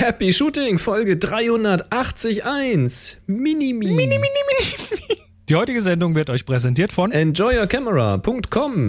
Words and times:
Happy 0.00 0.32
Shooting, 0.32 0.78
Folge 0.78 1.18
381. 1.18 3.18
Mini, 3.26 3.74
mini. 3.74 3.96
Mini, 3.96 4.16
mini, 4.16 4.18
mini. 4.18 5.18
Die 5.46 5.54
heutige 5.54 5.82
Sendung 5.82 6.14
wird 6.14 6.30
euch 6.30 6.46
präsentiert 6.46 6.90
von 6.90 7.12
enjoyyourcamera.com. 7.12 8.88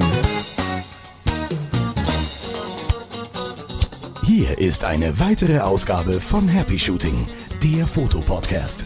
Hier 4.24 4.58
ist 4.58 4.86
eine 4.86 5.20
weitere 5.20 5.60
Ausgabe 5.60 6.22
von 6.22 6.48
Happy 6.48 6.80
Shooting, 6.80 7.28
der 7.62 7.86
Fotopodcast. 7.86 8.86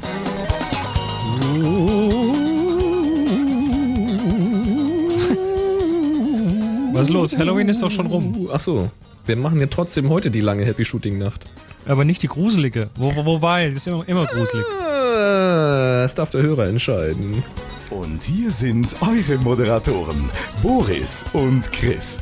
Was 6.95 7.03
ist 7.03 7.13
los? 7.13 7.37
Halloween 7.37 7.69
ist 7.69 7.81
doch 7.81 7.91
schon 7.91 8.07
rum. 8.07 8.49
Ach 8.51 8.59
so, 8.59 8.89
wir 9.25 9.35
machen 9.35 9.59
ja 9.59 9.67
trotzdem 9.67 10.09
heute 10.09 10.31
die 10.31 10.41
lange 10.41 10.65
Happy 10.65 10.85
Shooting 10.85 11.17
Nacht. 11.17 11.45
Aber 11.85 12.03
nicht 12.05 12.23
die 12.23 12.27
gruselige. 12.27 12.89
Wo, 12.95 13.15
wo, 13.15 13.25
wobei, 13.25 13.67
das 13.67 13.77
ist 13.77 13.87
immer, 13.87 14.07
immer 14.07 14.25
gruselig. 14.25 14.65
Ah, 14.81 16.01
Das 16.01 16.15
darf 16.15 16.31
der 16.31 16.41
Hörer 16.41 16.67
entscheiden. 16.67 17.43
Und 17.91 18.23
hier 18.23 18.49
sind 18.51 18.95
eure 19.01 19.37
Moderatoren, 19.39 20.29
Boris 20.63 21.25
und 21.33 21.71
Chris. 21.71 22.19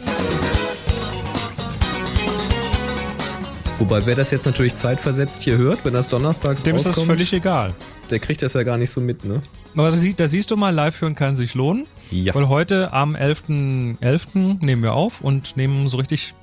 Wobei, 3.84 4.05
wer 4.05 4.16
das 4.16 4.32
jetzt 4.32 4.46
natürlich 4.46 4.76
zeitversetzt 4.76 5.44
hier 5.44 5.58
hört, 5.58 5.84
wenn 5.84 5.94
das 5.94 6.08
donnerstags 6.08 6.64
Dem 6.64 6.78
ist 6.78 6.84
das 6.86 6.92
rauskommt, 6.94 7.08
völlig 7.08 7.34
egal. 7.34 7.73
der 8.09 8.20
kriegt 8.20 8.42
das 8.42 8.54
ja 8.54 8.64
gar 8.64 8.78
nicht 8.78 8.92
so 8.92 9.02
mit, 9.02 9.26
ne? 9.26 9.42
Aber 9.76 9.92
da, 9.92 9.98
sie- 9.98 10.14
da 10.14 10.30
siehst 10.30 10.52
du 10.52 10.56
mal, 10.56 10.70
live 10.70 11.02
hören 11.02 11.16
kann 11.16 11.36
sich 11.36 11.54
lohnen. 11.54 11.86
Ja. 12.09 12.34
Weil 12.34 12.48
heute 12.48 12.94
am 12.94 13.14
11.11. 13.14 13.98
11. 14.00 14.28
nehmen 14.62 14.84
wir 14.84 14.94
auf 14.94 15.20
und 15.20 15.58
nehmen 15.58 15.90
so 15.90 15.98
richtig 15.98 16.34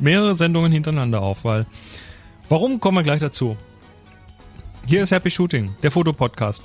mehrere 0.00 0.34
Sendungen 0.34 0.70
hintereinander 0.70 1.22
auf, 1.22 1.44
weil 1.44 1.64
warum 2.50 2.78
kommen 2.78 2.98
wir 2.98 3.02
gleich 3.04 3.20
dazu? 3.20 3.56
Hier 4.84 5.00
ist 5.00 5.12
Happy 5.12 5.30
Shooting, 5.30 5.70
der 5.82 5.90
Fotopodcast. 5.92 6.64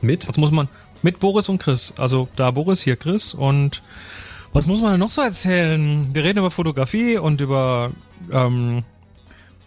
Mit? 0.00 0.26
Was 0.26 0.38
muss 0.38 0.52
man 0.52 0.68
mit 1.02 1.20
Boris 1.20 1.50
und 1.50 1.58
Chris, 1.58 1.92
also 1.98 2.28
da 2.34 2.50
Boris, 2.50 2.80
hier 2.80 2.96
Chris 2.96 3.34
und 3.34 3.82
was 4.54 4.66
muss 4.66 4.80
man 4.80 4.92
denn 4.92 5.00
noch 5.00 5.10
so 5.10 5.20
erzählen? 5.20 6.08
Wir 6.14 6.24
reden 6.24 6.38
über 6.38 6.50
Fotografie 6.50 7.18
und 7.18 7.42
über 7.42 7.90
ähm, 8.32 8.84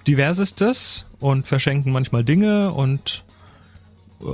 diversestes 0.08 1.06
und 1.20 1.46
verschenken 1.46 1.92
manchmal 1.92 2.24
Dinge 2.24 2.72
und 2.72 3.24
äh, 4.22 4.26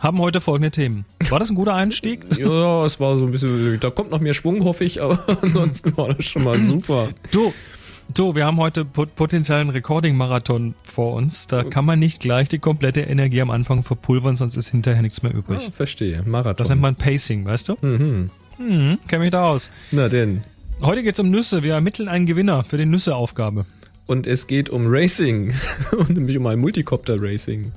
haben 0.00 0.18
heute 0.18 0.40
folgende 0.40 0.70
Themen. 0.70 1.04
War 1.28 1.38
das 1.38 1.50
ein 1.50 1.54
guter 1.54 1.74
Einstieg? 1.74 2.24
Ja, 2.38 2.84
es 2.86 3.00
war 3.00 3.16
so 3.16 3.26
ein 3.26 3.30
bisschen, 3.32 3.78
da 3.80 3.90
kommt 3.90 4.10
noch 4.10 4.20
mehr 4.20 4.34
Schwung, 4.34 4.64
hoffe 4.64 4.84
ich, 4.84 5.02
aber 5.02 5.18
ansonsten 5.42 5.96
war 5.96 6.14
das 6.14 6.24
schon 6.24 6.44
mal 6.44 6.58
super. 6.58 7.08
Du, 7.32 7.52
du, 8.14 8.34
wir 8.34 8.46
haben 8.46 8.58
heute 8.58 8.84
pot 8.84 9.14
potenziellen 9.16 9.70
Recording-Marathon 9.70 10.74
vor 10.84 11.14
uns. 11.14 11.48
Da 11.48 11.64
kann 11.64 11.84
man 11.84 11.98
nicht 11.98 12.20
gleich 12.20 12.48
die 12.48 12.58
komplette 12.60 13.00
Energie 13.00 13.40
am 13.42 13.50
Anfang 13.50 13.82
verpulvern, 13.82 14.36
sonst 14.36 14.56
ist 14.56 14.68
hinterher 14.70 15.02
nichts 15.02 15.22
mehr 15.22 15.34
übrig. 15.34 15.64
Ah, 15.66 15.70
verstehe, 15.70 16.22
Marathon. 16.24 16.56
Das 16.56 16.68
nennt 16.68 16.80
man 16.80 16.94
Pacing, 16.94 17.44
weißt 17.44 17.68
du? 17.68 17.76
Mhm. 17.80 18.30
Mhm, 18.58 18.98
kenn 19.06 19.20
mich 19.20 19.30
da 19.30 19.48
aus. 19.48 19.70
Na 19.90 20.08
denn. 20.08 20.42
Heute 20.80 21.02
geht's 21.02 21.18
um 21.18 21.28
Nüsse. 21.30 21.64
Wir 21.64 21.74
ermitteln 21.74 22.08
einen 22.08 22.26
Gewinner 22.26 22.62
für 22.64 22.78
die 22.78 22.86
Nüsse-Aufgabe. 22.86 23.66
Und 24.08 24.26
es 24.26 24.48
geht 24.48 24.70
um 24.70 24.86
Racing. 24.86 25.52
Und 25.96 26.10
nämlich 26.10 26.36
um 26.36 26.46
ein 26.46 26.58
Multicopter-Racing. 26.58 27.72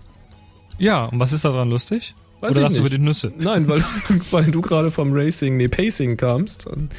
Ja, 0.80 1.06
und 1.06 1.20
was 1.20 1.32
ist 1.32 1.46
daran 1.46 1.70
lustig? 1.70 2.16
Weiß 2.40 2.58
Oder 2.58 2.68
ich 2.68 2.74
du 2.74 2.80
über 2.80 2.90
nicht. 2.90 2.94
die 2.94 2.98
Nüsse? 3.06 3.32
Nein, 3.38 3.68
weil, 3.68 3.84
weil 4.32 4.46
du 4.46 4.62
gerade 4.62 4.90
vom 4.90 5.14
Racing, 5.14 5.58
nee, 5.58 5.68
Pacing 5.68 6.18
kamst. 6.18 6.66
Und 6.66 6.90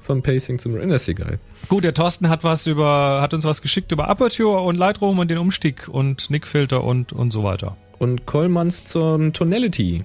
vom 0.00 0.22
Pacing 0.22 0.60
zum 0.60 0.74
Racing. 0.74 0.90
Ist 0.90 1.08
egal. 1.08 1.38
Gut, 1.68 1.82
der 1.82 1.94
Thorsten 1.94 2.28
hat 2.28 2.44
was 2.44 2.68
über, 2.68 3.20
hat 3.20 3.34
uns 3.34 3.44
was 3.44 3.62
geschickt 3.62 3.90
über 3.90 4.08
Aperture 4.08 4.60
und 4.60 4.76
Lightroom 4.76 5.18
und 5.18 5.28
den 5.28 5.38
Umstieg 5.38 5.88
und 5.88 6.30
Nickfilter 6.30 6.84
und, 6.84 7.12
und 7.12 7.32
so 7.32 7.42
weiter. 7.42 7.76
Und 7.98 8.26
Kollmanns 8.26 8.84
zum 8.84 9.32
Tonality. 9.32 10.04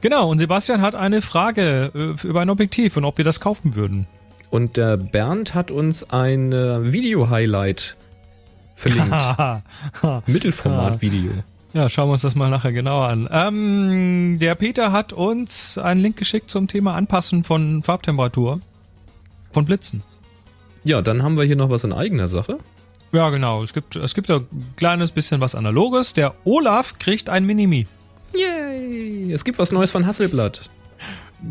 Genau, 0.00 0.30
und 0.30 0.38
Sebastian 0.38 0.80
hat 0.80 0.94
eine 0.94 1.22
Frage 1.22 1.92
äh, 1.94 2.26
über 2.26 2.40
ein 2.40 2.50
Objektiv 2.50 2.96
und 2.96 3.04
ob 3.04 3.18
wir 3.18 3.24
das 3.24 3.40
kaufen 3.40 3.74
würden. 3.74 4.06
Und 4.50 4.76
der 4.76 4.96
Bernd 4.96 5.54
hat 5.54 5.70
uns 5.70 6.10
ein 6.10 6.52
äh, 6.52 6.92
Video-Highlight 6.92 7.96
verlinkt. 8.74 9.14
Mittelformat-Video. 10.26 11.32
Ja, 11.74 11.90
schauen 11.90 12.08
wir 12.08 12.12
uns 12.12 12.22
das 12.22 12.34
mal 12.34 12.48
nachher 12.48 12.72
genauer 12.72 13.08
an. 13.08 13.28
Ähm, 13.30 14.38
der 14.40 14.54
Peter 14.54 14.90
hat 14.90 15.12
uns 15.12 15.76
einen 15.76 16.00
Link 16.00 16.16
geschickt 16.16 16.48
zum 16.48 16.66
Thema 16.66 16.94
Anpassen 16.94 17.44
von 17.44 17.82
Farbtemperatur 17.82 18.60
von 19.52 19.64
Blitzen. 19.66 20.02
Ja, 20.84 21.02
dann 21.02 21.22
haben 21.22 21.36
wir 21.36 21.44
hier 21.44 21.56
noch 21.56 21.68
was 21.68 21.84
in 21.84 21.92
eigener 21.92 22.26
Sache. 22.26 22.58
Ja, 23.12 23.28
genau. 23.30 23.62
Es 23.62 23.72
gibt, 23.74 23.96
es 23.96 24.14
gibt 24.14 24.28
ja 24.28 24.36
ein 24.36 24.74
kleines 24.76 25.12
bisschen 25.12 25.40
was 25.40 25.54
Analoges. 25.54 26.14
Der 26.14 26.34
Olaf 26.44 26.98
kriegt 26.98 27.28
ein 27.28 27.44
Minimi. 27.44 27.86
Yay! 28.34 29.32
Es 29.32 29.44
gibt 29.44 29.58
was 29.58 29.72
Neues 29.72 29.90
von 29.90 30.06
Hasselblatt. 30.06 30.70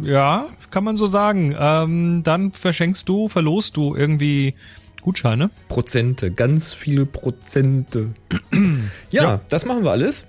Ja, 0.01 0.47
kann 0.69 0.83
man 0.83 0.95
so 0.95 1.05
sagen. 1.05 1.55
Ähm, 1.57 2.21
dann 2.23 2.51
verschenkst 2.51 3.07
du, 3.07 3.29
verlost 3.29 3.77
du 3.77 3.95
irgendwie 3.95 4.53
Gutscheine. 5.01 5.49
Prozente, 5.69 6.31
ganz 6.31 6.73
viele 6.73 7.05
Prozente. 7.05 8.09
ja, 9.11 9.23
Ja. 9.23 9.41
das 9.49 9.65
machen 9.65 9.83
wir 9.83 9.91
alles. 9.91 10.27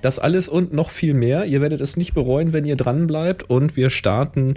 Das 0.00 0.18
alles 0.18 0.48
und 0.48 0.72
noch 0.72 0.90
viel 0.90 1.14
mehr. 1.14 1.44
Ihr 1.44 1.60
werdet 1.60 1.80
es 1.80 1.96
nicht 1.96 2.12
bereuen, 2.12 2.52
wenn 2.52 2.64
ihr 2.64 2.74
dran 2.76 3.06
bleibt. 3.06 3.48
Und 3.48 3.76
wir 3.76 3.88
starten, 3.88 4.54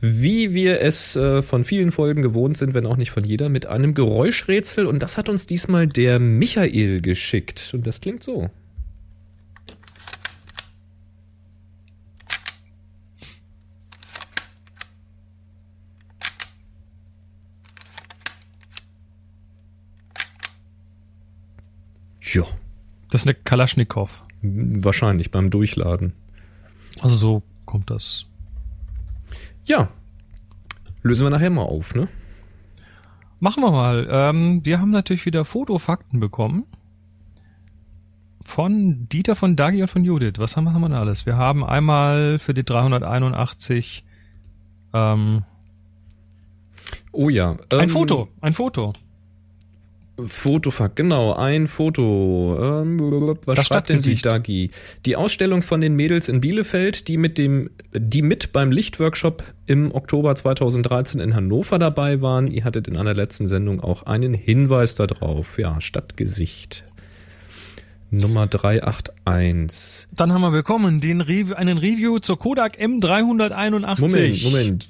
wie 0.00 0.52
wir 0.52 0.80
es 0.80 1.14
äh, 1.14 1.42
von 1.42 1.62
vielen 1.62 1.92
Folgen 1.92 2.22
gewohnt 2.22 2.56
sind, 2.56 2.74
wenn 2.74 2.84
auch 2.86 2.96
nicht 2.96 3.12
von 3.12 3.22
jeder, 3.22 3.48
mit 3.48 3.66
einem 3.66 3.94
Geräuschrätsel. 3.94 4.86
Und 4.86 5.00
das 5.04 5.16
hat 5.16 5.28
uns 5.28 5.46
diesmal 5.46 5.86
der 5.86 6.18
Michael 6.18 7.00
geschickt. 7.00 7.70
Und 7.72 7.86
das 7.86 8.00
klingt 8.00 8.24
so. 8.24 8.50
Ja, 22.34 22.42
Das 23.10 23.22
ist 23.22 23.26
eine 23.26 23.34
Kalaschnikow. 23.34 24.22
wahrscheinlich 24.42 25.30
beim 25.30 25.50
Durchladen. 25.50 26.12
Also 27.00 27.14
so 27.14 27.42
kommt 27.64 27.90
das. 27.90 28.26
Ja, 29.66 29.88
lösen 31.02 31.24
wir 31.26 31.30
nachher 31.30 31.50
mal 31.50 31.62
auf, 31.62 31.94
ne? 31.94 32.08
Machen 33.40 33.62
wir 33.62 33.70
mal. 33.72 34.06
Ähm, 34.10 34.64
wir 34.64 34.80
haben 34.80 34.90
natürlich 34.90 35.26
wieder 35.26 35.44
Fotofakten 35.44 36.20
bekommen. 36.20 36.64
Von 38.44 39.08
Dieter, 39.08 39.36
von 39.36 39.56
Dagi 39.56 39.80
und 39.82 39.88
von 39.88 40.04
Judith. 40.04 40.34
Was 40.36 40.56
haben 40.56 40.64
wir, 40.64 40.72
haben 40.74 40.82
wir 40.82 40.90
da 40.90 41.00
alles? 41.00 41.24
Wir 41.26 41.36
haben 41.36 41.64
einmal 41.64 42.38
für 42.38 42.52
die 42.54 42.64
381 42.64 44.04
ähm, 44.92 45.42
Oh 47.12 47.28
ja. 47.28 47.56
ein 47.70 47.80
ähm, 47.80 47.88
Foto. 47.88 48.28
Ein 48.40 48.54
Foto. 48.54 48.92
Fotofakt, 50.16 50.94
genau, 50.94 51.32
ein 51.32 51.66
Foto. 51.66 52.56
Ähm, 52.60 53.00
was 53.46 53.56
Das 53.56 53.66
schreibt 53.66 53.88
denn 53.88 54.00
die. 54.00 54.14
Dagi? 54.14 54.70
Die 55.06 55.16
Ausstellung 55.16 55.60
von 55.62 55.80
den 55.80 55.96
Mädels 55.96 56.28
in 56.28 56.40
Bielefeld, 56.40 57.08
die 57.08 57.16
mit 57.16 57.36
dem, 57.36 57.70
die 57.92 58.22
mit 58.22 58.52
beim 58.52 58.70
Lichtworkshop 58.70 59.42
im 59.66 59.92
Oktober 59.92 60.36
2013 60.36 61.20
in 61.20 61.34
Hannover 61.34 61.80
dabei 61.80 62.22
waren. 62.22 62.46
Ihr 62.46 62.62
hattet 62.64 62.86
in 62.86 62.96
einer 62.96 63.12
letzten 63.14 63.48
Sendung 63.48 63.80
auch 63.80 64.04
einen 64.04 64.34
Hinweis 64.34 64.94
darauf. 64.94 65.58
Ja, 65.58 65.80
Stadtgesicht. 65.80 66.84
Nummer 68.10 68.46
381. 68.46 70.06
Dann 70.12 70.32
haben 70.32 70.42
wir 70.42 70.52
bekommen 70.52 71.00
den 71.00 71.22
Rev 71.22 71.54
einen 71.54 71.78
Review 71.78 72.20
zur 72.20 72.38
Kodak 72.38 72.78
M381. 72.78 74.00
Moment, 74.00 74.44
Moment. 74.44 74.88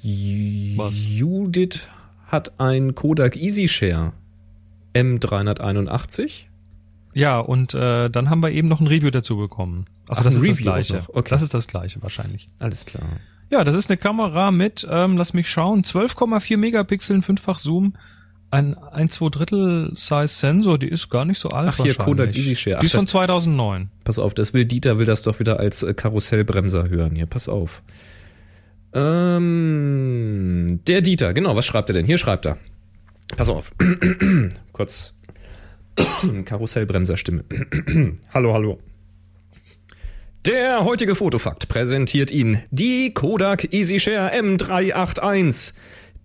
Was? 0.77 1.03
Judith 1.07 1.87
hat 2.27 2.59
ein 2.59 2.93
Kodak 2.93 3.35
EasyShare 3.35 4.13
M381. 4.95 6.45
Ja, 7.13 7.39
und 7.39 7.73
äh, 7.73 8.09
dann 8.09 8.29
haben 8.29 8.41
wir 8.41 8.51
eben 8.51 8.67
noch 8.67 8.79
ein 8.81 8.87
Review 8.87 9.09
dazu 9.11 9.37
bekommen. 9.37 9.85
Also 10.07 10.23
das 10.23 10.35
ist 10.35 10.41
das 10.41 10.49
Review 10.49 10.69
auch 10.69 10.73
gleiche. 10.73 11.03
Okay. 11.07 11.29
Das 11.29 11.41
ist 11.41 11.53
das 11.53 11.67
gleiche 11.67 12.01
wahrscheinlich. 12.01 12.47
Alles 12.59 12.85
klar. 12.85 13.03
Ja, 13.49 13.63
das 13.63 13.75
ist 13.75 13.89
eine 13.89 13.97
Kamera 13.97 14.51
mit, 14.51 14.85
ähm, 14.89 15.17
lass 15.17 15.33
mich 15.33 15.49
schauen, 15.49 15.83
12,4 15.83 16.57
Megapixeln, 16.57 17.21
fünffach 17.21 17.59
Zoom, 17.59 17.93
ein 18.51 18.75
1 18.77 19.11
2 19.13 19.29
Drittel 19.29 19.91
Size 19.95 20.27
Sensor, 20.27 20.77
die 20.79 20.87
ist 20.87 21.09
gar 21.09 21.25
nicht 21.25 21.39
so 21.39 21.49
alt 21.49 21.69
Ach, 21.77 21.83
hier. 21.83 21.93
Kodak 21.95 22.35
EasyShare. 22.35 22.77
Ach, 22.77 22.79
Die 22.81 22.85
ist 22.87 22.93
von 22.95 23.05
das- 23.05 23.11
2009. 23.11 23.89
Pass 24.03 24.17
auf, 24.19 24.33
das 24.33 24.53
will 24.53 24.65
Dieter, 24.65 24.97
will 24.97 25.05
das 25.05 25.21
doch 25.23 25.39
wieder 25.39 25.59
als 25.59 25.83
äh, 25.83 25.93
Karussellbremser 25.93 26.89
hören. 26.89 27.15
Hier, 27.15 27.27
pass 27.27 27.47
auf. 27.47 27.81
Ähm, 28.93 30.79
der 30.87 31.01
Dieter, 31.01 31.33
genau, 31.33 31.55
was 31.55 31.65
schreibt 31.65 31.89
er 31.89 31.93
denn? 31.93 32.05
Hier 32.05 32.17
schreibt 32.17 32.45
er. 32.45 32.57
Pass 33.35 33.49
auf. 33.49 33.71
Kurz. 34.73 35.13
Karussellbremserstimme. 36.45 37.45
hallo, 38.33 38.53
hallo. 38.53 38.79
Der 40.45 40.85
heutige 40.85 41.15
Fotofakt 41.15 41.67
präsentiert 41.69 42.29
Ihnen 42.29 42.61
die 42.69 43.13
Kodak 43.13 43.73
EasyShare 43.73 44.31
M381. 44.35 45.73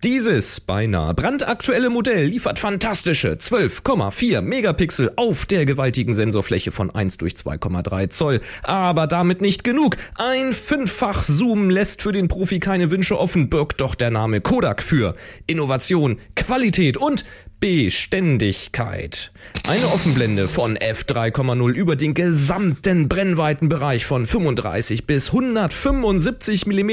Dieses 0.03 0.59
beinahe 0.59 1.13
brandaktuelle 1.13 1.91
Modell 1.91 2.25
liefert 2.25 2.57
fantastische 2.57 3.33
12,4 3.33 4.41
Megapixel 4.41 5.11
auf 5.15 5.45
der 5.45 5.67
gewaltigen 5.67 6.15
Sensorfläche 6.15 6.71
von 6.71 6.89
1 6.89 7.17
durch 7.17 7.33
2,3 7.33 8.09
Zoll. 8.09 8.41
Aber 8.63 9.05
damit 9.05 9.41
nicht 9.41 9.63
genug. 9.63 9.97
Ein 10.15 10.53
Fünffach-Zoom 10.53 11.69
lässt 11.69 12.01
für 12.01 12.13
den 12.13 12.29
Profi 12.29 12.59
keine 12.59 12.89
Wünsche 12.89 13.19
offen, 13.19 13.51
birgt 13.51 13.79
doch 13.79 13.93
der 13.93 14.09
Name 14.09 14.41
Kodak 14.41 14.81
für 14.81 15.13
Innovation, 15.45 16.17
Qualität 16.35 16.97
und 16.97 17.23
Beständigkeit. 17.61 19.31
Eine 19.67 19.85
Offenblende 19.89 20.47
von 20.47 20.79
f3,0 20.79 21.71
über 21.73 21.95
den 21.95 22.15
gesamten 22.15 23.07
Brennweitenbereich 23.07 24.03
von 24.03 24.25
35 24.25 25.05
bis 25.05 25.27
175 25.27 26.65
mm, 26.65 26.89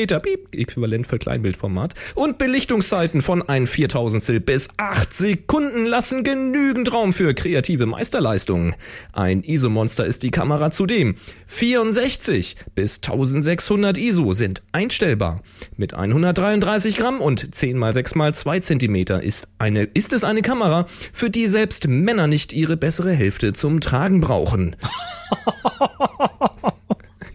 äquivalent 0.53 1.07
für 1.07 1.17
Kleinbildformat, 1.17 1.95
und 2.15 2.37
Belichtungszeiten 2.37 3.23
von 3.23 3.41
ein 3.49 3.67
4000 3.67 4.45
bis 4.45 4.69
8 4.77 5.11
Sekunden 5.11 5.87
lassen 5.87 6.23
genügend 6.23 6.93
Raum 6.93 7.15
für 7.15 7.33
kreative 7.33 7.87
Meisterleistungen. 7.87 8.75
Ein 9.15 9.43
ISO-Monster 9.45 10.05
ist 10.05 10.23
die 10.23 10.31
Kamera 10.31 10.71
zudem. 10.71 11.15
64 11.47 12.57
bis 12.75 12.97
1600 12.97 13.97
ISO 13.97 14.35
sind 14.35 14.61
einstellbar. 14.73 15.41
Mit 15.79 15.95
133 15.95 16.99
Gramm 16.99 17.23
und 17.23 17.55
10 17.55 17.83
x 17.83 17.95
6 17.95 18.15
x 18.17 18.41
2 18.41 18.61
cm 18.61 18.97
ist, 19.23 19.49
eine, 19.59 19.85
ist 19.85 20.13
es 20.13 20.25
eine 20.25 20.43
Kamera, 20.43 20.58
Kamera, 20.59 20.87
für 21.13 21.31
die 21.31 21.47
selbst 21.47 21.87
Männer 21.87 22.27
nicht 22.27 22.53
ihre 22.53 22.77
bessere 22.77 23.13
Hälfte 23.13 23.53
zum 23.53 23.81
Tragen 23.81 24.21
brauchen. 24.21 24.75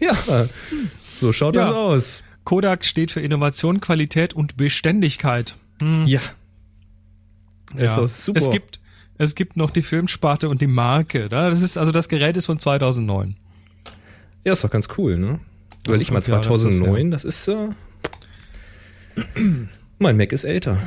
ja, 0.00 0.14
so 1.08 1.32
schaut 1.32 1.56
ja. 1.56 1.62
das 1.62 1.74
aus. 1.74 2.22
Kodak 2.44 2.84
steht 2.84 3.10
für 3.10 3.20
Innovation, 3.20 3.80
Qualität 3.80 4.34
und 4.34 4.58
Beständigkeit. 4.58 5.56
Hm. 5.80 6.04
Ja. 6.04 6.20
Ist 7.74 7.96
ja. 7.96 8.06
super. 8.06 8.38
Es 8.38 8.50
gibt, 8.50 8.80
es 9.16 9.34
gibt 9.34 9.56
noch 9.56 9.70
die 9.70 9.82
Filmsparte 9.82 10.50
und 10.50 10.60
die 10.60 10.66
Marke. 10.66 11.30
Das 11.30 11.62
ist, 11.62 11.78
also 11.78 11.92
das 11.92 12.08
Gerät 12.10 12.36
ist 12.36 12.46
von 12.46 12.58
2009. 12.58 13.36
Ja, 14.44 14.52
ist 14.52 14.62
doch 14.62 14.70
ganz 14.70 14.88
cool, 14.98 15.16
ne? 15.16 15.40
Weil 15.86 16.02
ich 16.02 16.10
mal 16.10 16.22
2009, 16.22 17.10
das 17.10 17.24
ist, 17.24 17.48
das 17.48 17.56
ist 17.56 19.36
äh, 19.36 19.40
mein 19.98 20.16
Mac 20.16 20.32
ist 20.32 20.44
älter. 20.44 20.78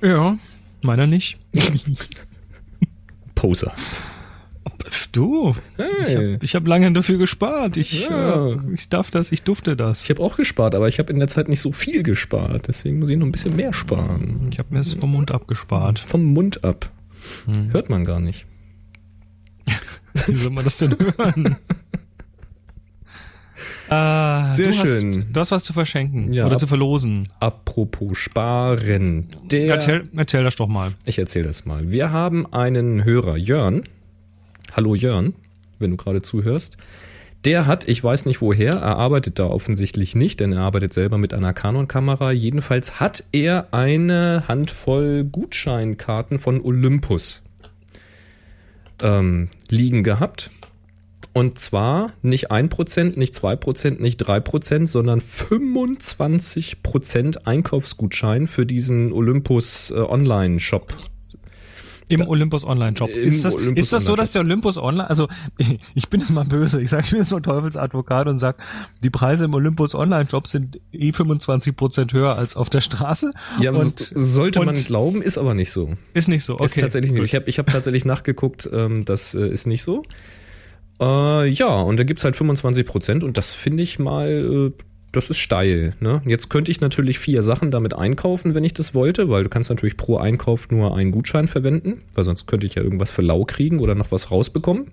Ja, 0.00 0.38
Meiner 0.82 1.06
nicht. 1.06 1.38
Poser. 3.34 3.72
Du, 5.10 5.54
hey. 5.76 6.38
ich 6.40 6.54
habe 6.54 6.64
hab 6.64 6.68
lange 6.68 6.92
dafür 6.92 7.18
gespart. 7.18 7.76
Ich, 7.76 8.08
ja. 8.08 8.48
äh, 8.48 8.56
ich 8.74 8.88
darf 8.88 9.10
das, 9.10 9.32
ich 9.32 9.42
durfte 9.42 9.76
das. 9.76 10.04
Ich 10.04 10.10
habe 10.10 10.22
auch 10.22 10.36
gespart, 10.36 10.74
aber 10.74 10.88
ich 10.88 10.98
habe 10.98 11.12
in 11.12 11.18
der 11.18 11.28
Zeit 11.28 11.48
nicht 11.48 11.60
so 11.60 11.72
viel 11.72 12.02
gespart. 12.02 12.68
Deswegen 12.68 12.98
muss 12.98 13.10
ich 13.10 13.16
noch 13.16 13.26
ein 13.26 13.32
bisschen 13.32 13.56
mehr 13.56 13.72
sparen. 13.72 14.48
Ich 14.50 14.58
habe 14.58 14.72
mir 14.72 14.80
es 14.80 14.94
vom 14.94 15.12
Mund 15.12 15.30
abgespart. 15.30 15.98
Vom 15.98 16.24
Mund 16.24 16.64
ab. 16.64 16.90
Hm. 17.46 17.72
Hört 17.72 17.90
man 17.90 18.04
gar 18.04 18.20
nicht. 18.20 18.46
Wie 20.26 20.36
soll 20.36 20.52
man 20.52 20.64
das 20.64 20.78
denn 20.78 20.96
hören? 21.16 21.56
Ah, 23.92 24.46
Sehr 24.46 24.68
du 24.68 24.72
schön. 24.72 25.06
Hast, 25.06 25.36
du 25.36 25.40
hast 25.40 25.50
was 25.50 25.64
zu 25.64 25.74
verschenken 25.74 26.32
ja, 26.32 26.46
oder 26.46 26.56
zu 26.56 26.66
verlosen. 26.66 27.28
Apropos 27.40 28.16
Sparen. 28.16 29.26
Der, 29.50 29.68
erzähl, 29.68 30.08
erzähl 30.16 30.44
das 30.44 30.56
doch 30.56 30.66
mal. 30.66 30.92
Ich 31.04 31.18
erzähl 31.18 31.42
das 31.42 31.66
mal. 31.66 31.92
Wir 31.92 32.10
haben 32.10 32.50
einen 32.54 33.04
Hörer, 33.04 33.36
Jörn. 33.36 33.82
Hallo 34.74 34.94
Jörn, 34.94 35.34
wenn 35.78 35.90
du 35.90 35.98
gerade 35.98 36.22
zuhörst. 36.22 36.78
Der 37.44 37.66
hat, 37.66 37.86
ich 37.86 38.02
weiß 38.02 38.24
nicht 38.24 38.40
woher, 38.40 38.74
er 38.76 38.96
arbeitet 38.96 39.38
da 39.38 39.44
offensichtlich 39.44 40.14
nicht, 40.14 40.40
denn 40.40 40.52
er 40.54 40.60
arbeitet 40.60 40.94
selber 40.94 41.18
mit 41.18 41.34
einer 41.34 41.52
Canon-Kamera. 41.52 42.32
Jedenfalls 42.32 42.98
hat 42.98 43.24
er 43.32 43.74
eine 43.74 44.44
Handvoll 44.48 45.24
Gutscheinkarten 45.24 46.38
von 46.38 46.62
Olympus 46.62 47.42
ähm, 49.02 49.50
liegen 49.68 50.02
gehabt 50.02 50.50
und 51.34 51.58
zwar 51.58 52.12
nicht 52.20 52.50
1%, 52.50 53.18
nicht 53.18 53.34
2%, 53.34 54.00
nicht 54.00 54.22
3%, 54.22 54.86
sondern 54.86 55.20
25% 55.20 57.46
Einkaufsgutschein 57.46 58.46
für 58.46 58.66
diesen 58.66 59.12
Olympus 59.12 59.90
äh, 59.90 59.94
Online-Shop. 59.94 60.94
Im 62.08 62.28
Olympus 62.28 62.66
Online 62.66 62.94
Shop. 62.94 63.08
Ist 63.08 63.44
das, 63.44 63.54
Olympus 63.54 63.84
ist 63.84 63.92
das 63.92 64.04
so, 64.04 64.16
dass 64.16 64.32
der 64.32 64.42
Olympus 64.42 64.76
Online, 64.76 65.08
also 65.08 65.28
ich 65.94 66.10
bin 66.10 66.20
jetzt 66.20 66.30
mal 66.30 66.44
böse, 66.44 66.82
ich 66.82 66.90
sage, 66.90 67.04
ich 67.04 67.10
bin 67.10 67.20
jetzt 67.20 67.30
mal 67.30 67.40
Teufelsadvokat 67.40 68.28
und 68.28 68.36
sag, 68.36 68.58
die 69.02 69.08
Preise 69.08 69.46
im 69.46 69.54
Olympus 69.54 69.94
Online 69.94 70.28
Shop 70.28 70.46
sind 70.46 70.78
eh 70.92 71.12
25 71.12 71.74
Prozent 71.74 72.12
höher 72.12 72.36
als 72.36 72.56
auf 72.56 72.68
der 72.68 72.82
Straße. 72.82 73.32
Ja, 73.60 73.72
und, 73.72 74.12
sollte 74.14 74.60
und 74.60 74.66
man 74.66 74.74
glauben, 74.74 75.22
ist 75.22 75.38
aber 75.38 75.54
nicht 75.54 75.70
so. 75.70 75.94
Ist 76.12 76.28
nicht 76.28 76.44
so, 76.44 76.54
okay. 76.54 76.66
Ist 76.66 76.80
tatsächlich 76.80 77.12
nicht. 77.12 77.24
Ich 77.24 77.34
habe 77.34 77.48
ich 77.48 77.58
hab 77.58 77.68
tatsächlich 77.68 78.04
nachgeguckt, 78.04 78.68
ähm, 78.70 79.06
das 79.06 79.34
äh, 79.34 79.48
ist 79.48 79.66
nicht 79.66 79.82
so. 79.82 80.02
Äh, 81.00 81.48
ja, 81.48 81.80
und 81.80 81.98
da 81.98 82.04
gibt's 82.04 82.24
halt 82.24 82.36
25 82.36 82.86
Prozent 82.86 83.24
und 83.24 83.38
das 83.38 83.52
finde 83.52 83.82
ich 83.82 83.98
mal, 83.98 84.72
äh, 84.76 84.82
das 85.12 85.28
ist 85.28 85.38
steil. 85.38 85.94
Ne? 86.00 86.22
Jetzt 86.26 86.48
könnte 86.48 86.70
ich 86.70 86.80
natürlich 86.80 87.18
vier 87.18 87.42
Sachen 87.42 87.70
damit 87.70 87.94
einkaufen, 87.94 88.54
wenn 88.54 88.64
ich 88.64 88.72
das 88.72 88.94
wollte, 88.94 89.28
weil 89.28 89.42
du 89.42 89.50
kannst 89.50 89.68
natürlich 89.68 89.96
pro 89.96 90.16
Einkauf 90.16 90.70
nur 90.70 90.96
einen 90.96 91.12
Gutschein 91.12 91.48
verwenden, 91.48 92.02
weil 92.14 92.24
sonst 92.24 92.46
könnte 92.46 92.66
ich 92.66 92.74
ja 92.74 92.82
irgendwas 92.82 93.10
für 93.10 93.22
lau 93.22 93.44
kriegen 93.44 93.78
oder 93.78 93.94
noch 93.94 94.10
was 94.10 94.30
rausbekommen. 94.30 94.90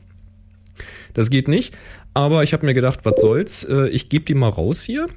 Das 1.13 1.29
geht 1.29 1.47
nicht, 1.47 1.75
aber 2.13 2.43
ich 2.43 2.53
habe 2.53 2.65
mir 2.65 2.73
gedacht, 2.73 2.99
was 3.03 3.19
soll's, 3.19 3.63
äh, 3.63 3.87
ich 3.89 4.09
gebe 4.09 4.25
die 4.25 4.33
mal 4.33 4.49
raus 4.49 4.83
hier. 4.83 5.07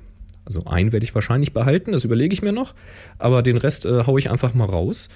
Also 0.45 0.65
einen 0.65 0.91
werde 0.91 1.05
ich 1.05 1.15
wahrscheinlich 1.15 1.53
behalten, 1.53 1.93
das 1.93 2.05
überlege 2.05 2.33
ich 2.33 2.43
mir 2.43 2.53
noch, 2.53 2.75
aber 3.19 3.43
den 3.43 3.57
Rest 3.57 3.87
äh, 3.87 4.05
haue 4.07 4.19
ich 4.19 4.31
einfach 4.31 4.55
mal 4.55 4.65
raus. 4.65 5.09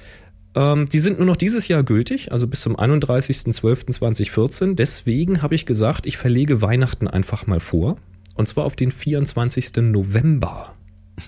Ähm, 0.56 0.88
die 0.88 0.98
sind 0.98 1.18
nur 1.18 1.26
noch 1.26 1.36
dieses 1.36 1.68
Jahr 1.68 1.84
gültig, 1.84 2.32
also 2.32 2.48
bis 2.48 2.62
zum 2.62 2.76
31.12.2014. 2.76 4.74
Deswegen 4.74 5.42
habe 5.42 5.54
ich 5.54 5.66
gesagt, 5.66 6.06
ich 6.06 6.16
verlege 6.16 6.62
Weihnachten 6.62 7.06
einfach 7.06 7.46
mal 7.46 7.60
vor. 7.60 7.98
Und 8.34 8.48
zwar 8.48 8.64
auf 8.64 8.74
den 8.74 8.90
24. 8.90 9.76
November. 9.82 10.74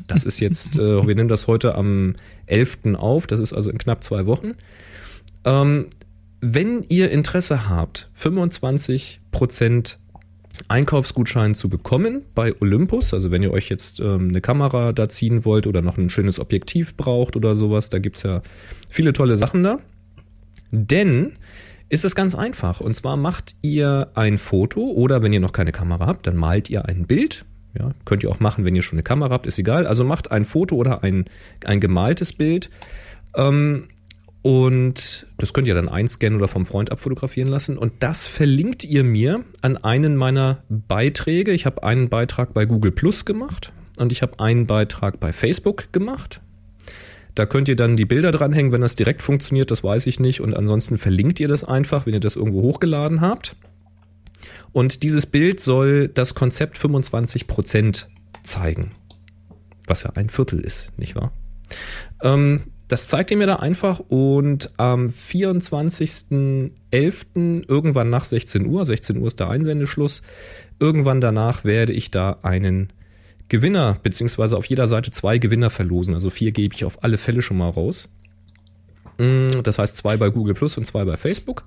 Das 0.07 0.25
ist 0.25 0.41
jetzt, 0.41 0.79
äh, 0.81 1.07
wir 1.07 1.15
nehmen 1.15 1.29
das 1.29 1.47
heute 1.47 1.75
am 1.75 2.17
11. 2.47 2.95
auf, 2.95 3.27
das 3.27 3.39
ist 3.41 3.53
also 3.53 3.71
in 3.71 3.77
knapp 3.79 4.03
zwei 4.03 4.27
Wochen. 4.27 4.55
Ähm, 5.45 5.87
wenn 6.41 6.85
ihr 6.89 7.11
Interesse 7.11 7.69
habt, 7.69 8.09
25% 8.19 9.97
Einkaufsgutschein 10.69 11.55
zu 11.55 11.69
bekommen 11.69 12.23
bei 12.35 12.55
Olympus. 12.61 13.15
Also 13.15 13.31
wenn 13.31 13.43
ihr 13.43 13.53
euch 13.53 13.69
jetzt 13.69 14.01
ähm, 14.01 14.29
eine 14.29 14.41
Kamera 14.41 14.93
da 14.93 15.09
ziehen 15.09 15.45
wollt 15.45 15.67
oder 15.67 15.83
noch 15.83 15.99
ein 15.99 16.11
schönes 16.11 16.41
Objektiv 16.41 16.97
braucht 16.97 17.37
oder 17.37 17.55
sowas, 17.55 17.91
da 17.91 17.99
gibt 17.99 18.17
es 18.17 18.23
ja 18.25 18.43
viele 18.89 19.13
tolle 19.13 19.37
Sachen 19.37 19.63
da. 19.63 19.79
Denn 20.71 21.33
ist 21.89 22.05
es 22.05 22.15
ganz 22.15 22.35
einfach. 22.35 22.81
Und 22.81 22.95
zwar 22.95 23.17
macht 23.17 23.55
ihr 23.63 24.09
ein 24.15 24.39
Foto 24.39 24.81
oder 24.81 25.23
wenn 25.23 25.33
ihr 25.33 25.41
noch 25.41 25.53
keine 25.53 25.73
Kamera 25.73 26.07
habt, 26.07 26.27
dann 26.27 26.37
malt 26.37 26.69
ihr 26.69 26.87
ein 26.87 27.07
Bild. 27.07 27.45
Ja, 27.79 27.93
könnt 28.05 28.23
ihr 28.23 28.31
auch 28.31 28.41
machen, 28.41 28.65
wenn 28.65 28.75
ihr 28.75 28.83
schon 28.83 28.97
eine 28.97 29.03
Kamera 29.03 29.31
habt, 29.31 29.47
ist 29.47 29.59
egal. 29.59 29.87
Also 29.87 30.05
macht 30.05 30.31
ein 30.31 30.45
Foto 30.45 30.77
oder 30.77 31.03
ein, 31.03 31.27
ein 31.65 31.81
gemaltes 31.81 32.33
Bild. 32.33 32.71
Ähm, 33.37 33.89
und 34.49 35.27
das 35.37 35.53
könnt 35.53 35.69
ihr 35.69 35.75
dann 35.75 35.91
einscannen 35.91 36.39
oder 36.39 36.49
vom 36.49 36.65
Freund 36.65 36.91
abfotografieren 36.91 37.51
lassen. 37.51 37.77
Und 37.77 37.93
das 37.99 38.27
verlinkt 38.27 38.83
ihr 38.83 39.05
mir 39.05 39.45
an 39.61 39.77
einen 39.77 40.17
meiner 40.17 40.65
Beiträge. 40.71 41.53
Ich 41.53 41.67
habe 41.67 41.83
einen 41.83 42.09
Beitrag 42.09 42.55
bei 42.55 42.65
Google 42.65 42.93
Plus 42.93 43.27
gemacht 43.27 43.75
und 43.99 44.11
ich 44.11 44.23
habe 44.23 44.41
einen 44.41 44.67
Beitrag 44.67 45.21
bei 45.21 45.35
Facebook 45.35 45.93
gemacht. 45.93 46.41
Da 47.35 47.45
könnt 47.45 47.69
ihr 47.69 47.77
dann 47.77 47.99
die 47.99 48.07
Bilder 48.07 48.33
dranhängen, 48.33 48.73
wenn 48.73 48.81
das 48.81 48.97
direkt 48.97 49.21
funktioniert, 49.23 49.71
das 49.71 49.85
weiß 49.85 50.07
ich 50.07 50.19
nicht. 50.19 50.41
Und 50.41 50.55
ansonsten 50.55 50.97
verlinkt 50.97 51.41
ihr 51.41 51.49
das 51.49 51.63
einfach, 51.63 52.07
wenn 52.07 52.15
ihr 52.15 52.21
das 52.21 52.37
irgendwo 52.37 52.63
hochgeladen 52.63 53.21
habt. 53.21 53.55
Und 54.73 55.03
dieses 55.03 55.27
Bild 55.27 55.61
soll 55.61 56.09
das 56.09 56.35
Konzept 56.35 56.79
25% 56.79 58.07
zeigen. 58.43 58.93
Was 59.87 60.05
ja 60.05 60.11
ein 60.15 60.31
Viertel 60.31 60.61
ist, 60.61 60.99
nicht 60.99 61.17
wahr? 61.17 61.33
Ähm, 62.23 62.63
das 62.89 63.09
zeigt 63.09 63.31
ihr 63.31 63.37
mir 63.37 63.47
da 63.47 63.57
einfach 63.57 64.01
und 64.09 64.71
am 64.79 65.07
24.11. 65.07 66.71
irgendwann 67.69 68.11
nach 68.11 68.25
16 68.25 68.67
Uhr, 68.67 68.85
16 68.85 69.19
Uhr 69.19 69.27
ist 69.27 69.41
der 69.41 69.51
Einsendeschluss, 69.51 70.23
irgendwann 70.81 71.21
danach 71.21 71.65
werde 71.65 71.93
ich 71.93 72.11
da 72.11 72.39
einen 72.43 72.89
Gewinner, 73.49 73.97
beziehungsweise 74.03 74.57
auf 74.57 74.65
jeder 74.67 74.87
Seite 74.87 75.11
zwei 75.11 75.39
Gewinner 75.39 75.71
verlosen. 75.71 76.15
Also 76.15 76.31
vier 76.31 76.53
gebe 76.53 76.75
ich 76.75 76.85
auf 76.85 77.03
alle 77.03 77.19
Fälle 77.19 77.43
schon 77.43 77.59
mal 77.59 77.71
raus. 77.71 78.09
Mm, 79.19 79.63
das 79.63 79.79
heißt 79.79 79.97
zwei 79.97 80.17
bei 80.17 80.29
Google 80.31 80.55
Plus 80.55 80.77
und 80.77 80.87
zwei 80.87 81.05
bei 81.05 81.17
Facebook. 81.17 81.65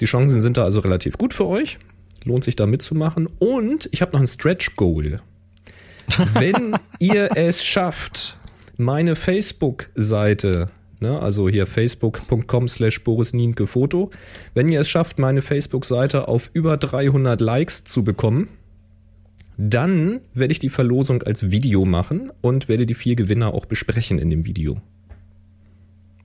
Die 0.00 0.06
Chancen 0.06 0.40
sind 0.40 0.56
da 0.56 0.64
also 0.64 0.80
relativ 0.80 1.18
gut 1.18 1.34
für 1.34 1.46
euch. 1.46 1.78
Lohnt 2.24 2.44
sich 2.44 2.56
da 2.56 2.66
mitzumachen. 2.66 3.28
Und 3.38 3.88
ich 3.92 4.02
habe 4.02 4.12
noch 4.12 4.20
ein 4.20 4.26
Stretch 4.26 4.76
Goal. 4.76 5.20
Wenn 6.34 6.76
ihr 6.98 7.30
es 7.36 7.64
schafft, 7.64 8.38
meine 8.78 9.16
Facebook-Seite, 9.16 10.70
ne, 11.00 11.20
also 11.20 11.48
hier 11.48 11.66
facebook.com 11.66 12.68
slash 12.68 13.02
Boris 13.04 13.34
Nienke 13.34 13.66
Foto, 13.66 14.10
wenn 14.54 14.68
ihr 14.68 14.80
es 14.80 14.88
schafft, 14.88 15.18
meine 15.18 15.42
Facebook-Seite 15.42 16.28
auf 16.28 16.50
über 16.54 16.76
300 16.76 17.40
Likes 17.40 17.84
zu 17.84 18.04
bekommen, 18.04 18.48
dann 19.58 20.20
werde 20.32 20.52
ich 20.52 20.60
die 20.60 20.68
Verlosung 20.68 21.22
als 21.24 21.50
Video 21.50 21.84
machen 21.84 22.30
und 22.40 22.68
werde 22.68 22.86
die 22.86 22.94
vier 22.94 23.16
Gewinner 23.16 23.52
auch 23.52 23.66
besprechen 23.66 24.20
in 24.20 24.30
dem 24.30 24.46
Video. 24.46 24.80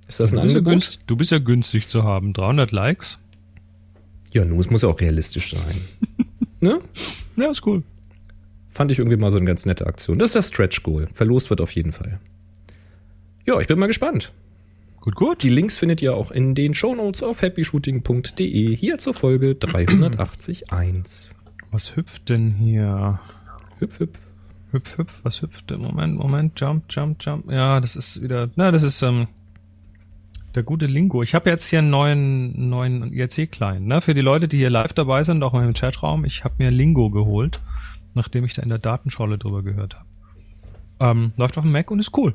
Ist 0.08 0.20
das 0.20 0.32
ein 0.32 0.36
du, 0.36 0.42
ja 0.44 0.50
Angebot? 0.50 0.72
günstig, 0.74 1.00
du 1.08 1.16
bist 1.16 1.32
ja 1.32 1.40
günstig 1.40 1.88
zu 1.88 2.04
haben. 2.04 2.34
300 2.34 2.72
Likes. 2.72 3.20
Ja, 4.32 4.46
nun, 4.46 4.60
es 4.60 4.70
muss 4.70 4.84
ja 4.84 4.90
auch 4.90 5.00
realistisch 5.02 5.52
sein. 5.52 5.82
ne? 6.60 6.80
Ja, 7.36 7.50
ist 7.50 7.66
cool. 7.66 7.82
Fand 8.70 8.92
ich 8.92 9.00
irgendwie 9.00 9.18
mal 9.18 9.32
so 9.32 9.38
eine 9.38 9.46
ganz 9.46 9.66
nette 9.66 9.88
Aktion. 9.88 10.20
Das 10.20 10.30
ist 10.30 10.36
das 10.36 10.48
Stretch 10.50 10.84
Goal. 10.84 11.08
Verlost 11.12 11.50
wird 11.50 11.62
auf 11.62 11.72
jeden 11.72 11.92
Fall. 11.92 12.20
Ja, 13.46 13.60
ich 13.60 13.68
bin 13.68 13.78
mal 13.78 13.88
gespannt. 13.88 14.32
Gut, 15.02 15.16
gut. 15.16 15.44
Die 15.44 15.50
Links 15.50 15.78
findet 15.78 16.02
ihr 16.02 16.16
auch 16.16 16.32
in 16.32 16.56
den 16.56 16.74
Shownotes 16.74 17.24
auf 17.24 17.42
happyshooting.de 17.42 18.76
hier 18.76 18.98
zur 19.00 19.14
Folge 19.14 19.56
381. 19.56 20.64
Was 21.72 21.96
hüpft 21.96 22.30
denn 22.30 22.52
hier? 22.52 23.20
Hüpf, 23.80 24.00
hüpf. 24.00 24.26
Hüpf, 24.72 24.98
hüpf, 24.98 25.20
was 25.24 25.42
hüpft 25.42 25.70
denn? 25.70 25.82
Moment, 25.82 26.16
Moment, 26.16 26.60
jump, 26.60 26.86
jump, 26.90 27.22
jump. 27.24 27.52
Ja, 27.52 27.80
das 27.80 27.96
ist 27.96 28.22
wieder, 28.24 28.50
na, 28.56 28.72
das 28.72 28.82
ist 28.82 29.02
ähm, 29.04 29.28
der 30.56 30.64
gute 30.64 30.86
Lingo. 30.86 31.22
Ich 31.22 31.36
habe 31.36 31.50
jetzt 31.50 31.68
hier 31.68 31.80
einen 31.80 31.90
neuen, 31.90 32.70
neuen 32.70 33.12
IRC-Client, 33.12 33.86
ne? 33.86 34.02
Für 34.02 34.14
die 34.14 34.22
Leute, 34.22 34.48
die 34.48 34.58
hier 34.58 34.70
live 34.70 34.94
dabei 34.94 35.24
sind, 35.24 35.44
auch 35.44 35.54
mal 35.54 35.68
im 35.68 35.74
Chatraum. 35.74 36.26
Ich 36.26 36.44
habe 36.44 36.56
mir 36.58 36.72
Lingo 36.72 37.10
geholt, 37.10 37.60
nachdem 38.16 38.46
ich 38.46 38.54
da 38.54 38.64
in 38.64 38.70
der 38.70 38.80
Datenscholle 38.80 39.38
drüber 39.38 39.64
gehört 39.64 39.96
habe. 39.96 40.06
Ähm, 41.00 41.34
läuft 41.38 41.58
auf 41.58 41.64
dem 41.64 41.72
Mac 41.72 41.92
und 41.92 42.00
ist 42.00 42.18
cool. 42.18 42.34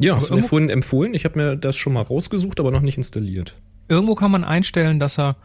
Ja, 0.00 0.14
hast 0.16 0.30
du 0.30 0.34
mir 0.36 0.42
vorhin 0.42 0.70
empfohlen. 0.70 1.14
Ich 1.14 1.24
habe 1.24 1.38
mir 1.38 1.56
das 1.56 1.76
schon 1.76 1.92
mal 1.92 2.02
rausgesucht, 2.02 2.58
aber 2.60 2.70
noch 2.70 2.80
nicht 2.80 2.96
installiert. 2.96 3.56
Irgendwo 3.88 4.14
kann 4.14 4.30
man 4.30 4.44
einstellen, 4.44 4.98
dass 5.00 5.18
er 5.18 5.36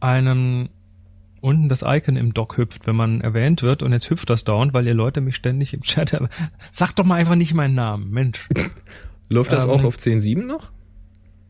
einem 0.00 0.68
unten 1.40 1.68
das 1.68 1.82
Icon 1.86 2.16
im 2.16 2.34
Dock 2.34 2.56
hüpft, 2.56 2.86
wenn 2.86 2.96
man 2.96 3.20
erwähnt 3.20 3.62
wird 3.62 3.82
und 3.82 3.92
jetzt 3.92 4.10
hüpft 4.10 4.28
das 4.30 4.44
dauernd, 4.44 4.74
weil 4.74 4.86
ihr 4.86 4.94
Leute 4.94 5.20
mich 5.20 5.36
ständig 5.36 5.72
im 5.74 5.82
Chat 5.82 6.16
Sagt 6.72 6.98
doch 6.98 7.04
mal 7.04 7.14
einfach 7.16 7.36
nicht 7.36 7.54
meinen 7.54 7.74
Namen, 7.74 8.10
Mensch. 8.10 8.48
Läuft 9.28 9.52
das 9.52 9.64
Ähm, 9.64 9.70
auch 9.70 9.84
auf 9.84 9.96
10.7 9.96 10.44
noch? 10.44 10.72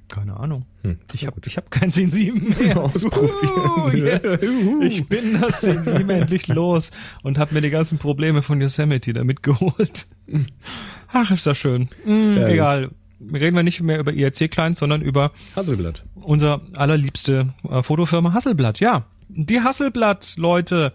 Keine 0.09 0.39
Ahnung. 0.39 0.65
Hm, 0.83 0.99
Ich 1.13 1.27
habe 1.27 1.41
hab 1.45 1.71
kein 1.71 1.91
10.7 1.93 2.59
mehr. 2.65 2.79
Ausprobieren. 2.79 3.71
Uh, 3.79 3.91
yes. 3.91 4.39
Ich 4.83 5.07
bin 5.07 5.39
das 5.41 5.63
10.7 5.63 6.09
endlich 6.21 6.49
los 6.49 6.91
und 7.23 7.39
habe 7.39 7.55
mir 7.55 7.61
die 7.61 7.71
ganzen 7.71 7.99
Probleme 7.99 8.41
von 8.43 8.61
Yosemite 8.61 9.13
da 9.13 9.23
mitgeholt. 9.25 10.07
Ach, 11.13 11.31
ist 11.31 11.47
das 11.47 11.57
schön. 11.59 11.89
Herrlich. 12.05 12.55
egal. 12.55 12.91
Reden 13.21 13.57
wir 13.57 13.63
nicht 13.65 13.81
mehr 13.81 13.99
über 13.99 14.13
IRC-Clients, 14.13 14.79
sondern 14.79 15.03
über 15.03 15.33
Hasselblatt. 15.57 16.05
unser 16.15 16.61
allerliebste 16.77 17.53
äh, 17.69 17.83
Fotofirma 17.83 18.33
Hasselblatt. 18.33 18.79
Ja, 18.79 19.07
die 19.29 19.61
Hasselblatt, 19.61 20.35
Leute, 20.37 20.93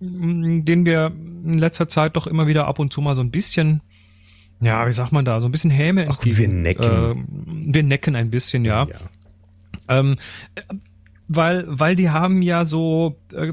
m, 0.00 0.64
denen 0.64 0.84
wir 0.86 1.12
in 1.44 1.58
letzter 1.58 1.86
Zeit 1.86 2.16
doch 2.16 2.26
immer 2.26 2.46
wieder 2.48 2.66
ab 2.66 2.78
und 2.80 2.92
zu 2.92 3.00
mal 3.00 3.14
so 3.14 3.20
ein 3.20 3.30
bisschen, 3.30 3.80
ja, 4.60 4.86
wie 4.88 4.92
sagt 4.92 5.12
man 5.12 5.24
da, 5.24 5.40
so 5.40 5.46
ein 5.48 5.52
bisschen 5.52 5.70
Häme 5.70 6.06
Ach, 6.10 6.18
wir 6.24 6.48
necken. 6.48 6.84
Äh, 6.84 7.74
wir 7.74 7.82
necken 7.84 8.16
ein 8.16 8.30
bisschen, 8.30 8.64
ja. 8.64 8.88
Ähm, 9.88 10.16
äh, 10.56 10.62
weil, 11.28 11.64
weil 11.68 11.94
die 11.94 12.10
haben 12.10 12.42
ja 12.42 12.64
so 12.64 13.16
äh, 13.32 13.52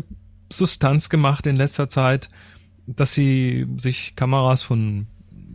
Substanz 0.52 1.10
gemacht 1.10 1.46
in 1.46 1.56
letzter 1.58 1.90
Zeit, 1.90 2.30
dass 2.88 3.14
sie 3.14 3.68
sich 3.78 4.16
Kameras 4.16 4.64
von 4.64 5.06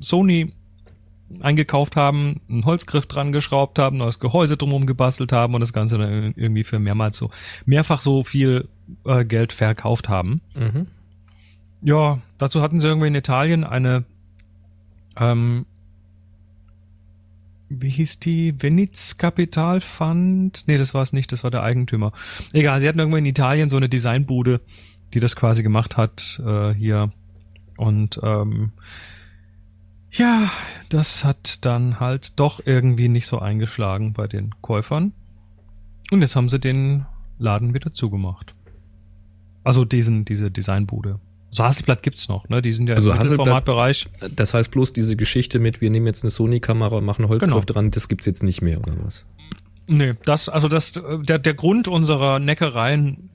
Sony 0.05 0.53
eingekauft 1.41 1.97
haben, 1.97 2.41
einen 2.49 2.65
Holzgriff 2.65 3.07
dran 3.07 3.33
geschraubt 3.33 3.79
haben, 3.79 3.97
neues 3.97 4.19
Gehäuse 4.19 4.57
drumherum 4.57 4.87
gebastelt 4.87 5.33
haben 5.33 5.55
und 5.55 5.61
das 5.61 5.73
Ganze 5.73 5.99
dann 5.99 6.35
irgendwie 6.37 6.65
für 6.65 6.79
mehrmals 6.79 7.17
so, 7.17 7.31
mehrfach 7.65 8.01
so 8.01 8.25
viel 8.25 8.69
äh, 9.05 9.25
Geld 9.25 9.53
verkauft 9.53 10.09
haben. 10.09 10.41
Mhm. 10.55 10.87
Ja, 11.83 12.21
dazu 12.39 12.63
hatten 12.63 12.81
sie 12.81 12.89
irgendwie 12.89 13.09
in 13.09 13.15
Italien 13.15 13.65
eine, 13.65 14.05
ähm, 15.19 15.67
wie 17.69 17.91
hieß 17.91 18.21
die? 18.21 18.63
Venice 18.63 19.17
Capital 19.19 19.81
Fund? 19.81 20.65
Nee, 20.67 20.77
das 20.77 20.95
war 20.95 21.03
es 21.03 21.13
nicht, 21.13 21.33
das 21.33 21.43
war 21.43 21.51
der 21.51 21.63
Eigentümer. 21.63 22.13
Egal, 22.53 22.81
sie 22.81 22.89
hatten 22.89 22.99
irgendwo 22.99 23.17
in 23.17 23.27
Italien 23.27 23.71
so 23.71 23.77
eine 23.77 23.89
Designbude, 23.89 24.61
die 25.13 25.21
das 25.21 25.37
quasi 25.37 25.63
gemacht 25.63 25.97
hat, 25.97 26.41
äh, 26.45 26.73
hier. 26.73 27.11
Und 27.77 28.21
ähm, 28.23 28.73
ja, 30.15 30.51
das 30.89 31.25
hat 31.25 31.65
dann 31.65 32.01
halt 32.01 32.39
doch 32.41 32.61
irgendwie 32.65 33.09
nicht 33.09 33.27
so 33.27 33.39
eingeschlagen 33.39 34.13
bei 34.13 34.27
den 34.27 34.51
Käufern. 34.63 35.13
Und 36.11 36.21
jetzt 36.23 36.37
haben 36.37 36.49
sie 36.49 36.59
den 36.59 37.07
Laden 37.39 37.75
wieder 37.75 37.93
zugemacht. 37.93 38.55
Also 39.65 39.85
diesen, 39.85 40.25
diese 40.25 40.51
Designbude. 40.51 41.19
So 41.51 41.65
Hasselblatt 41.65 42.03
gibt's 42.03 42.29
noch, 42.29 42.49
ne? 42.49 42.61
Die 42.63 42.75
sind 42.75 42.89
ja 42.89 42.97
Also 42.97 43.11
im 43.11 43.17
Hasselblatt- 43.19 43.31
Mittelformatbereich. 43.31 44.09
Das 44.35 44.55
heißt 44.55 44.71
bloß 44.73 44.93
diese 44.93 45.17
Geschichte 45.17 45.59
mit, 45.61 45.81
wir 45.81 45.91
nehmen 45.91 46.07
jetzt 46.07 46.25
eine 46.25 46.31
Sony-Kamera 46.31 46.97
und 46.97 47.05
machen 47.05 47.29
Holzgriff 47.29 47.53
Genau. 47.53 47.65
dran, 47.65 47.91
das 47.91 48.09
gibt's 48.09 48.27
jetzt 48.27 48.43
nicht 48.43 48.61
mehr, 48.61 48.79
oder 48.79 48.93
was? 49.05 49.25
Nee, 49.87 50.15
das, 50.25 50.49
also 50.49 50.69
das, 50.69 50.97
äh, 50.97 51.19
der, 51.23 51.39
der 51.39 51.55
Grund 51.55 51.89
unserer 51.89 52.39
Neckereien, 52.41 53.31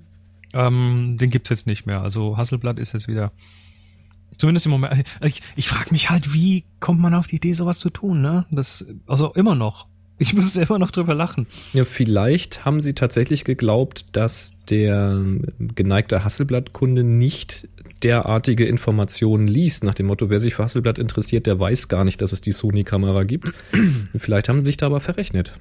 ähm, 0.53 1.17
den 1.19 1.29
gibt's 1.29 1.49
jetzt 1.49 1.65
nicht 1.67 1.85
mehr. 1.85 2.01
Also 2.01 2.37
Hasselblatt 2.37 2.77
ist 2.77 2.93
jetzt 2.93 3.07
wieder, 3.07 3.31
zumindest 4.39 4.65
im 4.65 4.71
Moment, 4.71 5.03
ich, 5.23 5.41
ich 5.55 5.69
frage 5.69 5.91
mich 5.91 6.09
halt, 6.09 6.33
wie 6.33 6.65
kommt 6.79 6.99
man 6.99 7.13
auf 7.13 7.27
die 7.27 7.35
Idee, 7.35 7.53
sowas 7.53 7.77
zu 7.77 7.91
tun, 7.91 8.21
ne? 8.21 8.45
Das, 8.49 8.83
also 9.05 9.31
immer 9.33 9.53
noch. 9.53 9.85
Ich 10.21 10.33
muss 10.33 10.55
immer 10.57 10.79
noch 10.79 10.91
drüber 10.91 11.13
lachen. 11.13 11.47
Ja, 11.71 11.85
vielleicht 11.85 12.65
haben 12.65 12.81
sie 12.81 12.93
tatsächlich 12.93 13.45
geglaubt, 13.45 14.05
dass 14.11 14.55
der 14.69 15.23
geneigte 15.75 16.25
Hasselblatt-Kunde 16.25 17.05
nicht 17.05 17.69
derartige 18.03 18.65
Informationen 18.65 19.47
liest, 19.47 19.83
nach 19.85 19.93
dem 19.93 20.07
Motto, 20.07 20.29
wer 20.29 20.39
sich 20.39 20.55
für 20.55 20.63
Hasselblatt 20.63 20.99
interessiert, 20.99 21.45
der 21.47 21.57
weiß 21.59 21.87
gar 21.87 22.03
nicht, 22.03 22.21
dass 22.21 22.33
es 22.33 22.41
die 22.41 22.51
Sony-Kamera 22.51 23.23
gibt. 23.23 23.51
vielleicht 24.15 24.49
haben 24.49 24.59
sie 24.59 24.65
sich 24.65 24.77
da 24.77 24.87
aber 24.87 24.99
verrechnet. 24.99 25.53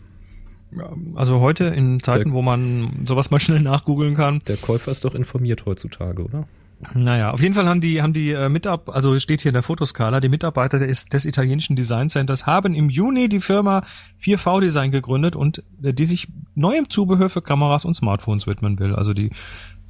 Also 1.14 1.40
heute 1.40 1.64
in 1.66 2.00
Zeiten, 2.02 2.24
Der- 2.30 2.32
wo 2.32 2.42
man 2.42 3.00
sowas 3.04 3.30
mal 3.30 3.38
schnell 3.40 3.60
nachgoogeln 3.60 4.14
kann. 4.16 4.40
Der 4.48 4.56
Käufer 4.56 4.90
ist 4.90 5.04
doch 5.04 5.14
informiert 5.14 5.66
heutzutage, 5.66 6.22
oder? 6.24 6.46
Naja, 6.94 7.32
auf 7.32 7.40
jeden 7.40 7.54
Fall 7.54 7.66
haben 7.66 7.80
die, 7.80 8.02
haben 8.02 8.12
die 8.12 8.30
äh, 8.30 8.48
Mitab 8.48 8.88
also 8.88 9.18
steht 9.18 9.42
hier 9.42 9.50
in 9.50 9.54
der 9.54 9.64
Fotoskala, 9.64 10.20
die 10.20 10.28
Mitarbeiter 10.28 10.78
des, 10.78 11.06
des 11.06 11.24
italienischen 11.24 11.74
Design 11.74 12.08
Centers 12.08 12.46
haben 12.46 12.74
im 12.74 12.88
Juni 12.88 13.28
die 13.28 13.40
Firma 13.40 13.84
4V 14.22 14.60
Design 14.60 14.92
gegründet 14.92 15.34
und 15.34 15.64
äh, 15.82 15.92
die 15.92 16.04
sich 16.04 16.28
neuem 16.54 16.88
Zubehör 16.88 17.30
für 17.30 17.42
Kameras 17.42 17.84
und 17.84 17.94
Smartphones 17.94 18.46
widmen 18.46 18.78
will. 18.78 18.94
Also 18.94 19.12
die 19.12 19.30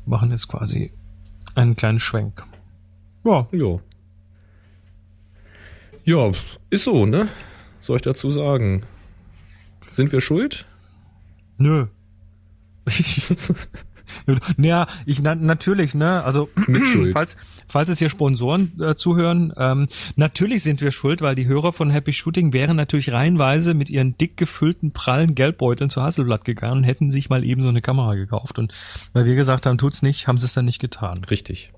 machen 0.07 0.31
jetzt 0.31 0.49
quasi 0.49 0.93
einen 1.55 1.77
kleinen 1.77 2.01
Schwenk. 2.01 2.45
Ja, 3.25 3.47
Ja. 3.53 3.79
Ja, 6.05 6.31
ist 6.71 6.85
so, 6.85 7.05
ne? 7.05 7.29
Soll 7.81 7.97
ich 7.97 8.03
dazu 8.03 8.31
sagen? 8.31 8.83
Sind 9.91 10.11
wir 10.11 10.23
schuld? 10.23 10.65
nö. 11.59 11.87
naja, 14.57 14.87
ich 15.07 15.23
na, 15.23 15.35
natürlich, 15.35 15.95
ne? 15.95 16.23
Also 16.25 16.49
falls 17.13 17.37
falls 17.67 17.89
es 17.89 17.99
hier 17.99 18.09
Sponsoren 18.09 18.73
äh, 18.81 18.95
zuhören, 18.95 19.53
ähm, 19.57 19.89
natürlich 20.17 20.63
sind 20.63 20.81
wir 20.81 20.91
schuld, 20.91 21.21
weil 21.21 21.35
die 21.35 21.47
Hörer 21.47 21.73
von 21.73 21.91
Happy 21.91 22.13
Shooting 22.13 22.53
wären 22.53 22.77
natürlich 22.77 23.13
reihenweise 23.13 23.75
mit 23.75 23.91
ihren 23.91 24.17
dick 24.19 24.37
gefüllten 24.37 24.93
prallen 24.93 25.35
Geldbeuteln 25.35 25.91
zu 25.91 26.03
Hasselblatt 26.03 26.45
gegangen 26.45 26.79
und 26.79 26.85
hätten 26.85 27.11
sich 27.11 27.29
mal 27.31 27.45
eben 27.45 27.63
so 27.63 27.69
eine 27.69 27.81
Kamera 27.81 28.15
gekauft 28.15 28.59
und 28.59 28.73
weil 29.13 29.25
wir 29.25 29.35
gesagt 29.35 29.67
haben, 29.67 29.79
tut's 29.79 30.03
nicht, 30.03 30.29
haben 30.29 30.39
sie 30.39 30.47
es 30.47 30.55
dann 30.55 30.65
nicht 30.65 30.81
getan. 30.81 31.25
Richtig. 31.25 31.73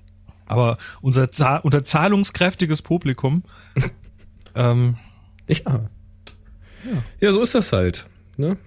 Aber 0.45 0.77
unser 1.01 1.29
unser 1.63 1.83
zahlungskräftiges 1.83 2.81
Publikum 2.81 3.43
ähm, 4.55 4.97
Ja. 5.47 5.89
Ja, 7.19 7.31
so 7.31 7.41
ist 7.41 7.53
das 7.53 7.71
halt. 7.73 8.07
Ne? 8.37 8.57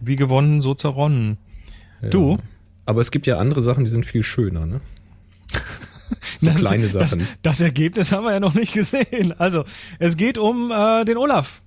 wie 0.00 0.16
gewonnen, 0.16 0.60
so 0.60 0.74
zerronnen. 0.74 1.38
Ja. 2.02 2.08
Du? 2.10 2.38
Aber 2.86 3.00
es 3.00 3.10
gibt 3.10 3.26
ja 3.26 3.38
andere 3.38 3.60
Sachen, 3.60 3.84
die 3.84 3.90
sind 3.90 4.06
viel 4.06 4.22
schöner, 4.22 4.66
ne? 4.66 4.80
So 6.38 6.46
Das- 6.46 6.56
kleine 6.58 6.82
das, 6.84 6.92
Sachen. 6.92 7.26
Das, 7.42 7.60
Ergebnis 7.60 8.12
haben 8.12 8.24
wir 8.24 8.32
ja 8.32 8.40
noch 8.40 8.54
nicht 8.54 8.72
gesehen. 8.80 9.32
Also, 9.38 9.64
es 9.98 10.16
geht 10.16 10.38
um 10.38 10.70
äh, 10.70 11.04
den 11.04 11.16
Olaf. 11.18 11.60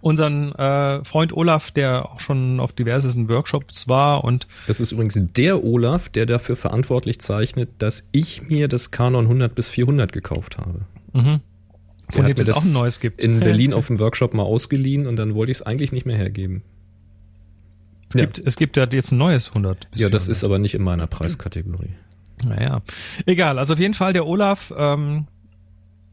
Unseren 0.00 0.52
äh, 0.56 1.04
Freund 1.04 1.32
Olaf, 1.32 1.70
der 1.70 2.06
auch 2.10 2.18
schon 2.18 2.58
auf 2.58 2.72
diversesten 2.72 3.28
Workshops 3.28 3.86
war 3.86 4.24
und 4.24 4.48
Das 4.66 4.80
ist 4.80 4.90
übrigens 4.90 5.16
der 5.36 5.62
Olaf, 5.62 6.08
der 6.08 6.26
dafür 6.26 6.56
verantwortlich 6.56 7.20
zeichnet, 7.20 7.68
dass 7.78 8.08
ich 8.10 8.42
mir 8.42 8.66
das 8.66 8.90
Canon 8.90 9.26
100 9.26 9.54
bis 9.54 9.68
400 9.68 10.12
gekauft 10.12 10.58
habe. 10.58 10.80
mhm, 11.12 11.40
von 12.10 12.24
dem 12.26 12.34
es 12.36 12.46
das 12.46 12.56
auch 12.56 12.64
ein 12.64 12.72
neues 12.72 12.98
gibt. 12.98 13.22
In 13.22 13.38
Berlin 13.40 13.72
auf 13.72 13.86
dem 13.86 14.00
Workshop 14.00 14.34
mal 14.34 14.42
ausgeliehen 14.42 15.06
und 15.06 15.14
dann 15.16 15.34
wollte 15.36 15.52
ich 15.52 15.58
es 15.58 15.62
eigentlich 15.62 15.92
nicht 15.92 16.04
mehr 16.06 16.16
hergeben. 16.16 16.62
Es, 18.08 18.14
gibt, 18.20 18.38
es 18.38 18.56
gibt 18.56 18.76
ja 18.76 18.86
jetzt 18.90 19.12
ein 19.12 19.18
neues 19.18 19.48
100. 19.48 19.90
bis 19.90 20.00
Ja, 20.00 20.08
das 20.08 20.24
400. 20.24 20.36
ist 20.36 20.44
aber 20.44 20.58
nicht 20.58 20.74
in 20.74 20.82
meiner 20.82 21.06
Preiskategorie. 21.06 21.94
Naja, 22.44 22.82
egal. 23.24 23.58
Also 23.58 23.74
auf 23.74 23.80
jeden 23.80 23.94
Fall, 23.94 24.12
der 24.12 24.26
Olaf 24.26 24.72
ähm, 24.76 25.26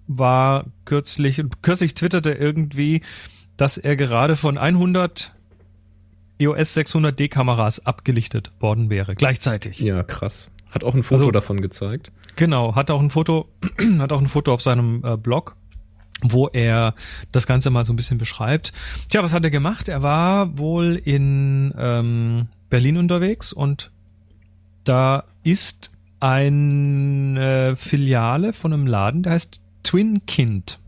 war 0.07 0.65
kürzlich, 0.85 1.43
kürzlich 1.61 1.93
twitterte 1.93 2.31
irgendwie, 2.31 3.01
dass 3.57 3.77
er 3.77 3.95
gerade 3.95 4.35
von 4.35 4.57
100 4.57 5.33
EOS 6.39 6.75
600D 6.77 7.29
Kameras 7.29 7.85
abgelichtet 7.85 8.51
worden 8.59 8.89
wäre, 8.89 9.15
gleichzeitig. 9.15 9.79
Ja, 9.79 10.03
krass. 10.03 10.51
Hat 10.71 10.83
auch 10.83 10.95
ein 10.95 11.03
Foto 11.03 11.21
Also- 11.21 11.31
davon 11.31 11.61
gezeigt. 11.61 12.11
Genau, 12.35 12.73
hat 12.73 12.89
auch 12.89 12.99
ein 12.99 13.11
Foto, 13.11 13.47
hat 13.99 14.11
auch 14.11 14.19
ein 14.19 14.25
Foto 14.27 14.53
auf 14.53 14.61
seinem 14.61 15.03
äh, 15.05 15.17
Blog. 15.17 15.55
Wo 16.23 16.47
er 16.47 16.95
das 17.31 17.45
Ganze 17.47 17.69
mal 17.69 17.85
so 17.85 17.93
ein 17.93 17.95
bisschen 17.95 18.17
beschreibt. 18.17 18.73
Tja, 19.09 19.23
was 19.23 19.33
hat 19.33 19.43
er 19.43 19.51
gemacht? 19.51 19.89
Er 19.89 20.01
war 20.01 20.57
wohl 20.57 20.95
in 20.95 21.73
ähm, 21.77 22.47
Berlin 22.69 22.97
unterwegs 22.97 23.53
und 23.53 23.91
da 24.83 25.25
ist 25.43 25.91
eine 26.19 27.75
Filiale 27.77 28.53
von 28.53 28.73
einem 28.73 28.87
Laden, 28.87 29.23
der 29.23 29.33
heißt 29.33 29.61
Twin 29.83 30.25
Kind. 30.25 30.79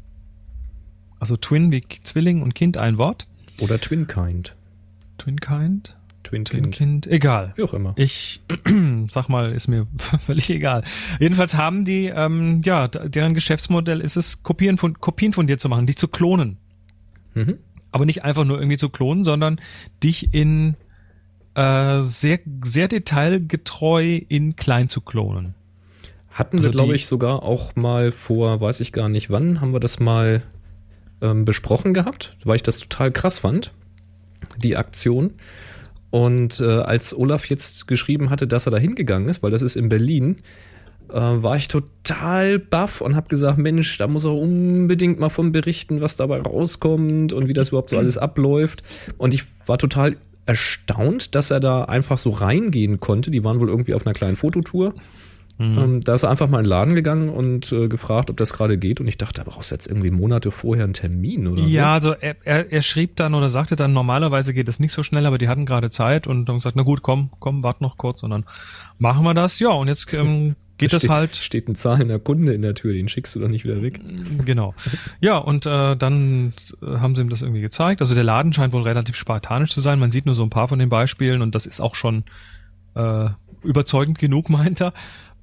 Also 1.19 1.37
Twin 1.37 1.71
wie 1.71 1.81
Zwilling 1.81 2.41
und 2.41 2.55
Kind 2.55 2.77
ein 2.77 2.97
Wort. 2.97 3.27
Oder 3.59 3.79
Twinkind. 3.79 4.55
Twinkind? 5.17 5.95
Twin 6.43 6.63
Kind. 6.63 6.75
Kind? 6.75 7.07
Egal. 7.07 7.51
Wie 7.55 7.63
auch 7.63 7.73
immer. 7.73 7.93
Ich 7.95 8.41
sag 9.09 9.29
mal, 9.29 9.53
ist 9.53 9.67
mir 9.67 9.87
völlig 10.25 10.49
egal. 10.49 10.83
Jedenfalls 11.19 11.55
haben 11.55 11.85
die, 11.85 12.07
ähm, 12.07 12.61
ja, 12.65 12.87
deren 12.89 13.33
Geschäftsmodell 13.33 14.01
ist 14.01 14.17
es, 14.17 14.43
Kopien 14.43 14.77
von, 14.77 14.99
Kopien 14.99 15.31
von 15.31 15.47
dir 15.47 15.57
zu 15.57 15.69
machen, 15.69 15.85
dich 15.85 15.97
zu 15.97 16.07
klonen. 16.07 16.57
Mhm. 17.33 17.59
Aber 17.91 18.05
nicht 18.05 18.25
einfach 18.25 18.43
nur 18.43 18.57
irgendwie 18.59 18.77
zu 18.77 18.89
klonen, 18.89 19.23
sondern 19.23 19.61
dich 20.03 20.33
in 20.33 20.75
äh, 21.55 22.01
sehr, 22.01 22.39
sehr 22.63 22.87
detailgetreu 22.89 24.19
in 24.27 24.55
klein 24.57 24.89
zu 24.89 24.99
klonen. 24.99 25.55
Hatten 26.29 26.57
Also 26.57 26.67
wir, 26.67 26.71
glaube 26.73 26.95
ich, 26.95 27.07
sogar 27.07 27.43
auch 27.43 27.77
mal 27.77 28.11
vor, 28.11 28.59
weiß 28.59 28.81
ich 28.81 28.91
gar 28.91 29.07
nicht 29.07 29.29
wann, 29.29 29.61
haben 29.61 29.71
wir 29.71 29.79
das 29.79 30.01
mal 30.01 30.41
ähm, 31.21 31.45
besprochen 31.45 31.93
gehabt, 31.93 32.35
weil 32.43 32.57
ich 32.57 32.63
das 32.63 32.79
total 32.79 33.11
krass 33.11 33.39
fand, 33.39 33.71
die 34.57 34.75
Aktion. 34.75 35.31
Und 36.11 36.59
äh, 36.59 36.65
als 36.65 37.17
Olaf 37.17 37.45
jetzt 37.47 37.87
geschrieben 37.87 38.29
hatte, 38.29 38.47
dass 38.47 38.67
er 38.67 38.71
da 38.71 38.77
hingegangen 38.77 39.27
ist, 39.27 39.43
weil 39.43 39.51
das 39.51 39.61
ist 39.61 39.75
in 39.75 39.89
Berlin, 39.89 40.37
äh, 41.09 41.13
war 41.13 41.55
ich 41.55 41.67
total 41.67 42.59
baff 42.59 43.01
und 43.01 43.15
habe 43.15 43.27
gesagt, 43.27 43.57
Mensch, 43.57 43.97
da 43.97 44.07
muss 44.07 44.25
er 44.25 44.33
unbedingt 44.33 45.19
mal 45.19 45.29
von 45.29 45.51
berichten, 45.51 46.01
was 46.01 46.15
dabei 46.15 46.41
rauskommt 46.41 47.33
und 47.33 47.47
wie 47.47 47.53
das 47.53 47.69
überhaupt 47.69 47.89
so 47.89 47.97
alles 47.97 48.17
abläuft. 48.17 48.83
Und 49.17 49.33
ich 49.33 49.43
war 49.65 49.77
total 49.77 50.17
erstaunt, 50.45 51.35
dass 51.35 51.51
er 51.51 51.59
da 51.59 51.85
einfach 51.85 52.17
so 52.17 52.29
reingehen 52.29 52.99
konnte. 52.99 53.31
Die 53.31 53.43
waren 53.43 53.59
wohl 53.59 53.69
irgendwie 53.69 53.93
auf 53.93 54.05
einer 54.05 54.13
kleinen 54.13 54.35
Fototour. 54.35 54.93
Ähm, 55.57 56.01
da 56.01 56.13
ist 56.15 56.23
er 56.23 56.29
einfach 56.29 56.49
mal 56.49 56.57
in 56.57 56.65
den 56.65 56.69
Laden 56.69 56.95
gegangen 56.95 57.29
und 57.29 57.71
äh, 57.71 57.87
gefragt, 57.87 58.29
ob 58.29 58.35
das 58.37 58.51
gerade 58.51 58.77
geht. 58.77 58.99
Und 58.99 59.07
ich 59.07 59.17
dachte, 59.17 59.41
da 59.41 59.49
brauchst 59.49 59.71
du 59.71 59.75
jetzt 59.75 59.87
irgendwie 59.87 60.11
Monate 60.11 60.51
vorher 60.51 60.83
einen 60.83 60.93
Termin 60.93 61.47
oder 61.47 61.63
Ja, 61.63 61.93
also 61.93 62.11
er, 62.13 62.35
er, 62.43 62.71
er 62.71 62.81
schrieb 62.81 63.15
dann 63.15 63.33
oder 63.33 63.49
sagte 63.49 63.77
dann, 63.77 63.93
normalerweise 63.93 64.53
geht 64.53 64.67
es 64.67 64.79
nicht 64.79 64.91
so 64.91 65.01
schnell, 65.01 65.25
aber 65.25 65.37
die 65.37 65.47
hatten 65.47 65.65
gerade 65.65 65.89
Zeit 65.89 66.27
und 66.27 66.49
haben 66.49 66.57
gesagt, 66.57 66.75
na 66.75 66.83
gut, 66.83 67.01
komm, 67.01 67.29
komm, 67.39 67.63
wart 67.63 67.79
noch 67.79 67.97
kurz 67.97 68.23
und 68.23 68.31
dann 68.31 68.43
machen 68.97 69.23
wir 69.23 69.33
das. 69.33 69.59
Ja, 69.59 69.69
und 69.69 69.87
jetzt 69.87 70.13
ähm, 70.13 70.55
geht 70.77 70.91
Da 70.91 70.95
das 70.95 71.03
steht, 71.03 71.11
halt 71.11 71.35
Steht 71.37 71.69
ein 71.69 71.75
zahlender 71.75 72.19
Kunde 72.19 72.53
in 72.53 72.61
der 72.61 72.75
Tür, 72.75 72.93
den 72.93 73.07
schickst 73.07 73.33
du 73.35 73.39
doch 73.39 73.47
nicht 73.47 73.63
wieder 73.63 73.81
weg. 73.81 74.01
Genau. 74.43 74.73
Ja, 75.21 75.37
und 75.37 75.65
äh, 75.65 75.95
dann 75.95 76.51
äh, 76.81 76.97
haben 76.97 77.15
sie 77.15 77.21
ihm 77.21 77.29
das 77.29 77.41
irgendwie 77.41 77.61
gezeigt. 77.61 78.01
Also 78.01 78.13
der 78.13 78.25
Laden 78.25 78.51
scheint 78.51 78.73
wohl 78.73 78.83
relativ 78.83 79.15
spartanisch 79.15 79.71
zu 79.71 79.79
sein. 79.79 79.99
Man 79.99 80.11
sieht 80.11 80.25
nur 80.25 80.35
so 80.35 80.43
ein 80.43 80.49
paar 80.49 80.67
von 80.67 80.79
den 80.79 80.89
Beispielen 80.89 81.41
und 81.41 81.55
das 81.55 81.65
ist 81.65 81.79
auch 81.79 81.95
schon 81.95 82.25
äh, 82.95 83.29
überzeugend 83.63 84.19
genug, 84.19 84.49
meint 84.49 84.81
er, 84.81 84.93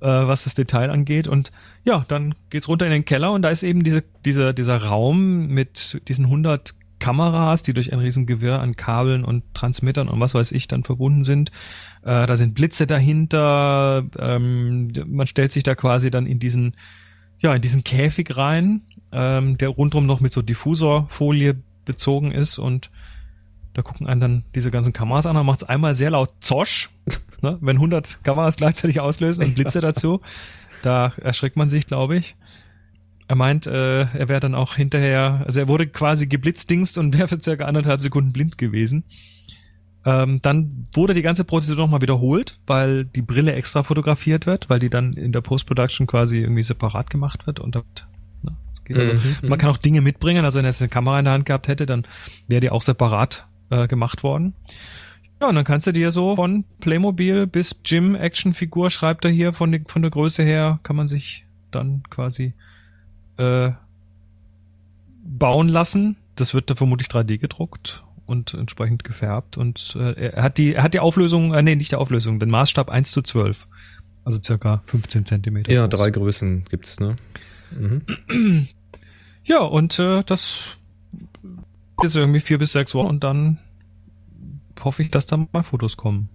äh, 0.02 0.06
was 0.06 0.44
das 0.44 0.54
Detail 0.54 0.90
angeht. 0.90 1.28
Und 1.28 1.52
ja, 1.84 2.04
dann 2.08 2.34
geht's 2.50 2.68
runter 2.68 2.86
in 2.86 2.92
den 2.92 3.04
Keller 3.04 3.32
und 3.32 3.42
da 3.42 3.50
ist 3.50 3.62
eben 3.62 3.84
diese, 3.84 4.04
diese, 4.24 4.52
dieser 4.52 4.82
Raum 4.82 5.46
mit 5.46 6.00
diesen 6.08 6.26
100 6.26 6.74
Kameras, 6.98 7.62
die 7.62 7.72
durch 7.72 7.92
ein 7.92 7.98
riesen 7.98 8.26
Gewirr 8.26 8.60
an 8.60 8.76
Kabeln 8.76 9.24
und 9.24 9.42
Transmittern 9.54 10.08
und 10.08 10.20
was 10.20 10.34
weiß 10.34 10.52
ich 10.52 10.68
dann 10.68 10.84
verbunden 10.84 11.24
sind. 11.24 11.50
Äh, 12.02 12.26
da 12.26 12.36
sind 12.36 12.54
Blitze 12.54 12.86
dahinter. 12.86 14.04
Ähm, 14.18 14.92
man 15.06 15.26
stellt 15.26 15.52
sich 15.52 15.62
da 15.62 15.74
quasi 15.74 16.10
dann 16.10 16.26
in 16.26 16.38
diesen 16.38 16.76
ja, 17.42 17.54
in 17.54 17.60
diesen 17.60 17.82
Käfig 17.82 18.36
rein, 18.36 18.82
ähm, 19.10 19.58
der 19.58 19.68
rundrum 19.70 20.06
noch 20.06 20.20
mit 20.20 20.32
so 20.32 20.42
Diffusorfolie 20.42 21.56
bezogen 21.84 22.30
ist 22.30 22.58
und 22.58 22.90
da 23.74 23.82
gucken 23.82 24.06
einen 24.06 24.20
dann 24.20 24.44
diese 24.54 24.70
ganzen 24.70 24.92
Kameras 24.92 25.26
an, 25.26 25.34
dann 25.34 25.46
macht's 25.46 25.64
einmal 25.64 25.94
sehr 25.94 26.10
laut 26.10 26.30
Zosch, 26.40 26.90
ne, 27.42 27.58
wenn 27.60 27.76
100 27.76 28.20
Kameras 28.24 28.56
gleichzeitig 28.56 29.00
auslösen 29.00 29.44
und 29.44 29.54
Blitze 29.54 29.80
dazu. 29.80 30.20
Da 30.82 31.12
erschreckt 31.20 31.56
man 31.56 31.68
sich, 31.68 31.86
glaube 31.86 32.16
ich. 32.16 32.36
Er 33.28 33.36
meint, 33.36 33.66
äh, 33.66 34.02
er 34.02 34.28
wäre 34.28 34.40
dann 34.40 34.54
auch 34.54 34.74
hinterher, 34.74 35.42
also 35.46 35.60
er 35.60 35.68
wurde 35.68 35.86
quasi 35.86 36.26
geblitzdingst 36.26 36.98
und 36.98 37.14
wäre 37.18 37.28
für 37.28 37.40
circa 37.40 37.64
anderthalb 37.64 38.02
Sekunden 38.02 38.32
blind 38.32 38.58
gewesen. 38.58 39.04
Ähm, 40.04 40.40
dann 40.42 40.86
wurde 40.94 41.14
die 41.14 41.22
ganze 41.22 41.44
Prozedur 41.44 41.84
nochmal 41.84 42.02
wiederholt, 42.02 42.58
weil 42.66 43.04
die 43.04 43.22
Brille 43.22 43.52
extra 43.52 43.84
fotografiert 43.84 44.46
wird, 44.46 44.68
weil 44.68 44.80
die 44.80 44.90
dann 44.90 45.12
in 45.12 45.30
der 45.30 45.42
Post-Production 45.42 46.08
quasi 46.08 46.40
irgendwie 46.40 46.64
separat 46.64 47.08
gemacht 47.08 47.46
wird 47.46 47.60
und 47.60 47.76
damit, 47.76 48.06
ne, 48.42 48.56
also, 48.94 49.12
Mhm, 49.12 49.48
man 49.48 49.58
kann 49.58 49.70
auch 49.70 49.78
Dinge 49.78 50.00
mitbringen, 50.00 50.44
also 50.44 50.58
wenn 50.58 50.64
er 50.64 50.70
jetzt 50.70 50.82
eine 50.82 50.88
Kamera 50.88 51.20
in 51.20 51.24
der 51.24 51.34
Hand 51.34 51.46
gehabt 51.46 51.68
hätte, 51.68 51.86
dann 51.86 52.04
wäre 52.48 52.60
die 52.60 52.70
auch 52.70 52.82
separat 52.82 53.46
äh, 53.70 53.86
gemacht 53.86 54.24
worden. 54.24 54.54
Ja, 55.42 55.48
und 55.48 55.56
dann 55.56 55.64
kannst 55.64 55.88
du 55.88 55.92
dir 55.92 56.12
so 56.12 56.36
von 56.36 56.64
Playmobil 56.78 57.48
bis 57.48 57.74
Jim 57.84 58.14
Actionfigur, 58.14 58.90
schreibt 58.90 59.24
er 59.24 59.32
hier, 59.32 59.52
von, 59.52 59.72
die, 59.72 59.82
von 59.88 60.00
der 60.00 60.12
Größe 60.12 60.44
her, 60.44 60.78
kann 60.84 60.94
man 60.94 61.08
sich 61.08 61.46
dann 61.72 62.04
quasi 62.10 62.54
äh, 63.38 63.72
bauen 65.24 65.66
lassen. 65.66 66.16
Das 66.36 66.54
wird 66.54 66.70
da 66.70 66.76
vermutlich 66.76 67.08
3D 67.08 67.38
gedruckt 67.38 68.04
und 68.24 68.54
entsprechend 68.54 69.02
gefärbt. 69.02 69.58
Und 69.58 69.96
äh, 69.98 70.30
er 70.30 70.44
hat 70.44 70.58
die, 70.58 70.74
er 70.74 70.84
hat 70.84 70.94
die 70.94 71.00
Auflösung, 71.00 71.52
äh, 71.54 71.62
nee, 71.62 71.74
nicht 71.74 71.90
die 71.90 71.96
Auflösung, 71.96 72.38
den 72.38 72.48
Maßstab 72.48 72.88
1 72.88 73.10
zu 73.10 73.20
12. 73.20 73.66
Also 74.24 74.40
circa 74.40 74.84
15 74.86 75.26
Zentimeter. 75.26 75.72
Ja, 75.72 75.88
groß. 75.88 75.98
drei 75.98 76.10
Größen 76.12 76.66
gibt's, 76.70 77.00
ne? 77.00 77.16
Mhm. 77.76 78.68
Ja, 79.42 79.58
und 79.62 79.98
äh, 79.98 80.22
das 80.22 80.66
jetzt 82.00 82.14
irgendwie 82.14 82.38
vier 82.38 82.58
bis 82.58 82.70
sechs 82.70 82.94
Wochen 82.94 83.08
und 83.08 83.24
dann 83.24 83.58
hoffe 84.84 85.02
ich, 85.02 85.10
dass 85.10 85.26
da 85.26 85.46
mal 85.52 85.62
Fotos 85.62 85.96
kommen. 85.96 86.28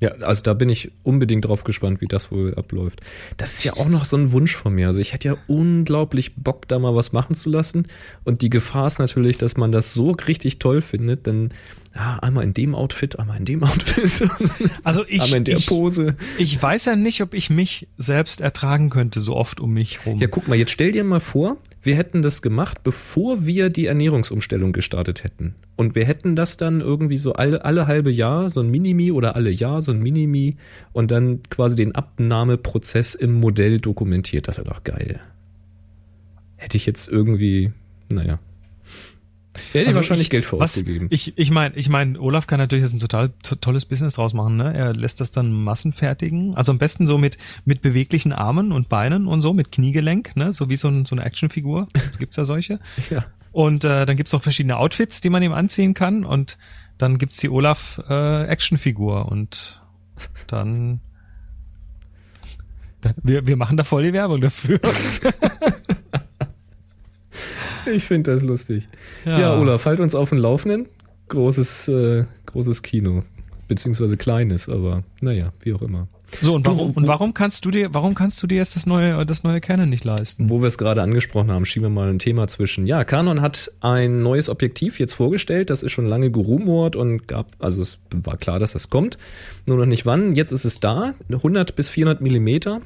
Ja, 0.00 0.12
also 0.12 0.42
da 0.42 0.54
bin 0.54 0.70
ich 0.70 0.92
unbedingt 1.02 1.44
drauf 1.44 1.62
gespannt, 1.62 2.00
wie 2.00 2.06
das 2.06 2.32
wohl 2.32 2.54
abläuft. 2.54 3.02
Das 3.36 3.52
ist 3.52 3.64
ja 3.64 3.74
auch 3.74 3.88
noch 3.88 4.06
so 4.06 4.16
ein 4.16 4.32
Wunsch 4.32 4.56
von 4.56 4.74
mir. 4.74 4.86
Also 4.86 5.00
ich 5.00 5.12
hätte 5.12 5.28
ja 5.28 5.36
unglaublich 5.46 6.36
Bock, 6.36 6.66
da 6.68 6.78
mal 6.78 6.94
was 6.94 7.12
machen 7.12 7.34
zu 7.34 7.50
lassen. 7.50 7.86
Und 8.24 8.40
die 8.40 8.48
Gefahr 8.48 8.86
ist 8.86 8.98
natürlich, 8.98 9.36
dass 9.36 9.58
man 9.58 9.72
das 9.72 9.92
so 9.92 10.12
richtig 10.12 10.58
toll 10.58 10.80
findet, 10.80 11.26
denn 11.26 11.50
ja, 11.94 12.18
einmal 12.20 12.44
in 12.44 12.54
dem 12.54 12.74
Outfit, 12.74 13.18
einmal 13.18 13.36
in 13.36 13.44
dem 13.44 13.62
Outfit, 13.62 14.26
Also 14.84 15.04
ich, 15.06 15.20
einmal 15.20 15.38
in 15.38 15.44
der 15.44 15.58
ich, 15.58 15.66
Pose. 15.66 16.16
ich 16.38 16.60
weiß 16.60 16.86
ja 16.86 16.96
nicht, 16.96 17.20
ob 17.20 17.34
ich 17.34 17.50
mich 17.50 17.86
selbst 17.98 18.40
ertragen 18.40 18.88
könnte, 18.88 19.20
so 19.20 19.36
oft 19.36 19.60
um 19.60 19.74
mich 19.74 20.06
rum. 20.06 20.18
Ja, 20.18 20.28
guck 20.28 20.48
mal, 20.48 20.54
jetzt 20.54 20.70
stell 20.70 20.92
dir 20.92 21.04
mal 21.04 21.20
vor, 21.20 21.58
wir 21.82 21.96
hätten 21.96 22.20
das 22.20 22.42
gemacht, 22.42 22.82
bevor 22.82 23.46
wir 23.46 23.70
die 23.70 23.86
Ernährungsumstellung 23.86 24.72
gestartet 24.72 25.24
hätten. 25.24 25.54
Und 25.76 25.94
wir 25.94 26.04
hätten 26.04 26.36
das 26.36 26.56
dann 26.56 26.80
irgendwie 26.80 27.16
so 27.16 27.32
alle, 27.32 27.64
alle 27.64 27.86
halbe 27.86 28.10
Jahr, 28.10 28.50
so 28.50 28.60
ein 28.60 28.70
Minimi 28.70 29.12
oder 29.12 29.34
alle 29.34 29.50
Jahr 29.50 29.80
so 29.80 29.92
ein 29.92 30.00
Minimi 30.00 30.56
und 30.92 31.10
dann 31.10 31.42
quasi 31.48 31.76
den 31.76 31.94
Abnahmeprozess 31.94 33.14
im 33.14 33.32
Modell 33.32 33.78
dokumentiert. 33.78 34.46
Das 34.46 34.58
wäre 34.58 34.68
doch 34.68 34.84
geil. 34.84 35.20
Hätte 36.56 36.76
ich 36.76 36.84
jetzt 36.84 37.08
irgendwie, 37.08 37.72
naja. 38.10 38.38
Hätte 39.68 39.80
ich 39.80 39.86
Also 39.88 39.96
wahrscheinlich 39.98 40.26
ich- 40.26 40.30
Geld 40.30 40.44
für 40.44 40.58
was, 40.58 40.76
ausgegeben. 40.76 41.06
Ich, 41.10 41.36
ich 41.36 41.50
meine, 41.50 41.74
ich 41.76 41.88
mein, 41.88 42.16
Olaf 42.16 42.46
kann 42.46 42.58
natürlich 42.58 42.84
jetzt 42.84 42.92
ein 42.92 43.00
total 43.00 43.30
to 43.42 43.54
tolles 43.56 43.86
Business 43.86 44.14
draus 44.14 44.34
machen. 44.34 44.56
Ne? 44.56 44.74
Er 44.74 44.94
lässt 44.94 45.20
das 45.20 45.30
dann 45.30 45.52
massenfertigen. 45.52 46.54
Also 46.54 46.72
am 46.72 46.78
besten 46.78 47.06
so 47.06 47.18
mit, 47.18 47.38
mit 47.64 47.82
beweglichen 47.82 48.32
Armen 48.32 48.72
und 48.72 48.88
Beinen 48.88 49.26
und 49.26 49.40
so, 49.40 49.52
mit 49.52 49.72
Kniegelenk, 49.72 50.36
ne? 50.36 50.52
so 50.52 50.68
wie 50.68 50.76
so, 50.76 50.88
ein, 50.88 51.04
so 51.06 51.14
eine 51.14 51.24
Actionfigur. 51.24 51.88
Es 51.94 52.18
gibt's 52.18 52.36
ja 52.36 52.44
solche. 52.44 52.80
ja. 53.10 53.24
Und 53.52 53.84
äh, 53.84 54.06
dann 54.06 54.16
gibt's 54.16 54.32
noch 54.32 54.42
verschiedene 54.42 54.76
Outfits, 54.76 55.20
die 55.20 55.30
man 55.30 55.42
ihm 55.42 55.52
anziehen 55.52 55.94
kann. 55.94 56.24
Und 56.24 56.58
dann 56.98 57.18
gibt's 57.18 57.38
die 57.38 57.48
Olaf 57.50 58.00
äh, 58.08 58.44
Actionfigur. 58.44 59.26
Und 59.30 59.80
dann... 60.46 61.00
Wir, 63.22 63.46
wir 63.46 63.56
machen 63.56 63.78
da 63.78 63.84
voll 63.84 64.02
die 64.02 64.12
Werbung 64.12 64.42
dafür. 64.42 64.78
Ich 67.94 68.04
finde 68.04 68.32
das 68.32 68.42
lustig. 68.42 68.88
Ja. 69.24 69.56
Olaf, 69.56 69.84
halt 69.84 70.00
uns 70.00 70.14
auf 70.14 70.30
dem 70.30 70.38
Laufenden. 70.38 70.86
Großes, 71.28 71.88
äh, 71.88 72.24
großes 72.46 72.82
Kino. 72.82 73.22
Beziehungsweise 73.68 74.16
kleines, 74.16 74.68
aber 74.68 75.04
naja, 75.20 75.52
wie 75.62 75.72
auch 75.72 75.82
immer. 75.82 76.08
So, 76.42 76.54
und 76.54 76.66
warum, 76.66 76.90
und 76.90 77.06
warum 77.06 77.34
kannst 77.34 77.64
du 77.64 77.70
dir, 77.70 77.92
warum 77.92 78.14
kannst 78.14 78.42
du 78.42 78.46
dir 78.46 78.56
jetzt 78.56 78.76
das 78.76 78.86
neue, 78.86 79.26
das 79.26 79.42
neue 79.42 79.60
Canon 79.60 79.88
nicht 79.88 80.04
leisten? 80.04 80.48
Wo 80.48 80.60
wir 80.60 80.68
es 80.68 80.78
gerade 80.78 81.02
angesprochen 81.02 81.52
haben, 81.52 81.64
schieben 81.66 81.86
wir 81.86 81.90
mal 81.90 82.08
ein 82.08 82.18
Thema 82.18 82.46
zwischen. 82.46 82.86
Ja, 82.86 83.04
Canon 83.04 83.40
hat 83.40 83.72
ein 83.80 84.22
neues 84.22 84.48
Objektiv 84.48 84.98
jetzt 84.98 85.12
vorgestellt. 85.12 85.70
Das 85.70 85.82
ist 85.82 85.92
schon 85.92 86.06
lange 86.06 86.30
gerumort 86.30 86.96
und 86.96 87.26
gab, 87.26 87.48
also 87.58 87.82
es 87.82 87.98
war 88.14 88.36
klar, 88.36 88.58
dass 88.58 88.72
das 88.72 88.90
kommt. 88.90 89.18
Nur 89.66 89.78
noch 89.78 89.86
nicht 89.86 90.06
wann. 90.06 90.34
Jetzt 90.34 90.52
ist 90.52 90.64
es 90.64 90.80
da. 90.80 91.14
100 91.30 91.74
bis 91.76 91.88
400 91.88 92.20
Millimeter. 92.20 92.80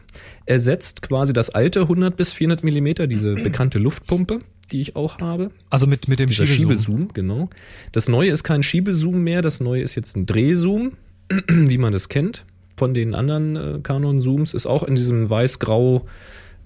Ersetzt 0.47 1.03
quasi 1.03 1.33
das 1.33 1.51
alte 1.51 1.83
100 1.83 2.17
bis 2.17 2.33
400 2.33 2.65
Millimeter, 2.65 3.07
diese 3.07 3.35
bekannte 3.35 3.79
Luftpumpe, 3.79 4.41
die 4.73 4.81
ich 4.81 4.97
auch 4.97 5.19
habe. 5.19 5.51
Also 5.71 5.87
mit, 5.87 6.09
mit 6.09 6.21
dem 6.21 6.27
Dieser 6.27 6.47
Schiebezoom. 6.47 6.77
Schiebezoom, 6.77 7.09
genau. 7.13 7.51
Das 7.93 8.09
neue 8.09 8.31
ist 8.31 8.45
kein 8.45 8.63
Schiebezoom 8.63 9.23
mehr. 9.23 9.43
Das 9.43 9.61
neue 9.61 9.83
ist 9.83 9.95
jetzt 9.95 10.17
ein 10.17 10.27
Drehzoom, 10.27 10.93
wie 11.49 11.79
man 11.79 11.93
das 11.93 12.09
kennt. 12.09 12.45
Von 12.77 12.95
den 12.95 13.15
anderen 13.15 13.57
äh, 13.57 13.79
Canon-Zooms 13.83 14.55
ist 14.55 14.67
auch 14.67 14.83
in 14.83 14.95
diesem 14.97 15.29
weiß-grau 15.31 16.07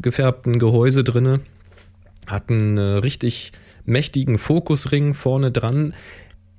gefärbten 0.01 0.59
Gehäuse 0.59 1.05
drinne. 1.05 1.41
hat 2.27 2.51
einen 2.51 2.79
äh, 2.79 2.81
richtig 2.81 3.53
mächtigen 3.85 4.39
Fokusring 4.39 5.15
vorne 5.15 5.51
dran. 5.51 5.95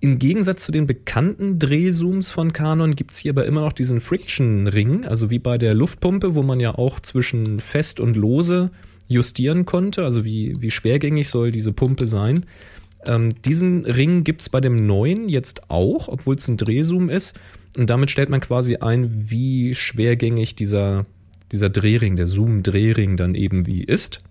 Im 0.01 0.17
Gegensatz 0.17 0.63
zu 0.63 0.71
den 0.71 0.87
bekannten 0.87 1.59
Drehzooms 1.59 2.31
von 2.31 2.53
Canon 2.53 2.95
gibt's 2.95 3.17
hier 3.17 3.33
aber 3.33 3.45
immer 3.45 3.61
noch 3.61 3.73
diesen 3.73 3.99
Friction-Ring, 3.99 5.05
also 5.05 5.29
wie 5.29 5.39
bei 5.39 5.57
der 5.57 5.73
Luftpumpe, 5.73 6.35
wo 6.35 6.41
man 6.41 6.59
ja 6.59 6.75
auch 6.75 6.99
zwischen 7.01 7.59
fest 7.59 7.99
und 7.99 8.15
lose 8.15 8.71
justieren 9.09 9.65
konnte, 9.65 10.05
also 10.05 10.23
wie, 10.23 10.53
wie 10.59 10.71
schwergängig 10.71 11.27
soll 11.27 11.51
diese 11.51 11.73
Pumpe 11.73 12.07
sein. 12.07 12.45
Ähm, 13.05 13.29
diesen 13.43 13.85
Ring 13.85 14.23
gibt's 14.23 14.49
bei 14.49 14.61
dem 14.61 14.85
neuen 14.85 15.27
jetzt 15.27 15.69
auch, 15.69 16.07
obwohl 16.07 16.35
es 16.35 16.47
ein 16.47 16.57
Drehzoom 16.57 17.09
ist. 17.09 17.37
Und 17.77 17.89
damit 17.89 18.11
stellt 18.11 18.29
man 18.29 18.39
quasi 18.39 18.77
ein, 18.77 19.09
wie 19.09 19.73
schwergängig 19.73 20.55
dieser, 20.55 21.05
dieser 21.51 21.69
Drehring, 21.69 22.15
der 22.15 22.27
Zoom-Drehring 22.27 23.17
dann 23.17 23.35
eben 23.35 23.65
wie 23.65 23.83
ist. 23.83 24.21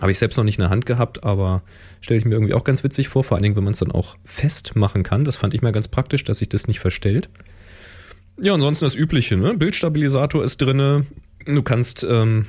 Habe 0.00 0.10
ich 0.10 0.18
selbst 0.18 0.36
noch 0.36 0.44
nicht 0.44 0.58
in 0.58 0.62
der 0.62 0.70
Hand 0.70 0.84
gehabt, 0.84 1.22
aber 1.24 1.62
stelle 2.00 2.18
ich 2.18 2.24
mir 2.24 2.34
irgendwie 2.34 2.54
auch 2.54 2.64
ganz 2.64 2.84
witzig 2.84 3.08
vor, 3.08 3.24
vor 3.24 3.36
allen 3.36 3.44
Dingen, 3.44 3.56
wenn 3.56 3.64
man 3.64 3.72
es 3.72 3.78
dann 3.78 3.92
auch 3.92 4.16
festmachen 4.24 5.04
kann. 5.04 5.24
Das 5.24 5.36
fand 5.36 5.54
ich 5.54 5.62
mal 5.62 5.72
ganz 5.72 5.88
praktisch, 5.88 6.24
dass 6.24 6.38
sich 6.38 6.48
das 6.48 6.66
nicht 6.66 6.80
verstellt. 6.80 7.30
Ja, 8.40 8.54
ansonsten 8.54 8.84
das 8.84 8.94
Übliche, 8.94 9.36
ne? 9.36 9.54
Bildstabilisator 9.56 10.42
ist 10.42 10.58
drinne. 10.58 11.06
Du 11.46 11.62
kannst 11.62 12.04
ähm, 12.08 12.46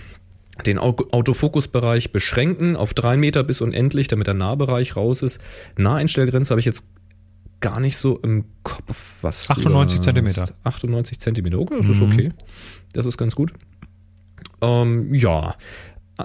den 0.66 0.78
Autofokusbereich 0.78 2.12
beschränken 2.12 2.76
auf 2.76 2.94
drei 2.94 3.18
Meter 3.18 3.44
bis 3.44 3.62
unendlich, 3.62 4.08
damit 4.08 4.28
der 4.28 4.36
Nahbereich 4.36 4.96
raus 4.96 5.24
ist. 5.24 5.42
Naheinstellgrenze 5.78 6.52
habe 6.52 6.60
ich 6.60 6.66
jetzt 6.66 6.92
gar 7.60 7.80
nicht 7.80 7.98
so 7.98 8.20
im 8.20 8.46
Kopf. 8.62 9.20
Was 9.22 9.50
98 9.50 10.02
Zentimeter. 10.02 10.50
98 10.64 11.20
Zentimeter, 11.20 11.60
okay, 11.60 11.76
das 11.78 11.88
mhm. 11.88 11.94
ist 11.94 12.02
okay. 12.02 12.32
Das 12.94 13.06
ist 13.06 13.18
ganz 13.18 13.36
gut. 13.36 13.54
Ähm, 14.62 15.14
ja, 15.14 15.56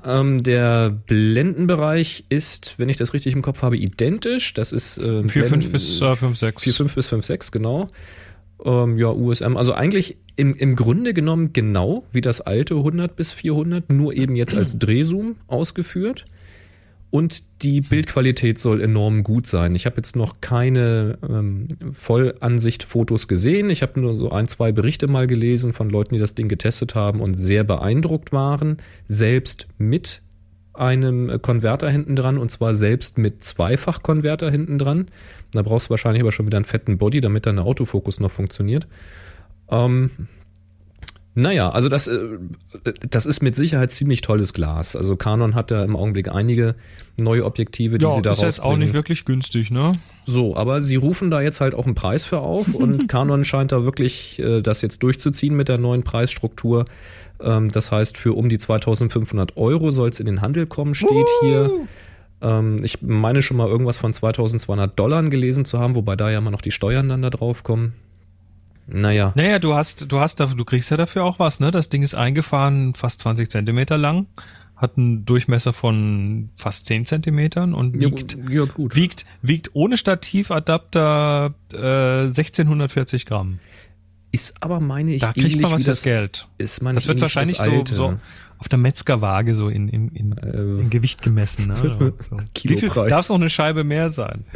ähm, 0.05 0.43
der 0.43 0.91
Blendenbereich 0.91 2.25
ist, 2.29 2.79
wenn 2.79 2.89
ich 2.89 2.97
das 2.99 3.15
richtig 3.15 3.35
im 3.35 3.43
Kopf 3.43 3.63
habe, 3.63 3.77
identisch. 3.77 4.53
Das 4.55 4.73
ist 4.73 4.99
äh, 4.99 5.23
4,5 5.23 5.71
bis 5.71 6.01
äh, 6.01 6.05
5,6. 6.05 6.59
4,5 6.59 6.95
bis 6.95 7.09
5,6, 7.13 7.53
genau. 7.53 7.89
Ähm, 8.65 8.99
ja, 8.99 9.11
USM. 9.11 9.57
Also 9.57 9.73
eigentlich 9.73 10.17
im, 10.37 10.55
im 10.55 10.77
Grunde 10.77 11.15
genommen 11.15 11.53
genau 11.53 12.05
wie 12.13 12.21
das 12.21 12.41
alte 12.41 12.75
100 12.75 13.17
bis 13.17 13.33
400, 13.33 13.91
nur 13.91 14.15
eben 14.15 14.37
jetzt 14.37 14.55
als 14.57 14.79
Drehzoom 14.79 15.37
ausgeführt. 15.47 16.25
Und 17.11 17.63
die 17.63 17.81
Bildqualität 17.81 18.59
soll 18.59 18.83
enorm 18.83 19.25
gut 19.25 19.47
sein. 19.47 19.75
Ich 19.75 19.87
habe 19.87 19.97
jetzt 19.97 20.15
noch 20.15 20.43
keine 20.43 21.19
ähm, 21.27 21.67
Vollansicht-Fotos 21.81 23.29
gesehen. 23.29 23.71
Ich 23.71 23.81
habe 23.81 23.99
nur 23.99 24.15
so 24.17 24.31
ein, 24.31 24.47
zwei 24.47 24.73
Berichte 24.73 25.09
mal 25.09 25.27
gelesen 25.27 25.73
von 25.73 25.89
Leuten, 25.89 26.15
die 26.15 26.21
das 26.21 26.35
Ding 26.35 26.49
getestet 26.49 26.95
haben 26.95 27.21
und 27.21 27.35
sehr 27.35 27.65
beeindruckt 27.65 28.33
waren. 28.33 28.77
Selbst 29.07 29.69
mit 29.79 30.21
einem 30.79 31.43
Konverter 31.43 31.91
hinten 31.91 32.17
dran 32.17 32.39
und 32.39 32.51
zwar 32.51 32.75
selbst 32.75 33.19
mit 33.19 33.43
Zweifach-Konverter 33.43 34.51
hinten 34.51 34.79
dran. 34.79 35.09
Da 35.53 35.63
brauchst 35.63 35.87
du 35.87 35.91
wahrscheinlich 35.91 36.23
aber 36.23 36.33
schon 36.33 36.47
wieder 36.47 36.59
einen 36.59 36.65
fetten 36.65 36.99
Body, 36.99 37.21
damit 37.21 37.47
dein 37.47 37.59
Autofokus 37.59 38.21
noch 38.21 38.31
funktioniert. 38.31 38.87
Ähm, 39.71 40.11
naja, 41.39 41.71
also 41.71 41.89
das, 41.89 42.09
äh, 42.09 42.19
das 43.09 43.25
ist 43.25 43.43
mit 43.43 43.55
Sicherheit 43.55 43.93
ziemlich 43.93 44.23
tolles 44.23 44.53
Glas. 44.53 44.97
Also 44.97 45.15
Canon 45.15 45.55
hat 45.55 45.71
da 45.71 45.85
im 45.85 45.95
Augenblick 45.95 46.29
einige 46.29 46.75
neue 47.17 47.45
Objektive, 47.45 47.99
die 47.99 48.05
ja, 48.05 48.11
sie 48.11 48.23
da 48.23 48.31
ist 48.33 48.43
jetzt 48.43 48.61
auch 48.61 48.77
nicht 48.77 48.93
wirklich 48.93 49.25
günstig, 49.25 49.71
ne? 49.71 49.93
So, 50.25 50.57
aber 50.57 50.81
sie 50.81 50.97
rufen 50.97 51.31
da 51.31 51.41
jetzt 51.41 51.61
halt 51.61 51.77
auch 51.77 51.87
einen 51.87 51.95
Preis 51.95 52.25
für 52.25 52.41
auf 52.41 52.75
und 52.75 53.09
Canon 53.09 53.45
scheint 53.45 53.71
da 53.71 53.85
wirklich 53.85 54.41
äh, 54.41 54.63
das 54.63 54.83
jetzt 54.83 55.03
durchzuziehen 55.05 55.55
mit 55.55 55.69
der 55.69 55.79
neuen 55.79 56.03
Preisstruktur. 56.03 56.87
Ähm, 57.41 57.69
das 57.69 57.93
heißt, 57.93 58.17
für 58.19 58.37
um 58.37 58.49
die 58.49 58.59
2500 58.59 59.57
Euro 59.57 59.91
soll 59.91 60.09
es 60.09 60.21
in 60.21 60.27
den 60.27 60.41
Handel 60.41 60.67
kommen, 60.67 60.95
steht 60.95 61.11
uh. 61.11 61.41
hier. 61.43 61.73
Ähm, 62.41 62.83
ich 62.83 63.03
meine 63.03 63.43
schon 63.43 63.57
mal 63.57 63.69
irgendwas 63.69 63.99
von 63.99 64.13
2200 64.13 64.99
Dollar 64.99 65.23
gelesen 65.25 65.65
zu 65.65 65.79
haben, 65.79 65.95
wobei 65.95 66.17
da 66.17 66.31
ja 66.31 66.39
immer 66.39 66.51
noch 66.51 66.63
die 66.63 66.71
Steuern 66.71 67.09
dann 67.09 67.23
da 67.23 67.31
drauf 67.31 67.63
kommen. 67.63 67.95
Naja. 68.87 69.33
Naja, 69.37 69.59
du 69.59 69.75
hast, 69.75 70.11
du 70.11 70.19
hast, 70.19 70.41
du 70.41 70.65
kriegst 70.65 70.91
ja 70.91 70.97
dafür 70.97 71.25
auch 71.25 71.39
was, 71.39 71.61
ne? 71.61 71.71
Das 71.71 71.91
Ding 71.91 72.03
ist 72.03 72.15
eingefahren, 72.15 72.95
fast 72.95 73.21
20 73.21 73.51
Zentimeter 73.51 73.99
lang, 73.99 74.27
hat 74.77 74.97
einen 74.97 75.27
Durchmesser 75.27 75.75
von 75.75 76.49
fast 76.57 76.87
10 76.87 77.05
Zentimetern 77.05 77.75
und 77.75 78.01
wiegt, 78.01 78.39
ja, 78.49 78.65
wiegt, 78.77 79.27
wiegt 79.43 79.71
ohne 79.75 79.99
Stativadapter 79.99 81.55
äh, 81.75 82.29
1640 82.29 83.27
Gramm. 83.27 83.59
Ist 84.31 84.55
aber, 84.61 84.81
meine 84.81 85.15
ich, 85.15 85.21
da 85.21 85.33
kriegt 85.33 85.61
man 85.61 85.73
was 85.73 85.85
fürs 85.85 86.03
Geld. 86.03 86.49
Ist 86.59 86.83
das 86.83 87.09
wird 87.09 87.21
wahrscheinlich 87.21 87.57
so, 87.59 87.85
so 87.91 88.17
auf 88.59 88.69
der 88.69 88.79
Metzgerwaage 88.79 89.55
so 89.55 89.69
in, 89.69 89.89
in, 89.89 90.09
in, 90.09 90.37
äh, 90.37 90.81
in 90.81 90.91
Gewicht 90.91 91.23
gemessen. 91.23 91.69
Ne? 91.69 92.13
Wie 92.63 92.77
viel 92.77 92.89
darf 92.89 93.21
es 93.23 93.29
noch 93.29 93.37
eine 93.37 93.51
Scheibe 93.51 93.85
mehr 93.85 94.11
sein? 94.11 94.45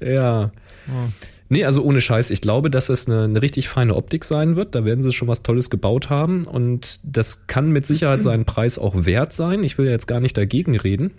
Ja. 0.00 0.50
Oh. 0.88 1.08
Nee, 1.48 1.64
also 1.64 1.82
ohne 1.82 2.00
Scheiß. 2.00 2.30
Ich 2.30 2.40
glaube, 2.40 2.68
dass 2.68 2.88
es 2.88 3.08
eine, 3.08 3.24
eine 3.24 3.40
richtig 3.40 3.68
feine 3.68 3.94
Optik 3.94 4.24
sein 4.24 4.56
wird. 4.56 4.74
Da 4.74 4.84
werden 4.84 5.02
sie 5.02 5.12
schon 5.12 5.28
was 5.28 5.42
Tolles 5.42 5.70
gebaut 5.70 6.10
haben. 6.10 6.44
Und 6.46 7.00
das 7.04 7.46
kann 7.46 7.70
mit 7.70 7.86
Sicherheit 7.86 8.20
seinen 8.20 8.44
Preis 8.44 8.78
auch 8.78 9.06
wert 9.06 9.32
sein. 9.32 9.62
Ich 9.62 9.78
will 9.78 9.86
ja 9.86 9.92
jetzt 9.92 10.08
gar 10.08 10.20
nicht 10.20 10.36
dagegen 10.36 10.76
reden. 10.76 11.12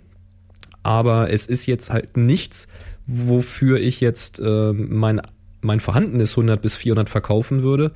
Aber 0.82 1.30
es 1.32 1.46
ist 1.46 1.66
jetzt 1.66 1.90
halt 1.90 2.16
nichts, 2.16 2.68
wofür 3.06 3.80
ich 3.80 4.00
jetzt 4.00 4.38
äh, 4.38 4.72
mein, 4.72 5.22
mein 5.66 5.80
vorhandenes 5.80 6.32
100 6.32 6.62
bis 6.62 6.76
400 6.76 7.10
verkaufen 7.10 7.62
würde. 7.62 7.92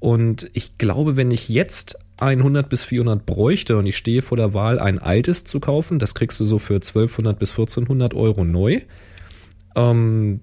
Und 0.00 0.50
ich 0.52 0.76
glaube, 0.76 1.16
wenn 1.16 1.30
ich 1.30 1.48
jetzt 1.48 1.98
ein 2.18 2.38
100 2.38 2.68
bis 2.68 2.84
400 2.84 3.24
bräuchte 3.24 3.78
und 3.78 3.86
ich 3.86 3.96
stehe 3.96 4.22
vor 4.22 4.36
der 4.36 4.52
Wahl, 4.52 4.78
ein 4.78 4.98
altes 4.98 5.44
zu 5.44 5.60
kaufen, 5.60 5.98
das 5.98 6.14
kriegst 6.14 6.38
du 6.40 6.44
so 6.44 6.58
für 6.58 6.74
1200 6.74 7.38
bis 7.38 7.50
1400 7.50 8.12
Euro 8.14 8.44
neu. 8.44 8.82
Ähm, 9.74 10.40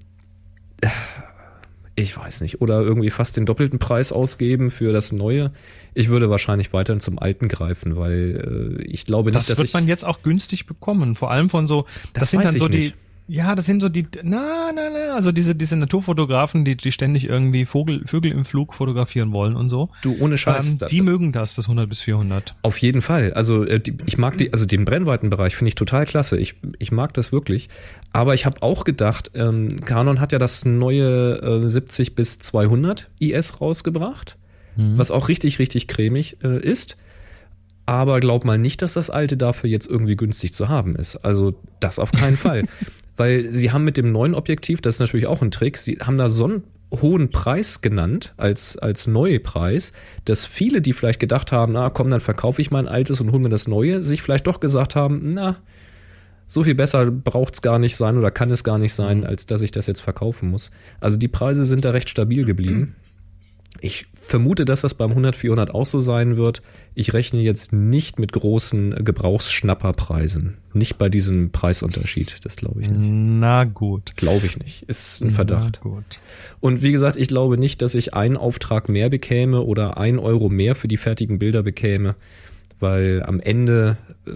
ich 1.95 2.17
weiß 2.17 2.41
nicht, 2.41 2.61
oder 2.61 2.81
irgendwie 2.81 3.09
fast 3.09 3.37
den 3.37 3.45
doppelten 3.45 3.77
Preis 3.77 4.11
ausgeben 4.11 4.71
für 4.71 4.93
das 4.93 5.11
Neue. 5.11 5.51
Ich 5.93 6.09
würde 6.09 6.29
wahrscheinlich 6.29 6.73
weiterhin 6.73 6.99
zum 6.99 7.19
Alten 7.19 7.47
greifen, 7.47 7.95
weil 7.95 8.79
äh, 8.79 8.83
ich 8.83 9.05
glaube 9.05 9.29
nicht, 9.29 9.35
das 9.35 9.47
dass 9.47 9.59
wird 9.59 9.73
man 9.73 9.87
jetzt 9.87 10.05
auch 10.05 10.23
günstig 10.23 10.65
bekommen. 10.65 11.15
Vor 11.15 11.31
allem 11.31 11.49
von 11.49 11.67
so, 11.67 11.85
das, 12.13 12.21
das 12.21 12.31
sind 12.31 12.45
dann 12.45 12.57
so 12.57 12.67
die, 12.67 12.77
nicht. 12.77 12.95
Ja, 13.31 13.55
das 13.55 13.65
sind 13.65 13.79
so 13.79 13.87
die, 13.87 14.05
na, 14.23 14.73
na, 14.75 14.89
na, 14.89 15.15
also 15.15 15.31
diese, 15.31 15.55
diese 15.55 15.77
Naturfotografen, 15.77 16.65
die, 16.65 16.75
die 16.75 16.91
ständig 16.91 17.29
irgendwie 17.29 17.65
Vogel, 17.65 18.05
Vögel 18.05 18.29
im 18.29 18.43
Flug 18.43 18.73
fotografieren 18.73 19.31
wollen 19.31 19.55
und 19.55 19.69
so. 19.69 19.87
Du, 20.01 20.17
ohne 20.19 20.37
Scheiß. 20.37 20.81
Ähm, 20.81 20.87
die 20.89 20.97
da, 20.97 21.03
mögen 21.05 21.31
das, 21.31 21.55
das 21.55 21.63
100 21.67 21.87
bis 21.87 22.01
400. 22.01 22.55
Auf 22.61 22.77
jeden 22.79 23.01
Fall. 23.01 23.31
Also, 23.31 23.63
äh, 23.63 23.79
die, 23.79 23.95
ich 24.05 24.17
mag 24.17 24.37
die, 24.37 24.51
also 24.51 24.65
den 24.65 24.83
Brennweitenbereich 24.83 25.55
finde 25.55 25.69
ich 25.69 25.75
total 25.75 26.05
klasse. 26.05 26.37
Ich, 26.37 26.55
ich 26.77 26.91
mag 26.91 27.13
das 27.13 27.31
wirklich. 27.31 27.69
Aber 28.11 28.33
ich 28.33 28.45
habe 28.45 28.61
auch 28.63 28.83
gedacht, 28.83 29.31
ähm, 29.33 29.69
Canon 29.85 30.19
hat 30.19 30.33
ja 30.33 30.37
das 30.37 30.65
neue 30.65 31.63
äh, 31.63 31.69
70 31.69 32.15
bis 32.15 32.39
200 32.39 33.09
IS 33.19 33.61
rausgebracht, 33.61 34.35
mhm. 34.75 34.97
was 34.97 35.09
auch 35.09 35.29
richtig, 35.29 35.57
richtig 35.57 35.87
cremig 35.87 36.35
äh, 36.43 36.59
ist. 36.59 36.97
Aber 37.85 38.19
glaub 38.19 38.43
mal 38.43 38.57
nicht, 38.57 38.81
dass 38.81 38.93
das 38.93 39.09
alte 39.09 39.37
dafür 39.37 39.69
jetzt 39.69 39.89
irgendwie 39.89 40.17
günstig 40.17 40.53
zu 40.53 40.67
haben 40.67 40.97
ist. 40.97 41.15
Also 41.15 41.55
das 41.79 41.97
auf 41.97 42.11
keinen 42.11 42.35
Fall. 42.35 42.63
weil 43.15 43.51
sie 43.51 43.71
haben 43.71 43.83
mit 43.83 43.97
dem 43.97 44.11
neuen 44.11 44.35
Objektiv, 44.35 44.81
das 44.81 44.95
ist 44.95 44.99
natürlich 44.99 45.27
auch 45.27 45.41
ein 45.41 45.51
Trick, 45.51 45.77
sie 45.77 45.97
haben 46.01 46.17
da 46.17 46.29
so 46.29 46.45
einen 46.45 46.63
hohen 46.93 47.29
Preis 47.29 47.81
genannt 47.81 48.33
als, 48.37 48.77
als 48.77 49.07
Neupreis, 49.07 49.93
dass 50.25 50.45
viele, 50.45 50.81
die 50.81 50.93
vielleicht 50.93 51.19
gedacht 51.19 51.51
haben, 51.51 51.73
na 51.73 51.89
komm, 51.89 52.09
dann 52.09 52.19
verkaufe 52.19 52.61
ich 52.61 52.71
mein 52.71 52.87
altes 52.87 53.21
und 53.21 53.31
hole 53.31 53.43
mir 53.43 53.49
das 53.49 53.67
neue, 53.67 54.03
sich 54.03 54.21
vielleicht 54.21 54.47
doch 54.47 54.59
gesagt 54.59 54.95
haben, 54.95 55.31
na, 55.33 55.57
so 56.47 56.63
viel 56.63 56.75
besser 56.75 57.09
braucht 57.09 57.53
es 57.53 57.61
gar 57.61 57.79
nicht 57.79 57.95
sein 57.95 58.17
oder 58.17 58.29
kann 58.29 58.51
es 58.51 58.65
gar 58.65 58.77
nicht 58.77 58.93
sein, 58.93 59.19
mhm. 59.19 59.23
als 59.23 59.45
dass 59.45 59.61
ich 59.61 59.71
das 59.71 59.87
jetzt 59.87 60.01
verkaufen 60.01 60.49
muss. 60.49 60.71
Also 60.99 61.17
die 61.17 61.29
Preise 61.29 61.63
sind 61.63 61.85
da 61.85 61.91
recht 61.91 62.09
stabil 62.09 62.43
geblieben. 62.43 62.95
Ich 63.79 64.05
vermute, 64.13 64.65
dass 64.65 64.81
das 64.81 64.93
beim 64.93 65.11
100 65.11 65.35
400 65.35 65.73
auch 65.73 65.85
so 65.85 65.99
sein 65.99 66.35
wird. 66.37 66.61
Ich 66.93 67.13
rechne 67.13 67.41
jetzt 67.41 67.71
nicht 67.71 68.19
mit 68.19 68.31
großen 68.33 69.03
Gebrauchsschnapperpreisen. 69.03 70.57
Nicht 70.73 70.97
bei 70.97 71.09
diesem 71.09 71.51
Preisunterschied. 71.51 72.43
Das 72.43 72.57
glaube 72.57 72.81
ich 72.81 72.89
nicht. 72.89 73.09
Na 73.09 73.63
gut. 73.63 74.15
Glaube 74.17 74.45
ich 74.45 74.59
nicht. 74.59 74.83
Ist 74.83 75.21
ein 75.21 75.31
Verdacht. 75.31 75.79
Na 75.83 75.89
gut. 75.89 76.19
Und 76.59 76.81
wie 76.81 76.91
gesagt, 76.91 77.15
ich 77.15 77.29
glaube 77.29 77.57
nicht, 77.57 77.81
dass 77.81 77.95
ich 77.95 78.13
einen 78.13 78.37
Auftrag 78.37 78.89
mehr 78.89 79.09
bekäme 79.09 79.61
oder 79.61 79.97
ein 79.97 80.19
Euro 80.19 80.49
mehr 80.49 80.75
für 80.75 80.87
die 80.87 80.97
fertigen 80.97 81.39
Bilder 81.39 81.63
bekäme, 81.63 82.15
weil 82.77 83.23
am 83.23 83.39
Ende 83.39 83.97
äh, 84.27 84.31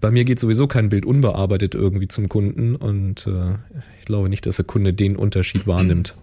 bei 0.00 0.10
mir 0.10 0.24
geht 0.24 0.38
sowieso 0.38 0.66
kein 0.66 0.88
Bild 0.88 1.04
unbearbeitet 1.04 1.74
irgendwie 1.74 2.08
zum 2.08 2.28
Kunden 2.28 2.76
und 2.76 3.26
äh, 3.26 3.52
ich 4.00 4.06
glaube 4.06 4.28
nicht, 4.28 4.46
dass 4.46 4.56
der 4.56 4.64
Kunde 4.64 4.92
den 4.92 5.16
Unterschied 5.16 5.66
wahrnimmt. 5.66 6.14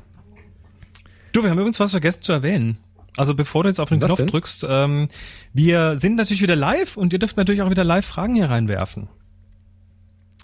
Du, 1.40 1.44
wir 1.44 1.52
haben 1.52 1.60
übrigens 1.60 1.80
was 1.80 1.92
vergessen 1.92 2.22
zu 2.22 2.34
erwähnen. 2.34 2.78
Also 3.16 3.34
bevor 3.34 3.64
du 3.64 3.70
jetzt 3.70 3.80
auf 3.80 3.88
den 3.88 4.02
was 4.02 4.10
Knopf 4.10 4.18
denn? 4.18 4.28
drückst, 4.28 4.68
ähm, 4.70 5.08
wir 5.54 5.98
sind 5.98 6.16
natürlich 6.16 6.42
wieder 6.42 6.58
live 6.58 6.98
und 6.98 7.14
ihr 7.14 7.20
dürft 7.20 7.38
natürlich 7.38 7.62
auch 7.62 7.70
wieder 7.70 7.86
live 7.86 8.06
Fragen 8.06 8.36
hier 8.36 8.50
reinwerfen. 8.50 9.08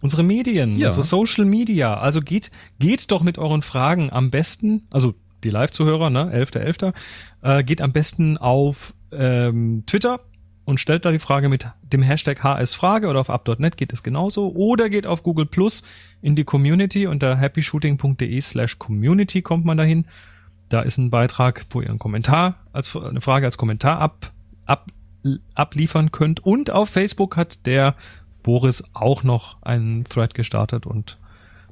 Unsere 0.02 0.24
Medien, 0.24 0.78
ja. 0.78 0.88
also 0.88 1.02
Social 1.02 1.44
Media. 1.44 1.98
Also 1.98 2.22
geht, 2.22 2.50
geht 2.80 3.12
doch 3.12 3.24
mit 3.24 3.38
euren 3.38 3.62
Fragen 3.62 4.10
am 4.10 4.32
besten, 4.32 4.88
also 4.90 5.16
die 5.44 5.50
Live-Zuhörer, 5.50 6.10
ne, 6.10 6.32
11.11., 6.34 6.94
.11., 7.42 7.60
äh, 7.60 7.64
geht 7.66 7.82
am 7.82 7.92
besten 7.92 8.38
auf 8.38 8.94
ähm, 9.12 9.84
Twitter 9.88 10.22
und 10.64 10.80
stellt 10.80 11.04
da 11.04 11.12
die 11.12 11.20
Frage 11.20 11.50
mit 11.50 11.68
dem 11.84 12.04
Hashtag 12.04 12.42
HSFrage 12.42 13.10
oder 13.10 13.20
auf 13.20 13.30
up.net 13.30 13.76
geht 13.76 13.92
es 13.92 14.02
genauso. 14.02 14.54
Oder 14.54 14.90
geht 14.90 15.08
auf 15.08 15.24
Google 15.24 15.46
Plus 15.46 15.84
in 16.22 16.38
die 16.38 16.46
Community 16.46 17.06
unter 17.06 17.38
happyshooting.de 17.38 18.40
slash 18.40 18.80
community 18.80 19.42
kommt 19.42 19.66
man 19.66 19.78
dahin. 19.78 20.06
Da 20.70 20.82
ist 20.82 20.98
ein 20.98 21.10
Beitrag, 21.10 21.66
wo 21.70 21.82
ihr 21.82 21.90
einen 21.90 22.00
Kommentar 22.00 22.56
als 22.74 22.96
eine 22.96 23.22
Frage 23.22 23.46
als 23.46 23.58
Kommentar 23.58 24.00
ab, 24.00 24.32
ab, 24.66 24.88
abliefern 25.54 26.12
könnt. 26.12 26.40
Und 26.40 26.72
auf 26.72 26.90
Facebook 26.90 27.38
hat 27.38 27.66
der 27.66 27.96
Boris 28.44 28.84
auch 28.94 29.24
noch 29.24 29.62
einen 29.62 30.04
Thread 30.06 30.34
gestartet 30.34 30.86
und 30.86 31.18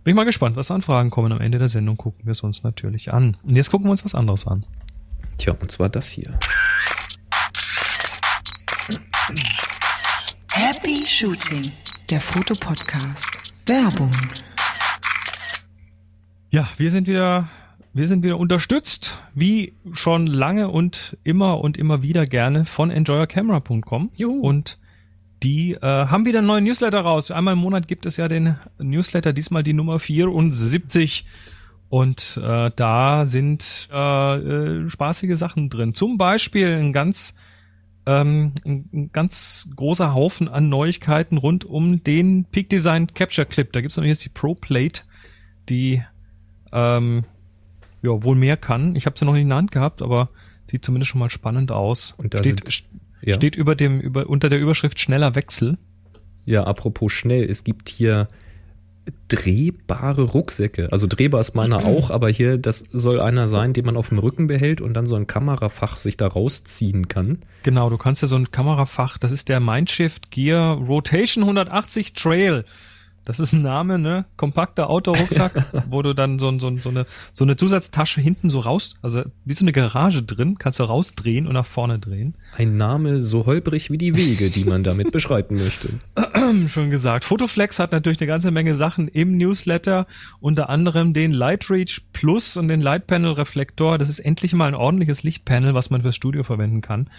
bin 0.04 0.12
ich 0.12 0.16
mal 0.16 0.26
gespannt, 0.26 0.58
was 0.58 0.70
an 0.70 0.82
Fragen 0.82 1.12
kommen. 1.12 1.32
Am 1.32 1.40
Ende 1.40 1.60
der 1.60 1.70
Sendung 1.70 1.96
gucken 1.98 2.26
wir 2.26 2.32
es 2.32 2.42
uns 2.42 2.64
natürlich 2.64 3.14
an. 3.14 3.38
Und 3.44 3.56
jetzt 3.56 3.72
gucken 3.72 3.88
wir 3.88 3.92
uns 3.92 4.04
was 4.04 4.16
anderes 4.16 4.46
an. 4.46 4.66
Tja, 5.38 5.54
und 5.60 5.72
zwar 5.72 5.90
das 5.90 6.10
hier. 6.10 6.38
Happy 10.52 11.08
Shooting, 11.08 11.72
der 12.10 12.20
Fotopodcast. 12.20 13.54
Werbung. 13.66 14.12
Ja, 16.50 16.68
wir 16.78 16.92
sind 16.92 17.08
wieder, 17.08 17.48
wir 17.94 18.08
sind 18.08 18.24
wieder 18.24 18.40
unterstützt, 18.40 19.20
wie 19.36 19.74
schon 19.92 20.26
lange 20.26 20.70
und 20.70 21.16
immer 21.24 21.60
und 21.60 21.78
immer 21.78 22.02
wieder 22.02 22.26
gerne 22.26 22.66
von 22.66 22.90
enjoyercamera.com. 22.90 24.12
Juhu. 24.16 24.40
Und 24.40 24.80
die 25.44 25.74
äh, 25.74 25.80
haben 25.82 26.26
wieder 26.26 26.40
einen 26.40 26.48
neuen 26.48 26.64
Newsletter 26.64 27.02
raus. 27.02 27.30
Einmal 27.30 27.54
im 27.54 27.60
Monat 27.60 27.88
gibt 27.88 28.08
es 28.08 28.18
ja 28.18 28.28
den 28.28 28.56
Newsletter, 28.80 29.32
diesmal 29.32 29.62
die 29.62 29.74
Nummer 29.74 30.00
74. 30.00 31.26
Und 31.90 32.42
äh, 32.44 32.72
da 32.76 33.26
sind 33.26 33.88
äh, 33.94 34.38
äh, 34.38 34.90
spaßige 34.90 35.38
Sachen 35.38 35.70
drin. 35.70 35.94
Zum 35.94 36.18
Beispiel 36.18 36.70
ein 36.70 36.94
ganz, 36.94 37.36
ähm, 38.08 38.54
ein, 38.66 39.12
ganz 39.14 39.70
großer 39.76 40.16
Haufen 40.16 40.48
an 40.48 40.68
Neuigkeiten 40.68 41.38
rund 41.38 41.64
um 41.64 42.04
den 42.04 42.46
Peak 42.46 42.70
Design 42.70 43.06
Capture 43.14 43.46
Clip. 43.46 43.72
Da 43.72 43.82
gibt's 43.82 43.98
nämlich 43.98 44.10
jetzt 44.10 44.26
die 44.26 44.30
Pro 44.30 44.56
Plate, 44.56 45.04
die 45.70 46.02
ähm, 46.72 47.26
ja 48.04 48.24
wohl 48.24 48.36
mehr 48.36 48.58
kann. 48.58 48.96
Ich 48.96 49.06
habe 49.08 49.18
sie 49.18 49.26
noch 49.26 49.34
nicht 49.34 49.42
in 49.44 49.50
der 49.50 49.58
Hand 49.58 49.72
gehabt, 49.72 50.02
aber 50.04 50.30
sieht 50.70 50.86
zumindest 50.86 51.10
schon 51.10 51.20
mal 51.20 51.30
spannend 51.32 51.72
aus. 51.72 52.14
Und 52.18 52.34
da 52.36 52.40
steht, 52.40 52.68
sind- 52.68 52.84
Ja. 53.22 53.34
steht 53.36 53.56
über 53.56 53.76
dem 53.76 54.00
über 54.00 54.30
unter 54.30 54.50
der 54.50 54.60
Überschrift 54.60 55.00
schneller 55.00 55.34
Wechsel. 55.36 55.78
Ja, 56.46 56.66
apropos 56.66 57.12
schnell, 57.14 57.44
es 57.50 57.64
gibt 57.64 57.90
hier 57.90 58.28
drehbare 59.28 60.22
Rucksäcke. 60.22 60.90
Also 60.92 61.08
drehbar 61.08 61.40
ist 61.42 61.56
meiner 61.56 61.86
auch, 61.86 62.10
aber 62.10 62.30
hier, 62.30 62.58
das 62.58 62.86
soll 62.92 63.20
einer 63.20 63.48
sein, 63.48 63.74
den 63.74 63.86
man 63.86 63.98
auf 63.98 64.10
dem 64.10 64.20
Rücken 64.20 64.48
behält 64.48 64.80
und 64.82 64.94
dann 64.94 65.08
so 65.08 65.16
ein 65.16 65.28
Kamerafach 65.28 65.98
sich 65.98 66.18
da 66.18 66.28
rausziehen 66.28 67.08
kann. 67.08 67.40
Genau, 67.64 67.90
du 67.90 67.98
kannst 67.98 68.22
ja 68.22 68.28
so 68.28 68.36
ein 68.36 68.52
Kamerafach, 68.52 69.18
das 69.18 69.32
ist 69.32 69.50
der 69.50 69.60
Mindshift 69.60 70.32
Gear 70.32 70.76
Rotation 70.78 71.44
180 71.44 72.14
Trail. 72.14 72.64
Das 73.26 73.40
ist 73.40 73.54
ein 73.54 73.62
Name, 73.62 74.00
ne? 74.00 74.26
Kompakter 74.36 74.90
Autorucksack, 74.90 75.86
wo 75.90 76.02
du 76.02 76.14
dann 76.14 76.40
so, 76.40 76.58
so, 76.60 76.78
so, 76.78 76.90
eine, 76.90 77.06
so 77.32 77.44
eine 77.44 77.56
Zusatztasche 77.56 78.22
hinten 78.22 78.50
so 78.50 78.60
raus, 78.60 78.98
also 79.02 79.24
wie 79.46 79.54
so 79.54 79.64
eine 79.64 79.72
Garage 79.72 80.24
drin, 80.24 80.58
kannst 80.58 80.80
du 80.80 80.84
rausdrehen 80.84 81.48
und 81.48 81.54
nach 81.54 81.66
vorne 81.66 82.00
drehen. 82.00 82.36
Ein 82.58 82.78
Name 82.78 83.24
so 83.24 83.46
holprig 83.46 83.90
wie 83.92 83.98
die 83.98 84.16
Wege, 84.18 84.50
die 84.50 84.66
man 84.66 84.84
damit 84.84 85.12
beschreiten 85.14 85.56
möchte. 85.56 85.90
Schon 86.68 86.90
gesagt. 86.90 87.24
Photoflex 87.24 87.80
hat 87.80 87.92
natürlich 87.92 88.20
eine 88.20 88.28
ganze 88.28 88.52
Menge 88.52 88.76
Sachen 88.76 89.08
im 89.08 89.38
Newsletter, 89.38 90.08
unter 90.40 90.70
anderem 90.70 91.14
den 91.14 91.32
Lightreach 91.32 92.02
Plus 92.12 92.58
und 92.58 92.68
den 92.68 92.82
Light 92.82 93.08
Panel 93.08 93.32
Reflektor. 93.32 93.98
Das 93.98 94.10
ist 94.10 94.20
endlich 94.20 94.54
mal 94.54 94.68
ein 94.68 94.76
ordentliches 94.76 95.24
Lichtpanel, 95.24 95.74
was 95.74 95.90
man 95.90 96.02
fürs 96.02 96.16
Studio 96.16 96.44
verwenden 96.44 96.82
kann. 96.82 97.10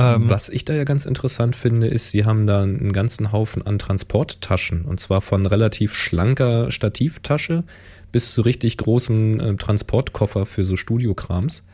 Ähm, 0.00 0.30
Was 0.30 0.48
ich 0.48 0.64
da 0.64 0.72
ja 0.72 0.84
ganz 0.84 1.04
interessant 1.04 1.54
finde, 1.54 1.86
ist, 1.86 2.10
sie 2.10 2.24
haben 2.24 2.46
da 2.46 2.62
einen 2.62 2.92
ganzen 2.92 3.32
Haufen 3.32 3.66
an 3.66 3.78
Transporttaschen. 3.78 4.86
Und 4.86 4.98
zwar 4.98 5.20
von 5.20 5.44
relativ 5.44 5.92
schlanker 5.94 6.70
Stativtasche 6.70 7.64
bis 8.10 8.32
zu 8.32 8.40
richtig 8.40 8.78
großem 8.78 9.40
äh, 9.40 9.56
Transportkoffer 9.56 10.46
für 10.46 10.64
so 10.64 10.76
Studiokrams. 10.76 11.66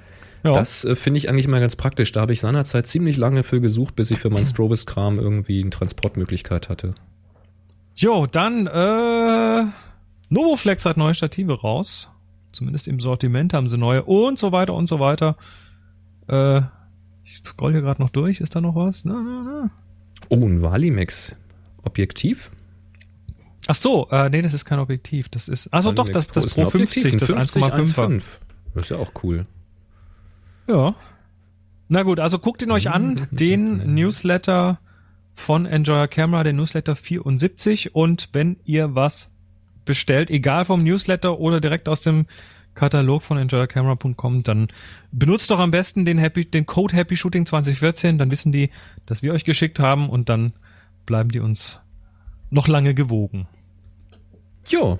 ja. 0.42 0.52
Das 0.52 0.84
äh, 0.84 0.96
finde 0.96 1.18
ich 1.18 1.28
eigentlich 1.28 1.46
mal 1.46 1.60
ganz 1.60 1.76
praktisch. 1.76 2.10
Da 2.10 2.22
habe 2.22 2.32
ich 2.32 2.40
seinerzeit 2.40 2.86
ziemlich 2.86 3.16
lange 3.16 3.44
für 3.44 3.60
gesucht, 3.60 3.94
bis 3.94 4.10
ich 4.10 4.18
für 4.18 4.30
meinen 4.30 4.44
Strobis-Kram 4.44 5.20
irgendwie 5.20 5.60
eine 5.60 5.70
Transportmöglichkeit 5.70 6.68
hatte. 6.68 6.94
Jo, 7.94 8.26
dann, 8.26 8.66
äh, 8.66 9.62
Novoflex 10.30 10.84
hat 10.84 10.96
neue 10.96 11.14
Stative 11.14 11.60
raus. 11.60 12.10
Zumindest 12.50 12.88
im 12.88 12.98
Sortiment 12.98 13.54
haben 13.54 13.68
sie 13.68 13.78
neue 13.78 14.02
und 14.02 14.38
so 14.38 14.50
weiter 14.50 14.74
und 14.74 14.88
so 14.88 14.98
weiter. 14.98 15.36
Äh, 16.26 16.62
ich 17.36 17.44
scroll 17.44 17.72
hier 17.72 17.82
gerade 17.82 18.00
noch 18.00 18.10
durch. 18.10 18.40
Ist 18.40 18.54
da 18.54 18.60
noch 18.60 18.74
was? 18.74 19.04
Na, 19.04 19.14
na, 19.14 19.42
na. 19.42 19.70
Oh, 20.28 20.44
ein 20.44 20.62
Valimex. 20.62 21.34
Objektiv? 21.82 22.50
Ach 23.68 23.74
so, 23.74 24.08
äh, 24.10 24.28
nee, 24.30 24.42
das 24.42 24.54
ist 24.54 24.64
kein 24.64 24.78
Objektiv. 24.78 25.28
Das 25.28 25.48
ist, 25.48 25.68
also 25.68 25.92
doch, 25.92 26.08
das, 26.08 26.28
das 26.28 26.54
Pro 26.54 26.66
50, 26.66 27.16
das 27.16 27.32
1,5er. 27.32 28.22
Das 28.74 28.84
ist 28.84 28.88
ja 28.90 28.96
auch 28.98 29.12
cool. 29.22 29.46
Ja. 30.68 30.94
Na 31.88 32.02
gut, 32.02 32.20
also 32.20 32.38
guckt 32.38 32.62
ihn 32.62 32.70
euch 32.70 32.90
an, 32.90 33.26
den 33.30 33.94
Newsletter 33.94 34.78
von 35.34 35.66
Enjoy 35.66 36.08
Camera, 36.08 36.44
den 36.44 36.56
Newsletter 36.56 36.96
74 36.96 37.94
und 37.94 38.30
wenn 38.32 38.56
ihr 38.64 38.94
was 38.94 39.30
bestellt, 39.84 40.30
egal 40.30 40.64
vom 40.64 40.82
Newsletter 40.82 41.38
oder 41.38 41.60
direkt 41.60 41.88
aus 41.88 42.02
dem 42.02 42.26
Katalog 42.76 43.24
von 43.24 43.38
enjoycamera.com, 43.38 44.44
dann 44.44 44.68
benutzt 45.10 45.50
doch 45.50 45.58
am 45.58 45.72
besten 45.72 46.04
den 46.04 46.18
Happy, 46.18 46.44
den 46.44 46.66
Code 46.66 46.94
Happy 46.94 47.16
Shooting 47.16 47.46
2014, 47.46 48.18
dann 48.18 48.30
wissen 48.30 48.52
die, 48.52 48.70
dass 49.06 49.22
wir 49.22 49.32
euch 49.32 49.44
geschickt 49.44 49.80
haben 49.80 50.08
und 50.08 50.28
dann 50.28 50.52
bleiben 51.06 51.30
die 51.30 51.40
uns 51.40 51.80
noch 52.50 52.68
lange 52.68 52.94
gewogen. 52.94 53.48
Ja, 54.68 54.98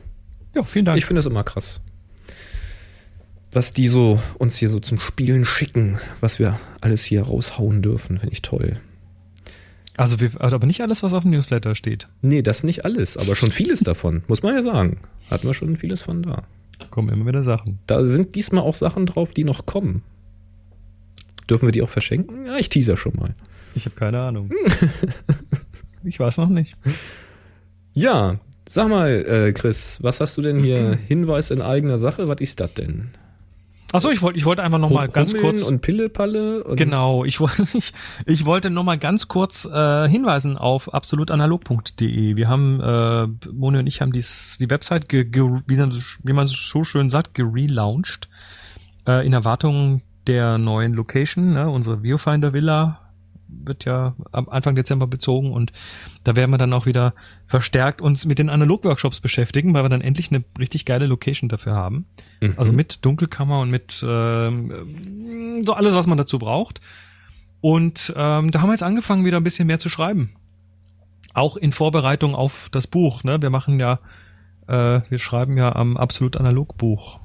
Ja, 0.55 0.65
vielen 0.65 0.85
Dank. 0.87 0.99
ich 0.99 1.05
finde 1.05 1.19
das 1.19 1.27
immer 1.27 1.45
krass. 1.45 1.81
Was 3.53 3.73
die 3.73 3.89
so 3.89 4.21
uns 4.39 4.57
hier 4.57 4.69
so 4.69 4.81
zum 4.81 4.99
Spielen 4.99 5.45
schicken, 5.45 5.99
was 6.21 6.39
wir 6.39 6.59
alles 6.81 7.05
hier 7.05 7.23
raushauen 7.23 7.83
dürfen, 7.83 8.19
finde 8.19 8.33
ich 8.33 8.43
toll. 8.43 8.81
also 9.97 10.21
wir, 10.21 10.31
aber 10.41 10.67
nicht 10.67 10.81
alles, 10.81 11.03
was 11.03 11.15
auf 11.15 11.23
dem 11.23 11.31
Newsletter 11.31 11.75
steht. 11.75 12.07
Nee, 12.23 12.43
das 12.43 12.65
nicht 12.65 12.85
alles, 12.85 13.17
aber 13.17 13.37
schon 13.37 13.51
vieles 13.51 13.81
davon, 13.81 14.23
muss 14.29 14.43
man 14.43 14.55
ja 14.55 14.63
sagen. 14.63 14.99
Hatten 15.31 15.47
wir 15.47 15.55
schon 15.55 15.77
vieles 15.77 16.03
von 16.03 16.23
da. 16.23 16.45
Kommen 16.91 17.09
immer 17.09 17.27
wieder 17.27 17.45
Sachen. 17.45 17.79
Da 17.87 18.05
sind 18.05 18.35
diesmal 18.35 18.63
auch 18.63 18.75
Sachen 18.75 19.07
drauf, 19.07 19.33
die 19.33 19.45
noch 19.45 19.67
kommen. 19.67 20.03
Dürfen 21.49 21.67
wir 21.67 21.73
die 21.73 21.83
auch 21.83 21.89
verschenken? 21.89 22.47
Ja, 22.47 22.57
ich 22.57 22.69
teaser 22.69 22.97
schon 22.97 23.15
mal. 23.17 23.35
Ich 23.75 23.85
habe 23.85 23.95
keine 23.95 24.21
Ahnung. 24.21 24.51
ich 26.05 26.19
weiß 26.19 26.39
noch 26.39 26.49
nicht. 26.49 26.77
Ja, 27.93 28.41
sag 28.69 28.89
mal, 28.89 29.25
äh, 29.27 29.53
Chris, 29.53 29.99
was 30.03 30.21
hast 30.21 30.37
du 30.37 30.43
denn 30.43 30.63
hier? 30.63 30.99
Hinweis 31.07 31.51
in 31.51 31.61
eigener 31.61 31.99
Sache? 31.99 32.29
Was 32.29 32.41
ist 32.41 32.61
das 32.61 32.75
denn? 32.75 33.11
Achso, 33.93 34.11
ich 34.11 34.21
wollte 34.21 34.39
ich 34.39 34.45
wollte 34.45 34.63
einfach 34.63 34.79
noch 34.79 34.91
mal 34.91 35.09
ganz 35.09 35.31
Hummeln 35.33 35.45
kurz 35.57 35.63
Und 35.69 35.81
Pillepalle? 35.81 36.65
Und 36.65 36.77
Genau, 36.77 37.25
ich, 37.25 37.39
wollte 37.41 37.65
ich, 37.75 37.93
ich 38.27 38.45
wollte 38.45 38.69
noch 38.71 38.83
mal 38.85 38.99
ganz 38.99 39.29
kurz 39.29 39.65
äh, 39.65 40.09
hinweisen 40.09 40.59
auf 40.59 40.93
absolutanalog.de. 40.93 42.37
Wir 42.37 42.49
haben, 42.49 42.81
äh, 42.81 43.27
Moni 43.53 43.79
und 43.79 43.87
ich 43.87 44.01
haben 44.01 44.13
dies, 44.13 44.59
die 44.61 44.69
Website, 44.71 45.09
ge, 45.09 45.25
ge, 45.25 45.43
wie, 45.67 45.77
man, 45.77 45.91
so- 45.93 46.01
wie 46.25 46.33
man 46.33 46.47
so 46.47 46.85
schön 46.85 47.11
sagt, 47.11 47.35
gerelauncht, 47.35 48.29
äh, 49.07 49.25
in 49.27 49.33
Erwartung 49.33 50.03
der 50.27 50.59
neuen 50.59 50.95
Location. 50.95 51.53
Ne? 51.53 51.69
Unsere 51.71 52.03
Viewfinder 52.03 52.53
Villa 52.53 53.06
wird 53.49 53.85
ja 53.85 54.15
am 54.33 54.49
Anfang 54.49 54.75
Dezember 54.75 55.07
bezogen 55.07 55.53
und 55.53 55.73
da 56.25 56.37
werden 56.37 56.51
wir 56.51 56.59
dann 56.59 56.73
auch 56.73 56.87
wieder 56.87 57.15
verstärkt 57.47 58.01
uns 58.01 58.27
mit 58.27 58.39
den 58.39 58.49
Analog-Workshops 58.51 59.21
beschäftigen, 59.21 59.73
weil 59.75 59.85
wir 59.85 59.89
dann 59.89 60.01
endlich 60.01 60.31
eine 60.33 60.45
richtig 60.59 60.85
geile 60.85 61.07
Location 61.07 61.49
dafür 61.49 61.75
haben. 61.75 62.07
Mhm. 62.41 62.55
Also 62.57 62.73
mit 62.73 63.05
Dunkelkammer 63.05 63.61
und 63.61 63.71
mit 63.71 64.05
ähm, 64.09 65.63
so 65.65 65.73
alles, 65.75 65.95
was 65.95 66.07
man 66.07 66.19
dazu 66.19 66.39
braucht. 66.39 66.81
Und 67.61 68.13
ähm, 68.17 68.51
da 68.51 68.61
haben 68.61 68.69
wir 68.69 68.75
jetzt 68.75 68.83
angefangen, 68.83 69.25
wieder 69.25 69.39
ein 69.39 69.45
bisschen 69.45 69.67
mehr 69.67 69.79
zu 69.79 69.89
schreiben. 69.89 70.33
Auch 71.35 71.57
in 71.57 71.73
Vorbereitung 71.73 72.35
auf 72.35 72.69
das 72.71 72.87
Buch. 72.87 73.25
Ne? 73.25 73.41
Wir 73.43 73.51
machen 73.51 73.79
ja, 73.81 74.01
äh, 74.69 75.01
wir 75.09 75.19
schreiben 75.19 75.57
ja 75.57 75.75
am 75.75 75.97
absolut 75.97 76.37
analog 76.37 76.77
Buch. 76.77 77.21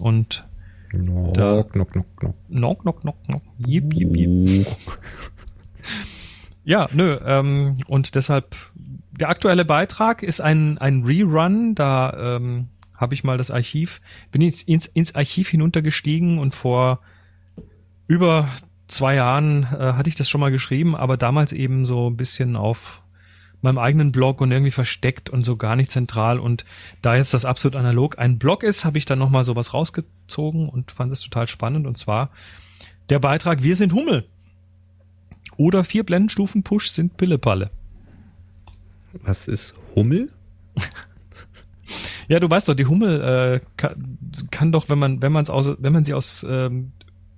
Und 0.00 0.44
Knock, 0.90 1.34
Da- 1.34 1.62
knock, 1.64 1.92
knock, 1.92 2.06
knock. 2.16 2.34
knock, 2.48 2.80
knock, 2.82 3.00
knock, 3.00 3.22
knock. 3.24 3.42
Jip, 3.66 3.92
jip, 3.92 4.14
jip. 4.16 4.66
Ja, 6.66 6.88
nö, 6.92 7.16
ähm, 7.24 7.76
und 7.86 8.16
deshalb, 8.16 8.56
der 8.74 9.28
aktuelle 9.28 9.64
Beitrag 9.64 10.24
ist 10.24 10.40
ein, 10.40 10.78
ein 10.78 11.04
Rerun, 11.04 11.76
da 11.76 12.36
ähm, 12.36 12.70
habe 12.96 13.14
ich 13.14 13.22
mal 13.22 13.38
das 13.38 13.52
Archiv, 13.52 14.00
bin 14.32 14.42
ins, 14.42 14.62
ins, 14.62 14.86
ins 14.88 15.14
Archiv 15.14 15.48
hinuntergestiegen 15.48 16.38
und 16.38 16.56
vor 16.56 16.98
über 18.08 18.48
zwei 18.88 19.14
Jahren 19.14 19.62
äh, 19.62 19.92
hatte 19.92 20.08
ich 20.08 20.16
das 20.16 20.28
schon 20.28 20.40
mal 20.40 20.50
geschrieben, 20.50 20.96
aber 20.96 21.16
damals 21.16 21.52
eben 21.52 21.84
so 21.84 22.10
ein 22.10 22.16
bisschen 22.16 22.56
auf 22.56 23.00
meinem 23.60 23.78
eigenen 23.78 24.10
Blog 24.10 24.40
und 24.40 24.50
irgendwie 24.50 24.72
versteckt 24.72 25.30
und 25.30 25.44
so 25.44 25.56
gar 25.56 25.76
nicht 25.76 25.92
zentral. 25.92 26.40
Und 26.40 26.64
da 27.00 27.14
jetzt 27.14 27.32
das 27.32 27.44
absolut 27.44 27.76
analog 27.76 28.18
ein 28.18 28.40
Blog 28.40 28.64
ist, 28.64 28.84
habe 28.84 28.98
ich 28.98 29.04
dann 29.04 29.20
nochmal 29.20 29.44
sowas 29.44 29.72
rausgezogen 29.72 30.68
und 30.68 30.90
fand 30.90 31.12
es 31.12 31.20
total 31.20 31.46
spannend. 31.46 31.86
Und 31.86 31.96
zwar 31.96 32.30
der 33.08 33.20
Beitrag 33.20 33.62
Wir 33.62 33.76
sind 33.76 33.92
Hummel. 33.92 34.28
Oder 35.56 35.84
vier 35.84 36.04
Blendenstufen 36.04 36.62
Push 36.62 36.90
sind 36.90 37.16
Pillepalle. 37.16 37.70
Was 39.22 39.48
ist 39.48 39.74
Hummel? 39.94 40.30
Ja, 42.28 42.40
du 42.40 42.50
weißt 42.50 42.68
doch, 42.68 42.74
die 42.74 42.86
Hummel 42.86 43.20
äh, 43.20 43.60
kann, 43.76 44.18
kann 44.50 44.72
doch, 44.72 44.88
wenn 44.88 44.98
man 44.98 45.22
wenn 45.22 45.30
man 45.30 45.44
es 45.44 45.48
wenn 45.48 45.92
man 45.92 46.04
sie 46.04 46.12
aus 46.12 46.44
ähm, 46.48 46.90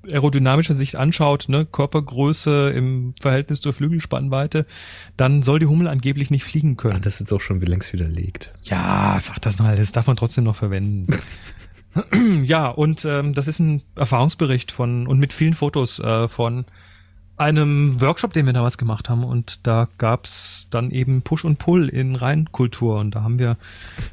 aerodynamischer 0.07 0.75
Sicht 0.75 0.97
anschaut, 0.97 1.49
ne, 1.49 1.67
Körpergröße 1.67 2.71
im 2.71 3.15
Verhältnis 3.21 3.61
zur 3.61 3.73
Flügelspannweite, 3.73 4.67
dann 5.17 5.43
soll 5.43 5.59
die 5.59 5.67
Hummel 5.67 5.89
angeblich 5.89 6.31
nicht 6.31 6.45
fliegen 6.45 6.77
Ach, 6.79 6.83
können. 6.83 7.03
das 7.03 7.21
ist 7.21 7.33
auch 7.33 7.41
schon 7.41 7.61
längst 7.61 7.93
widerlegt. 7.93 8.53
Ja, 8.63 9.19
sag 9.21 9.41
das 9.43 9.59
mal, 9.59 9.77
das 9.77 9.93
darf 9.93 10.07
man 10.07 10.17
trotzdem 10.17 10.45
noch 10.45 10.57
verwenden. 10.57 11.07
ja, 12.45 12.69
und 12.69 13.05
ähm, 13.05 13.35
das 13.35 13.49
ist 13.49 13.59
ein 13.59 13.83
Erfahrungsbericht 13.97 14.73
von 14.73 15.07
und 15.07 15.19
mit 15.19 15.33
vielen 15.33 15.55
Fotos 15.55 15.99
äh, 15.99 16.29
von 16.29 16.65
einem 17.39 18.01
Workshop, 18.01 18.33
den 18.33 18.47
wir 18.47 18.53
damals 18.53 18.79
gemacht 18.79 19.09
haben. 19.09 19.25
Und 19.25 19.67
da 19.67 19.89
gab's 19.99 20.69
dann 20.71 20.91
eben 20.91 21.23
Push 21.23 21.45
und 21.45 21.59
Pull 21.59 21.89
in 21.89 22.15
Reinkultur. 22.17 22.99
Und 22.99 23.15
da 23.15 23.23
haben 23.23 23.39
wir 23.39 23.57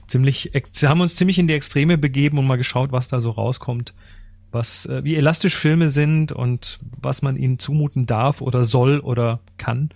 ziemlich, 0.08 0.52
haben 0.84 1.02
uns 1.02 1.16
ziemlich 1.16 1.40
in 1.40 1.48
die 1.48 1.54
Extreme 1.54 1.98
begeben 1.98 2.38
und 2.38 2.48
mal 2.48 2.58
geschaut, 2.58 2.92
was 2.92 3.08
da 3.08 3.20
so 3.20 3.32
rauskommt. 3.32 3.94
Was, 4.52 4.86
äh, 4.86 5.04
wie 5.04 5.16
elastisch 5.16 5.56
Filme 5.56 5.90
sind 5.90 6.32
und 6.32 6.80
was 7.02 7.22
man 7.22 7.36
ihnen 7.36 7.60
zumuten 7.60 8.06
darf 8.06 8.42
oder 8.42 8.64
soll 8.64 9.00
oder 9.00 9.40
kann. 9.58 9.90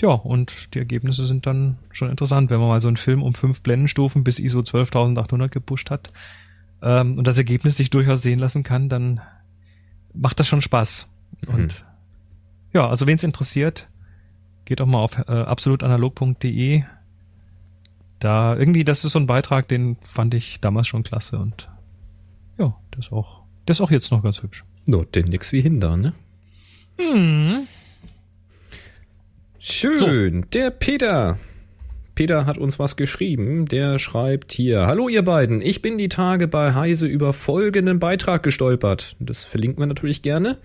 Ja, 0.00 0.08
und 0.08 0.74
die 0.74 0.80
Ergebnisse 0.80 1.26
sind 1.26 1.46
dann 1.46 1.78
schon 1.92 2.10
interessant, 2.10 2.50
wenn 2.50 2.58
man 2.58 2.68
mal 2.68 2.80
so 2.80 2.88
einen 2.88 2.96
Film 2.96 3.22
um 3.22 3.34
fünf 3.34 3.60
Blendenstufen 3.60 4.24
bis 4.24 4.40
ISO 4.40 4.62
12800 4.62 5.52
gepusht 5.52 5.90
hat 5.92 6.10
ähm, 6.82 7.16
und 7.16 7.26
das 7.28 7.38
Ergebnis 7.38 7.76
sich 7.76 7.90
durchaus 7.90 8.22
sehen 8.22 8.40
lassen 8.40 8.64
kann, 8.64 8.88
dann 8.88 9.20
macht 10.12 10.40
das 10.40 10.48
schon 10.48 10.62
Spaß. 10.62 11.08
Und 11.46 11.84
ja, 12.74 12.88
also 12.88 13.06
wen 13.06 13.16
es 13.16 13.22
interessiert, 13.22 13.86
geht 14.64 14.80
doch 14.80 14.86
mal 14.86 14.98
auf 14.98 15.16
äh, 15.16 15.32
absolutanalog.de. 15.32 16.82
Da 18.18 18.56
irgendwie, 18.56 18.84
das 18.84 19.04
ist 19.04 19.12
so 19.12 19.18
ein 19.18 19.26
Beitrag, 19.26 19.68
den 19.68 19.96
fand 20.02 20.34
ich 20.34 20.60
damals 20.60 20.88
schon 20.88 21.02
klasse 21.02 21.38
und 21.38 21.68
ja, 22.58 22.76
das 22.90 23.06
ist 23.06 23.12
auch, 23.12 23.42
das 23.66 23.78
ist 23.78 23.80
auch 23.80 23.90
jetzt 23.90 24.10
noch 24.10 24.22
ganz 24.22 24.42
hübsch. 24.42 24.64
No, 24.86 25.04
denn 25.04 25.26
nix 25.26 25.52
wie 25.52 25.60
hinder, 25.60 25.96
ne? 25.96 26.12
Hm. 26.98 27.66
Schön. 29.58 30.46
Der 30.52 30.70
Peter. 30.70 31.38
Peter 32.14 32.46
hat 32.46 32.58
uns 32.58 32.78
was 32.78 32.96
geschrieben. 32.96 33.66
Der 33.66 33.98
schreibt 33.98 34.52
hier: 34.52 34.86
Hallo, 34.86 35.08
ihr 35.08 35.24
beiden. 35.24 35.62
Ich 35.62 35.82
bin 35.82 35.98
die 35.98 36.08
Tage 36.08 36.46
bei 36.46 36.74
Heise 36.74 37.06
über 37.06 37.32
folgenden 37.32 37.98
Beitrag 37.98 38.42
gestolpert. 38.42 39.16
Das 39.18 39.44
verlinken 39.44 39.80
wir 39.80 39.86
natürlich 39.86 40.22
gerne. 40.22 40.58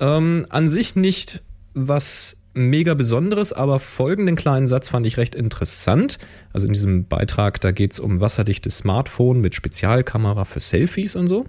Ähm, 0.00 0.46
an 0.48 0.66
sich 0.66 0.96
nicht 0.96 1.42
was 1.74 2.36
mega 2.54 2.94
Besonderes, 2.94 3.52
aber 3.52 3.78
folgenden 3.78 4.34
kleinen 4.34 4.66
Satz 4.66 4.88
fand 4.88 5.06
ich 5.06 5.16
recht 5.16 5.34
interessant. 5.34 6.18
Also 6.52 6.66
in 6.66 6.72
diesem 6.72 7.06
Beitrag, 7.06 7.60
da 7.60 7.70
geht 7.70 7.92
es 7.92 8.00
um 8.00 8.20
wasserdichtes 8.20 8.78
Smartphone 8.78 9.40
mit 9.40 9.54
Spezialkamera 9.54 10.44
für 10.44 10.60
Selfies 10.60 11.14
und 11.16 11.28
so. 11.28 11.44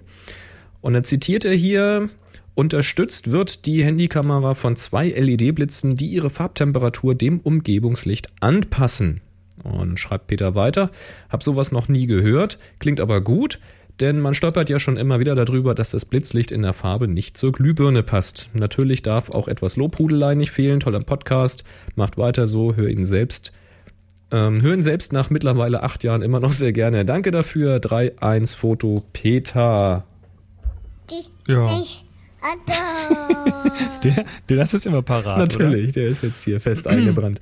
Und 0.80 0.94
dann 0.94 1.04
zitiert 1.04 1.44
er 1.44 1.54
hier, 1.54 2.08
unterstützt 2.54 3.32
wird 3.32 3.66
die 3.66 3.84
Handykamera 3.84 4.54
von 4.54 4.76
zwei 4.76 5.08
LED-Blitzen, 5.08 5.96
die 5.96 6.08
ihre 6.08 6.30
Farbtemperatur 6.30 7.14
dem 7.14 7.40
Umgebungslicht 7.40 8.28
anpassen. 8.40 9.22
Und 9.64 9.98
schreibt 9.98 10.28
Peter 10.28 10.54
weiter, 10.54 10.90
hab 11.28 11.42
sowas 11.42 11.72
noch 11.72 11.88
nie 11.88 12.06
gehört, 12.06 12.58
klingt 12.78 13.00
aber 13.00 13.20
gut, 13.20 13.60
denn 14.02 14.20
man 14.20 14.34
stolpert 14.34 14.68
ja 14.68 14.78
schon 14.80 14.96
immer 14.96 15.20
wieder 15.20 15.34
darüber, 15.34 15.74
dass 15.74 15.92
das 15.92 16.04
Blitzlicht 16.04 16.50
in 16.50 16.62
der 16.62 16.72
Farbe 16.72 17.06
nicht 17.08 17.36
zur 17.36 17.52
Glühbirne 17.52 18.02
passt. 18.02 18.50
Natürlich 18.52 19.02
darf 19.02 19.30
auch 19.30 19.46
etwas 19.48 19.76
Lobhudelei 19.76 20.34
nicht 20.34 20.50
fehlen, 20.50 20.80
toller 20.80 21.00
Podcast, 21.00 21.62
macht 21.94 22.18
weiter 22.18 22.46
so, 22.46 22.74
hör 22.74 22.88
ihn 22.88 23.04
selbst. 23.04 23.52
Ähm, 24.32 24.60
hör 24.60 24.74
ihn 24.74 24.82
selbst 24.82 25.12
nach 25.12 25.30
mittlerweile 25.30 25.82
acht 25.82 26.02
Jahren 26.04 26.22
immer 26.22 26.40
noch 26.40 26.52
sehr 26.52 26.72
gerne. 26.72 27.04
Danke 27.04 27.30
dafür. 27.30 27.76
3-1 27.76 28.56
Foto 28.56 29.04
Peter. 29.12 30.04
Ja, 31.46 31.78
Ich 31.80 32.04
der, 34.02 34.24
der 34.48 34.56
das 34.56 34.74
ist 34.74 34.86
immer 34.86 35.02
parat. 35.02 35.38
Natürlich, 35.38 35.92
der 35.92 36.06
ist 36.06 36.24
jetzt 36.24 36.42
hier 36.42 36.60
fest 36.60 36.86
eingebrannt. 36.88 37.40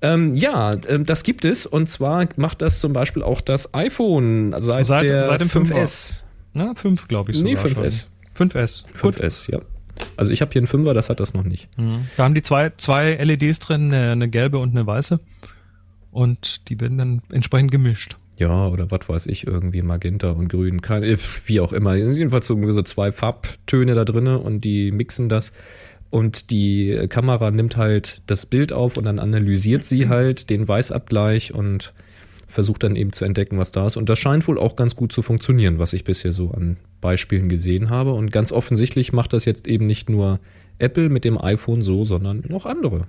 Ähm, 0.00 0.34
ja, 0.34 0.76
ähm, 0.86 1.04
das 1.04 1.22
gibt 1.24 1.44
es 1.44 1.66
und 1.66 1.88
zwar 1.88 2.28
macht 2.36 2.62
das 2.62 2.80
zum 2.80 2.92
Beispiel 2.92 3.22
auch 3.22 3.40
das 3.40 3.74
iPhone 3.74 4.54
seit, 4.58 4.84
Seit- 4.84 5.10
der 5.10 5.24
seit 5.24 5.40
dem 5.40 5.48
5S. 5.48 6.22
Oder? 6.54 6.66
Na, 6.66 6.74
fünf, 6.74 7.08
glaube 7.08 7.32
ich. 7.32 7.42
Nee, 7.42 7.56
sogar 7.56 7.84
5S. 7.84 8.06
Schon. 8.36 8.50
5S. 8.50 8.84
Gut. 9.02 9.16
5S, 9.16 9.50
ja. 9.50 9.58
Also 10.16 10.32
ich 10.32 10.40
habe 10.40 10.52
hier 10.52 10.60
einen 10.60 10.68
5er, 10.68 10.92
das 10.92 11.10
hat 11.10 11.18
das 11.18 11.34
noch 11.34 11.42
nicht. 11.42 11.68
Da 12.16 12.22
haben 12.24 12.34
die 12.34 12.42
zwei, 12.42 12.70
zwei 12.76 13.14
LEDs 13.16 13.58
drin, 13.58 13.92
eine, 13.92 14.12
eine 14.12 14.28
gelbe 14.28 14.58
und 14.58 14.70
eine 14.70 14.86
weiße. 14.86 15.18
Und 16.12 16.68
die 16.68 16.80
werden 16.80 16.98
dann 16.98 17.22
entsprechend 17.32 17.70
gemischt. 17.72 18.16
Ja, 18.38 18.68
oder 18.68 18.90
was 18.92 19.08
weiß 19.08 19.26
ich, 19.26 19.46
irgendwie 19.48 19.82
Magenta 19.82 20.30
und 20.30 20.48
Grün, 20.48 20.80
keine, 20.80 21.18
wie 21.46 21.60
auch 21.60 21.72
immer. 21.72 21.96
Jedenfalls 21.96 22.46
so 22.46 22.82
zwei 22.82 23.10
Farbtöne 23.10 23.94
da 23.96 24.04
drinne 24.04 24.38
und 24.38 24.62
die 24.64 24.92
mixen 24.92 25.28
das. 25.28 25.52
Und 26.10 26.50
die 26.50 27.06
Kamera 27.08 27.50
nimmt 27.50 27.76
halt 27.76 28.22
das 28.26 28.46
Bild 28.46 28.72
auf 28.72 28.96
und 28.96 29.04
dann 29.04 29.18
analysiert 29.18 29.84
sie 29.84 30.08
halt 30.08 30.48
den 30.50 30.66
Weißabgleich 30.66 31.52
und 31.52 31.92
versucht 32.48 32.82
dann 32.82 32.96
eben 32.96 33.12
zu 33.12 33.26
entdecken, 33.26 33.58
was 33.58 33.72
da 33.72 33.86
ist. 33.86 33.96
Und 33.96 34.08
das 34.08 34.18
scheint 34.18 34.48
wohl 34.48 34.58
auch 34.58 34.74
ganz 34.74 34.96
gut 34.96 35.12
zu 35.12 35.20
funktionieren, 35.20 35.78
was 35.78 35.92
ich 35.92 36.04
bisher 36.04 36.32
so 36.32 36.50
an 36.50 36.78
Beispielen 37.02 37.50
gesehen 37.50 37.90
habe. 37.90 38.14
Und 38.14 38.32
ganz 38.32 38.52
offensichtlich 38.52 39.12
macht 39.12 39.34
das 39.34 39.44
jetzt 39.44 39.66
eben 39.66 39.86
nicht 39.86 40.08
nur 40.08 40.40
Apple 40.78 41.10
mit 41.10 41.24
dem 41.24 41.38
iPhone 41.38 41.82
so, 41.82 42.04
sondern 42.04 42.42
noch 42.48 42.64
andere. 42.64 43.06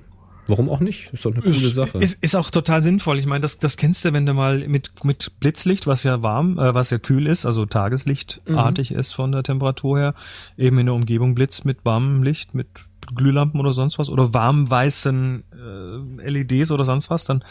Warum 0.49 0.69
auch 0.69 0.79
nicht? 0.79 1.13
Ist 1.13 1.25
doch 1.25 1.31
eine 1.31 1.41
coole 1.41 1.69
Sache. 1.69 1.97
Ist, 1.99 2.17
ist 2.21 2.35
auch 2.35 2.49
total 2.49 2.81
sinnvoll. 2.81 3.19
Ich 3.19 3.25
meine, 3.25 3.41
das, 3.41 3.59
das 3.59 3.77
kennst 3.77 4.03
du, 4.03 4.13
wenn 4.13 4.25
du 4.25 4.33
mal 4.33 4.67
mit, 4.67 5.03
mit 5.03 5.39
Blitzlicht, 5.39 5.87
was 5.87 6.03
ja 6.03 6.23
warm, 6.23 6.57
äh, 6.57 6.73
was 6.73 6.89
ja 6.89 6.97
kühl 6.97 7.27
ist, 7.27 7.45
also 7.45 7.65
tageslichtartig 7.65 8.91
ist 8.91 9.13
von 9.13 9.31
der 9.31 9.43
Temperatur 9.43 9.99
her, 9.99 10.13
eben 10.57 10.77
in 10.79 10.87
der 10.87 10.95
Umgebung 10.95 11.35
blitzt 11.35 11.65
mit 11.65 11.85
warmem 11.85 12.23
Licht, 12.23 12.55
mit 12.55 12.67
Glühlampen 13.15 13.59
oder 13.59 13.73
sonst 13.73 13.99
was, 13.99 14.09
oder 14.09 14.33
warm 14.33 14.69
weißen 14.69 15.43
äh, 15.53 16.29
LEDs 16.29 16.71
oder 16.71 16.85
sonst 16.85 17.09
was, 17.09 17.25
dann 17.25 17.43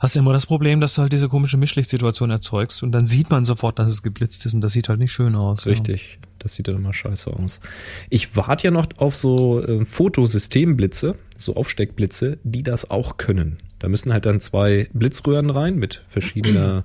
hast 0.00 0.14
du 0.16 0.20
immer 0.20 0.32
das 0.32 0.46
Problem, 0.46 0.80
dass 0.80 0.94
du 0.94 1.02
halt 1.02 1.12
diese 1.12 1.28
komische 1.28 1.56
Mischlichtsituation 1.56 2.30
erzeugst 2.30 2.82
und 2.82 2.92
dann 2.92 3.06
sieht 3.06 3.30
man 3.30 3.44
sofort, 3.44 3.78
dass 3.78 3.90
es 3.90 4.02
geblitzt 4.02 4.44
ist 4.46 4.54
und 4.54 4.60
das 4.62 4.72
sieht 4.72 4.88
halt 4.88 4.98
nicht 4.98 5.12
schön 5.12 5.34
aus. 5.34 5.66
Richtig, 5.66 6.18
das 6.38 6.54
sieht 6.54 6.68
dann 6.68 6.76
immer 6.76 6.92
scheiße 6.92 7.30
aus. 7.30 7.60
Ich 8.08 8.34
warte 8.36 8.64
ja 8.68 8.70
noch 8.70 8.86
auf 8.98 9.14
so 9.16 9.62
äh, 9.62 9.84
Fotosystemblitze, 9.84 11.16
so 11.38 11.54
Aufsteckblitze, 11.56 12.38
die 12.44 12.62
das 12.62 12.90
auch 12.90 13.16
können. 13.16 13.58
Da 13.78 13.88
müssen 13.88 14.12
halt 14.12 14.26
dann 14.26 14.40
zwei 14.40 14.88
Blitzröhren 14.92 15.50
rein 15.50 15.76
mit 15.76 16.00
verschiedener 16.04 16.84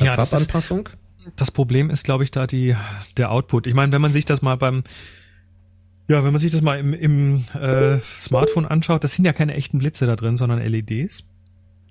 Ja, 0.00 0.16
das 0.16 0.26
ist- 0.26 0.38
Farbanpassung. 0.38 0.88
Das 1.36 1.50
Problem 1.50 1.90
ist, 1.90 2.04
glaube 2.04 2.24
ich, 2.24 2.30
da 2.30 2.46
die 2.46 2.74
der 3.18 3.30
Output. 3.30 3.66
Ich 3.66 3.74
meine, 3.74 3.92
wenn 3.92 4.00
man 4.00 4.12
sich 4.12 4.24
das 4.24 4.40
mal 4.40 4.56
beim 4.56 4.82
ja, 6.08 6.24
wenn 6.24 6.32
man 6.32 6.40
sich 6.40 6.52
das 6.52 6.62
mal 6.62 6.78
im, 6.78 6.94
im 6.94 7.44
äh, 7.60 7.98
Smartphone 7.98 8.64
anschaut, 8.64 9.04
das 9.04 9.12
sind 9.14 9.26
ja 9.26 9.34
keine 9.34 9.52
echten 9.54 9.78
Blitze 9.78 10.06
da 10.06 10.16
drin, 10.16 10.38
sondern 10.38 10.58
LEDs. 10.58 11.24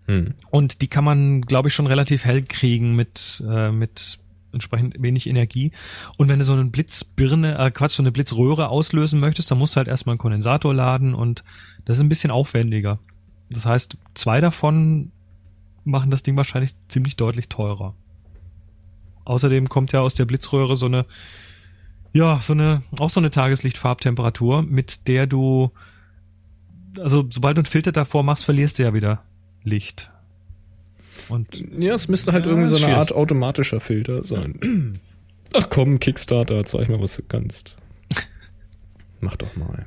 Hm. 0.07 0.33
Und 0.49 0.81
die 0.81 0.87
kann 0.87 1.03
man, 1.03 1.41
glaube 1.41 1.67
ich, 1.67 1.73
schon 1.73 1.87
relativ 1.87 2.25
hell 2.25 2.41
kriegen 2.43 2.95
mit 2.95 3.43
äh, 3.47 3.71
mit 3.71 4.19
entsprechend 4.53 5.01
wenig 5.01 5.27
Energie. 5.27 5.71
Und 6.17 6.29
wenn 6.29 6.39
du 6.39 6.45
so 6.45 6.53
eine 6.53 6.65
Blitzbirne, 6.65 7.57
äh, 7.57 7.71
Quatsch, 7.71 7.91
so 7.91 8.03
eine 8.03 8.11
Blitzröhre 8.11 8.69
auslösen 8.69 9.19
möchtest, 9.19 9.51
dann 9.51 9.57
musst 9.57 9.75
du 9.75 9.77
halt 9.77 9.87
erstmal 9.87 10.13
einen 10.13 10.19
Kondensator 10.19 10.73
laden 10.73 11.13
und 11.13 11.43
das 11.85 11.97
ist 11.97 12.03
ein 12.03 12.09
bisschen 12.09 12.31
aufwendiger. 12.31 12.99
Das 13.49 13.65
heißt, 13.65 13.97
zwei 14.13 14.41
davon 14.41 15.11
machen 15.83 16.11
das 16.11 16.23
Ding 16.23 16.35
wahrscheinlich 16.35 16.71
ziemlich 16.87 17.15
deutlich 17.15 17.49
teurer. 17.49 17.93
Außerdem 19.25 19.69
kommt 19.69 19.91
ja 19.91 20.01
aus 20.01 20.15
der 20.15 20.25
Blitzröhre 20.25 20.75
so 20.75 20.85
eine, 20.85 21.05
ja, 22.13 22.39
so 22.41 22.53
eine, 22.53 22.83
auch 22.97 23.09
so 23.09 23.19
eine 23.19 23.29
Tageslichtfarbtemperatur, 23.29 24.63
mit 24.63 25.07
der 25.07 25.27
du, 25.27 25.71
also 26.97 27.27
sobald 27.29 27.57
du 27.57 27.61
einen 27.61 27.65
Filter 27.65 27.91
davor 27.91 28.23
machst, 28.23 28.45
verlierst 28.45 28.79
du 28.79 28.83
ja 28.83 28.93
wieder 28.93 29.23
Licht. 29.67 30.09
Und 31.29 31.47
Ja, 31.79 31.93
es 31.95 32.07
müsste 32.07 32.31
halt 32.31 32.45
Ja, 32.45 32.51
irgendwie 32.51 32.67
so 32.67 32.75
eine 32.75 32.85
schwierig. 32.85 32.97
Art 32.97 33.11
automatischer 33.13 33.79
Filter 33.79 34.23
sein. 34.23 34.99
Ach 35.53 35.67
komm, 35.69 35.99
Kickstarter, 35.99 36.63
zeig 36.65 36.89
mal, 36.89 37.01
was 37.01 37.15
du 37.17 37.23
kannst. 37.27 37.75
Mach 39.19 39.35
doch 39.35 39.55
mal. 39.55 39.85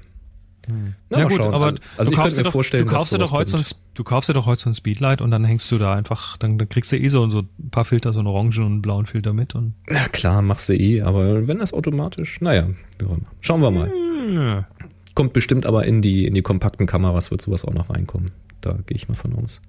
Na, 0.68 1.18
ja 1.18 1.24
mal 1.24 1.28
gut, 1.28 1.42
schauen. 1.42 1.54
aber 1.54 1.74
also 1.96 2.11
du 2.11 2.16
ich 2.16 2.16
könnte 2.16 2.16
kaufst 2.16 2.36
mir 2.36 2.36
dir 2.36 2.42
doch, 2.44 2.52
vorstellen, 2.52 2.86
du 2.86 2.94
kaufst 2.94 3.12
dir 3.12 3.18
doch 3.18 3.32
heute 3.32 3.50
so 3.50 3.57
ein, 3.57 3.64
du 3.94 4.04
kaufst 4.04 4.28
dir 4.28 4.34
doch 4.34 4.46
heute 4.46 4.62
so 4.62 4.70
ein 4.70 4.74
Speedlight 4.74 5.20
und 5.20 5.30
dann 5.32 5.44
hängst 5.44 5.70
du 5.72 5.78
da 5.78 5.94
einfach, 5.94 6.36
dann, 6.36 6.59
dann 6.59 6.68
kriegst 6.68 6.92
du 6.92 6.96
eh 6.96 7.09
so, 7.09 7.28
so 7.28 7.40
ein 7.40 7.70
paar 7.70 7.84
Filter, 7.84 8.12
so 8.12 8.20
einen 8.20 8.28
orangen 8.28 8.52
und 8.59 8.64
einen 8.66 8.82
blauen 8.82 9.07
Filter 9.07 9.32
mit 9.32 9.54
und 9.57 9.74
Na 9.88 10.07
klar, 10.09 10.42
machst 10.42 10.68
du 10.68 10.74
eh, 10.74 11.02
aber 11.02 11.48
wenn 11.48 11.59
das 11.59 11.72
automatisch, 11.72 12.40
naja, 12.40 12.68
wie 12.98 13.07
auch 13.07 13.12
immer. 13.16 13.26
schauen 13.40 13.62
wir 13.62 13.70
mal. 13.72 13.90
ja. 14.32 14.68
Kommt 15.14 15.32
bestimmt 15.32 15.66
aber 15.66 15.86
in 15.86 16.02
die, 16.02 16.24
in 16.26 16.34
die 16.34 16.42
kompakten 16.42 16.86
Kameras 16.86 17.30
wird 17.32 17.42
sowas 17.42 17.64
auch 17.64 17.74
noch 17.74 17.90
reinkommen. 17.90 18.30
Da 18.61 18.78
gehe 18.86 18.94
ich 18.96 19.09
mal 19.09 19.14
von 19.14 19.34
aus. 19.34 19.61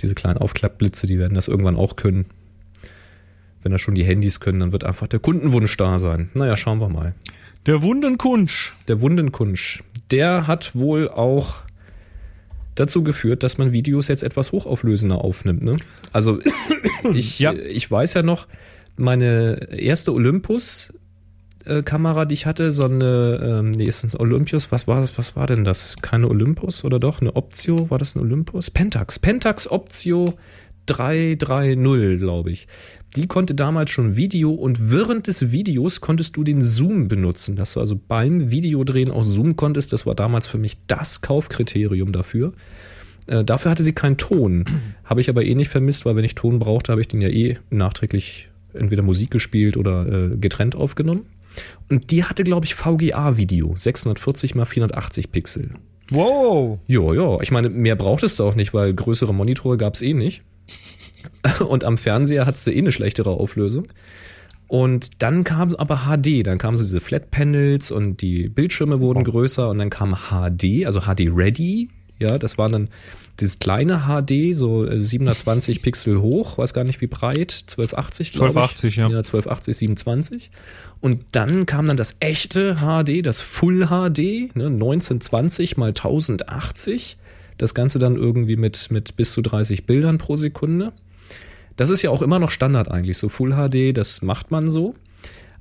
Diese 0.00 0.14
kleinen 0.14 0.38
Aufklappblitze, 0.38 1.06
die 1.06 1.18
werden 1.18 1.34
das 1.34 1.48
irgendwann 1.48 1.76
auch 1.76 1.96
können. 1.96 2.26
Wenn 3.62 3.72
das 3.72 3.80
schon 3.80 3.94
die 3.94 4.04
Handys 4.04 4.40
können, 4.40 4.60
dann 4.60 4.72
wird 4.72 4.84
einfach 4.84 5.08
der 5.08 5.18
Kundenwunsch 5.20 5.76
da 5.76 5.98
sein. 5.98 6.30
Naja, 6.34 6.56
schauen 6.56 6.80
wir 6.80 6.88
mal. 6.88 7.14
Der 7.66 7.82
Wundenkunsch. 7.82 8.74
Der 8.88 9.00
Wundenkunsch. 9.00 9.82
der 10.12 10.46
hat 10.46 10.76
wohl 10.76 11.08
auch 11.08 11.62
dazu 12.76 13.02
geführt, 13.02 13.42
dass 13.42 13.58
man 13.58 13.72
Videos 13.72 14.06
jetzt 14.08 14.22
etwas 14.22 14.52
hochauflösender 14.52 15.24
aufnimmt. 15.24 15.62
Ne? 15.62 15.76
Also 16.12 16.38
ich, 17.14 17.38
Ja. 17.40 17.54
ich 17.54 17.90
weiß 17.90 18.14
ja 18.14 18.22
noch, 18.22 18.46
meine 18.96 19.68
erste 19.72 20.12
Olympus 20.12 20.92
Kamera, 21.82 22.24
die 22.24 22.34
ich 22.34 22.46
hatte, 22.46 22.70
so 22.72 22.84
eine, 22.84 23.40
ähm, 23.42 23.70
nee, 23.70 23.84
ist 23.84 24.04
ein 24.04 24.20
Olympus, 24.20 24.70
was 24.72 24.86
war, 24.86 25.08
was 25.16 25.36
war 25.36 25.46
denn 25.46 25.64
das? 25.64 25.96
Keine 26.00 26.28
Olympus 26.28 26.84
oder 26.84 26.98
doch? 26.98 27.20
Eine 27.20 27.34
Optio? 27.34 27.90
War 27.90 27.98
das 27.98 28.14
ein 28.14 28.20
Olympus? 28.20 28.70
Pentax. 28.70 29.18
Pentax 29.18 29.70
Optio 29.70 30.34
330, 30.86 32.20
glaube 32.20 32.50
ich. 32.50 32.68
Die 33.16 33.26
konnte 33.26 33.54
damals 33.54 33.90
schon 33.90 34.16
Video 34.16 34.52
und 34.52 34.90
während 34.90 35.26
des 35.26 35.50
Videos 35.50 36.00
konntest 36.00 36.36
du 36.36 36.44
den 36.44 36.60
Zoom 36.60 37.08
benutzen, 37.08 37.56
dass 37.56 37.74
du 37.74 37.80
also 37.80 37.98
beim 38.08 38.50
Videodrehen 38.50 39.10
auch 39.10 39.24
Zoom 39.24 39.56
konntest. 39.56 39.92
Das 39.92 40.06
war 40.06 40.14
damals 40.14 40.46
für 40.46 40.58
mich 40.58 40.76
das 40.86 41.20
Kaufkriterium 41.20 42.12
dafür. 42.12 42.52
Äh, 43.26 43.44
dafür 43.44 43.70
hatte 43.70 43.82
sie 43.82 43.92
keinen 43.92 44.16
Ton. 44.16 44.64
Habe 45.04 45.20
ich 45.20 45.28
aber 45.28 45.44
eh 45.44 45.54
nicht 45.54 45.68
vermisst, 45.68 46.04
weil 46.06 46.16
wenn 46.16 46.24
ich 46.24 46.34
Ton 46.34 46.58
brauchte, 46.58 46.92
habe 46.92 47.00
ich 47.00 47.08
den 47.08 47.20
ja 47.20 47.28
eh 47.28 47.58
nachträglich 47.70 48.48
entweder 48.74 49.02
Musik 49.02 49.30
gespielt 49.30 49.76
oder 49.76 50.06
äh, 50.06 50.36
getrennt 50.36 50.74
aufgenommen. 50.74 51.24
Und 51.88 52.10
die 52.10 52.24
hatte, 52.24 52.44
glaube 52.44 52.66
ich, 52.66 52.74
VGA-Video, 52.74 53.74
640 53.76 54.54
mal 54.54 54.64
480 54.64 55.32
Pixel. 55.32 55.70
Wow. 56.10 56.78
Ja, 56.86 57.12
ja. 57.12 57.40
Ich 57.40 57.50
meine, 57.50 57.68
mehr 57.68 57.96
brauchtest 57.96 58.38
du 58.38 58.44
auch 58.44 58.54
nicht, 58.54 58.74
weil 58.74 58.94
größere 58.94 59.34
Monitore 59.34 59.76
gab 59.76 59.94
es 59.94 60.02
eh 60.02 60.14
nicht. 60.14 60.42
Und 61.68 61.84
am 61.84 61.96
Fernseher 61.96 62.46
hattest 62.46 62.66
du 62.66 62.72
eh 62.72 62.78
eine 62.78 62.92
schlechtere 62.92 63.30
Auflösung. 63.30 63.88
Und 64.68 65.22
dann 65.22 65.44
kam 65.44 65.74
aber 65.76 66.06
HD, 66.06 66.44
dann 66.44 66.58
kamen 66.58 66.76
so 66.76 66.82
diese 66.82 67.00
Flat 67.00 67.30
Panels 67.30 67.92
und 67.92 68.20
die 68.20 68.48
Bildschirme 68.48 68.98
wurden 68.98 69.22
größer 69.22 69.70
und 69.70 69.78
dann 69.78 69.90
kam 69.90 70.16
HD, 70.28 70.84
also 70.86 71.02
HD 71.02 71.28
Ready. 71.32 71.88
Ja, 72.18 72.36
das 72.36 72.58
war 72.58 72.68
dann 72.68 72.88
dieses 73.40 73.58
kleine 73.58 74.04
HD, 74.06 74.54
so 74.54 74.86
äh, 74.86 75.02
720 75.02 75.82
Pixel 75.82 76.20
hoch, 76.20 76.58
weiß 76.58 76.74
gar 76.74 76.84
nicht 76.84 77.00
wie 77.00 77.06
breit, 77.06 77.64
1280, 77.68 78.32
glaube 78.32 78.50
ich. 78.50 78.56
1280, 78.56 78.96
ja. 78.96 79.02
Ja, 79.04 79.18
1280, 79.18 79.76
27. 79.76 80.50
Und 81.00 81.24
dann 81.32 81.66
kam 81.66 81.86
dann 81.86 81.96
das 81.96 82.16
echte 82.20 82.76
HD, 82.76 83.24
das 83.24 83.40
Full 83.40 83.86
HD, 83.86 84.54
ne, 84.56 84.66
1920 84.66 85.76
mal 85.76 85.88
1080. 85.88 87.18
Das 87.58 87.74
Ganze 87.74 87.98
dann 87.98 88.16
irgendwie 88.16 88.56
mit, 88.56 88.90
mit 88.90 89.16
bis 89.16 89.32
zu 89.32 89.42
30 89.42 89.86
Bildern 89.86 90.18
pro 90.18 90.36
Sekunde. 90.36 90.92
Das 91.76 91.90
ist 91.90 92.02
ja 92.02 92.10
auch 92.10 92.22
immer 92.22 92.38
noch 92.38 92.50
Standard 92.50 92.90
eigentlich, 92.90 93.18
so 93.18 93.28
Full 93.28 93.52
HD, 93.52 93.96
das 93.96 94.22
macht 94.22 94.50
man 94.50 94.70
so. 94.70 94.94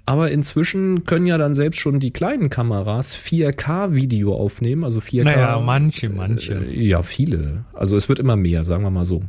Aber 0.06 0.30
inzwischen 0.30 1.06
können 1.06 1.26
ja 1.26 1.38
dann 1.38 1.56
selbst 1.56 1.80
schon 1.80 1.99
die 1.99 2.12
kleinen 2.12 2.49
Kameras 2.49 3.16
4K-Video 3.16 4.36
aufnehmen, 4.36 4.84
also 4.84 4.99
4K. 4.99 5.24
Naja, 5.24 5.60
manche, 5.60 6.10
manche. 6.10 6.53
Äh, 6.53 6.88
ja, 6.88 7.01
viele. 7.01 7.66
Also 7.74 7.97
es 7.97 8.08
wird 8.08 8.20
immer 8.20 8.36
mehr, 8.36 8.64
sagen 8.64 8.84
wir 8.84 8.91
mal 8.91 9.06
so. 9.06 9.24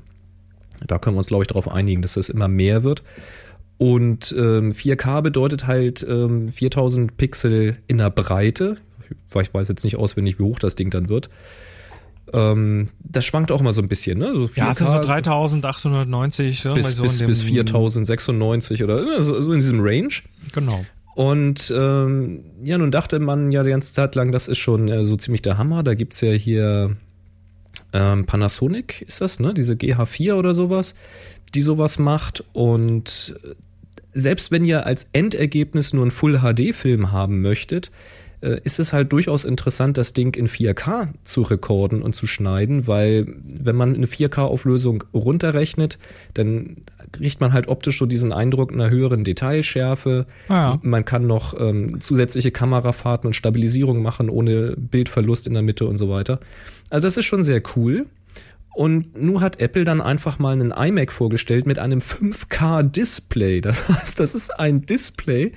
Da 0.86 0.98
können 0.98 1.16
wir 1.16 1.18
uns, 1.18 1.28
glaube 1.28 1.44
ich, 1.44 1.48
darauf 1.48 1.70
einigen, 1.70 2.02
dass 2.02 2.18
es 2.18 2.28
immer 2.28 2.48
mehr 2.48 2.82
wird. 2.82 3.02
Und 3.78 4.34
ähm, 4.38 4.70
4K 4.70 5.22
bedeutet 5.22 5.66
halt 5.66 6.06
ähm, 6.08 6.48
4000 6.48 7.16
Pixel 7.16 7.78
in 7.86 7.98
der 7.98 8.10
Breite. 8.10 8.76
Ich 9.40 9.54
weiß 9.54 9.68
jetzt 9.68 9.84
nicht 9.84 9.96
auswendig, 9.96 10.38
wie 10.38 10.44
hoch 10.44 10.58
das 10.58 10.74
Ding 10.74 10.90
dann 10.90 11.08
wird. 11.08 11.30
Ähm, 12.32 12.88
das 12.98 13.24
schwankt 13.24 13.52
auch 13.52 13.60
immer 13.60 13.72
so 13.72 13.82
ein 13.82 13.88
bisschen, 13.88 14.18
ne? 14.18 14.32
So 14.34 14.50
Ja, 14.54 14.64
4K, 14.64 14.68
also 14.68 14.86
so 14.86 14.98
3890, 14.98 16.64
irgendwie 16.64 16.82
bis, 16.82 16.96
so 16.96 17.02
bis, 17.02 17.18
bis 17.24 17.42
4096 17.42 18.82
oder 18.82 19.22
so, 19.22 19.40
so 19.40 19.52
in 19.52 19.60
diesem 19.60 19.80
Range. 19.80 20.12
Genau. 20.52 20.84
Und 21.14 21.72
ähm, 21.74 22.44
ja, 22.62 22.76
nun 22.76 22.90
dachte 22.90 23.18
man 23.20 23.50
ja 23.50 23.62
die 23.62 23.70
ganze 23.70 23.94
Zeit 23.94 24.14
lang, 24.14 24.32
das 24.32 24.48
ist 24.48 24.58
schon 24.58 24.88
äh, 24.88 25.04
so 25.04 25.16
ziemlich 25.16 25.40
der 25.40 25.56
Hammer. 25.56 25.82
Da 25.82 25.94
gibt's 25.94 26.20
ja 26.20 26.32
hier 26.32 26.96
ähm, 27.92 28.26
Panasonic, 28.26 29.02
ist 29.02 29.20
das, 29.20 29.40
ne? 29.40 29.54
Diese 29.54 29.74
GH4 29.74 30.34
oder 30.34 30.52
sowas, 30.52 30.94
die 31.54 31.62
sowas 31.62 31.98
macht. 31.98 32.44
Und 32.52 33.34
äh, 33.44 33.54
selbst 34.12 34.50
wenn 34.50 34.64
ihr 34.64 34.84
als 34.84 35.08
Endergebnis 35.12 35.92
nur 35.92 36.02
einen 36.02 36.10
Full-HD-Film 36.10 37.12
haben 37.12 37.40
möchtet, 37.40 37.90
ist 38.40 38.78
es 38.78 38.92
halt 38.92 39.12
durchaus 39.12 39.44
interessant, 39.44 39.96
das 39.96 40.12
Ding 40.12 40.36
in 40.36 40.48
4K 40.48 41.08
zu 41.24 41.42
rekorden 41.42 42.02
und 42.02 42.14
zu 42.14 42.26
schneiden, 42.26 42.86
weil 42.86 43.26
wenn 43.44 43.76
man 43.76 43.94
eine 43.94 44.06
4K-Auflösung 44.06 45.04
runterrechnet, 45.14 45.98
dann 46.34 46.76
kriegt 47.12 47.40
man 47.40 47.52
halt 47.52 47.68
optisch 47.68 47.98
so 47.98 48.06
diesen 48.06 48.32
Eindruck 48.32 48.72
einer 48.72 48.90
höheren 48.90 49.24
Detailschärfe. 49.24 50.26
Ja. 50.48 50.78
Man 50.82 51.04
kann 51.04 51.26
noch 51.26 51.58
ähm, 51.58 52.00
zusätzliche 52.00 52.50
Kamerafahrten 52.50 53.28
und 53.28 53.34
Stabilisierung 53.34 54.02
machen 54.02 54.28
ohne 54.28 54.74
Bildverlust 54.76 55.46
in 55.46 55.54
der 55.54 55.62
Mitte 55.62 55.86
und 55.86 55.96
so 55.96 56.08
weiter. 56.10 56.40
Also 56.90 57.06
das 57.06 57.16
ist 57.16 57.24
schon 57.24 57.42
sehr 57.42 57.62
cool. 57.76 58.06
Und 58.76 59.16
nun 59.18 59.40
hat 59.40 59.58
Apple 59.58 59.84
dann 59.84 60.02
einfach 60.02 60.38
mal 60.38 60.52
einen 60.52 60.70
iMac 60.70 61.10
vorgestellt 61.10 61.64
mit 61.64 61.78
einem 61.78 62.00
5K-Display. 62.00 63.62
Das 63.62 63.88
heißt, 63.88 64.20
das 64.20 64.34
ist 64.34 64.50
ein 64.50 64.84
Display, 64.84 65.52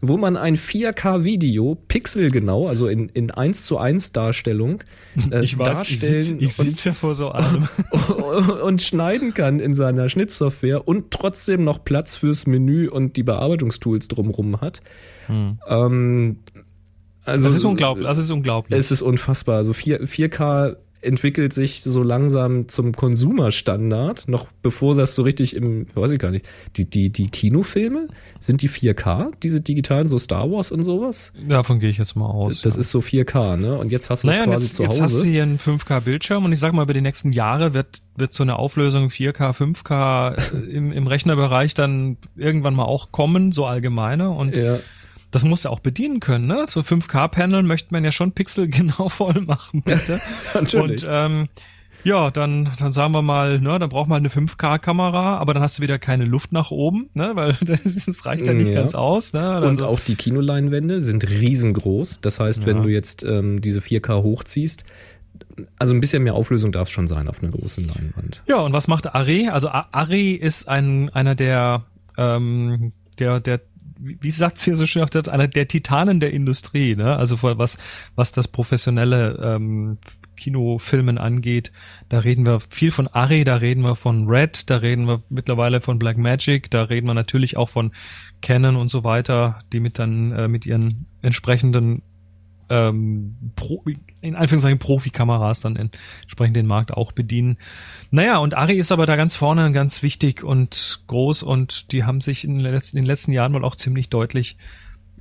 wo 0.00 0.16
man 0.16 0.36
ein 0.36 0.56
4K-Video 0.56 1.76
pixelgenau, 1.88 2.68
also 2.68 2.88
in, 2.88 3.08
in 3.10 3.30
1 3.30 3.66
zu 3.66 3.78
1 3.78 4.12
Darstellung, 4.12 4.82
äh, 5.30 5.42
Ich 5.42 5.58
weiß, 5.58 5.88
ich 5.88 6.00
darstellen 6.00 6.22
sitze 6.22 6.36
ich 6.36 6.58
und 6.58 6.68
sitz 6.68 6.84
ja 6.84 6.92
vor 6.94 7.14
so 7.14 7.32
einem. 7.32 7.68
und 8.64 8.82
schneiden 8.82 9.34
kann 9.34 9.60
in 9.60 9.74
seiner 9.74 10.08
Schnittsoftware 10.08 10.86
und 10.86 11.10
trotzdem 11.10 11.64
noch 11.64 11.84
Platz 11.84 12.16
fürs 12.16 12.46
Menü 12.46 12.88
und 12.88 13.16
die 13.16 13.22
Bearbeitungstools 13.22 14.08
drumrum 14.08 14.60
hat. 14.60 14.82
Ähm, 15.28 16.38
also 17.24 17.48
Das 17.48 17.56
ist 17.56 17.64
unglaublich. 17.64 18.06
Das 18.06 18.18
ist 18.18 18.30
unglaublich. 18.30 18.78
Es 18.78 18.90
ist 18.90 19.02
unfassbar. 19.02 19.56
Also 19.56 19.72
4, 19.72 20.04
4K 20.04 20.76
entwickelt 21.02 21.52
sich 21.52 21.82
so 21.82 22.02
langsam 22.02 22.68
zum 22.68 22.92
Konsumerstandard, 22.94 24.28
noch 24.28 24.48
bevor 24.62 24.94
das 24.94 25.14
so 25.14 25.22
richtig 25.22 25.56
im, 25.56 25.86
weiß 25.94 26.12
ich 26.12 26.18
gar 26.18 26.30
nicht, 26.30 26.46
die, 26.76 26.88
die, 26.88 27.10
die 27.10 27.28
Kinofilme, 27.28 28.08
sind 28.38 28.62
die 28.62 28.68
4K, 28.68 29.32
diese 29.42 29.60
digitalen, 29.60 30.08
so 30.08 30.18
Star 30.18 30.50
Wars 30.50 30.70
und 30.70 30.82
sowas? 30.82 31.32
Davon 31.48 31.80
gehe 31.80 31.90
ich 31.90 31.98
jetzt 31.98 32.16
mal 32.16 32.26
aus. 32.26 32.60
Das 32.62 32.74
ja. 32.74 32.80
ist 32.80 32.90
so 32.90 33.00
4K, 33.00 33.56
ne? 33.56 33.78
Und 33.78 33.92
jetzt 33.92 34.10
hast 34.10 34.24
du 34.24 34.28
Naja, 34.28 34.40
es 34.40 34.46
und 34.46 34.52
quasi 34.52 34.64
jetzt, 34.64 34.74
zu 34.76 34.82
jetzt 34.82 35.00
hast 35.00 35.12
du 35.12 35.18
Hause. 35.18 35.28
hier 35.28 35.42
einen 35.42 35.58
5K-Bildschirm 35.58 36.44
und 36.44 36.52
ich 36.52 36.60
sag 36.60 36.72
mal, 36.74 36.82
über 36.82 36.94
die 36.94 37.00
nächsten 37.00 37.32
Jahre 37.32 37.72
wird, 37.72 38.02
wird 38.16 38.32
so 38.34 38.42
eine 38.42 38.58
Auflösung 38.58 39.08
4K, 39.08 39.52
5K 39.54 40.34
äh, 40.34 40.70
im, 40.70 40.92
im 40.92 41.06
Rechnerbereich 41.06 41.74
dann 41.74 42.18
irgendwann 42.36 42.74
mal 42.74 42.84
auch 42.84 43.10
kommen, 43.10 43.52
so 43.52 43.66
allgemeine. 43.66 44.30
Und 44.30 44.54
Ja. 44.54 44.78
Das 45.30 45.44
musst 45.44 45.64
du 45.64 45.68
auch 45.68 45.80
bedienen 45.80 46.20
können, 46.20 46.46
ne? 46.46 46.66
So 46.68 46.80
5K-Panel 46.80 47.62
möchte 47.62 47.88
man 47.92 48.04
ja 48.04 48.12
schon 48.12 48.32
pixelgenau 48.32 49.08
voll 49.08 49.40
machen, 49.42 49.82
bitte. 49.82 50.20
Natürlich. 50.54 51.04
Und 51.04 51.08
ähm, 51.10 51.48
ja, 52.02 52.30
dann, 52.30 52.70
dann 52.78 52.92
sagen 52.92 53.12
wir 53.12 53.20
mal, 53.20 53.60
ne, 53.60 53.78
dann 53.78 53.90
braucht 53.90 54.08
man 54.08 54.18
eine 54.18 54.28
5K-Kamera, 54.30 55.36
aber 55.36 55.52
dann 55.52 55.62
hast 55.62 55.78
du 55.78 55.82
wieder 55.82 55.98
keine 55.98 56.24
Luft 56.24 56.50
nach 56.50 56.70
oben, 56.70 57.10
ne, 57.14 57.32
weil 57.34 57.52
das, 57.60 57.82
das 57.82 58.24
reicht 58.26 58.46
ja 58.46 58.54
nicht 58.54 58.70
Ja. 58.70 58.74
ganz 58.76 58.94
aus, 58.94 59.32
ne? 59.34 59.40
Also, 59.42 59.68
Und 59.68 59.82
auch 59.82 60.00
die 60.00 60.14
Kinoleinwände 60.16 61.00
sind 61.02 61.28
riesengroß. 61.28 62.20
Das 62.22 62.40
heißt, 62.40 62.64
wenn 62.66 62.78
Ja. 62.78 62.82
du 62.84 62.88
jetzt 62.88 63.22
ähm, 63.22 63.60
diese 63.60 63.80
4K 63.80 64.22
hochziehst, 64.22 64.84
also 65.78 65.92
ein 65.94 66.00
bisschen 66.00 66.22
mehr 66.22 66.34
Auflösung 66.34 66.72
darf 66.72 66.88
es 66.88 66.92
schon 66.92 67.06
sein 67.06 67.28
auf 67.28 67.42
einer 67.42 67.52
großen 67.52 67.86
Leinwand. 67.86 68.42
Ja, 68.48 68.56
und 68.60 68.72
was 68.72 68.88
macht 68.88 69.14
Arri? 69.14 69.48
Also 69.48 69.68
Arri 69.68 70.32
ist 70.32 70.68
ein 70.68 71.10
einer 71.10 71.34
der 71.34 71.84
ähm, 72.16 72.92
der 73.18 73.40
der 73.40 73.60
wie 74.02 74.30
sagt's 74.30 74.64
hier 74.64 74.76
so 74.76 74.86
schön 74.86 75.02
auf 75.02 75.10
der 75.10 75.28
einer 75.28 75.48
der 75.48 75.68
Titanen 75.68 76.20
der 76.20 76.32
Industrie, 76.32 76.96
ne? 76.96 77.16
Also 77.16 77.42
was 77.42 77.78
was 78.16 78.32
das 78.32 78.48
professionelle 78.48 79.38
ähm, 79.42 79.98
Kinofilmen 80.36 81.18
angeht, 81.18 81.70
da 82.08 82.20
reden 82.20 82.46
wir 82.46 82.60
viel 82.60 82.90
von 82.90 83.08
Arri, 83.08 83.44
da 83.44 83.56
reden 83.56 83.82
wir 83.82 83.96
von 83.96 84.28
Red, 84.28 84.70
da 84.70 84.76
reden 84.76 85.06
wir 85.06 85.22
mittlerweile 85.28 85.80
von 85.80 85.98
Blackmagic, 85.98 86.70
da 86.70 86.84
reden 86.84 87.06
wir 87.06 87.14
natürlich 87.14 87.56
auch 87.56 87.68
von 87.68 87.92
Canon 88.40 88.76
und 88.76 88.90
so 88.90 89.04
weiter, 89.04 89.60
die 89.72 89.80
mit 89.80 89.98
dann 89.98 90.32
äh, 90.32 90.48
mit 90.48 90.64
ihren 90.64 91.06
entsprechenden 91.22 92.02
ähm, 92.70 93.52
Pro, 93.56 93.84
in 94.20 94.36
Anführungszeichen 94.36 94.78
Profikameras 94.78 95.60
dann 95.60 95.76
entsprechend 95.76 96.56
den 96.56 96.66
Markt 96.66 96.94
auch 96.94 97.12
bedienen. 97.12 97.58
Naja, 98.10 98.38
und 98.38 98.54
Ari 98.56 98.74
ist 98.74 98.92
aber 98.92 99.06
da 99.06 99.16
ganz 99.16 99.34
vorne 99.34 99.72
ganz 99.72 100.02
wichtig 100.02 100.44
und 100.44 101.02
groß 101.08 101.42
und 101.42 101.92
die 101.92 102.04
haben 102.04 102.20
sich 102.20 102.44
in 102.44 102.54
den 102.54 102.60
letzten, 102.60 102.96
in 102.96 103.02
den 103.02 103.08
letzten 103.08 103.32
Jahren 103.32 103.52
wohl 103.52 103.64
auch 103.64 103.76
ziemlich 103.76 104.08
deutlich 104.08 104.56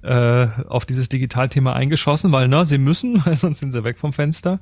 äh, 0.04 0.47
auf 0.68 0.86
dieses 0.86 1.10
Digitalthema 1.10 1.74
eingeschossen, 1.74 2.32
weil 2.32 2.47
ne, 2.47 2.66
sie 2.66 2.78
müssen, 2.78 3.22
weil 3.26 3.36
sonst 3.36 3.60
sind 3.60 3.72
sie 3.72 3.84
weg 3.84 3.97
vom 3.97 4.14
Fenster. 4.14 4.60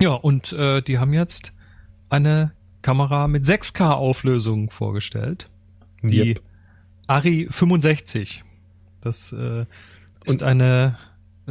Ja, 0.00 0.10
und 0.10 0.52
äh, 0.52 0.82
die 0.82 0.98
haben 0.98 1.12
jetzt 1.12 1.54
eine 2.08 2.52
Kamera 2.82 3.28
mit 3.28 3.44
6K 3.44 3.92
Auflösung 3.92 4.70
vorgestellt. 4.70 5.48
Die 6.02 6.30
Yep. 6.30 6.42
Ari 7.06 7.46
65. 7.48 8.44
Das 9.00 9.32
äh, 9.32 9.64
ist 10.24 10.42
eine 10.42 10.98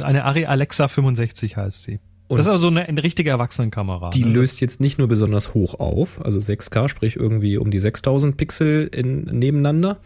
eine 0.00 0.24
Ari 0.24 0.46
Alexa 0.46 0.88
65 0.88 1.56
heißt 1.56 1.82
sie. 1.82 2.00
Und- 2.28 2.38
das 2.38 2.46
ist 2.46 2.52
also 2.52 2.68
eine, 2.68 2.88
eine 2.88 3.02
richtige 3.02 3.30
Erwachsenenkamera. 3.30 4.10
Die 4.10 4.24
ne? 4.24 4.32
löst 4.32 4.60
jetzt 4.60 4.80
nicht 4.80 4.98
nur 4.98 5.08
besonders 5.08 5.54
hoch 5.54 5.74
auf, 5.78 6.24
also 6.24 6.38
6K, 6.38 6.88
sprich 6.88 7.16
irgendwie 7.16 7.56
um 7.56 7.70
die 7.70 7.78
6000 7.78 8.36
Pixel 8.36 8.88
in, 8.92 9.22
nebeneinander, 9.24 9.98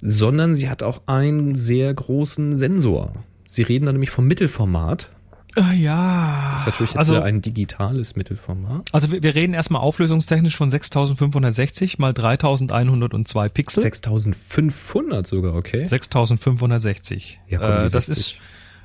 sondern 0.00 0.54
sie 0.54 0.68
hat 0.68 0.82
auch 0.82 1.02
einen 1.06 1.54
sehr 1.54 1.94
großen 1.94 2.56
Sensor. 2.56 3.12
Sie 3.46 3.62
reden 3.62 3.86
da 3.86 3.92
nämlich 3.92 4.10
vom 4.10 4.26
Mittelformat. 4.26 5.10
Äh, 5.54 5.76
ja. 5.76 6.50
Das 6.52 6.62
ist 6.62 6.66
natürlich 6.66 6.90
jetzt 6.90 6.98
also, 6.98 7.20
ein 7.20 7.42
digitales 7.42 8.16
Mittelformat. 8.16 8.88
also 8.92 9.12
wir, 9.12 9.22
wir 9.22 9.34
reden 9.34 9.52
erstmal 9.54 9.82
auflösungstechnisch 9.82 10.56
von 10.56 10.70
6560 10.70 11.98
mal 11.98 12.12
3102 12.14 13.48
Pixel. 13.50 13.82
6500 13.82 15.26
sogar, 15.26 15.54
okay. 15.54 15.84
6560. 15.84 17.40
Ja, 17.48 17.58
komm, 17.58 17.70
äh, 17.70 17.90
das 17.90 18.06
60. 18.06 18.16
ist 18.16 18.40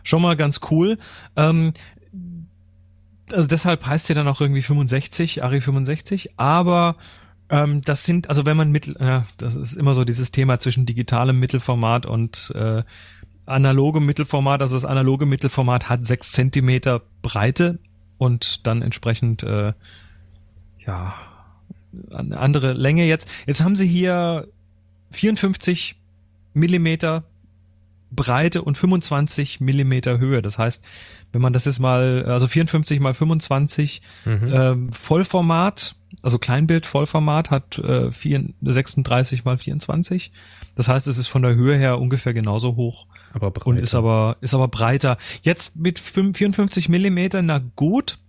schon 0.08 0.22
mal 0.22 0.36
ganz 0.36 0.62
cool. 0.72 0.98
Ähm, 1.36 1.74
also 3.32 3.48
deshalb 3.48 3.86
heißt 3.86 4.08
sie 4.08 4.14
dann 4.14 4.28
auch 4.28 4.40
irgendwie 4.40 4.62
65, 4.62 5.44
Ari 5.44 5.60
65, 5.60 6.32
aber 6.38 6.96
ähm, 7.50 7.82
das 7.82 8.06
sind, 8.06 8.30
also 8.30 8.46
wenn 8.46 8.58
man 8.58 8.72
mittel, 8.72 8.96
ja, 9.00 9.26
das 9.38 9.56
ist 9.56 9.76
immer 9.76 9.94
so 9.94 10.06
dieses 10.06 10.32
Thema 10.32 10.60
zwischen 10.60 10.86
digitalem 10.86 11.40
Mittelformat 11.40 12.06
und 12.06 12.54
äh, 12.56 12.84
analogem 13.46 14.06
Mittelformat. 14.06 14.62
Also 14.62 14.76
das 14.76 14.86
analoge 14.86 15.26
Mittelformat 15.26 15.90
hat 15.90 16.06
sechs 16.06 16.32
Zentimeter 16.32 17.02
Breite 17.22 17.80
und 18.18 18.66
dann 18.66 18.82
entsprechend 18.82 19.44
äh, 19.44 19.74
ja 20.80 21.14
eine 22.14 22.38
andere 22.38 22.74
Länge 22.74 23.06
jetzt. 23.06 23.30
Jetzt 23.46 23.64
haben 23.64 23.76
sie 23.76 23.88
hier 23.88 24.48
54 25.12 25.96
Millimeter 26.54 27.24
Breite 28.12 28.62
und 28.62 28.78
25 28.78 29.60
Millimeter 29.60 30.18
Höhe. 30.20 30.42
Das 30.42 30.58
heißt, 30.58 30.84
wenn 31.32 31.42
man 31.42 31.54
das 31.54 31.66
jetzt 31.66 31.80
mal, 31.80 32.26
also 32.26 32.48
54 32.48 33.00
mal 33.00 33.14
25 33.14 34.02
Mhm. 34.26 34.50
ähm, 34.52 34.94
Vollformat, 34.94 35.96
also 36.22 36.40
Kleinbild 36.40 36.86
Vollformat 36.86 37.52
hat 37.52 37.80
äh, 37.80 38.12
4, 38.12 38.46
36 38.62 39.44
mal 39.46 39.58
24. 39.58 40.32
Das 40.76 40.88
heißt, 40.88 41.08
es 41.08 41.18
ist 41.18 41.28
von 41.28 41.42
der 41.42 41.56
Höhe 41.56 41.78
her 41.78 42.00
ungefähr 42.00 42.34
genauso 42.34 42.76
hoch 42.76 43.08
aber 43.34 43.52
breiter. 43.52 43.68
und 43.68 43.78
ist 43.78 43.96
aber 43.96 44.38
ist 44.42 44.54
aber 44.54 44.68
breiter. 44.68 45.18
Jetzt 45.42 45.76
mit 45.76 46.00
5 46.00 46.38
54 46.38 46.88
Millimeter, 46.90 47.42
na 47.42 47.60
gut. 47.76 48.20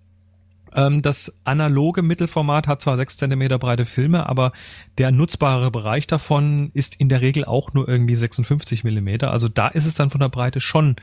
Ähm, 0.75 1.03
das 1.03 1.33
analoge 1.45 2.03
Mittelformat 2.03 2.69
hat 2.69 2.83
zwar 2.83 2.97
6 2.97 3.17
Zentimeter 3.17 3.59
breite 3.59 3.87
Filme, 3.87 4.29
aber 4.29 4.53
der 4.99 5.11
nutzbare 5.11 5.71
Bereich 5.71 6.07
davon 6.07 6.71
ist 6.75 6.97
in 6.97 7.09
der 7.09 7.21
Regel 7.21 7.45
auch 7.45 7.73
nur 7.75 7.89
irgendwie 7.89 8.17
56 8.17 8.85
Millimeter. 8.85 9.31
Also 9.31 9.49
da 9.49 9.69
ist 9.69 9.87
es 9.87 9.95
dann 9.95 10.11
von 10.11 10.21
der 10.21 10.29
Breite 10.29 10.61
schon 10.61 10.97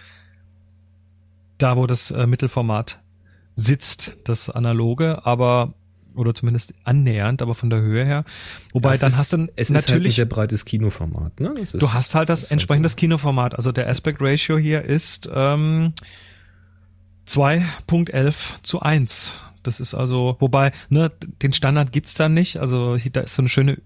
da, 1.57 1.77
wo 1.77 1.87
das 1.87 2.11
äh, 2.11 2.27
Mittelformat 2.27 2.99
sitzt, 3.55 4.17
das 4.25 4.49
analoge, 4.49 5.25
aber 5.25 5.73
oder 6.15 6.33
zumindest 6.33 6.73
annähernd, 6.85 7.41
aber 7.41 7.55
von 7.55 7.69
der 7.69 7.81
Höhe 7.81 8.05
her. 8.05 8.23
Wobei 8.71 8.91
Das 8.91 8.99
dann 8.99 9.09
ist, 9.09 9.17
hast 9.17 9.33
du 9.33 9.47
es 9.55 9.69
ist 9.69 9.75
halt 9.75 9.87
ein 9.87 9.91
natürlich 9.91 10.15
sehr 10.15 10.25
breites 10.25 10.63
Kinoformat, 10.65 11.39
ne? 11.39 11.53
Das 11.57 11.73
ist, 11.73 11.81
Du 11.81 11.93
hast 11.93 12.15
halt 12.15 12.29
das 12.29 12.43
ist 12.43 12.51
entsprechende 12.51 12.89
so. 12.89 12.95
Kinoformat. 12.95 13.55
Also 13.55 13.71
der 13.71 13.89
Aspect 13.89 14.21
Ratio 14.21 14.57
hier 14.57 14.83
ist 14.83 15.29
ähm, 15.33 15.93
2.11 17.27 18.63
zu 18.63 18.81
1. 18.81 19.37
Das 19.67 19.79
ist 19.79 19.93
also, 19.93 20.37
wobei, 20.39 20.71
ne, 20.89 21.11
den 21.41 21.53
Standard 21.53 21.91
gibt's 21.91 22.13
da 22.13 22.29
nicht. 22.29 22.57
Also 22.57 22.97
da 22.97 23.21
ist 23.21 23.35
so 23.35 23.41
eine 23.41 23.49
schöne 23.49 23.77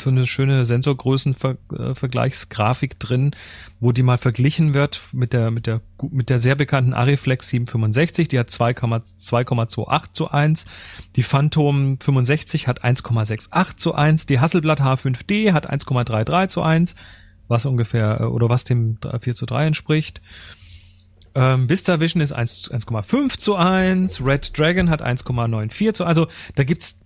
so 0.00 0.10
eine 0.10 0.26
schöne 0.26 0.64
Sensorgrößenvergleichsgrafik 0.64 2.98
drin, 2.98 3.36
wo 3.80 3.92
die 3.92 4.02
mal 4.02 4.18
verglichen 4.18 4.74
wird 4.74 5.00
mit 5.12 5.32
der 5.32 5.52
mit 5.52 5.68
der 5.68 5.80
mit 6.10 6.28
der 6.28 6.40
sehr 6.40 6.56
bekannten 6.56 6.92
Ariflex 6.92 7.48
765, 7.48 8.28
die 8.28 8.38
hat 8.38 8.48
2,2,28 8.48 10.12
zu 10.12 10.28
1, 10.28 10.66
die 11.16 11.22
Phantom 11.22 11.98
65 12.00 12.66
hat 12.66 12.84
1,68 12.84 13.76
zu 13.76 13.94
1, 13.94 14.26
die 14.26 14.40
Hasselblad 14.40 14.80
H5D 14.80 15.52
hat 15.52 15.70
1,33 15.70 16.48
zu 16.48 16.62
1, 16.62 16.96
was 17.48 17.66
ungefähr 17.66 18.20
äh, 18.20 18.24
oder 18.24 18.48
was 18.48 18.64
dem 18.64 18.98
4 19.18 19.34
zu 19.34 19.46
3 19.46 19.66
entspricht. 19.66 20.20
Ähm, 21.34 21.68
Vista 21.68 22.00
Vision 22.00 22.20
ist 22.22 22.32
1 22.32 22.70
1,5 22.70 23.38
zu 23.38 23.56
1, 23.56 24.24
Red 24.24 24.56
Dragon 24.56 24.88
hat 24.88 25.02
1,94 25.02 25.92
zu 25.92 26.04
also 26.04 26.28
da 26.54 26.64
gibt's 26.64 26.98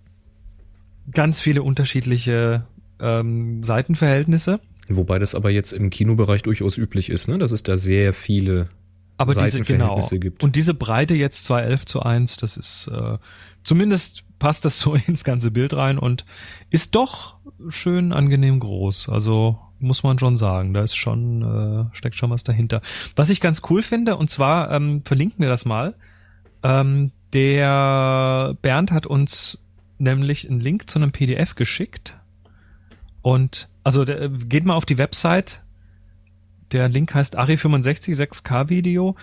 ganz 1.11 1.41
viele 1.41 1.63
unterschiedliche 1.63 2.67
ähm, 3.01 3.63
Seitenverhältnisse. 3.63 4.61
Wobei 4.89 5.19
das 5.19 5.35
aber 5.35 5.51
jetzt 5.51 5.73
im 5.73 5.91
Kinobereich 5.91 6.43
durchaus 6.43 6.79
üblich 6.79 7.11
ist, 7.11 7.29
ne? 7.29 7.39
Dass 7.39 7.53
es 7.53 7.63
da 7.63 7.77
sehr 7.77 8.13
viele 8.13 8.71
Aber 9.17 9.35
diese, 9.35 9.61
genau. 9.61 10.01
Gibt. 10.11 10.43
Und 10.43 10.57
diese 10.57 10.75
Breite 10.75 11.15
jetzt 11.15 11.45
211 11.45 11.87
zu 11.87 12.03
1, 12.03 12.37
das 12.39 12.57
ist, 12.57 12.89
äh, 12.89 13.19
zumindest 13.65 14.25
passt 14.39 14.65
das 14.65 14.79
so 14.81 14.95
ins 14.95 15.25
ganze 15.25 15.51
Bild 15.51 15.75
rein 15.75 15.99
und 15.99 16.25
ist 16.71 16.95
doch 16.95 17.37
schön 17.69 18.13
angenehm 18.13 18.61
groß. 18.61 19.09
Also 19.09 19.59
muss 19.81 20.03
man 20.03 20.19
schon 20.19 20.37
sagen, 20.37 20.75
da 20.75 20.83
ist 20.83 20.97
schon, 20.97 21.43
äh, 21.91 21.97
steckt 21.97 22.17
schon 22.17 22.31
was 22.31 22.43
dahinter. 22.43 22.81
Was 23.17 23.31
ich 23.31 23.41
ganz 23.41 23.63
cool 23.71 23.83
finde, 23.83 24.17
und 24.17 24.31
zwar 24.31 24.71
ähm, 24.71 25.03
verlinken 25.05 25.41
wir 25.41 25.49
das 25.49 25.65
mal, 25.65 25.95
ähm, 26.63 27.13
der 27.33 28.57
Bernd 28.63 28.91
hat 28.91 29.07
uns 29.07 29.63
nämlich 29.99 30.49
einen 30.49 30.61
Link 30.61 30.89
zu 30.89 30.99
einem 30.99 31.13
PDF 31.13 31.55
geschickt. 31.55 32.17
Und 33.23 33.69
also 33.85 34.05
der, 34.05 34.29
geht 34.29 34.65
mal 34.65 34.75
auf 34.75 34.87
die 34.87 34.99
Website. 34.99 35.63
Der 36.73 36.89
Link 36.89 37.15
heißt 37.15 37.39
Ari65 37.39 38.17
6K 38.17 38.69
Video. 38.69 39.17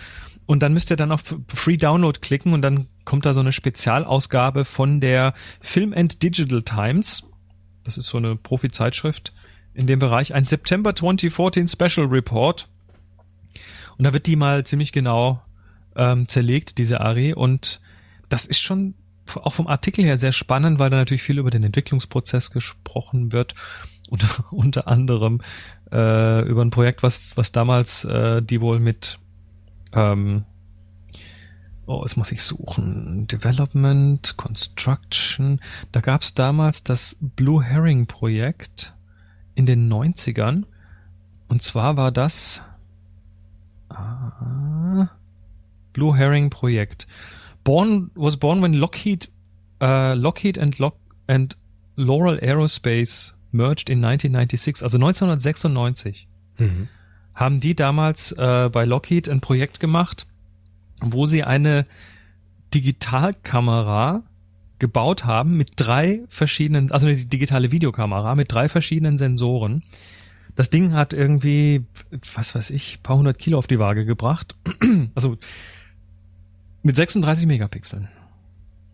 Und 0.46 0.62
dann 0.62 0.72
müsst 0.72 0.90
ihr 0.90 0.96
dann 0.96 1.10
auf 1.12 1.34
Free 1.48 1.76
Download 1.76 2.18
klicken 2.20 2.52
und 2.52 2.62
dann 2.62 2.86
kommt 3.04 3.26
da 3.26 3.32
so 3.32 3.40
eine 3.40 3.52
Spezialausgabe 3.52 4.64
von 4.64 5.00
der 5.00 5.34
Film 5.60 5.92
and 5.92 6.22
Digital 6.22 6.62
Times. 6.62 7.24
Das 7.82 7.98
ist 7.98 8.06
so 8.06 8.18
eine 8.18 8.36
Profi-Zeitschrift 8.36 9.32
in 9.76 9.86
dem 9.86 9.98
Bereich. 9.98 10.34
Ein 10.34 10.44
September 10.44 10.94
2014 10.94 11.68
Special 11.68 12.06
Report. 12.06 12.68
Und 13.98 14.04
da 14.04 14.12
wird 14.12 14.26
die 14.26 14.36
mal 14.36 14.64
ziemlich 14.64 14.92
genau 14.92 15.42
ähm, 15.94 16.28
zerlegt, 16.28 16.78
diese 16.78 17.00
Ari. 17.00 17.34
Und 17.34 17.80
das 18.28 18.46
ist 18.46 18.60
schon 18.60 18.94
auch 19.34 19.52
vom 19.52 19.66
Artikel 19.66 20.04
her 20.04 20.16
sehr 20.16 20.32
spannend, 20.32 20.78
weil 20.78 20.90
da 20.90 20.96
natürlich 20.96 21.22
viel 21.22 21.38
über 21.38 21.50
den 21.50 21.62
Entwicklungsprozess 21.62 22.50
gesprochen 22.50 23.32
wird. 23.32 23.54
Und 24.08 24.24
unter 24.50 24.88
anderem 24.88 25.42
äh, 25.92 26.42
über 26.48 26.62
ein 26.62 26.70
Projekt, 26.70 27.02
was, 27.02 27.36
was 27.36 27.52
damals 27.52 28.04
äh, 28.04 28.42
die 28.42 28.60
wohl 28.60 28.80
mit 28.80 29.18
ähm, 29.92 30.44
Oh, 31.88 32.02
jetzt 32.02 32.16
muss 32.16 32.32
ich 32.32 32.42
suchen. 32.42 33.28
Development, 33.28 34.36
Construction. 34.36 35.60
Da 35.92 36.00
gab 36.00 36.22
es 36.22 36.34
damals 36.34 36.82
das 36.82 37.16
Blue 37.20 37.62
Herring 37.62 38.06
Projekt 38.08 38.95
in 39.56 39.66
den 39.66 39.92
90ern. 39.92 40.62
Und 41.48 41.62
zwar 41.62 41.96
war 41.96 42.12
das 42.12 42.62
ah, 43.88 45.08
Blue 45.92 46.16
Herring 46.16 46.50
Projekt. 46.50 47.08
Born 47.64 48.10
was 48.14 48.36
born 48.36 48.62
when 48.62 48.74
Lockheed 48.74 49.28
uh, 49.82 50.12
Lockheed 50.14 50.58
and 50.58 50.78
Lock 50.78 50.96
and 51.26 51.56
Laurel 51.96 52.38
Aerospace 52.38 53.34
merged 53.50 53.88
in 53.90 54.04
1996, 54.04 54.82
also 54.82 54.96
1996 54.98 56.28
Mhm. 56.58 56.88
haben 57.34 57.60
die 57.60 57.74
damals 57.74 58.32
äh, 58.32 58.70
bei 58.72 58.86
Lockheed 58.86 59.28
ein 59.28 59.40
Projekt 59.42 59.78
gemacht, 59.78 60.26
wo 61.00 61.26
sie 61.26 61.44
eine 61.44 61.86
Digitalkamera 62.72 64.22
gebaut 64.78 65.24
haben 65.24 65.56
mit 65.56 65.70
drei 65.76 66.20
verschiedenen, 66.28 66.90
also 66.92 67.06
eine 67.06 67.16
digitale 67.16 67.72
Videokamera 67.72 68.34
mit 68.34 68.52
drei 68.52 68.68
verschiedenen 68.68 69.18
Sensoren. 69.18 69.82
Das 70.54 70.70
Ding 70.70 70.92
hat 70.92 71.12
irgendwie, 71.12 71.84
was 72.34 72.54
weiß 72.54 72.70
ich, 72.70 73.02
paar 73.02 73.16
hundert 73.18 73.38
Kilo 73.38 73.58
auf 73.58 73.66
die 73.66 73.78
Waage 73.78 74.04
gebracht. 74.04 74.54
Also 75.14 75.36
mit 76.82 76.96
36 76.96 77.46
Megapixeln. 77.46 78.08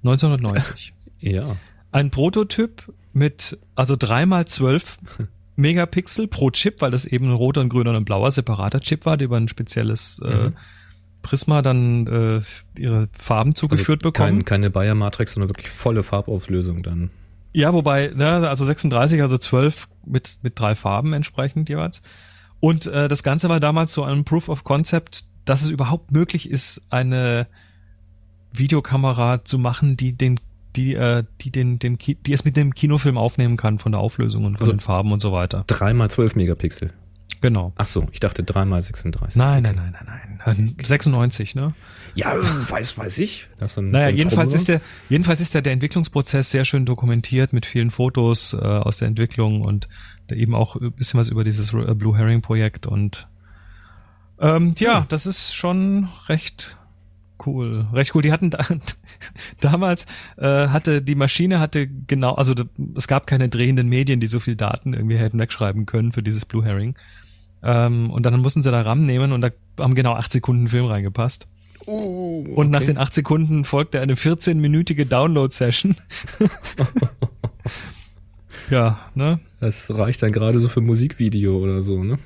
1990 0.04 0.92
Ja. 1.20 1.56
ein 1.92 2.10
Prototyp 2.10 2.92
mit 3.12 3.58
also 3.74 3.94
dreimal 3.96 4.46
zwölf 4.46 4.98
Megapixel 5.56 6.26
pro 6.28 6.50
Chip, 6.50 6.80
weil 6.80 6.90
das 6.90 7.04
eben 7.04 7.26
ein 7.26 7.34
roter, 7.34 7.60
ein 7.60 7.68
grüner 7.68 7.90
und 7.90 7.96
ein 7.96 8.04
blauer 8.04 8.30
separater 8.30 8.80
Chip 8.80 9.04
war, 9.06 9.16
die 9.16 9.26
über 9.26 9.36
ein 9.36 9.48
spezielles 9.48 10.20
äh, 10.24 10.48
Mhm. 10.48 10.54
Prisma 11.22 11.62
dann 11.62 12.06
äh, 12.06 12.80
ihre 12.80 13.08
Farben 13.12 13.54
zugeführt 13.54 14.02
bekommen. 14.02 14.38
Kein, 14.40 14.44
keine 14.44 14.70
Bayer 14.70 14.94
Matrix, 14.94 15.32
sondern 15.34 15.48
wirklich 15.50 15.70
volle 15.70 16.02
Farbauflösung 16.02 16.82
dann. 16.82 17.10
Ja, 17.52 17.72
wobei, 17.72 18.12
ne, 18.14 18.48
also 18.48 18.64
36, 18.64 19.20
also 19.22 19.38
12 19.38 19.88
mit, 20.06 20.38
mit 20.42 20.58
drei 20.58 20.74
Farben 20.74 21.12
entsprechend 21.12 21.68
jeweils. 21.68 22.02
Und 22.60 22.86
äh, 22.86 23.08
das 23.08 23.22
Ganze 23.22 23.48
war 23.48 23.60
damals 23.60 23.92
so 23.92 24.04
ein 24.04 24.24
Proof 24.24 24.48
of 24.48 24.64
Concept, 24.64 25.24
dass 25.44 25.62
es 25.62 25.68
überhaupt 25.68 26.12
möglich 26.12 26.48
ist, 26.50 26.82
eine 26.90 27.46
Videokamera 28.52 29.44
zu 29.44 29.58
machen, 29.58 29.96
die 29.96 30.12
den 30.12 30.38
die 30.76 30.94
äh, 30.94 31.24
die 31.40 31.50
den 31.50 31.78
den 31.78 31.98
Ki 31.98 32.14
die 32.14 32.32
es 32.32 32.44
mit 32.44 32.56
dem 32.56 32.74
Kinofilm 32.74 33.18
aufnehmen 33.18 33.56
kann 33.56 33.78
von 33.78 33.92
der 33.92 34.00
Auflösung 34.00 34.44
und 34.44 34.52
von 34.52 34.60
Also- 34.60 34.72
den 34.72 34.80
Farben 34.80 35.12
und 35.12 35.20
so 35.20 35.32
weiter. 35.32 35.64
Dreimal 35.66 36.10
zwölf 36.10 36.34
Megapixel. 36.36 36.92
Genau. 37.42 37.72
Ach 37.76 37.84
so, 37.84 38.06
ich 38.12 38.20
dachte 38.20 38.42
dreimal 38.44 38.80
36. 38.80 39.36
Nein, 39.36 39.66
Okay. 39.66 39.76
nein, 39.76 39.92
nein, 39.92 40.06
nein, 40.06 40.40
nein. 40.46 40.76
96, 40.82 41.54
ne? 41.54 41.74
Ja, 42.14 42.34
weiß, 42.34 42.96
weiß 42.96 43.18
ich. 43.18 43.48
Das 43.58 43.76
ein, 43.76 43.90
Naja, 43.90 44.10
so 44.10 44.16
jedenfalls 44.16 44.54
ist 44.54 44.68
der, 44.68 44.80
jedenfalls 45.10 45.40
ist 45.40 45.54
der, 45.54 45.60
der 45.62 45.72
Entwicklungsprozess 45.74 46.50
sehr 46.50 46.64
schön 46.64 46.86
dokumentiert 46.86 47.52
mit 47.52 47.66
vielen 47.66 47.90
Fotos 47.90 48.54
äh, 48.54 48.58
aus 48.58 48.98
der 48.98 49.08
Entwicklung 49.08 49.60
und 49.62 49.88
da 50.28 50.34
eben 50.36 50.54
auch 50.54 50.76
ein 50.76 50.92
bisschen 50.92 51.18
was 51.20 51.28
über 51.28 51.44
dieses 51.44 51.74
äh, 51.74 51.94
Blue 51.94 52.16
Herring 52.16 52.40
Projekt 52.42 52.86
und 52.86 53.28
ähm, 54.40 54.74
ja, 54.78 55.04
das 55.08 55.26
ist 55.26 55.54
schon 55.54 56.08
recht 56.28 56.76
cool. 57.46 57.86
Recht 57.92 58.14
cool. 58.14 58.22
Die 58.22 58.32
hatten 58.32 58.50
da, 58.50 58.64
damals 59.60 60.06
äh, 60.36 60.68
hatte 60.68 61.02
die 61.02 61.14
Maschine 61.14 61.60
hatte 61.60 61.86
genau, 61.86 62.34
also 62.34 62.54
es 62.96 63.08
gab 63.08 63.26
keine 63.26 63.48
drehenden 63.48 63.88
Medien, 63.88 64.20
die 64.20 64.26
so 64.26 64.40
viel 64.40 64.56
Daten 64.56 64.94
irgendwie 64.94 65.18
hätten 65.18 65.38
wegschreiben 65.38 65.86
können 65.86 66.12
für 66.12 66.22
dieses 66.22 66.44
Blue 66.44 66.64
Herring. 66.64 66.96
Ähm, 67.62 68.10
und 68.10 68.24
dann 68.26 68.38
mussten 68.40 68.62
sie 68.62 68.70
da 68.70 68.80
RAM 68.82 69.04
nehmen 69.04 69.32
und 69.32 69.40
da 69.40 69.50
haben 69.78 69.94
genau 69.94 70.14
acht 70.14 70.32
Sekunden 70.32 70.68
Film 70.68 70.86
reingepasst. 70.86 71.46
Oh, 71.86 72.44
Und 72.54 72.70
nach 72.70 72.82
den 72.84 72.96
acht 72.98 73.12
Sekunden 73.12 73.64
folgte 73.64 74.00
eine 74.00 74.14
14-minütige 74.14 75.04
Download-Session. 75.04 75.96
ja, 78.70 78.98
ne? 79.14 79.40
Das 79.60 79.96
reicht 79.96 80.22
dann 80.22 80.32
gerade 80.32 80.58
so 80.58 80.68
für 80.68 80.80
Musikvideo 80.80 81.58
oder 81.58 81.82
so, 81.82 82.02
ne? 82.02 82.18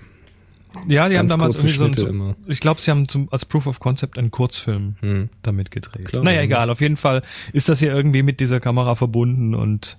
Ja, 0.89 1.09
die 1.09 1.15
Ganz 1.15 1.33
haben 1.33 1.39
damals 1.41 1.57
irgendwie 1.57 1.75
so, 1.75 1.85
ein- 1.85 1.89
Schnitte 1.95 2.01
so 2.03 2.09
immer. 2.09 2.37
ich 2.49 2.61
glaube, 2.61 2.83
sie 2.83 2.91
haben 2.91 3.09
zum, 3.09 3.29
als 3.33 3.47
Proof 3.47 3.67
of 3.67 3.81
Concept 3.81 4.19
einen 4.19 4.31
Kurzfilm 4.31 4.97
Hm. 5.01 5.31
damit 5.43 5.71
gedreht. 5.71 6.05
Klar, 6.05 6.23
naja, 6.23 6.43
egal, 6.43 6.69
auf 6.69 6.83
jeden 6.83 6.99
Fall 6.99 7.23
ist 7.55 7.71
das 7.71 7.79
hier 7.79 7.95
irgendwie 7.95 8.23
mit 8.23 8.41
dieser 8.41 8.61
Kamera 8.61 8.95
verbunden 8.95 9.55
und 9.55 9.97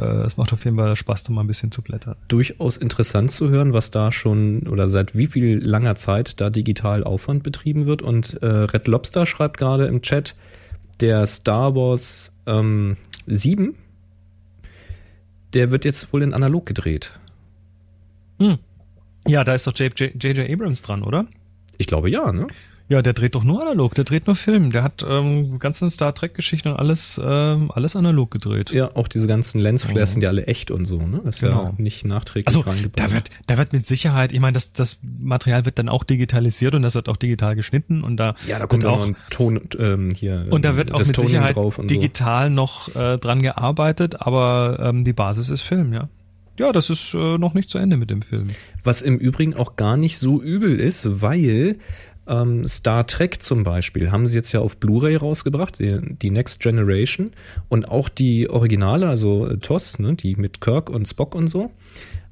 es 0.00 0.36
macht 0.36 0.52
auf 0.52 0.64
jeden 0.64 0.76
Fall 0.76 0.96
Spaß, 0.96 1.22
da 1.24 1.32
mal 1.32 1.42
ein 1.42 1.46
bisschen 1.46 1.70
zu 1.70 1.82
blättern. 1.82 2.16
Durchaus 2.28 2.76
interessant 2.76 3.30
zu 3.30 3.50
hören, 3.50 3.72
was 3.72 3.90
da 3.90 4.12
schon 4.12 4.66
oder 4.68 4.88
seit 4.88 5.16
wie 5.16 5.26
viel 5.26 5.58
langer 5.58 5.94
Zeit 5.94 6.40
da 6.40 6.50
digital 6.50 7.04
Aufwand 7.04 7.42
betrieben 7.42 7.86
wird. 7.86 8.02
Und 8.02 8.42
äh, 8.42 8.46
Red 8.46 8.86
Lobster 8.86 9.26
schreibt 9.26 9.58
gerade 9.58 9.86
im 9.86 10.02
Chat, 10.02 10.34
der 11.00 11.26
Star 11.26 11.74
Wars 11.74 12.36
ähm, 12.46 12.96
7, 13.26 13.74
der 15.52 15.70
wird 15.70 15.84
jetzt 15.84 16.12
wohl 16.12 16.22
in 16.22 16.32
analog 16.32 16.66
gedreht. 16.66 17.18
Hm. 18.38 18.58
Ja, 19.26 19.44
da 19.44 19.54
ist 19.54 19.66
doch 19.66 19.74
J.J. 19.74 20.50
Abrams 20.50 20.82
dran, 20.82 21.02
oder? 21.02 21.26
Ich 21.78 21.86
glaube 21.86 22.10
ja, 22.10 22.32
ne? 22.32 22.46
Ja, 22.88 23.00
der 23.00 23.12
dreht 23.14 23.34
doch 23.34 23.44
nur 23.44 23.62
analog, 23.62 23.94
der 23.94 24.04
dreht 24.04 24.26
nur 24.26 24.36
Film. 24.36 24.70
Der 24.70 24.82
hat 24.82 25.04
ähm, 25.08 25.58
ganzen 25.58 25.90
Star 25.90 26.14
Trek-Geschichten 26.14 26.68
und 26.68 26.76
alles, 26.76 27.18
ähm, 27.24 27.70
alles 27.74 27.96
analog 27.96 28.30
gedreht. 28.30 28.70
Ja, 28.70 28.90
auch 28.94 29.08
diese 29.08 29.26
ganzen 29.26 29.60
Lensflares 29.60 30.10
Oh. 30.10 30.12
sind 30.14 30.22
ja 30.22 30.28
alle 30.28 30.46
echt 30.46 30.70
und 30.70 30.84
so, 30.84 30.98
ne? 30.98 31.20
Das 31.24 31.36
ist 31.36 31.40
Genau. 31.42 31.64
ja 31.64 31.72
nicht 31.78 32.04
nachträglich 32.04 32.48
Also 32.48 32.60
reingebaut. 32.60 32.98
da 32.98 33.12
wird, 33.12 33.30
da 33.46 33.56
wird 33.56 33.72
mit 33.72 33.86
Sicherheit, 33.86 34.32
ich 34.32 34.40
meine, 34.40 34.52
das, 34.52 34.72
das 34.74 34.98
Material 35.02 35.64
wird 35.64 35.78
dann 35.78 35.88
auch 35.88 36.04
digitalisiert 36.04 36.74
und 36.74 36.82
das 36.82 36.94
wird 36.94 37.08
auch 37.08 37.16
digital 37.16 37.56
geschnitten 37.56 38.04
und 38.04 38.18
da 38.18 38.34
ja, 38.46 38.58
da 38.58 38.66
kommt 38.66 38.84
auch 38.84 39.06
ein 39.06 39.16
Ton 39.30 39.60
ähm, 39.78 40.10
hier. 40.14 40.46
und 40.50 40.64
da 40.64 40.70
ähm, 40.70 40.76
wird 40.76 40.92
auch 40.92 40.98
mit 40.98 41.14
Toning 41.14 41.28
Sicherheit 41.30 41.56
und 41.56 41.72
so. 41.74 41.82
digital 41.84 42.50
noch 42.50 42.94
äh, 42.94 43.16
dran 43.16 43.40
gearbeitet, 43.42 44.20
aber 44.20 44.78
ähm, 44.82 45.04
die 45.04 45.12
Basis 45.14 45.48
ist 45.48 45.62
Film, 45.62 45.92
ja. 45.94 46.08
Ja, 46.58 46.70
das 46.72 46.90
ist 46.90 47.14
äh, 47.14 47.38
noch 47.38 47.54
nicht 47.54 47.70
zu 47.70 47.78
Ende 47.78 47.96
mit 47.96 48.10
dem 48.10 48.20
Film. 48.20 48.48
Was 48.84 49.00
im 49.00 49.16
Übrigen 49.16 49.54
auch 49.54 49.76
gar 49.76 49.96
nicht 49.96 50.18
so 50.18 50.42
übel 50.42 50.78
ist, 50.78 51.22
weil 51.22 51.76
ähm, 52.26 52.64
Star 52.66 53.06
Trek 53.06 53.42
zum 53.42 53.62
Beispiel 53.62 54.10
haben 54.12 54.26
sie 54.26 54.36
jetzt 54.36 54.52
ja 54.52 54.60
auf 54.60 54.76
Blu-ray 54.76 55.16
rausgebracht, 55.16 55.78
die, 55.78 55.98
die 56.00 56.30
Next 56.30 56.60
Generation 56.60 57.32
und 57.68 57.88
auch 57.88 58.08
die 58.08 58.48
Originale, 58.48 59.08
also 59.08 59.46
äh, 59.46 59.58
TOS, 59.58 59.98
ne, 59.98 60.14
die 60.14 60.36
mit 60.36 60.60
Kirk 60.60 60.90
und 60.90 61.06
Spock 61.08 61.34
und 61.34 61.48
so, 61.48 61.70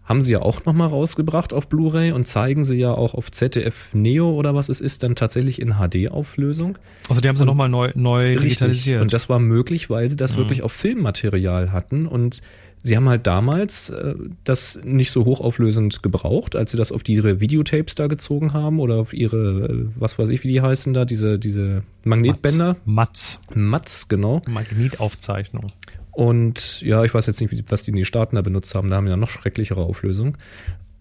haben 0.05 0.23
sie 0.23 0.33
ja 0.33 0.43
auch 0.43 0.65
nochmal 0.65 0.89
rausgebracht 0.89 1.53
auf 1.53 1.69
Blu-ray 1.69 2.11
und 2.11 2.27
zeigen 2.27 2.65
sie 2.65 2.75
ja 2.77 2.93
auch 2.93 3.15
auf 3.15 3.31
ZDF 3.31 3.95
Neo 3.95 4.31
oder 4.33 4.57
was 4.57 4.69
es 4.69 4.81
ist, 4.81 5.05
dann 5.05 5.15
tatsächlich 5.15 5.61
in 5.61 5.75
HD-Auflösung. 5.75 6.79
Also 7.09 7.21
die 7.21 7.29
haben 7.29 7.37
sie 7.37 7.45
nochmal 7.45 7.69
neu, 7.69 7.93
neu 7.95 8.35
digitalisiert. 8.35 9.03
Und 9.03 9.13
das 9.13 9.29
war 9.29 9.39
möglich, 9.39 9.89
weil 9.89 10.09
sie 10.09 10.17
das 10.17 10.37
wirklich 10.37 10.63
auf 10.63 10.73
Filmmaterial 10.73 11.71
hatten 11.71 12.07
und 12.07 12.41
sie 12.83 12.97
haben 12.97 13.09
halt 13.09 13.27
damals 13.27 13.91
äh, 13.91 14.15
das 14.45 14.81
nicht 14.85 15.11
so 15.11 15.25
hochauflösend 15.25 16.03
gebraucht, 16.03 16.57
als 16.57 16.71
sie 16.71 16.77
das 16.77 16.93
auf 16.93 17.07
ihre 17.09 17.41
Videotapes 17.41 17.95
da 17.95 18.07
gezogen 18.07 18.53
haben 18.53 18.81
oder 18.81 18.97
auf 18.97 19.13
ihre, 19.13 19.69
äh, 19.71 19.87
was 19.99 20.19
weiß 20.19 20.29
ich, 20.31 20.43
wie 20.45 20.49
die 20.49 20.61
heißen 20.63 20.93
da, 20.95 21.05
diese, 21.05 21.39
diese 21.39 21.83
Magnetbänder. 22.05 22.77
Matz. 22.85 23.41
Mats, 23.55 24.09
genau. 24.09 24.43
Magnetaufzeichnung. 24.49 25.73
Und 26.13 26.81
ja, 26.83 27.05
ich 27.05 27.15
weiß 27.15 27.27
jetzt 27.27 27.41
nicht, 27.41 27.51
wie- 27.53 27.65
was 27.69 27.83
die 27.85 27.91
in 27.91 27.97
den 27.97 28.05
Staaten 28.05 28.37
da 28.37 28.43
benutzt 28.43 28.75
haben, 28.75 28.89
da 28.89 28.97
haben 28.97 29.07
ja 29.07 29.17
noch 29.17 29.29
schrecklichere 29.31 29.83
Auflösung. 29.83 30.37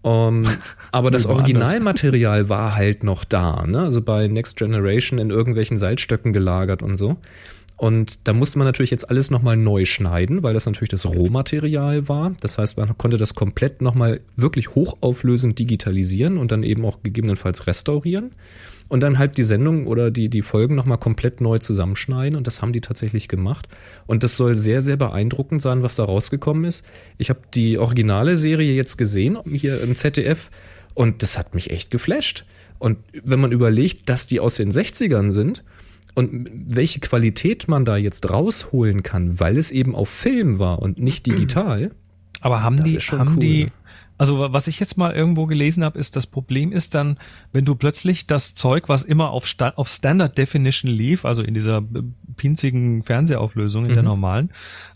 Ähm, 0.04 0.44
aber 0.92 1.12
das. 1.12 1.26
Originalmaterial 1.26 2.48
war 2.50 2.76
halt 2.76 3.04
noch 3.04 3.24
da, 3.26 3.66
ne? 3.66 3.82
Also 3.82 4.02
bei 4.02 4.28
Next 4.28 4.58
Generation 4.58 5.20
in 5.20 5.30
irgendwelchen 5.30 5.78
Salzstöcken 5.78 6.32
gelagert 6.32 6.84
und 6.84 6.96
so. 6.96 7.18
Und 7.80 8.28
da 8.28 8.34
musste 8.34 8.58
man 8.60 8.68
natürlich 8.68 8.92
jetzt 8.92 9.10
alles 9.10 9.32
nochmal 9.32 9.56
neu 9.56 9.86
schneiden, 9.86 10.44
weil 10.44 10.54
das 10.54 10.66
natürlich 10.66 10.90
das 10.90 11.06
Rohmaterial 11.06 12.10
war. 12.10 12.36
Das 12.42 12.58
heißt, 12.58 12.76
man 12.76 12.98
konnte 12.98 13.18
das 13.18 13.36
komplett 13.36 13.82
nochmal 13.82 14.20
wirklich 14.36 14.76
hochauflösend 14.76 15.58
digitalisieren 15.58 16.38
und 16.38 16.52
dann 16.52 16.64
eben 16.64 16.84
auch 16.84 17.02
gegebenenfalls 17.04 17.68
restaurieren. 17.68 18.32
Und 18.90 19.00
dann 19.00 19.18
halt 19.18 19.38
die 19.38 19.44
Sendung 19.44 19.88
oder 19.88 20.12
die, 20.12 20.28
die 20.28 20.42
Folgen 20.42 20.76
nochmal 20.76 20.98
komplett 20.98 21.40
neu 21.40 21.60
zusammenschneiden. 21.60 22.36
Und 22.36 22.48
das 22.48 22.62
haben 22.62 22.74
die 22.74 22.82
tatsächlich 22.82 23.30
gemacht. 23.30 23.70
Und 24.08 24.24
das 24.24 24.36
soll 24.36 24.56
sehr, 24.56 24.82
sehr 24.82 24.98
beeindruckend 24.98 25.62
sein, 25.62 25.82
was 25.82 25.96
da 25.96 26.04
rausgekommen 26.04 26.66
ist. 26.66 26.86
Ich 27.18 27.30
habe 27.30 27.40
die 27.54 27.78
originale 27.78 28.36
Serie 28.36 28.74
jetzt 28.74 28.98
gesehen, 28.98 29.38
hier 29.50 29.80
im 29.82 29.96
ZDF. 29.96 30.52
Und 30.96 31.24
das 31.24 31.38
hat 31.38 31.56
mich 31.56 31.70
echt 31.72 31.92
geflasht. 31.92 32.44
Und 32.78 32.98
wenn 33.14 33.40
man 33.40 33.54
überlegt, 33.54 34.10
dass 34.10 34.28
die 34.28 34.42
aus 34.42 34.56
den 34.56 34.70
60ern 34.70 35.32
sind 35.32 35.64
und 36.16 36.50
welche 36.52 37.00
Qualität 37.00 37.68
man 37.68 37.86
da 37.86 37.98
jetzt 37.98 38.30
rausholen 38.30 39.04
kann, 39.04 39.40
weil 39.40 39.58
es 39.58 39.72
eben 39.72 39.96
auf 39.96 40.10
Film 40.10 40.60
war 40.60 40.80
und 40.82 41.00
nicht 41.00 41.26
digital. 41.26 41.92
Aber 42.42 42.64
haben 42.64 42.78
Das 42.78 42.90
die, 42.90 42.96
ist 42.98 43.04
schon 43.04 43.20
haben 43.20 43.34
cool, 43.34 43.40
die, 43.40 43.64
ne? 43.66 43.72
also 44.18 44.52
was 44.54 44.68
ich 44.68 44.80
jetzt 44.80 44.98
mal 44.98 45.14
irgendwo 45.14 45.46
gelesen 45.46 45.84
habe, 45.84 45.98
ist, 46.00 46.16
das 46.16 46.28
Problem 46.28 46.72
ist 46.72 46.94
dann, 46.96 47.18
wenn 47.54 47.66
du 47.66 47.76
plötzlich 47.76 48.28
das 48.28 48.54
Zeug, 48.56 48.90
was 48.90 49.04
immer 49.04 49.30
auf, 49.32 49.46
Sta 49.46 49.70
auf 49.76 49.88
Standard 49.88 50.38
Definition 50.38 50.92
lief, 50.92 51.26
also 51.26 51.42
in 51.42 51.54
dieser 51.54 51.78
äh, 51.78 52.02
pinzigen 52.36 53.04
Fernsehauflösung, 53.04 53.86
in 53.86 53.92
der 53.94 54.04
Mhm. 54.04 54.10
normalen, 54.10 54.50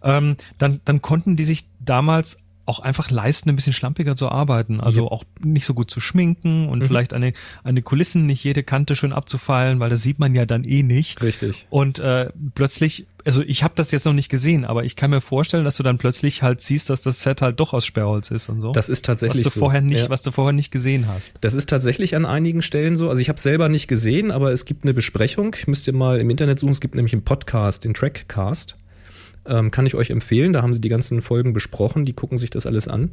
ähm, 0.04 0.36
dann, 0.58 0.82
dann 0.86 1.02
konnten 1.02 1.36
die 1.36 1.46
sich 1.46 1.68
damals 1.80 2.38
auch 2.66 2.80
einfach 2.80 3.12
leisten, 3.12 3.50
ein 3.50 3.56
bisschen 3.58 3.74
schlampiger 3.74 4.16
zu 4.16 4.30
arbeiten. 4.30 4.80
Also 4.80 5.02
Ja. 5.06 5.12
auch 5.12 5.24
nicht 5.44 5.66
so 5.66 5.74
gut 5.74 5.92
zu 5.92 6.00
schminken 6.00 6.70
und 6.70 6.80
Mhm. 6.80 6.86
vielleicht 6.86 7.14
eine, 7.14 7.34
eine 7.64 7.82
Kulissen 7.82 8.26
nicht 8.26 8.44
jede 8.44 8.64
Kante 8.64 8.96
schön 8.96 9.12
abzufeilen, 9.12 9.80
weil 9.82 9.90
das 9.90 10.02
sieht 10.02 10.18
man 10.20 10.34
ja 10.34 10.46
dann 10.46 10.64
eh 10.64 10.82
nicht. 10.84 11.22
Richtig. 11.22 11.68
Und 11.70 12.00
äh, 12.00 12.30
plötzlich, 12.56 13.06
also 13.26 13.42
ich 13.42 13.64
habe 13.64 13.74
das 13.76 13.92
jetzt 13.92 14.06
noch 14.06 14.14
nicht 14.14 14.30
gesehen, 14.30 14.64
aber 14.64 14.86
ich 14.86 14.96
kann 14.96 15.10
mir 15.10 15.20
vorstellen, 15.20 15.66
dass 15.66 15.76
du 15.76 15.84
dann 15.84 15.98
plötzlich 15.98 16.42
halt 16.42 16.62
siehst, 16.62 16.90
dass 16.90 17.02
das 17.02 17.22
Set 17.22 17.42
halt 17.42 17.60
doch 17.60 17.74
aus 17.74 17.86
Sperrholz 17.86 18.32
ist 18.32 18.48
und 18.48 18.62
so. 18.62 18.72
Das 18.72 18.88
ist 18.88 19.00
was 19.00 19.02
tatsächlich 19.02 19.44
du 19.44 19.50
so. 19.50 19.60
vorher 19.60 19.82
nicht, 19.82 20.04
Ja. 20.04 20.10
was 20.10 20.22
du 20.22 20.32
vorher 20.32 20.54
nicht 20.54 20.72
gesehen 20.72 21.08
hast. 21.08 21.34
Das 21.42 21.54
ist 21.54 21.68
tatsächlich 21.70 22.16
an 22.16 22.26
einigen 22.26 22.62
Stellen 22.62 22.96
so. 22.96 23.10
Also 23.10 23.22
ich 23.22 23.28
habe 23.30 23.40
selber 23.42 23.68
nicht 23.68 23.88
gesehen, 23.90 24.32
aber 24.32 24.54
es 24.54 24.64
gibt 24.64 24.86
eine 24.86 24.94
Besprechung. 24.94 25.54
Müsst 25.68 25.86
ihr 25.88 25.94
mal 25.94 26.20
im 26.22 26.30
Internet 26.30 26.60
suchen. 26.60 26.72
Es 26.72 26.80
gibt 26.80 26.96
nämlich 26.96 27.12
einen 27.14 27.24
Podcast, 27.26 27.84
den 27.84 27.94
Trackcast. 27.94 28.78
Ähm, 29.46 29.72
kann 29.72 29.86
ich 29.86 29.96
euch 29.96 30.10
empfehlen. 30.10 30.54
Da 30.54 30.62
haben 30.62 30.74
sie 30.74 30.82
die 30.82 30.90
ganzen 30.90 31.22
Folgen 31.22 31.54
besprochen. 31.54 32.06
Die 32.06 32.14
gucken 32.14 32.38
sich 32.38 32.50
das 32.50 32.66
alles 32.66 32.88
an. 32.88 33.12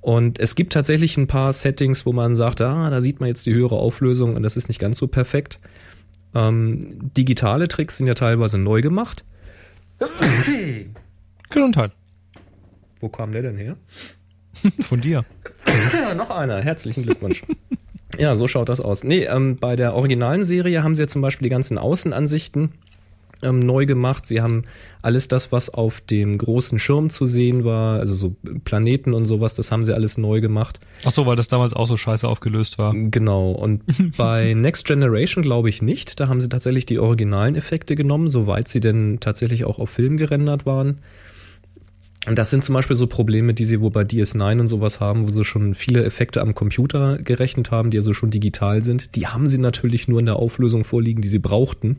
Und 0.00 0.38
es 0.38 0.54
gibt 0.54 0.72
tatsächlich 0.72 1.16
ein 1.16 1.26
paar 1.26 1.52
Settings, 1.52 2.06
wo 2.06 2.12
man 2.12 2.36
sagt, 2.36 2.60
ah, 2.60 2.90
da 2.90 3.00
sieht 3.00 3.18
man 3.20 3.28
jetzt 3.28 3.44
die 3.44 3.54
höhere 3.54 3.76
Auflösung 3.76 4.36
und 4.36 4.42
das 4.42 4.56
ist 4.56 4.68
nicht 4.68 4.78
ganz 4.78 4.98
so 4.98 5.08
perfekt. 5.08 5.58
Ähm, 6.34 7.10
digitale 7.16 7.66
Tricks 7.66 7.96
sind 7.96 8.06
ja 8.06 8.14
teilweise 8.14 8.58
neu 8.58 8.82
gemacht. 8.82 9.24
Gesundheit. 11.50 11.92
Wo 13.00 13.08
kam 13.08 13.32
der 13.32 13.42
denn 13.42 13.56
her? 13.56 13.76
Von 14.80 15.00
dir. 15.00 15.24
Ja, 15.92 16.14
noch 16.14 16.30
einer. 16.30 16.60
Herzlichen 16.62 17.02
Glückwunsch. 17.02 17.42
ja, 18.18 18.36
so 18.36 18.46
schaut 18.46 18.68
das 18.68 18.80
aus. 18.80 19.02
Nee, 19.02 19.24
ähm, 19.24 19.56
bei 19.56 19.76
der 19.76 19.94
originalen 19.94 20.44
Serie 20.44 20.84
haben 20.84 20.94
sie 20.94 21.02
ja 21.02 21.08
zum 21.08 21.22
Beispiel 21.22 21.46
die 21.46 21.52
ganzen 21.52 21.78
Außenansichten 21.78 22.72
ähm, 23.42 23.60
neu 23.60 23.86
gemacht. 23.86 24.26
Sie 24.26 24.40
haben 24.40 24.64
alles 25.02 25.28
das, 25.28 25.52
was 25.52 25.68
auf 25.68 26.00
dem 26.00 26.38
großen 26.38 26.78
Schirm 26.78 27.10
zu 27.10 27.26
sehen 27.26 27.64
war, 27.64 27.98
also 27.98 28.14
so 28.14 28.36
Planeten 28.64 29.14
und 29.14 29.26
sowas, 29.26 29.54
das 29.54 29.70
haben 29.70 29.84
sie 29.84 29.94
alles 29.94 30.18
neu 30.18 30.40
gemacht. 30.40 30.80
Ach 31.04 31.12
so, 31.12 31.26
weil 31.26 31.36
das 31.36 31.48
damals 31.48 31.74
auch 31.74 31.86
so 31.86 31.96
scheiße 31.96 32.26
aufgelöst 32.26 32.78
war. 32.78 32.94
Genau. 32.94 33.52
Und 33.52 33.82
bei 34.16 34.54
Next 34.54 34.86
Generation 34.86 35.42
glaube 35.42 35.68
ich 35.68 35.82
nicht. 35.82 36.18
Da 36.20 36.28
haben 36.28 36.40
sie 36.40 36.48
tatsächlich 36.48 36.86
die 36.86 36.98
originalen 36.98 37.54
Effekte 37.54 37.94
genommen, 37.94 38.28
soweit 38.28 38.68
sie 38.68 38.80
denn 38.80 39.18
tatsächlich 39.20 39.64
auch 39.64 39.78
auf 39.78 39.90
Film 39.90 40.16
gerendert 40.16 40.66
waren. 40.66 40.98
Und 42.26 42.36
das 42.36 42.50
sind 42.50 42.64
zum 42.64 42.74
Beispiel 42.74 42.96
so 42.96 43.06
Probleme, 43.06 43.54
die 43.54 43.64
sie 43.64 43.80
wo 43.80 43.88
bei 43.88 44.02
DS9 44.02 44.58
und 44.58 44.66
sowas 44.66 45.00
haben, 45.00 45.24
wo 45.24 45.28
sie 45.28 45.44
schon 45.44 45.74
viele 45.74 46.04
Effekte 46.04 46.40
am 46.40 46.56
Computer 46.56 47.18
gerechnet 47.18 47.70
haben, 47.70 47.90
die 47.90 47.98
also 47.98 48.14
schon 48.14 48.30
digital 48.30 48.82
sind. 48.82 49.14
Die 49.14 49.28
haben 49.28 49.46
sie 49.46 49.58
natürlich 49.58 50.08
nur 50.08 50.18
in 50.18 50.26
der 50.26 50.36
Auflösung 50.36 50.82
vorliegen, 50.82 51.22
die 51.22 51.28
sie 51.28 51.38
brauchten. 51.38 51.98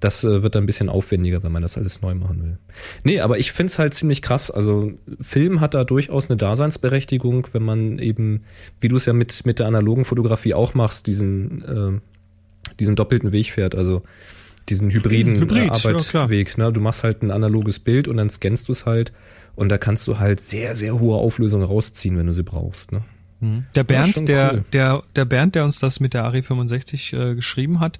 Das 0.00 0.24
äh, 0.24 0.42
wird 0.42 0.54
dann 0.54 0.64
ein 0.64 0.66
bisschen 0.66 0.88
aufwendiger, 0.88 1.42
wenn 1.42 1.52
man 1.52 1.60
das 1.62 1.76
alles 1.76 2.00
neu 2.00 2.14
machen 2.14 2.42
will. 2.42 2.58
Nee, 3.04 3.20
aber 3.20 3.38
ich 3.38 3.52
find's 3.52 3.78
halt 3.78 3.92
ziemlich 3.94 4.22
krass. 4.22 4.50
Also 4.50 4.92
Film 5.20 5.60
hat 5.60 5.74
da 5.74 5.84
durchaus 5.84 6.30
eine 6.30 6.38
Daseinsberechtigung, 6.38 7.46
wenn 7.52 7.62
man 7.62 7.98
eben, 7.98 8.44
wie 8.80 8.88
du 8.88 8.96
es 8.96 9.04
ja 9.06 9.12
mit, 9.12 9.44
mit 9.44 9.58
der 9.58 9.66
analogen 9.66 10.04
Fotografie 10.06 10.54
auch 10.54 10.72
machst, 10.74 11.06
diesen, 11.06 12.00
äh, 12.00 12.72
diesen 12.78 12.96
doppelten 12.96 13.30
Weg 13.32 13.52
fährt. 13.52 13.74
Also 13.74 14.02
diesen 14.68 14.90
hybriden 14.90 15.36
Hybrid, 15.36 15.58
äh, 15.58 15.66
ja. 15.66 15.72
Arbeitsweg. 15.72 16.56
ne? 16.56 16.72
Du 16.72 16.80
machst 16.80 17.04
halt 17.04 17.22
ein 17.22 17.30
analoges 17.30 17.78
Bild 17.78 18.08
und 18.08 18.16
dann 18.16 18.30
scannst 18.30 18.68
du 18.68 18.72
es 18.72 18.86
halt. 18.86 19.12
Und 19.56 19.68
da 19.68 19.78
kannst 19.78 20.06
du 20.08 20.18
halt 20.18 20.40
sehr, 20.40 20.74
sehr 20.74 20.98
hohe 20.98 21.16
Auflösung 21.16 21.62
rausziehen, 21.62 22.16
wenn 22.16 22.26
du 22.26 22.32
sie 22.32 22.42
brauchst. 22.44 22.92
Ne? 22.92 23.02
Mhm. 23.40 23.64
Der 23.74 23.80
Ja, 23.80 23.84
Bernd, 23.84 24.28
der, 24.28 24.52
cool. 24.54 24.64
der, 24.72 25.02
der 25.16 25.24
Bernd, 25.26 25.54
der 25.56 25.64
uns 25.64 25.78
das 25.78 26.00
mit 26.00 26.14
der 26.14 26.24
Ari 26.24 26.42
65 26.42 27.12
äh, 27.12 27.34
geschrieben 27.34 27.80
hat, 27.80 27.98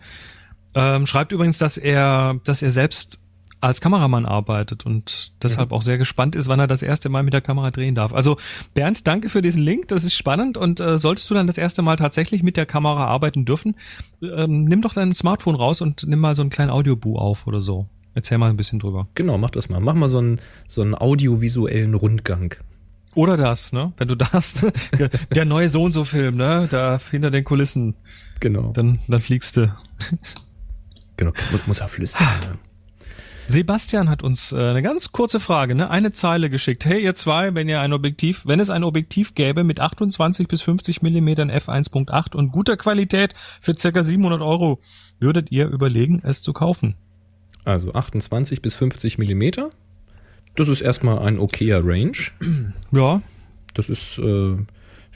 Ähm, 0.75 1.07
schreibt 1.07 1.33
übrigens, 1.33 1.59
dass 1.59 1.77
er, 1.77 2.39
dass 2.45 2.63
er 2.63 2.71
selbst 2.71 3.21
als 3.61 3.81
Kameramann 3.81 4.25
arbeitet 4.25 4.87
und 4.87 5.33
deshalb 5.43 5.73
auch 5.73 5.83
sehr 5.83 5.99
gespannt 5.99 6.35
ist, 6.35 6.49
wann 6.49 6.61
er 6.61 6.67
das 6.67 6.83
erste 6.83 7.11
Mal 7.11 7.23
mit 7.23 7.35
der 7.35 7.43
Kamera 7.43 7.71
drehen 7.71 7.95
darf. 7.95 8.13
Also 8.13 8.39
Bernd, 8.73 9.07
danke 9.07 9.29
für 9.29 9.43
diesen 9.43 9.63
Link, 9.63 9.89
das 9.89 10.05
ist 10.05 10.15
spannend 10.15 10.57
und 10.57 10.81
äh, 10.81 10.99
solltest 10.99 11.29
du 11.29 11.35
dann 11.35 11.47
das 11.47 11.59
erste 11.59 11.83
Mal 11.83 11.97
tatsächlich 11.97 12.43
mit 12.43 12.57
der 12.57 12.65
Kamera 12.65 13.07
arbeiten 13.07 13.45
dürfen, 13.45 13.75
ähm, 14.23 14.63
nimm 14.63 14.81
doch 14.81 14.95
dein 14.95 15.15
Smartphone 15.15 15.57
raus 15.57 15.83
und 15.83 16.07
nimm 16.07 16.21
mal 16.21 16.35
so 16.35 16.43
einen 16.43 16.51
kleinen 16.51 16.71
Audiobu 16.71 17.19
auf 17.19 17.47
oder 17.47 17.61
so. 17.61 17.87
Erzähl 18.15 18.39
mal 18.39 18.51
ein 18.51 18.57
bisschen 18.57 18.79
drüber. 18.79 19.09
Genau, 19.15 19.39
mach 19.39 19.51
das 19.51 19.69
mal. 19.69 19.79
Mach 19.79 19.95
mal 19.95 20.09
so 20.09 20.19
einen, 20.19 20.41
so 20.67 20.83
einen 20.83 20.95
audiovisuellen 20.95 21.95
Rundgang. 21.95 22.55
Oder 23.15 23.37
das, 23.37 23.73
ne? 23.73 23.93
Wenn 23.99 24.09
du 24.09 24.15
darfst. 24.17 24.67
der 25.35 25.45
neue 25.45 25.69
so 25.69 25.83
und 25.83 25.93
so 25.93 26.05
Film, 26.05 26.37
ne? 26.37 26.67
Da 26.71 26.99
hinter 27.11 27.31
den 27.31 27.45
Kulissen. 27.45 27.95
Genau. 28.41 28.73
Dann, 28.73 29.01
dann 29.07 29.21
fliegst 29.21 29.57
du. 29.57 29.73
Genau. 31.21 31.33
Muss, 31.53 31.67
muss 31.67 31.81
er 31.81 31.89
flüstern. 31.89 32.27
Ne? 32.41 32.59
Sebastian 33.47 34.09
hat 34.09 34.23
uns 34.23 34.53
äh, 34.53 34.57
eine 34.57 34.83
ganz 34.83 35.11
kurze 35.11 35.41
Frage, 35.41 35.75
ne? 35.75 35.91
Eine 35.91 36.13
Zeile 36.13 36.51
geschickt. 36.51 36.85
Hey, 36.85 37.03
ihr 37.03 37.17
zwei, 37.17 37.53
wenn 37.55 37.69
ihr 37.69 37.81
ein 37.81 37.93
Objektiv, 37.93 38.43
wenn 38.47 38.61
es 38.61 38.71
ein 38.71 38.85
Objektiv 38.85 39.35
gäbe 39.35 39.65
mit 39.65 39.81
28 39.81 40.47
bis 40.47 40.63
50 40.63 41.03
Millimetern 41.03 41.51
f1.8 41.51 42.37
und 42.37 42.53
guter 42.53 42.77
Qualität 42.77 43.35
für 43.61 43.75
circa 43.75 44.05
700 44.05 44.41
Euro, 44.41 44.79
würdet 45.19 45.51
ihr 45.51 45.67
überlegen, 45.67 46.23
es 46.25 46.43
zu 46.43 46.53
kaufen? 46.53 46.95
Also 47.65 47.93
28 47.93 48.63
bis 48.63 48.75
50 48.75 49.19
Millimeter. 49.19 49.71
Das 50.55 50.69
ist 50.69 50.81
erstmal 50.81 51.19
ein 51.19 51.39
okayer 51.39 51.85
Range. 51.85 52.17
Ja. 52.93 53.23
Das 53.75 53.89
ist 53.89 54.19
äh, 54.19 54.57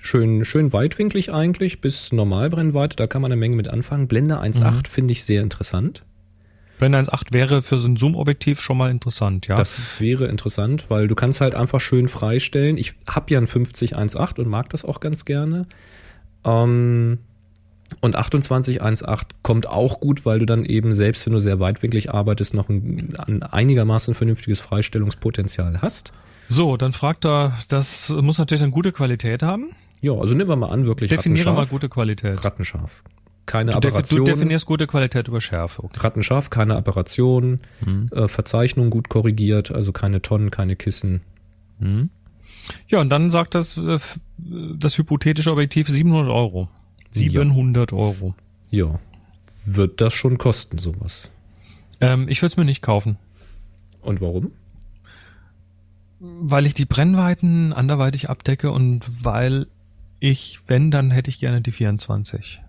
schön, 0.04 0.44
schön 0.44 0.72
weitwinklig 0.72 1.32
eigentlich, 1.32 1.80
bis 1.80 2.12
Normalbrennweite. 2.12 2.96
Da 2.96 3.06
kann 3.06 3.22
man 3.22 3.32
eine 3.32 3.38
Menge 3.38 3.56
mit 3.56 3.68
anfangen. 3.68 4.06
Blende 4.06 4.40
1.8 4.40 4.70
mhm. 4.70 4.84
finde 4.88 5.12
ich 5.12 5.24
sehr 5.24 5.42
interessant. 5.42 6.04
Blende 6.78 6.98
1.8 6.98 7.32
wäre 7.32 7.62
für 7.62 7.78
so 7.78 7.88
ein 7.88 7.96
Zoom-Objektiv 7.96 8.60
schon 8.60 8.76
mal 8.76 8.90
interessant, 8.90 9.46
ja. 9.46 9.54
Das 9.54 9.78
wäre 9.98 10.26
interessant, 10.26 10.90
weil 10.90 11.08
du 11.08 11.14
kannst 11.14 11.40
halt 11.40 11.54
einfach 11.54 11.80
schön 11.80 12.08
freistellen. 12.08 12.76
Ich 12.76 12.94
habe 13.08 13.32
ja 13.32 13.38
ein 13.38 13.46
50 13.46 13.96
1.8 13.96 14.40
und 14.40 14.48
mag 14.48 14.68
das 14.70 14.84
auch 14.84 15.00
ganz 15.00 15.24
gerne. 15.24 15.66
Ähm, 16.44 17.18
und 18.00 18.16
28 18.16 18.82
1.8 18.82 19.22
kommt 19.42 19.68
auch 19.68 20.00
gut, 20.00 20.26
weil 20.26 20.40
du 20.40 20.46
dann 20.46 20.64
eben, 20.64 20.94
selbst 20.94 21.24
wenn 21.26 21.32
du 21.32 21.38
sehr 21.38 21.60
weitwinklig 21.60 22.12
arbeitest, 22.12 22.54
noch 22.54 22.68
ein, 22.68 23.14
ein 23.18 23.42
einigermaßen 23.42 24.14
vernünftiges 24.14 24.60
Freistellungspotenzial 24.60 25.80
hast. 25.80 26.12
So, 26.48 26.76
dann 26.76 26.92
fragt 26.92 27.24
er, 27.24 27.56
das 27.68 28.10
muss 28.10 28.38
natürlich 28.38 28.62
eine 28.62 28.72
gute 28.72 28.92
Qualität 28.92 29.42
haben. 29.42 29.70
Ja, 30.04 30.12
also 30.12 30.34
nehmen 30.34 30.50
wir 30.50 30.56
mal 30.56 30.68
an, 30.68 30.84
wirklich 30.84 31.10
Definiere 31.10 31.52
mal 31.52 31.66
gute 31.66 31.88
Qualität. 31.88 32.44
Rattenscharf 32.44 33.02
keine 33.46 33.72
du 33.72 33.76
Aberration. 33.76 34.24
Du 34.24 34.32
definierst 34.32 34.66
gute 34.66 34.86
Qualität 34.86 35.28
über 35.28 35.40
Schärfe. 35.40 35.84
Okay. 35.84 36.00
Rattenscharf, 36.00 36.50
keine 36.50 36.76
Aberration, 36.76 37.60
mhm. 37.84 38.08
äh, 38.12 38.28
Verzeichnung 38.28 38.90
gut 38.90 39.08
korrigiert, 39.08 39.70
also 39.70 39.92
keine 39.92 40.22
Tonnen, 40.22 40.50
keine 40.50 40.76
Kissen. 40.76 41.20
Mhm. 41.78 42.10
Ja, 42.88 43.00
und 43.00 43.10
dann 43.10 43.30
sagt 43.30 43.54
das, 43.54 43.76
äh, 43.76 43.98
das 44.38 44.96
hypothetische 44.96 45.52
Objektiv 45.52 45.88
700 45.88 46.30
Euro. 46.30 46.68
700 47.10 47.92
ja. 47.92 47.98
Euro. 47.98 48.34
Ja. 48.70 48.98
Wird 49.66 50.00
das 50.00 50.14
schon 50.14 50.38
kosten, 50.38 50.78
sowas? 50.78 51.30
Ähm, 52.00 52.28
ich 52.28 52.40
würde 52.40 52.52
es 52.52 52.56
mir 52.56 52.64
nicht 52.64 52.82
kaufen. 52.82 53.18
Und 54.00 54.20
warum? 54.20 54.52
Weil 56.18 56.64
ich 56.64 56.74
die 56.74 56.86
Brennweiten 56.86 57.72
anderweitig 57.72 58.30
abdecke 58.30 58.70
und 58.70 59.04
weil 59.22 59.66
ich, 60.24 60.60
wenn, 60.66 60.90
dann 60.90 61.10
hätte 61.10 61.28
ich 61.28 61.38
gerne 61.38 61.60
die 61.60 61.70
24. 61.70 62.62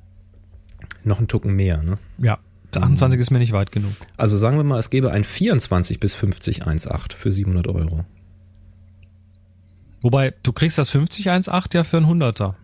Noch 1.04 1.20
ein 1.20 1.28
Tucken 1.28 1.56
mehr, 1.56 1.82
ne? 1.82 1.98
Ja. 2.18 2.40
28 2.76 3.16
mhm. 3.16 3.22
ist 3.22 3.32
mir 3.32 3.40
nicht 3.40 3.54
weit 3.54 3.72
genug. 3.72 3.94
Also 4.18 4.36
sagen 4.36 4.58
wir 4.58 4.66
mal, 4.66 4.78
es 4.78 4.90
gäbe 4.90 5.12
ein 5.12 5.24
24 5.24 6.02
bis 6.02 6.14
50 6.16 6.64
1.8 6.64 7.16
für 7.16 7.32
700 7.32 7.68
Euro. 7.70 8.04
Wobei, 10.02 10.34
du 10.44 10.52
kriegst 10.52 10.78
das 10.78 10.90
50 10.90 11.30
1.8 11.30 11.74
ja 11.74 11.84
für 11.86 11.96
ein 11.96 12.08
Hunderter. 12.08 12.58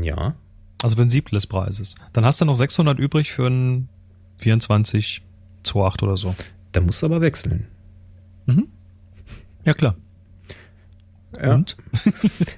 Ja. 0.00 0.34
Also 0.82 0.96
für 0.96 1.02
ein 1.02 1.10
Siebtel 1.10 1.36
des 1.36 1.46
Preises. 1.46 1.96
Dann 2.14 2.24
hast 2.24 2.40
du 2.40 2.46
noch 2.46 2.56
600 2.56 2.98
übrig 2.98 3.32
für 3.32 3.48
ein 3.48 3.90
24 4.38 5.22
2.8 5.64 6.02
oder 6.02 6.16
so. 6.16 6.34
Da 6.72 6.80
musst 6.80 7.02
du 7.02 7.06
aber 7.06 7.20
wechseln. 7.20 7.66
Mhm. 8.46 8.68
Ja, 9.66 9.74
klar. 9.74 9.96
Ja. 11.42 11.54
Und? 11.54 11.76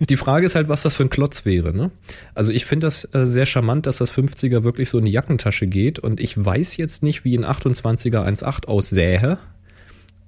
Die 0.01 0.17
Frage 0.17 0.47
ist 0.47 0.55
halt, 0.55 0.69
was 0.69 0.83
das 0.83 0.95
für 0.95 1.05
ein 1.05 1.11
Klotz 1.11 1.45
wäre. 1.45 1.75
Ne? 1.75 1.91
Also 2.35 2.53
ich 2.53 2.65
finde 2.65 2.87
das 2.87 3.09
äh, 3.15 3.27
sehr 3.27 3.47
charmant, 3.47 3.87
dass 3.87 3.99
das 3.99 4.13
50er 4.13 4.63
wirklich 4.63 4.89
so 4.89 4.99
in 4.99 5.05
die 5.05 5.13
Jackentasche 5.13 5.67
geht 5.67 5.99
und 5.99 6.21
ich 6.21 6.43
weiß 6.43 6.77
jetzt 6.77 7.03
nicht, 7.03 7.25
wie 7.25 7.37
ein 7.37 7.45
28er 7.45 8.27
1.8 8.27 8.67
aussähe 8.67 9.39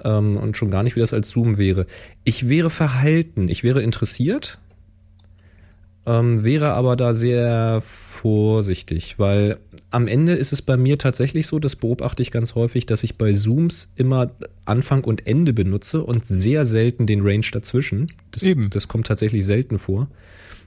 ähm, 0.04 0.36
und 0.36 0.56
schon 0.56 0.70
gar 0.70 0.82
nicht, 0.82 0.96
wie 0.96 1.00
das 1.00 1.14
als 1.14 1.30
Zoom 1.30 1.58
wäre. 1.58 1.86
Ich 2.24 2.48
wäre 2.48 2.70
verhalten, 2.70 3.48
ich 3.48 3.62
wäre 3.62 3.82
interessiert, 3.82 4.58
ähm, 6.10 6.42
wäre 6.42 6.72
aber 6.72 6.96
da 6.96 7.12
sehr 7.14 7.80
vorsichtig, 7.82 9.20
weil 9.20 9.58
am 9.92 10.08
Ende 10.08 10.32
ist 10.32 10.52
es 10.52 10.60
bei 10.60 10.76
mir 10.76 10.98
tatsächlich 10.98 11.46
so, 11.46 11.60
das 11.60 11.76
beobachte 11.76 12.20
ich 12.20 12.32
ganz 12.32 12.56
häufig, 12.56 12.84
dass 12.84 13.04
ich 13.04 13.16
bei 13.16 13.32
Zooms 13.32 13.92
immer 13.94 14.32
Anfang 14.64 15.04
und 15.04 15.28
Ende 15.28 15.52
benutze 15.52 16.02
und 16.02 16.26
sehr 16.26 16.64
selten 16.64 17.06
den 17.06 17.22
Range 17.22 17.46
dazwischen. 17.52 18.08
Das, 18.32 18.42
Eben. 18.42 18.70
das 18.70 18.88
kommt 18.88 19.06
tatsächlich 19.06 19.46
selten 19.46 19.78
vor. 19.78 20.08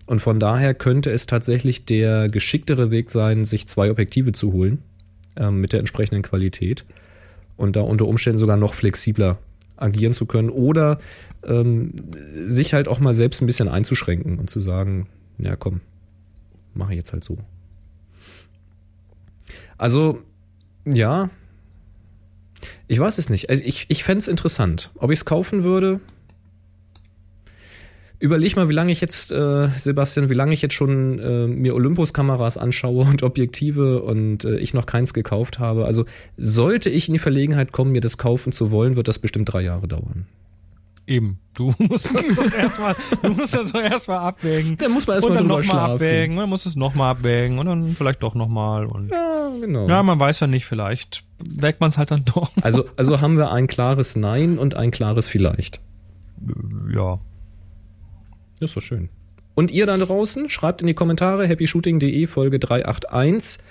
Und 0.06 0.20
von 0.20 0.40
daher 0.40 0.74
könnte 0.74 1.12
es 1.12 1.28
tatsächlich 1.28 1.84
der 1.84 2.30
geschicktere 2.30 2.90
Weg 2.90 3.12
sein, 3.12 3.44
sich 3.44 3.68
zwei 3.68 3.92
Objektive 3.92 4.32
zu 4.32 4.54
holen 4.54 4.80
ähm, 5.36 5.60
mit 5.60 5.74
der 5.74 5.80
entsprechenden 5.80 6.22
Qualität 6.22 6.86
und 7.58 7.76
da 7.76 7.82
unter 7.82 8.08
Umständen 8.08 8.38
sogar 8.38 8.56
noch 8.56 8.74
flexibler 8.74 9.40
agieren 9.76 10.14
zu 10.14 10.26
können 10.26 10.50
oder 10.50 11.00
ähm, 11.46 11.92
sich 12.46 12.74
halt 12.74 12.88
auch 12.88 13.02
mal 13.02 13.14
selbst 13.14 13.42
ein 13.42 13.48
bisschen 13.48 13.68
einzuschränken 13.68 14.40
und 14.40 14.50
zu 14.50 14.62
sagen, 14.62 15.08
ja 15.38 15.56
komm, 15.56 15.82
mache 16.74 16.94
ich 16.94 16.98
jetzt 16.98 17.14
halt 17.14 17.24
so. 17.24 17.38
Also, 19.78 20.22
ja, 20.86 21.30
ich 22.88 23.00
weiß 23.00 23.18
es 23.18 23.30
nicht. 23.30 23.50
Also 23.50 23.64
ich, 23.64 23.86
ich 23.90 24.04
fände 24.04 24.20
es 24.20 24.28
interessant. 24.28 24.92
Ob 24.96 25.12
ich 25.12 25.20
es 25.20 25.26
kaufen 25.26 25.64
würde, 25.64 26.00
überleg 28.20 28.56
mal, 28.56 28.70
wie 28.70 28.74
lange 28.74 28.92
ich 28.92 29.02
jetzt, 29.02 29.32
äh, 29.32 29.68
Sebastian, 29.78 30.30
wie 30.30 30.34
lange 30.34 30.54
ich 30.54 30.62
jetzt 30.62 30.74
schon 30.74 31.20
äh, 31.20 31.48
mir 31.48 31.76
Olympus-Kameras 31.76 32.58
anschaue 32.58 33.04
und 33.04 33.24
Objektive 33.24 34.02
und 34.02 34.46
äh, 34.46 34.58
ich 34.58 34.74
noch 34.74 34.86
keins 34.86 35.14
gekauft 35.14 35.60
habe. 35.60 35.86
Also 35.86 36.06
sollte 36.38 36.90
ich 36.90 37.08
in 37.10 37.14
die 37.14 37.20
Verlegenheit 37.20 37.72
kommen, 37.72 37.92
mir 37.92 38.02
das 38.02 38.18
kaufen 38.18 38.52
zu 38.52 38.72
wollen, 38.72 38.96
wird 38.96 39.08
das 39.08 39.20
bestimmt 39.20 39.52
drei 39.52 39.62
Jahre 39.62 39.88
dauern. 39.88 40.28
Eben. 41.06 41.40
Du 41.54 41.74
musst 41.78 42.16
das 42.16 42.36
doch 42.36 42.54
erstmal, 42.54 42.96
du 43.22 43.30
musst 43.32 43.54
das 43.54 43.72
doch 43.72 43.82
erstmal 43.82 44.20
abwägen. 44.20 44.78
Dann 44.78 44.92
muss 44.92 45.06
man 45.06 45.18
erstmal 45.18 45.38
drüber 45.38 45.58
noch 45.58 45.64
schlafen. 45.64 45.94
abwägen, 45.94 46.38
dann 46.38 46.50
musst 46.50 46.66
du 46.66 46.70
es 46.70 46.76
nochmal 46.76 47.12
abwägen 47.12 47.60
und 47.60 47.66
dann 47.66 47.90
vielleicht 47.92 48.24
doch 48.24 48.36
nochmal 48.36 48.86
und. 48.86 49.12
Ja, 49.12 49.50
genau. 49.60 49.88
Ja, 49.88 50.02
man 50.02 50.20
weiß 50.20 50.40
ja 50.40 50.48
nicht, 50.48 50.66
vielleicht 50.66 51.26
wägt 51.38 51.80
man 51.80 51.90
es 51.90 51.98
halt 51.98 52.12
dann 52.12 52.26
doch. 52.34 52.52
Also, 52.62 52.86
also 52.96 53.22
haben 53.22 53.38
wir 53.38 53.52
ein 53.52 53.68
klares 53.68 54.16
Nein 54.16 54.58
und 54.58 54.76
ein 54.76 54.92
klares 54.92 55.28
Vielleicht. 55.28 55.82
Ja. 56.94 57.20
Das 58.60 58.72
ist 58.72 58.78
doch 58.78 58.82
schön. 58.82 59.10
Und 59.56 59.72
ihr 59.72 59.86
da 59.86 59.98
draußen, 59.98 60.50
schreibt 60.50 60.82
in 60.82 60.88
die 60.88 60.94
Kommentare 60.94 61.48
happyshooting.de 61.48 62.26
Folge 62.28 62.60
381 62.60 63.64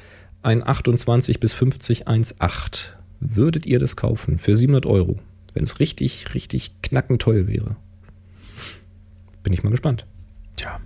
ein 0.43 0.67
28 0.67 1.41
bis 1.41 1.53
50 1.53 2.07
1.8. 2.07 2.91
Würdet 3.21 3.67
ihr 3.67 3.79
das 3.79 3.97
kaufen 3.97 4.39
für 4.39 4.55
700 4.55 4.87
Euro? 4.87 5.19
Wenn 5.55 5.63
es 5.63 5.81
richtig, 5.81 6.35
richtig 6.35 6.81
knackend 6.83 7.23
toll 7.23 7.47
wäre. 7.47 7.77
Bin 9.43 9.53
ich 9.53 9.63
mal 9.63 9.71
gespannt. 9.71 10.07
Tja. 10.57 10.81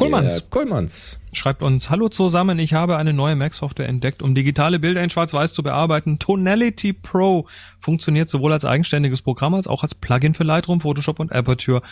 Kollmanns. 0.00 0.48
Kollmanns. 0.48 1.20
Schreibt 1.34 1.62
uns, 1.62 1.90
hallo 1.90 2.08
zusammen, 2.08 2.58
ich 2.58 2.72
habe 2.72 2.96
eine 2.96 3.12
neue 3.12 3.36
Mac-Software 3.36 3.88
entdeckt, 3.88 4.22
um 4.22 4.34
digitale 4.34 4.78
Bilder 4.78 5.02
in 5.02 5.10
Schwarz-Weiß 5.10 5.52
zu 5.52 5.62
bearbeiten. 5.62 6.18
Tonality 6.18 6.94
Pro 6.94 7.46
funktioniert 7.78 8.30
sowohl 8.30 8.52
als 8.52 8.64
eigenständiges 8.64 9.20
Programm 9.20 9.54
als 9.54 9.66
auch 9.66 9.82
als 9.82 9.94
Plugin 9.94 10.32
für 10.32 10.44
Lightroom, 10.44 10.80
Photoshop 10.80 11.20
und 11.20 11.32
Aperture. 11.32 11.82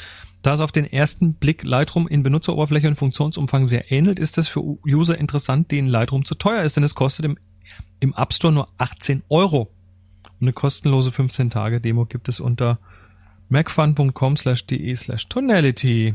Da 0.40 0.54
es 0.54 0.60
auf 0.60 0.72
den 0.72 0.86
ersten 0.86 1.34
Blick 1.34 1.64
Lightroom 1.64 2.08
in 2.08 2.22
Benutzeroberfläche 2.22 2.88
und 2.88 2.94
Funktionsumfang 2.94 3.68
sehr 3.68 3.92
ähnelt, 3.92 4.18
ist 4.18 4.38
es 4.38 4.48
für 4.48 4.60
User 4.86 5.18
interessant, 5.18 5.70
denen 5.70 5.88
Lightroom 5.88 6.24
zu 6.24 6.34
teuer 6.34 6.62
ist, 6.62 6.76
denn 6.76 6.84
es 6.84 6.94
kostet 6.94 7.26
im, 7.26 7.38
im 8.00 8.14
App 8.16 8.32
Store 8.32 8.54
nur 8.54 8.68
18 8.78 9.22
Euro. 9.28 9.70
Eine 10.41 10.53
kostenlose 10.53 11.11
15 11.12 11.51
Tage 11.51 11.80
Demo 11.80 12.07
gibt 12.07 12.28
es 12.28 12.41
unter 12.41 12.78
macfun.com 13.49 14.36
slash 14.36 14.66
de 14.66 14.95
slash 14.95 15.28
tonality. 15.28 16.14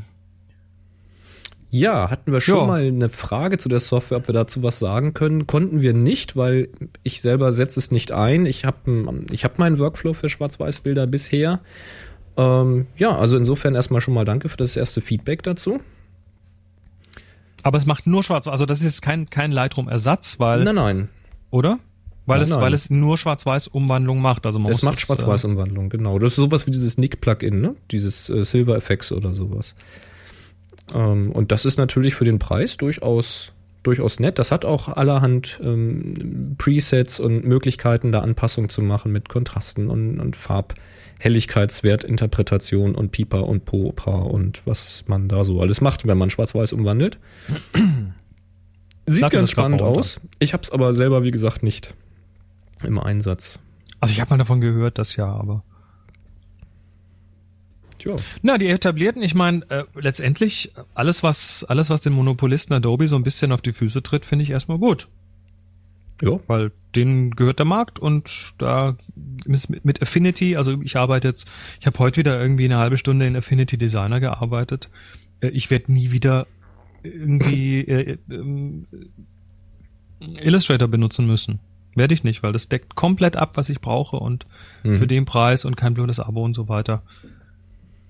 Ja, 1.70 2.12
hatten 2.12 2.32
wir 2.32 2.40
schon 2.40 2.56
jo. 2.56 2.66
mal 2.68 2.86
eine 2.86 3.10
Frage 3.10 3.58
zu 3.58 3.68
der 3.68 3.80
Software, 3.80 4.20
ob 4.20 4.28
wir 4.28 4.34
dazu 4.34 4.62
was 4.62 4.78
sagen 4.78 5.16
können. 5.16 5.48
Konnten 5.48 5.82
wir 5.82 5.94
nicht, 5.94 6.38
weil 6.38 6.70
ich 7.02 7.20
selber 7.20 7.52
setze 7.52 7.80
es 7.80 7.90
nicht 7.90 8.12
ein. 8.12 8.46
Ich 8.46 8.64
habe 8.64 9.26
ich 9.32 9.44
hab 9.44 9.58
meinen 9.58 9.80
Workflow 9.80 10.14
für 10.14 10.30
Schwarz-Weiß-Bilder 10.30 11.08
bisher. 11.08 11.62
Ähm, 12.38 12.86
ja, 12.96 13.18
also 13.18 13.38
insofern 13.38 13.74
erstmal 13.74 14.02
schon 14.02 14.14
mal 14.14 14.24
danke 14.24 14.50
für 14.50 14.58
das 14.58 14.78
erste 14.78 15.02
Feedback 15.02 15.42
dazu. 15.42 15.80
Aber 17.64 17.80
es 17.80 17.88
macht 17.88 18.06
nur 18.06 18.24
schwarz, 18.24 18.48
also 18.48 18.68
das 18.68 18.80
ist 18.80 18.86
jetzt 18.86 19.02
kein, 19.02 19.30
kein 19.30 19.52
Lightroom-Ersatz, 19.52 20.40
weil. 20.40 20.64
Nein, 20.64 20.76
nein. 20.76 21.10
Oder? 21.50 21.80
Weil 22.26 22.38
Nein, 22.38 22.44
es, 22.44 22.50
nein. 22.52 22.62
weil 22.62 22.74
es 22.74 22.90
nur 22.90 23.18
Schwarz-Weiß-Umwandlung 23.18 24.22
macht. 24.22 24.46
Also 24.46 24.58
man 24.58 24.72
Es 24.72 24.82
macht 24.82 24.96
das, 24.96 25.02
Schwarz-Weiß-Umwandlung, 25.02 25.90
genau. 25.90 26.20
Das 26.20 26.30
ist 26.32 26.38
sowas 26.38 26.66
wie 26.66 26.72
dieses 26.72 26.98
Nick-Plugin, 26.98 27.60
ne? 27.60 27.76
Dieses 27.92 28.30
äh, 28.30 28.46
Silver 28.46 28.78
Effects 28.78 29.12
oder 29.12 29.34
sowas. 29.34 29.76
Ähm, 30.94 31.34
und 31.34 31.52
das 31.52 31.66
ist 31.66 31.76
natürlich 31.78 32.16
für 32.16 32.24
den 32.24 32.40
Preis 32.40 32.78
durchaus, 32.78 33.52
durchaus 33.84 34.22
nett. 34.22 34.40
Das 34.40 34.54
hat 34.54 34.64
auch 34.64 34.88
allerhand 34.88 35.60
ähm, 35.62 36.56
Presets 36.58 37.20
und 37.20 37.44
Möglichkeiten, 37.44 38.14
da 38.14 38.22
Anpassungen 38.22 38.70
zu 38.70 38.82
machen 38.82 39.12
mit 39.12 39.28
Kontrasten 39.28 39.90
und, 39.90 40.22
und 40.22 40.38
Farbhelligkeitswertinterpretation 40.38 42.96
und 42.96 43.12
Pipa 43.12 43.40
und 43.40 43.66
Popa 43.66 44.12
und 44.12 44.66
was 44.66 45.04
man 45.08 45.28
da 45.28 45.44
so 45.44 45.60
alles 45.60 45.82
macht, 45.82 46.08
wenn 46.08 46.18
man 46.18 46.30
Schwarz-Weiß 46.30 46.72
umwandelt. 46.72 47.20
Sieht 49.06 49.24
Lade 49.24 49.36
ganz 49.36 49.52
spannend 49.52 49.82
aus. 49.82 50.22
Ich 50.40 50.54
habe 50.54 50.64
es 50.64 50.72
aber 50.72 50.94
selber, 50.94 51.24
wie 51.24 51.32
gesagt, 51.32 51.64
nicht 51.64 51.94
im 52.84 53.00
Einsatz. 53.00 53.60
Also 54.00 54.14
ich 54.14 54.22
habe 54.22 54.32
mal 54.32 54.38
davon 54.38 54.62
gehört, 54.62 54.98
das 54.98 55.16
ja, 55.16 55.28
aber. 55.28 55.62
Tja. 58.00 58.16
Na, 58.42 58.58
die 58.58 58.68
etablierten, 58.68 59.22
ich 59.22 59.34
meine, 59.34 59.70
äh, 59.70 59.86
letztendlich 59.96 60.74
alles, 60.94 61.24
was, 61.24 61.64
alles, 61.64 61.90
was 61.90 62.02
den 62.02 62.14
Monopolisten 62.14 62.74
Adobe 62.74 63.08
so 63.08 63.16
ein 63.16 63.24
bisschen 63.24 63.52
auf 63.52 63.62
die 63.62 63.72
Füße 63.72 64.04
tritt, 64.04 64.26
finde 64.26 64.44
ich 64.44 64.50
erstmal 64.50 64.78
gut. 64.78 65.08
Ja. 66.22 66.40
Weil 66.48 66.72
denen 66.96 67.32
gehört 67.32 67.60
der 67.60 67.66
Markt 67.66 68.00
und 68.00 68.54
da 68.58 68.98
mit, 69.46 70.02
Affinity, 70.02 70.56
also 70.56 70.82
ich 70.82 70.96
arbeite 70.98 71.28
jetzt, 71.28 71.50
ich 71.80 71.88
habe 71.88 71.98
heute 72.00 72.18
wieder 72.18 72.40
irgendwie 72.40 72.66
eine 72.66 72.78
halbe 72.78 72.98
Stunde 72.98 73.26
in 73.26 73.36
Affinity 73.36 73.78
Designer 73.78 74.20
gearbeitet. 74.20 74.90
Äh, 75.40 75.50
Ich 75.50 75.72
werde 75.72 75.92
nie 75.92 76.12
wieder 76.12 76.46
irgendwie 77.04 77.80
äh, 77.82 78.18
ähm, 78.32 78.88
Illustrator 80.20 80.88
benutzen 80.88 81.26
müssen. 81.26 81.60
Werde 81.96 82.14
ich 82.14 82.24
nicht, 82.24 82.42
weil 82.44 82.52
das 82.54 82.70
deckt 82.70 82.96
komplett 82.96 83.38
ab, 83.38 83.56
was 83.58 83.70
ich 83.70 83.80
brauche 83.82 84.18
und 84.18 84.46
Mhm. 84.84 84.98
für 84.98 85.08
den 85.08 85.26
Preis 85.26 85.64
und 85.66 85.76
kein 85.78 85.94
blödes 85.94 86.20
Abo 86.20 86.44
und 86.44 86.54
so 86.56 86.68
weiter. 86.70 87.02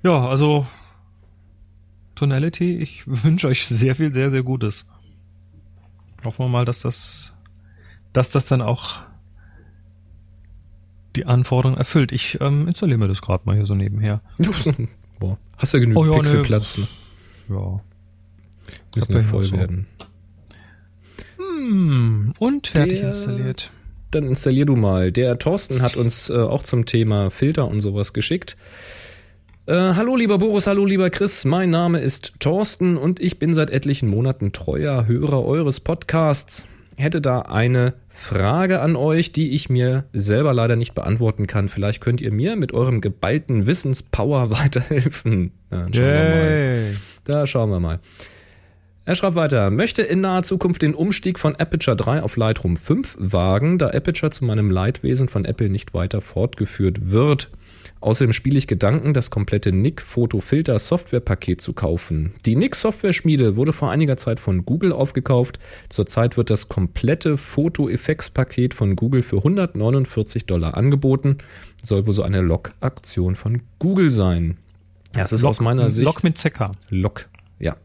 Ja, 0.04 0.28
also 0.28 0.66
Tonality, 2.16 2.78
ich 2.78 3.04
wünsche 3.08 3.48
euch 3.48 3.66
sehr 3.66 3.96
viel, 3.96 4.12
sehr, 4.12 4.32
sehr 4.32 4.44
Gutes. 4.44 4.86
Hoffen 6.24 6.46
wir 6.46 6.50
mal, 6.50 6.66
dass 6.66 6.82
das, 6.82 7.34
dass 8.14 8.30
das 8.30 8.46
dann 8.46 8.62
auch 8.62 9.00
die 11.16 11.26
Anforderungen 11.26 11.78
erfüllt. 11.78 12.12
Ich 12.12 12.40
ähm, 12.42 12.68
installiere 12.68 12.98
mir 12.98 13.08
das 13.08 13.22
gerade 13.22 13.44
mal 13.46 13.56
hier 13.56 13.66
so 13.66 13.76
nebenher. 13.76 14.22
Boah, 15.20 15.38
hast 15.58 15.74
ja 15.74 15.80
genügend 15.80 15.98
Oh 15.98 16.06
ja. 16.06 16.14
Pixelplatz. 16.14 16.78
Ne? 16.78 16.88
Ja. 17.50 17.82
Müssen 18.96 19.14
ja 19.14 19.20
ich 19.20 19.26
voll 19.26 19.42
auch 19.42 19.46
so. 19.46 19.58
Hm, 21.58 22.34
und 22.40 22.68
fertig 22.68 23.00
Der- 23.00 23.08
installiert. 23.08 23.72
Dann 24.12 24.26
installier 24.26 24.66
du 24.66 24.76
mal. 24.76 25.12
Der 25.12 25.40
Thorsten 25.40 25.82
hat 25.82 25.96
uns 25.98 26.30
äh, 26.30 26.34
auch 26.34 26.62
zum 26.64 26.86
Thema 26.86 27.32
Filter 27.32 27.68
und 27.68 27.80
sowas 27.80 28.14
geschickt. 28.14 28.58
Äh, 29.66 29.74
hallo 29.74 30.16
lieber 30.16 30.38
Boris, 30.38 30.68
hallo 30.68 30.86
lieber 30.86 31.10
Chris, 31.10 31.46
mein 31.46 31.70
Name 31.72 32.00
ist 32.00 32.34
Thorsten 32.40 32.98
und 32.98 33.20
ich 33.20 33.40
bin 33.40 33.54
seit 33.54 33.70
etlichen 33.72 34.10
Monaten 34.10 34.52
treuer 34.52 35.08
Hörer 35.08 35.44
eures 35.46 35.80
Podcasts. 35.80 36.66
Hätte 36.96 37.22
da 37.22 37.40
eine 37.44 37.94
Frage 38.10 38.82
an 38.82 38.96
euch, 38.96 39.32
die 39.32 39.52
ich 39.54 39.68
mir 39.70 40.04
selber 40.14 40.54
leider 40.54 40.76
nicht 40.76 40.94
beantworten 40.94 41.48
kann. 41.48 41.68
Vielleicht 41.70 42.02
könnt 42.02 42.22
ihr 42.22 42.32
mir 42.32 42.56
mit 42.56 42.72
eurem 42.72 43.02
geballten 43.02 43.66
Wissenspower 43.66 44.50
weiterhelfen. 44.60 45.52
Ja, 45.72 45.88
schauen 45.92 46.04
wir 46.04 46.30
mal. 46.30 46.94
Da 47.24 47.48
schauen 47.48 47.70
wir 47.72 47.80
mal. 47.80 48.00
Er 49.06 49.16
schreibt 49.16 49.36
weiter, 49.36 49.70
möchte 49.70 50.02
in 50.02 50.22
naher 50.22 50.44
Zukunft 50.44 50.82
den 50.82 50.96
Umstieg 50.96 51.38
von 51.38 51.58
Aperture 51.58 51.98
3 51.98 52.24
auf 52.24 52.38
Lightroom 52.38 52.78
5 52.78 53.18
wagen, 53.20 53.78
da 53.78 53.88
Aperture 53.88 54.32
zu 54.32 54.46
meinem 54.46 54.72
Leidwesen 54.72 55.28
von 55.28 55.44
Apple 55.44 55.70
nicht 55.70 55.94
weiter 55.94 56.22
fortgeführt 56.22 57.12
wird. 57.12 57.50
Außerdem 58.00 58.32
spiele 58.32 58.58
ich 58.58 58.66
Gedanken, 58.66 59.14
das 59.14 59.30
komplette 59.30 59.74
Nik 59.74 60.02
Photo 60.02 60.40
Filter 60.40 60.80
Softwarepaket 60.80 61.60
zu 61.60 61.74
kaufen. 61.74 62.34
Die 62.46 62.56
Nik 62.56 62.76
Software 62.76 63.12
Schmiede 63.12 63.58
wurde 63.58 63.74
vor 63.74 63.92
einiger 63.92 64.16
Zeit 64.16 64.40
von 64.40 64.66
Google 64.66 64.94
aufgekauft. 64.94 65.58
Zurzeit 65.90 66.38
wird 66.38 66.50
das 66.50 66.70
komplette 66.70 67.36
Photo 67.36 67.90
Effects 67.90 68.30
Paket 68.30 68.74
von 68.74 68.96
Google 68.96 69.22
für 69.22 69.38
149 69.38 70.46
Dollar 70.46 70.78
angeboten. 70.78 71.40
Soll 71.82 72.06
wohl 72.06 72.14
so 72.14 72.24
eine 72.24 72.40
Lock-Aktion 72.40 73.36
von 73.36 73.64
Google 73.80 74.12
sein. 74.12 74.58
Ja, 75.14 75.24
es 75.24 75.34
ist 75.34 75.44
aus 75.44 75.60
meiner 75.60 75.92
Sicht. 75.92 76.06
Log 76.06 76.24
mit 76.24 76.38
ZK. 76.38 76.68
Lock. 76.90 77.28
Ja. 77.60 77.76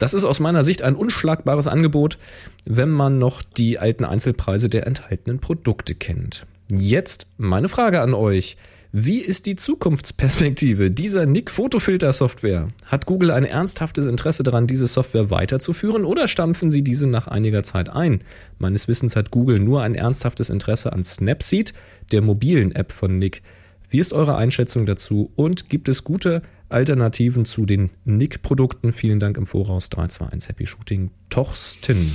Das 0.00 0.14
ist 0.14 0.24
aus 0.24 0.40
meiner 0.40 0.62
Sicht 0.62 0.80
ein 0.80 0.96
unschlagbares 0.96 1.66
Angebot, 1.66 2.18
wenn 2.64 2.88
man 2.88 3.18
noch 3.18 3.42
die 3.42 3.78
alten 3.78 4.06
Einzelpreise 4.06 4.70
der 4.70 4.86
enthaltenen 4.86 5.40
Produkte 5.40 5.94
kennt. 5.94 6.46
Jetzt 6.72 7.28
meine 7.36 7.68
Frage 7.68 8.00
an 8.00 8.14
euch. 8.14 8.56
Wie 8.92 9.20
ist 9.20 9.44
die 9.44 9.56
Zukunftsperspektive 9.56 10.90
dieser 10.90 11.26
Nick-Fotofilter-Software? 11.26 12.68
Hat 12.86 13.04
Google 13.04 13.30
ein 13.30 13.44
ernsthaftes 13.44 14.06
Interesse 14.06 14.42
daran, 14.42 14.66
diese 14.66 14.86
Software 14.86 15.30
weiterzuführen 15.30 16.06
oder 16.06 16.28
stampfen 16.28 16.70
sie 16.70 16.82
diese 16.82 17.06
nach 17.06 17.28
einiger 17.28 17.62
Zeit 17.62 17.90
ein? 17.90 18.24
Meines 18.58 18.88
Wissens 18.88 19.16
hat 19.16 19.30
Google 19.30 19.60
nur 19.60 19.82
ein 19.82 19.94
ernsthaftes 19.94 20.48
Interesse 20.48 20.94
an 20.94 21.04
Snapseed, 21.04 21.74
der 22.10 22.22
mobilen 22.22 22.74
App 22.74 22.90
von 22.90 23.18
Nick. 23.18 23.42
Wie 23.90 23.98
ist 23.98 24.14
eure 24.14 24.36
Einschätzung 24.36 24.86
dazu 24.86 25.30
und 25.36 25.68
gibt 25.68 25.88
es 25.90 26.04
gute 26.04 26.40
Alternativen 26.70 27.44
zu 27.44 27.66
den 27.66 27.90
Nick-Produkten? 28.04 28.92
Vielen 28.92 29.20
Dank 29.20 29.36
im 29.36 29.46
Voraus. 29.46 29.88
321 29.90 30.48
Happy 30.48 30.66
Shooting. 30.66 31.10
Torsten. 31.28 32.10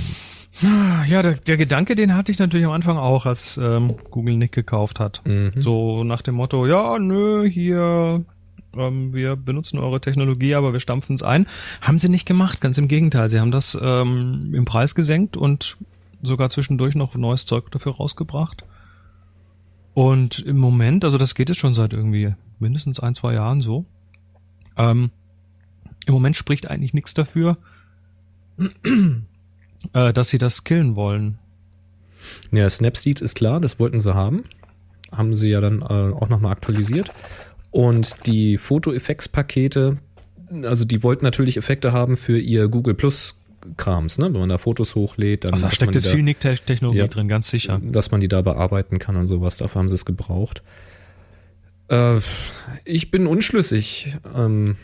Ja, 1.08 1.22
der, 1.22 1.34
der 1.34 1.56
Gedanke, 1.56 1.94
den 1.94 2.14
hatte 2.14 2.32
ich 2.32 2.38
natürlich 2.38 2.66
am 2.66 2.72
Anfang 2.72 2.96
auch, 2.96 3.26
als 3.26 3.58
ähm, 3.62 3.94
Google 4.10 4.36
Nick 4.36 4.52
gekauft 4.52 5.00
hat. 5.00 5.20
Mhm. 5.26 5.52
So 5.58 6.02
nach 6.02 6.22
dem 6.22 6.34
Motto, 6.36 6.66
ja, 6.66 6.98
nö, 6.98 7.46
hier, 7.46 8.24
ähm, 8.74 9.12
wir 9.12 9.36
benutzen 9.36 9.78
eure 9.78 10.00
Technologie, 10.00 10.54
aber 10.54 10.72
wir 10.72 10.80
stampfen 10.80 11.14
es 11.14 11.22
ein. 11.22 11.46
Haben 11.82 11.98
sie 11.98 12.08
nicht 12.08 12.26
gemacht, 12.26 12.62
ganz 12.62 12.78
im 12.78 12.88
Gegenteil. 12.88 13.28
Sie 13.28 13.38
haben 13.38 13.50
das 13.50 13.78
ähm, 13.80 14.54
im 14.54 14.64
Preis 14.64 14.94
gesenkt 14.94 15.36
und 15.36 15.76
sogar 16.22 16.48
zwischendurch 16.48 16.94
noch 16.94 17.14
neues 17.14 17.44
Zeug 17.44 17.70
dafür 17.70 17.96
rausgebracht. 17.96 18.64
Und 19.92 20.38
im 20.40 20.58
Moment, 20.58 21.04
also 21.04 21.18
das 21.18 21.34
geht 21.34 21.50
jetzt 21.50 21.58
schon 21.58 21.74
seit 21.74 21.92
irgendwie 21.92 22.34
mindestens 22.58 23.00
ein, 23.00 23.14
zwei 23.14 23.34
Jahren 23.34 23.60
so. 23.60 23.84
Ähm, 24.76 25.10
Im 26.06 26.14
Moment 26.14 26.36
spricht 26.36 26.68
eigentlich 26.70 26.94
nichts 26.94 27.14
dafür, 27.14 27.58
äh, 29.92 30.12
dass 30.12 30.28
sie 30.30 30.38
das 30.38 30.64
killen 30.64 30.96
wollen. 30.96 31.38
Ja, 32.52 32.68
Snapseed 32.68 33.20
ist 33.20 33.34
klar, 33.34 33.60
das 33.60 33.78
wollten 33.78 34.00
sie 34.00 34.14
haben. 34.14 34.44
Haben 35.12 35.34
sie 35.34 35.48
ja 35.50 35.60
dann 35.60 35.82
äh, 35.82 35.84
auch 35.84 36.28
nochmal 36.28 36.52
aktualisiert. 36.52 37.10
Und 37.70 38.26
die 38.26 38.56
Foto-Effects-Pakete, 38.56 39.98
also 40.62 40.84
die 40.84 41.02
wollten 41.02 41.24
natürlich 41.24 41.56
Effekte 41.56 41.92
haben 41.92 42.16
für 42.16 42.38
ihr 42.38 42.68
Google 42.68 42.94
Plus 42.94 43.38
Krams, 43.76 44.18
ne? 44.18 44.26
Wenn 44.32 44.40
man 44.40 44.48
da 44.48 44.58
Fotos 44.58 44.94
hochlädt, 44.94 45.44
dann 45.44 45.52
Also 45.52 45.66
da 45.66 45.72
steckt 45.72 45.94
jetzt 45.94 46.06
viel 46.06 46.22
Nick-Technologie 46.22 46.98
Ja. 46.98 47.06
drin, 47.08 47.26
ganz 47.28 47.48
sicher. 47.48 47.80
dass 47.82 48.10
man 48.12 48.20
die 48.20 48.28
da 48.28 48.40
bearbeiten 48.42 48.98
kann 48.98 49.16
und 49.16 49.26
sowas. 49.26 49.56
Dafür 49.56 49.80
haben 49.80 49.88
sie 49.88 49.96
es 49.96 50.04
gebraucht. 50.04 50.62
Äh, 51.88 52.18
ich 52.84 53.10
bin 53.10 53.26
unschlüssig. 53.26 54.16
Ähm, 54.34 54.76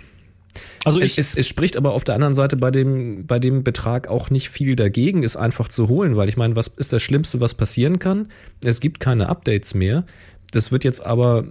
Also 0.84 1.00
es, 1.00 1.12
ich, 1.12 1.18
es, 1.18 1.34
es 1.34 1.48
spricht 1.48 1.76
aber 1.76 1.92
auf 1.92 2.04
der 2.04 2.14
anderen 2.14 2.34
Seite 2.34 2.56
bei 2.56 2.70
dem, 2.70 3.26
bei 3.26 3.38
dem 3.38 3.64
Betrag 3.64 4.08
auch 4.08 4.30
nicht 4.30 4.50
viel 4.50 4.76
dagegen, 4.76 5.22
es 5.22 5.36
einfach 5.36 5.68
zu 5.68 5.88
holen, 5.88 6.16
weil 6.16 6.28
ich 6.28 6.36
meine, 6.36 6.56
was 6.56 6.68
ist 6.68 6.92
das 6.92 7.02
Schlimmste, 7.02 7.40
was 7.40 7.54
passieren 7.54 7.98
kann? 7.98 8.28
Es 8.62 8.80
gibt 8.80 9.00
keine 9.00 9.28
Updates 9.28 9.74
mehr. 9.74 10.04
Das 10.50 10.70
wird 10.70 10.84
jetzt 10.84 11.04
aber, 11.04 11.44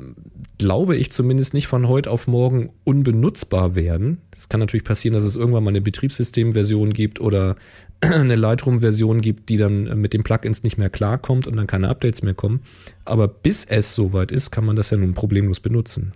glaube 0.60 0.96
ich, 0.96 1.12
zumindest 1.12 1.56
nicht 1.56 1.66
von 1.66 1.88
heute 1.88 2.12
auf 2.12 2.28
morgen 2.28 2.70
unbenutzbar 2.84 3.74
werden. 3.74 4.20
Es 4.32 4.48
kann 4.48 4.60
natürlich 4.60 4.84
passieren, 4.84 5.16
dass 5.16 5.24
es 5.24 5.36
irgendwann 5.36 5.64
mal 5.64 5.72
eine 5.72 5.82
Betriebssystemversion 5.82 6.94
gibt 6.94 7.20
oder 7.20 7.56
eine 8.14 8.36
Lightroom-Version 8.36 9.22
gibt, 9.22 9.50
die 9.50 9.58
dann 9.58 10.00
mit 10.00 10.14
den 10.14 10.24
Plugins 10.24 10.64
nicht 10.64 10.78
mehr 10.78 10.90
klarkommt 10.90 11.48
und 11.48 11.56
dann 11.58 11.68
keine 11.68 11.90
Updates 11.90 12.22
mehr 12.24 12.34
kommen. 12.34 12.62
Aber 13.06 13.28
bis 13.28 13.66
es 13.66 13.94
soweit 13.94 14.32
ist, 14.32 14.52
kann 14.52 14.66
man 14.66 14.76
das 14.76 14.90
ja 14.90 14.98
nun 14.98 15.14
problemlos 15.14 15.60
benutzen. 15.60 16.14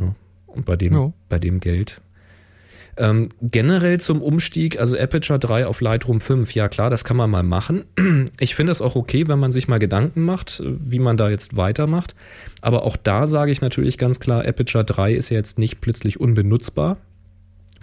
Ja. 0.00 0.14
Und 0.46 0.64
bei 0.64 0.76
dem, 0.76 0.92
Ja. 0.94 1.12
bei 1.28 1.38
dem 1.38 1.60
Geld. 1.60 2.00
Ähm, 2.96 3.28
generell 3.40 3.98
zum 4.00 4.20
Umstieg, 4.20 4.78
also 4.78 4.98
Aperture 4.98 5.38
3 5.38 5.66
auf 5.66 5.80
Lightroom 5.80 6.20
5, 6.20 6.52
ja 6.54 6.68
klar, 6.68 6.90
das 6.90 7.04
kann 7.04 7.16
man 7.16 7.30
mal 7.30 7.42
machen. 7.42 7.84
Ich 8.40 8.54
finde 8.54 8.72
es 8.72 8.82
auch 8.82 8.96
okay, 8.96 9.28
wenn 9.28 9.38
man 9.38 9.52
sich 9.52 9.68
mal 9.68 9.78
Gedanken 9.78 10.22
macht, 10.22 10.62
wie 10.66 10.98
man 10.98 11.16
da 11.16 11.30
jetzt 11.30 11.56
weitermacht. 11.56 12.14
Aber 12.62 12.82
auch 12.82 12.96
da 12.96 13.26
sage 13.26 13.52
ich 13.52 13.60
natürlich 13.60 13.96
ganz 13.96 14.18
klar, 14.18 14.44
Aperture 14.46 14.84
3 14.84 15.14
ist 15.14 15.30
ja 15.30 15.36
jetzt 15.36 15.58
nicht 15.58 15.80
plötzlich 15.80 16.20
unbenutzbar. 16.20 16.96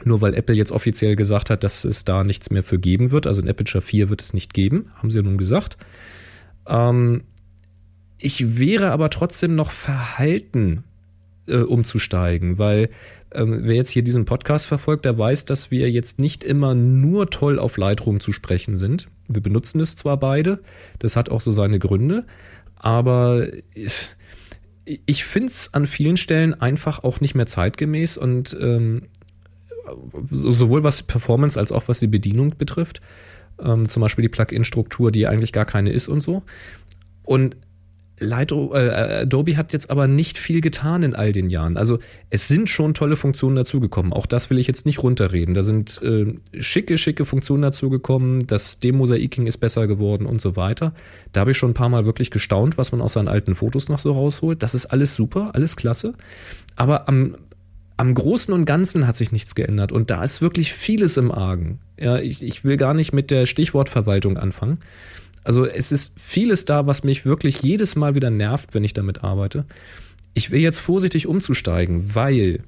Nur 0.03 0.21
weil 0.21 0.35
Apple 0.35 0.55
jetzt 0.55 0.71
offiziell 0.71 1.15
gesagt 1.15 1.49
hat, 1.49 1.63
dass 1.63 1.83
es 1.83 2.05
da 2.05 2.23
nichts 2.23 2.49
mehr 2.49 2.63
für 2.63 2.79
geben 2.79 3.11
wird. 3.11 3.27
Also 3.27 3.41
in 3.41 3.49
Aperture 3.49 3.81
4 3.81 4.09
wird 4.09 4.21
es 4.21 4.33
nicht 4.33 4.53
geben, 4.53 4.91
haben 4.95 5.09
sie 5.09 5.17
ja 5.17 5.23
nun 5.23 5.37
gesagt. 5.37 5.77
Ähm, 6.67 7.23
ich 8.17 8.59
wäre 8.59 8.91
aber 8.91 9.09
trotzdem 9.09 9.55
noch 9.55 9.71
verhalten, 9.71 10.83
äh, 11.47 11.57
umzusteigen, 11.57 12.57
weil 12.57 12.89
ähm, 13.31 13.59
wer 13.63 13.75
jetzt 13.75 13.89
hier 13.89 14.03
diesen 14.03 14.25
Podcast 14.25 14.67
verfolgt, 14.67 15.05
der 15.05 15.17
weiß, 15.17 15.45
dass 15.45 15.71
wir 15.71 15.89
jetzt 15.91 16.19
nicht 16.19 16.43
immer 16.43 16.75
nur 16.75 17.29
toll 17.29 17.59
auf 17.59 17.77
Lightroom 17.77 18.19
zu 18.19 18.31
sprechen 18.31 18.77
sind. 18.77 19.07
Wir 19.27 19.41
benutzen 19.41 19.79
es 19.79 19.95
zwar 19.95 20.17
beide, 20.17 20.61
das 20.99 21.15
hat 21.15 21.29
auch 21.29 21.41
so 21.41 21.51
seine 21.51 21.79
Gründe, 21.79 22.23
aber 22.75 23.47
ich, 23.73 24.15
ich 25.05 25.25
finde 25.25 25.47
es 25.47 25.73
an 25.73 25.85
vielen 25.85 26.17
Stellen 26.17 26.53
einfach 26.53 27.03
auch 27.03 27.19
nicht 27.19 27.35
mehr 27.35 27.47
zeitgemäß 27.47 28.17
und 28.17 28.57
ähm, 28.59 29.03
sowohl 30.23 30.83
was 30.83 31.03
Performance 31.03 31.59
als 31.59 31.71
auch 31.71 31.87
was 31.87 31.99
die 31.99 32.07
Bedienung 32.07 32.55
betrifft. 32.57 33.01
Ähm, 33.59 33.89
zum 33.89 34.01
Beispiel 34.01 34.23
die 34.23 34.29
Plugin-Struktur, 34.29 35.11
die 35.11 35.27
eigentlich 35.27 35.53
gar 35.53 35.65
keine 35.65 35.91
ist 35.91 36.07
und 36.07 36.21
so. 36.21 36.43
Und 37.23 37.57
Lightroom, 38.19 38.73
äh, 38.73 39.21
Adobe 39.21 39.57
hat 39.57 39.73
jetzt 39.73 39.91
aber 39.91 40.07
nicht 40.07 40.39
viel 40.39 40.61
getan 40.61 41.03
in 41.03 41.15
all 41.15 41.31
den 41.31 41.49
Jahren. 41.49 41.77
Also 41.77 41.99
es 42.31 42.47
sind 42.47 42.67
schon 42.67 42.93
tolle 42.93 43.15
Funktionen 43.15 43.55
dazugekommen. 43.55 44.11
Auch 44.11 44.25
das 44.25 44.49
will 44.49 44.57
ich 44.57 44.65
jetzt 44.65 44.85
nicht 44.87 45.03
runterreden. 45.03 45.53
Da 45.53 45.61
sind 45.61 46.01
äh, 46.01 46.33
schicke, 46.59 46.97
schicke 46.97 47.25
Funktionen 47.25 47.61
dazugekommen. 47.61 48.47
Das 48.47 48.79
Demosaiking 48.79 49.45
ist 49.45 49.57
besser 49.57 49.87
geworden 49.87 50.25
und 50.25 50.41
so 50.41 50.55
weiter. 50.55 50.93
Da 51.31 51.41
habe 51.41 51.51
ich 51.51 51.57
schon 51.57 51.71
ein 51.71 51.75
paar 51.75 51.89
Mal 51.89 52.05
wirklich 52.05 52.31
gestaunt, 52.31 52.77
was 52.77 52.91
man 52.91 53.01
aus 53.01 53.13
seinen 53.13 53.27
alten 53.27 53.53
Fotos 53.53 53.87
noch 53.87 53.99
so 53.99 54.11
rausholt. 54.13 54.63
Das 54.63 54.73
ist 54.73 54.87
alles 54.87 55.15
super, 55.15 55.51
alles 55.53 55.75
klasse. 55.75 56.13
Aber 56.75 57.07
am, 57.07 57.35
am 57.97 58.13
Großen 58.13 58.53
und 58.53 58.65
Ganzen 58.65 59.07
hat 59.07 59.15
sich 59.15 59.31
nichts 59.31 59.55
geändert. 59.55 59.91
Und 59.91 60.11
da 60.11 60.23
ist 60.23 60.41
wirklich 60.41 60.71
vieles 60.71 61.17
im 61.17 61.31
Argen. 61.31 61.79
Ja, 61.99 62.19
ich, 62.19 62.43
ich 62.43 62.63
will 62.63 62.77
gar 62.77 62.93
nicht 62.93 63.11
mit 63.11 63.31
der 63.31 63.47
Stichwortverwaltung 63.47 64.37
anfangen. 64.37 64.79
Also 65.43 65.65
es 65.65 65.91
ist 65.91 66.19
vieles 66.19 66.65
da, 66.65 66.85
was 66.85 67.03
mich 67.03 67.25
wirklich 67.25 67.61
jedes 67.61 67.95
Mal 67.95 68.15
wieder 68.15 68.29
nervt, 68.29 68.73
wenn 68.73 68.83
ich 68.83 68.93
damit 68.93 69.23
arbeite. 69.23 69.65
Ich 70.35 70.51
will 70.51 70.59
jetzt 70.59 70.79
vorsichtig 70.79 71.25
umzusteigen, 71.25 72.13
weil 72.13 72.63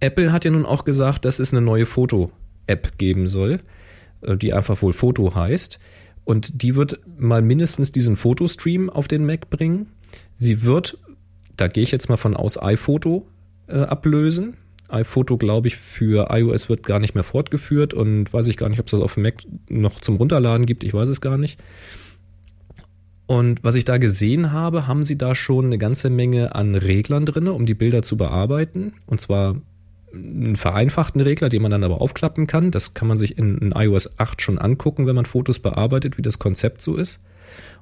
Apple 0.00 0.32
hat 0.32 0.44
ja 0.44 0.50
nun 0.50 0.66
auch 0.66 0.84
gesagt, 0.84 1.24
dass 1.24 1.38
es 1.38 1.52
eine 1.52 1.60
neue 1.60 1.86
Foto-App 1.86 2.98
geben 2.98 3.28
soll, 3.28 3.60
äh, 4.22 4.36
die 4.36 4.52
einfach 4.52 4.82
wohl 4.82 4.92
Foto 4.92 5.34
heißt. 5.34 5.78
Und 6.24 6.62
die 6.62 6.74
wird 6.74 7.00
mal 7.18 7.42
mindestens 7.42 7.92
diesen 7.92 8.16
Fotostream 8.16 8.90
auf 8.90 9.06
den 9.06 9.24
Mac 9.24 9.48
bringen. 9.48 9.86
Sie 10.34 10.64
wird, 10.64 10.98
da 11.56 11.68
gehe 11.68 11.82
ich 11.82 11.92
jetzt 11.92 12.08
mal 12.08 12.16
von 12.16 12.36
aus, 12.36 12.60
iPhoto 12.60 13.26
äh, 13.70 13.82
ablösen 13.82 14.56
iPhoto, 14.92 15.36
glaube 15.36 15.68
ich, 15.68 15.76
für 15.76 16.28
iOS 16.30 16.68
wird 16.68 16.82
gar 16.82 16.98
nicht 16.98 17.14
mehr 17.14 17.24
fortgeführt 17.24 17.94
und 17.94 18.32
weiß 18.32 18.48
ich 18.48 18.56
gar 18.56 18.68
nicht, 18.68 18.80
ob 18.80 18.86
es 18.86 18.92
das 18.92 19.00
auf 19.00 19.14
dem 19.14 19.22
Mac 19.22 19.44
noch 19.68 20.00
zum 20.00 20.16
Runterladen 20.16 20.66
gibt. 20.66 20.84
Ich 20.84 20.94
weiß 20.94 21.08
es 21.08 21.20
gar 21.20 21.38
nicht. 21.38 21.60
Und 23.26 23.62
was 23.62 23.76
ich 23.76 23.84
da 23.84 23.98
gesehen 23.98 24.52
habe, 24.52 24.86
haben 24.86 25.04
sie 25.04 25.16
da 25.16 25.34
schon 25.34 25.66
eine 25.66 25.78
ganze 25.78 26.10
Menge 26.10 26.54
an 26.54 26.74
Reglern 26.74 27.26
drin, 27.26 27.46
um 27.46 27.64
die 27.64 27.74
Bilder 27.74 28.02
zu 28.02 28.16
bearbeiten. 28.16 28.94
Und 29.06 29.20
zwar 29.20 29.56
einen 30.12 30.56
vereinfachten 30.56 31.20
Regler, 31.20 31.48
den 31.48 31.62
man 31.62 31.70
dann 31.70 31.84
aber 31.84 32.00
aufklappen 32.00 32.48
kann. 32.48 32.72
Das 32.72 32.94
kann 32.94 33.06
man 33.06 33.16
sich 33.16 33.38
in, 33.38 33.58
in 33.58 33.72
iOS 33.72 34.18
8 34.18 34.42
schon 34.42 34.58
angucken, 34.58 35.06
wenn 35.06 35.14
man 35.14 35.26
Fotos 35.26 35.60
bearbeitet, 35.60 36.18
wie 36.18 36.22
das 36.22 36.40
Konzept 36.40 36.80
so 36.82 36.96
ist. 36.96 37.20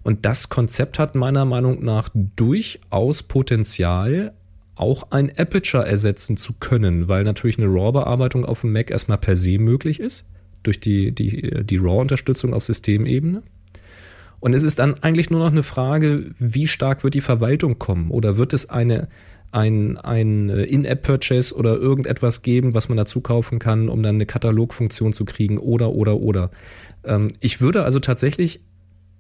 Und 0.02 0.26
das 0.26 0.50
Konzept 0.50 0.98
hat 0.98 1.14
meiner 1.14 1.46
Meinung 1.46 1.82
nach 1.82 2.10
durchaus 2.14 3.22
Potenzial, 3.22 4.32
auch 4.78 5.10
ein 5.10 5.30
Aperture 5.36 5.86
ersetzen 5.86 6.36
zu 6.36 6.54
können, 6.54 7.08
weil 7.08 7.24
natürlich 7.24 7.58
eine 7.58 7.66
RAW-Bearbeitung 7.66 8.44
auf 8.44 8.62
dem 8.62 8.72
Mac 8.72 8.90
erstmal 8.90 9.18
per 9.18 9.36
se 9.36 9.58
möglich 9.58 10.00
ist, 10.00 10.26
durch 10.62 10.80
die, 10.80 11.12
die, 11.12 11.64
die 11.64 11.76
RAW-Unterstützung 11.76 12.54
auf 12.54 12.64
Systemebene. 12.64 13.42
Und 14.40 14.54
es 14.54 14.62
ist 14.62 14.78
dann 14.78 15.02
eigentlich 15.02 15.30
nur 15.30 15.40
noch 15.40 15.50
eine 15.50 15.62
Frage, 15.62 16.30
wie 16.38 16.66
stark 16.66 17.02
wird 17.02 17.14
die 17.14 17.20
Verwaltung 17.20 17.78
kommen? 17.78 18.10
Oder 18.10 18.38
wird 18.38 18.52
es 18.52 18.70
eine, 18.70 19.08
ein, 19.50 19.96
ein 19.98 20.48
In-App-Purchase 20.48 21.54
oder 21.54 21.76
irgendetwas 21.76 22.42
geben, 22.42 22.74
was 22.74 22.88
man 22.88 22.96
dazu 22.98 23.20
kaufen 23.20 23.58
kann, 23.58 23.88
um 23.88 24.02
dann 24.02 24.14
eine 24.14 24.26
Katalogfunktion 24.26 25.12
zu 25.12 25.24
kriegen? 25.24 25.58
Oder, 25.58 25.90
oder, 25.90 26.18
oder. 26.18 26.50
Ähm, 27.04 27.28
ich 27.40 27.60
würde 27.60 27.82
also 27.82 27.98
tatsächlich 27.98 28.60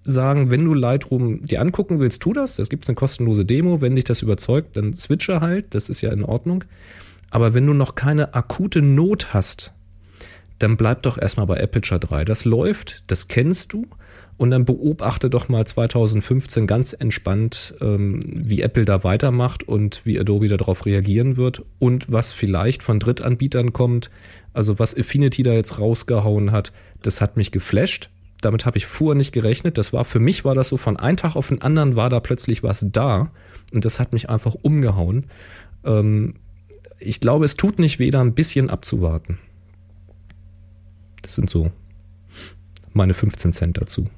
sagen, 0.08 0.50
wenn 0.50 0.64
du 0.64 0.74
Lightroom 0.74 1.46
dir 1.46 1.60
angucken 1.60 2.00
willst, 2.00 2.22
tu 2.22 2.32
das. 2.32 2.56
Das 2.56 2.68
gibt 2.68 2.88
eine 2.88 2.94
kostenlose 2.94 3.44
Demo. 3.44 3.80
Wenn 3.80 3.94
dich 3.94 4.04
das 4.04 4.22
überzeugt, 4.22 4.76
dann 4.76 4.92
switche 4.92 5.40
halt. 5.40 5.74
Das 5.74 5.88
ist 5.88 6.00
ja 6.00 6.12
in 6.12 6.24
Ordnung. 6.24 6.64
Aber 7.30 7.54
wenn 7.54 7.66
du 7.66 7.74
noch 7.74 7.94
keine 7.94 8.34
akute 8.34 8.80
Not 8.82 9.34
hast, 9.34 9.74
dann 10.58 10.76
bleib 10.76 11.02
doch 11.02 11.18
erstmal 11.18 11.46
bei 11.46 11.62
Aperture 11.62 12.00
3. 12.00 12.24
Das 12.24 12.44
läuft, 12.44 13.04
das 13.06 13.28
kennst 13.28 13.72
du. 13.72 13.86
Und 14.38 14.52
dann 14.52 14.64
beobachte 14.64 15.30
doch 15.30 15.48
mal 15.48 15.66
2015 15.66 16.68
ganz 16.68 16.92
entspannt, 16.92 17.74
ähm, 17.80 18.20
wie 18.24 18.62
Apple 18.62 18.84
da 18.84 19.02
weitermacht 19.02 19.66
und 19.66 20.06
wie 20.06 20.18
Adobe 20.18 20.46
darauf 20.46 20.86
reagieren 20.86 21.36
wird 21.36 21.64
und 21.80 22.10
was 22.10 22.32
vielleicht 22.32 22.84
von 22.84 23.00
Drittanbietern 23.00 23.72
kommt. 23.72 24.10
Also 24.52 24.78
was 24.78 24.96
Affinity 24.96 25.42
da 25.42 25.52
jetzt 25.52 25.80
rausgehauen 25.80 26.52
hat, 26.52 26.72
das 27.02 27.20
hat 27.20 27.36
mich 27.36 27.50
geflasht 27.50 28.10
damit 28.40 28.66
habe 28.66 28.78
ich 28.78 28.86
vorher 28.86 29.16
nicht 29.16 29.32
gerechnet. 29.32 29.78
Das 29.78 29.92
war 29.92 30.04
für 30.04 30.20
mich 30.20 30.44
war 30.44 30.54
das 30.54 30.68
so 30.68 30.76
von 30.76 30.96
einem 30.96 31.16
Tag 31.16 31.36
auf 31.36 31.48
den 31.48 31.62
anderen 31.62 31.96
war 31.96 32.08
da 32.08 32.20
plötzlich 32.20 32.62
was 32.62 32.86
da 32.90 33.30
und 33.72 33.84
das 33.84 34.00
hat 34.00 34.12
mich 34.12 34.30
einfach 34.30 34.54
umgehauen. 34.54 35.26
Ähm, 35.84 36.34
ich 37.00 37.20
glaube, 37.20 37.44
es 37.44 37.56
tut 37.56 37.78
nicht 37.78 37.98
weh, 37.98 38.10
da 38.10 38.20
ein 38.20 38.34
bisschen 38.34 38.70
abzuwarten. 38.70 39.38
Das 41.22 41.34
sind 41.34 41.50
so 41.50 41.70
meine 42.92 43.14
15 43.14 43.52
Cent 43.52 43.78
dazu. 43.78 44.08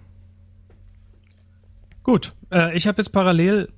Gut, 2.03 2.33
äh, 2.51 2.75
ich 2.77 2.87
habe 2.87 2.99
jetzt 2.99 3.11
parallel 3.11 3.69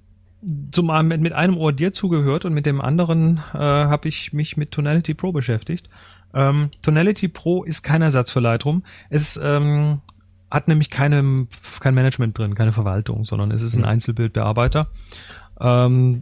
zum 0.72 0.86
mit, 1.06 1.20
mit 1.20 1.32
einem 1.32 1.56
Ohr 1.56 1.72
dir 1.72 1.92
zugehört 1.92 2.44
und 2.44 2.52
mit 2.52 2.66
dem 2.66 2.80
anderen 2.80 3.38
äh, 3.54 3.58
habe 3.58 4.08
ich 4.08 4.32
mich 4.32 4.56
mit 4.56 4.72
Tonality 4.72 5.14
Pro 5.14 5.32
beschäftigt. 5.32 5.88
Ähm, 6.34 6.70
Tonality 6.82 7.28
Pro 7.28 7.62
ist 7.62 7.82
kein 7.82 8.02
Ersatz 8.02 8.30
für 8.30 8.40
Lightroom. 8.40 8.82
Es 9.10 9.38
ähm, 9.42 10.00
hat 10.52 10.68
nämlich 10.68 10.90
keine, 10.90 11.46
kein 11.80 11.94
Management 11.94 12.36
drin, 12.36 12.54
keine 12.54 12.72
Verwaltung, 12.72 13.24
sondern 13.24 13.50
es 13.50 13.62
ist 13.62 13.76
ein. 13.76 13.86
Einzelbildbearbeiter. 13.86 14.88
Ähm, 15.58 16.20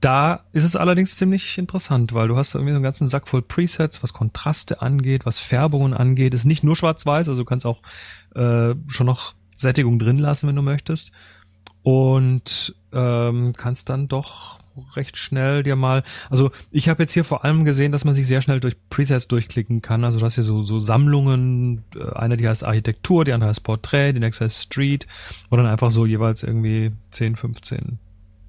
da 0.00 0.44
ist 0.52 0.64
es 0.64 0.76
allerdings 0.76 1.16
ziemlich 1.16 1.56
interessant, 1.56 2.12
weil 2.12 2.28
du 2.28 2.36
hast 2.36 2.54
irgendwie 2.54 2.72
so 2.72 2.76
einen 2.76 2.84
ganzen 2.84 3.08
Sack 3.08 3.26
voll 3.26 3.40
Presets, 3.40 4.02
was 4.02 4.12
Kontraste 4.12 4.82
angeht, 4.82 5.24
was 5.24 5.38
Färbungen 5.38 5.94
angeht. 5.94 6.34
Es 6.34 6.40
ist 6.40 6.46
nicht 6.46 6.62
nur 6.62 6.76
schwarz-weiß, 6.76 7.30
also 7.30 7.40
du 7.40 7.46
kannst 7.46 7.64
auch 7.64 7.80
äh, 8.34 8.74
schon 8.88 9.06
noch 9.06 9.32
Sättigung 9.54 9.98
drin 9.98 10.18
lassen, 10.18 10.48
wenn 10.48 10.56
du 10.56 10.62
möchtest. 10.62 11.10
Und 11.82 12.76
ähm, 12.92 13.54
kannst 13.56 13.88
dann 13.88 14.06
doch 14.06 14.58
recht 14.94 15.16
schnell 15.16 15.62
dir 15.62 15.76
mal, 15.76 16.02
also 16.30 16.50
ich 16.70 16.88
habe 16.88 17.02
jetzt 17.02 17.12
hier 17.12 17.24
vor 17.24 17.44
allem 17.44 17.64
gesehen, 17.64 17.92
dass 17.92 18.04
man 18.04 18.14
sich 18.14 18.26
sehr 18.26 18.42
schnell 18.42 18.60
durch 18.60 18.76
Presets 18.90 19.28
durchklicken 19.28 19.82
kann, 19.82 20.04
also 20.04 20.20
dass 20.20 20.34
hier 20.34 20.44
so, 20.44 20.64
so 20.64 20.80
Sammlungen, 20.80 21.84
äh, 21.94 22.12
eine 22.14 22.36
die 22.36 22.48
heißt 22.48 22.64
Architektur, 22.64 23.24
die 23.24 23.32
andere 23.32 23.50
heißt 23.50 23.64
Portrait, 23.64 24.14
die 24.14 24.20
nächste 24.20 24.44
heißt 24.44 24.62
Street, 24.62 25.06
wo 25.50 25.56
dann 25.56 25.66
einfach 25.66 25.90
so 25.90 26.06
jeweils 26.06 26.42
irgendwie 26.42 26.92
10, 27.10 27.36
15 27.36 27.98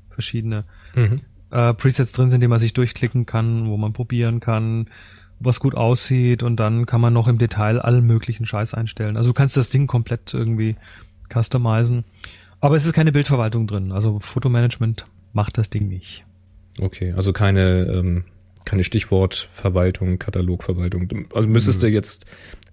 verschiedene 0.10 0.64
mhm. 0.96 1.22
äh, 1.52 1.74
Presets 1.74 2.12
drin 2.12 2.30
sind, 2.30 2.42
die 2.42 2.48
man 2.48 2.60
sich 2.60 2.74
durchklicken 2.74 3.26
kann, 3.26 3.68
wo 3.68 3.78
man 3.78 3.94
probieren 3.94 4.40
kann, 4.40 4.88
was 5.40 5.60
gut 5.60 5.76
aussieht 5.76 6.44
und 6.44 6.58
dann 6.58 6.86
kann 6.86 7.02
man 7.02 7.14
noch 7.14 7.28
im 7.28 7.38
Detail 7.38 7.80
allen 7.80 8.06
möglichen 8.06 8.46
Scheiß 8.46 8.74
einstellen. 8.74 9.18
Also 9.18 9.32
du 9.32 9.34
kannst 9.34 9.58
das 9.58 9.70
Ding 9.70 9.88
komplett 9.88 10.34
irgendwie 10.34 10.76
customizen. 11.34 12.06
Aber 12.62 12.76
es 12.78 12.86
ist 12.86 12.94
keine 12.94 13.12
Bildverwaltung 13.12 13.68
drin. 13.68 13.92
Also 13.92 14.20
Fotomanagement 14.20 15.06
macht 15.34 15.58
das 15.58 15.70
Ding 15.70 15.88
nicht. 15.88 16.26
Okay, 16.80 17.14
also 17.16 17.34
keine, 17.34 17.92
ähm, 17.94 18.24
keine 18.66 18.84
Stichwortverwaltung, 18.84 20.18
Katalogverwaltung. 20.20 21.28
Also 21.34 21.50
müsstest 21.50 21.80
mhm. 21.80 21.88
du 21.88 21.92
jetzt 21.92 22.26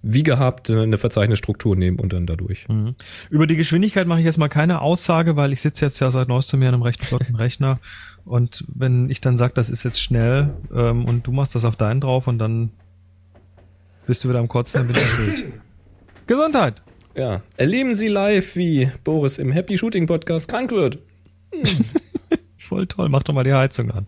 wie 0.03 0.23
gehabt 0.23 0.69
eine 0.69 0.97
Verzeichnisstruktur 0.97 1.75
nehmen 1.75 1.99
und 1.99 2.13
dann 2.13 2.25
dadurch. 2.25 2.67
Mhm. 2.67 2.95
Über 3.29 3.45
die 3.45 3.55
Geschwindigkeit 3.55 4.07
mache 4.07 4.19
ich 4.19 4.25
jetzt 4.25 4.37
mal 4.37 4.47
keine 4.47 4.81
Aussage, 4.81 5.35
weil 5.35 5.53
ich 5.53 5.61
sitze 5.61 5.85
jetzt 5.85 5.99
ja 5.99 6.09
seit 6.09 6.27
neuestem 6.27 6.59
mir 6.59 6.69
an 6.69 6.73
einem 6.73 6.83
recht 6.83 7.03
flotten 7.03 7.35
Rechner 7.35 7.79
und 8.25 8.65
wenn 8.67 9.09
ich 9.09 9.21
dann 9.21 9.37
sage, 9.37 9.53
das 9.53 9.69
ist 9.69 9.83
jetzt 9.83 10.01
schnell 10.01 10.53
ähm, 10.73 11.05
und 11.05 11.27
du 11.27 11.31
machst 11.31 11.53
das 11.55 11.65
auf 11.65 11.75
deinen 11.75 12.01
drauf 12.01 12.27
und 12.27 12.39
dann 12.39 12.71
bist 14.07 14.23
du 14.23 14.29
wieder 14.29 14.39
am 14.39 14.47
Kotzen, 14.47 14.79
dann 14.79 14.87
bin 14.87 14.97
ich 14.97 15.09
schuld. 15.09 15.45
Gesundheit! 16.27 16.81
Ja, 17.15 17.41
erleben 17.57 17.93
Sie 17.93 18.07
live, 18.07 18.55
wie 18.55 18.89
Boris 19.03 19.37
im 19.37 19.51
Happy 19.51 19.77
Shooting 19.77 20.07
Podcast 20.07 20.47
krank 20.47 20.71
wird. 20.71 20.97
Hm. 21.53 21.63
voll 22.71 22.87
toll. 22.87 23.09
Mach 23.09 23.23
doch 23.23 23.33
mal 23.33 23.43
die 23.43 23.53
Heizung 23.53 23.91
an. 23.91 24.05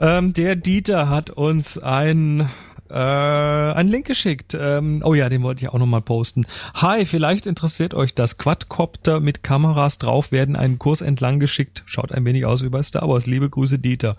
Ähm, 0.00 0.32
der 0.32 0.56
Dieter 0.56 1.08
hat 1.08 1.30
uns 1.30 1.78
ein 1.78 2.50
äh, 2.90 2.94
einen 2.94 3.88
Link 3.88 4.06
geschickt. 4.06 4.56
Ähm, 4.60 5.00
oh 5.04 5.14
ja, 5.14 5.28
den 5.28 5.42
wollte 5.42 5.64
ich 5.64 5.68
auch 5.68 5.78
nochmal 5.78 6.02
posten. 6.02 6.44
Hi, 6.74 7.04
vielleicht 7.04 7.46
interessiert 7.46 7.94
euch 7.94 8.14
das 8.14 8.36
Quadcopter 8.36 9.20
mit 9.20 9.44
Kameras 9.44 9.98
drauf 9.98 10.32
werden 10.32 10.56
einen 10.56 10.78
Kurs 10.78 11.02
entlang 11.02 11.38
geschickt. 11.38 11.84
Schaut 11.86 12.10
ein 12.12 12.24
wenig 12.24 12.46
aus 12.46 12.64
wie 12.64 12.68
bei 12.68 12.82
Star 12.82 13.08
Wars. 13.08 13.26
Liebe 13.26 13.48
Grüße, 13.48 13.78
Dieter. 13.78 14.16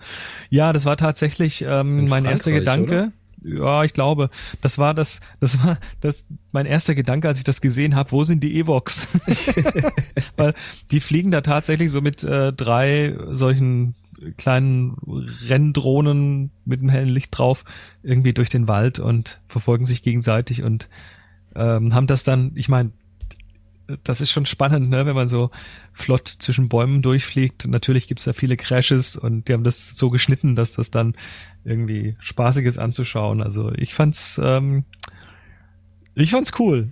Ja, 0.48 0.72
das 0.72 0.86
war 0.86 0.96
tatsächlich 0.96 1.64
ähm, 1.66 2.08
mein 2.08 2.24
erster 2.24 2.50
Gedanke. 2.50 2.92
Oder? 2.92 3.12
Ja, 3.42 3.84
ich 3.84 3.92
glaube, 3.92 4.30
das 4.60 4.78
war 4.78 4.94
das, 4.94 5.20
das 5.40 5.62
war 5.64 5.78
das 6.00 6.26
mein 6.52 6.66
erster 6.66 6.94
Gedanke, 6.94 7.28
als 7.28 7.38
ich 7.38 7.44
das 7.44 7.60
gesehen 7.60 7.94
habe. 7.94 8.12
Wo 8.12 8.24
sind 8.24 8.42
die 8.42 8.58
Evox? 8.58 9.08
Weil 10.36 10.54
die 10.90 11.00
fliegen 11.00 11.30
da 11.30 11.40
tatsächlich 11.40 11.90
so 11.90 12.00
mit 12.00 12.24
äh, 12.24 12.52
drei 12.52 13.16
solchen 13.30 13.94
kleinen 14.36 14.96
Renndrohnen 15.46 16.50
mit 16.64 16.80
einem 16.80 16.88
hellen 16.88 17.08
Licht 17.08 17.36
drauf 17.36 17.64
irgendwie 18.02 18.32
durch 18.32 18.48
den 18.48 18.66
Wald 18.66 18.98
und 18.98 19.40
verfolgen 19.48 19.86
sich 19.86 20.02
gegenseitig 20.02 20.62
und 20.62 20.88
ähm, 21.54 21.94
haben 21.94 22.06
das 22.06 22.24
dann, 22.24 22.52
ich 22.56 22.68
meine, 22.68 22.90
das 24.04 24.20
ist 24.20 24.30
schon 24.30 24.46
spannend, 24.46 24.90
ne, 24.90 25.06
wenn 25.06 25.14
man 25.14 25.28
so 25.28 25.50
flott 25.92 26.28
zwischen 26.28 26.68
Bäumen 26.68 27.02
durchfliegt. 27.02 27.66
Natürlich 27.66 28.06
gibt's 28.06 28.24
da 28.24 28.32
viele 28.32 28.56
Crashes 28.56 29.16
und 29.16 29.48
die 29.48 29.54
haben 29.54 29.64
das 29.64 29.96
so 29.96 30.10
geschnitten, 30.10 30.56
dass 30.56 30.72
das 30.72 30.90
dann 30.90 31.14
irgendwie 31.64 32.16
spaßig 32.20 32.66
ist 32.66 32.78
anzuschauen. 32.78 33.42
Also 33.42 33.72
ich 33.72 33.94
fand's, 33.94 34.40
ähm, 34.42 34.84
ich 36.14 36.30
fand's 36.30 36.52
cool. 36.58 36.90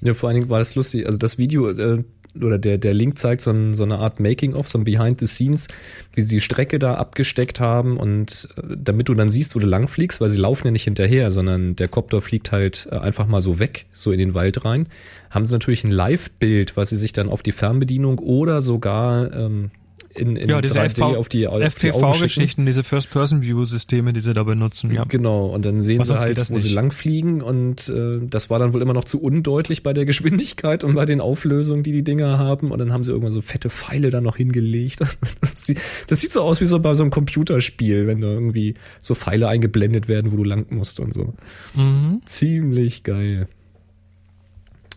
Ja, 0.00 0.14
vor 0.14 0.28
allen 0.28 0.36
Dingen 0.36 0.48
war 0.48 0.58
das 0.58 0.74
lustig. 0.74 1.06
Also 1.06 1.18
das 1.18 1.38
Video 1.38 1.68
äh, 1.70 2.04
oder 2.42 2.58
der, 2.58 2.78
der 2.78 2.94
Link 2.94 3.18
zeigt 3.18 3.42
so, 3.42 3.50
ein, 3.50 3.74
so 3.74 3.82
eine 3.82 3.98
Art 3.98 4.20
Making-of, 4.20 4.68
so 4.68 4.78
ein 4.78 4.84
Behind 4.84 5.18
the 5.18 5.26
Scenes, 5.26 5.68
wie 6.14 6.20
sie 6.20 6.36
die 6.36 6.40
Strecke 6.40 6.78
da 6.78 6.94
abgesteckt 6.94 7.60
haben 7.60 7.96
und 7.96 8.48
äh, 8.56 8.76
damit 8.76 9.08
du 9.08 9.14
dann 9.14 9.28
siehst, 9.28 9.54
wo 9.54 9.58
du 9.58 9.66
langfliegst, 9.66 10.20
weil 10.20 10.28
sie 10.28 10.38
laufen 10.38 10.66
ja 10.66 10.70
nicht 10.70 10.84
hinterher, 10.84 11.30
sondern 11.30 11.76
der 11.76 11.88
Kopter 11.88 12.20
fliegt 12.20 12.52
halt 12.52 12.88
äh, 12.90 12.96
einfach 12.96 13.26
mal 13.26 13.40
so 13.40 13.58
weg, 13.58 13.86
so 13.92 14.12
in 14.12 14.18
den 14.18 14.34
Wald 14.34 14.64
rein, 14.64 14.88
haben 15.30 15.46
sie 15.46 15.54
natürlich 15.54 15.84
ein 15.84 15.90
Live-Bild, 15.90 16.76
was 16.76 16.90
sie 16.90 16.96
sich 16.96 17.12
dann 17.12 17.28
auf 17.28 17.42
die 17.42 17.52
Fernbedienung 17.52 18.18
oder 18.18 18.62
sogar 18.62 19.32
ähm, 19.32 19.70
in, 20.18 20.36
in 20.36 20.48
Ja, 20.48 20.60
diese 20.60 20.80
3D 20.80 20.94
FV 20.94 21.02
auf 21.16 21.28
die, 21.28 21.46
auf 21.46 21.58
die. 21.58 21.64
FPV-Geschichten, 21.64 22.66
diese 22.66 22.84
First-Person-View-Systeme, 22.84 24.12
die 24.12 24.20
sie 24.20 24.32
da 24.32 24.42
benutzen, 24.42 24.92
ja. 24.92 25.04
Genau, 25.04 25.46
und 25.46 25.64
dann 25.64 25.80
sehen 25.80 26.00
Was 26.00 26.08
sie 26.08 26.18
halt, 26.18 26.38
wo 26.50 26.58
sie 26.58 26.68
nicht. 26.68 26.74
lang 26.74 26.90
fliegen 26.90 27.40
und 27.40 27.88
äh, 27.88 28.18
das 28.22 28.50
war 28.50 28.58
dann 28.58 28.74
wohl 28.74 28.82
immer 28.82 28.94
noch 28.94 29.04
zu 29.04 29.22
undeutlich 29.22 29.82
bei 29.82 29.92
der 29.92 30.04
Geschwindigkeit 30.04 30.84
und 30.84 30.94
bei 30.94 31.04
den 31.04 31.20
Auflösungen, 31.20 31.82
die 31.82 31.92
die 31.92 32.04
Dinger 32.04 32.38
haben 32.38 32.70
und 32.70 32.78
dann 32.78 32.92
haben 32.92 33.04
sie 33.04 33.12
irgendwann 33.12 33.32
so 33.32 33.40
fette 33.42 33.70
Pfeile 33.70 34.10
da 34.10 34.20
noch 34.20 34.36
hingelegt. 34.36 35.00
Das 35.40 35.64
sieht, 35.64 35.80
das 36.06 36.20
sieht 36.20 36.32
so 36.32 36.42
aus 36.42 36.60
wie 36.60 36.66
so 36.66 36.78
bei 36.78 36.94
so 36.94 37.02
einem 37.02 37.10
Computerspiel, 37.10 38.06
wenn 38.06 38.20
da 38.20 38.28
irgendwie 38.28 38.74
so 39.00 39.14
Pfeile 39.14 39.48
eingeblendet 39.48 40.08
werden, 40.08 40.32
wo 40.32 40.36
du 40.36 40.44
lang 40.44 40.66
musst 40.70 41.00
und 41.00 41.12
so. 41.14 41.34
Mhm. 41.74 42.22
Ziemlich 42.24 43.02
geil. 43.02 43.48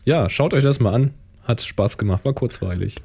Ja, 0.05 0.29
schaut 0.29 0.53
euch 0.53 0.63
das 0.63 0.79
mal 0.79 0.93
an. 0.93 1.11
Hat 1.43 1.61
Spaß 1.61 1.97
gemacht, 1.97 2.25
war 2.25 2.33
kurzweilig. 2.33 2.95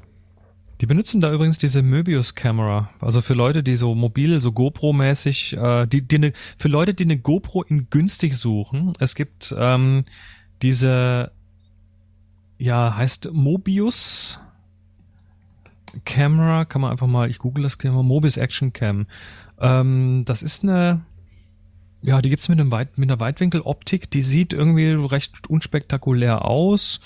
Die 0.79 0.85
benutzen 0.85 1.21
da 1.21 1.31
übrigens 1.31 1.57
diese 1.57 1.81
Möbius-Kamera. 1.81 2.89
Also 2.99 3.21
für 3.21 3.33
Leute, 3.33 3.63
die 3.63 3.75
so 3.75 3.95
mobil, 3.95 4.39
so 4.41 4.51
GoPro-mäßig, 4.51 5.57
äh, 5.57 5.87
die, 5.87 6.07
die 6.07 6.19
ne, 6.19 6.33
für 6.57 6.67
Leute, 6.67 6.93
die 6.93 7.03
eine 7.03 7.17
GoPro 7.17 7.63
in 7.63 7.89
günstig 7.89 8.37
suchen. 8.37 8.93
Es 8.99 9.15
gibt 9.15 9.55
ähm, 9.57 10.03
diese, 10.61 11.31
ja, 12.59 12.95
heißt 12.95 13.31
Mobius 13.33 14.39
Camera, 16.05 16.65
kann 16.65 16.81
man 16.81 16.91
einfach 16.91 17.07
mal, 17.07 17.29
ich 17.29 17.39
google 17.39 17.63
das 17.63 17.79
gerne 17.79 17.97
mal, 17.97 18.03
Mobius 18.03 18.37
Action 18.37 18.71
Cam. 18.71 19.07
Ähm, 19.59 20.23
das 20.25 20.43
ist 20.43 20.63
eine, 20.63 21.01
ja, 22.03 22.21
die 22.21 22.29
gibt's 22.29 22.49
mit, 22.49 22.59
einem 22.59 22.71
Weit, 22.71 22.97
mit 22.99 23.09
einer 23.09 23.19
Weitwinkeloptik, 23.19 24.11
die 24.11 24.21
sieht 24.21 24.53
irgendwie 24.53 24.91
recht 24.91 25.49
unspektakulär 25.49 26.45
aus 26.45 26.99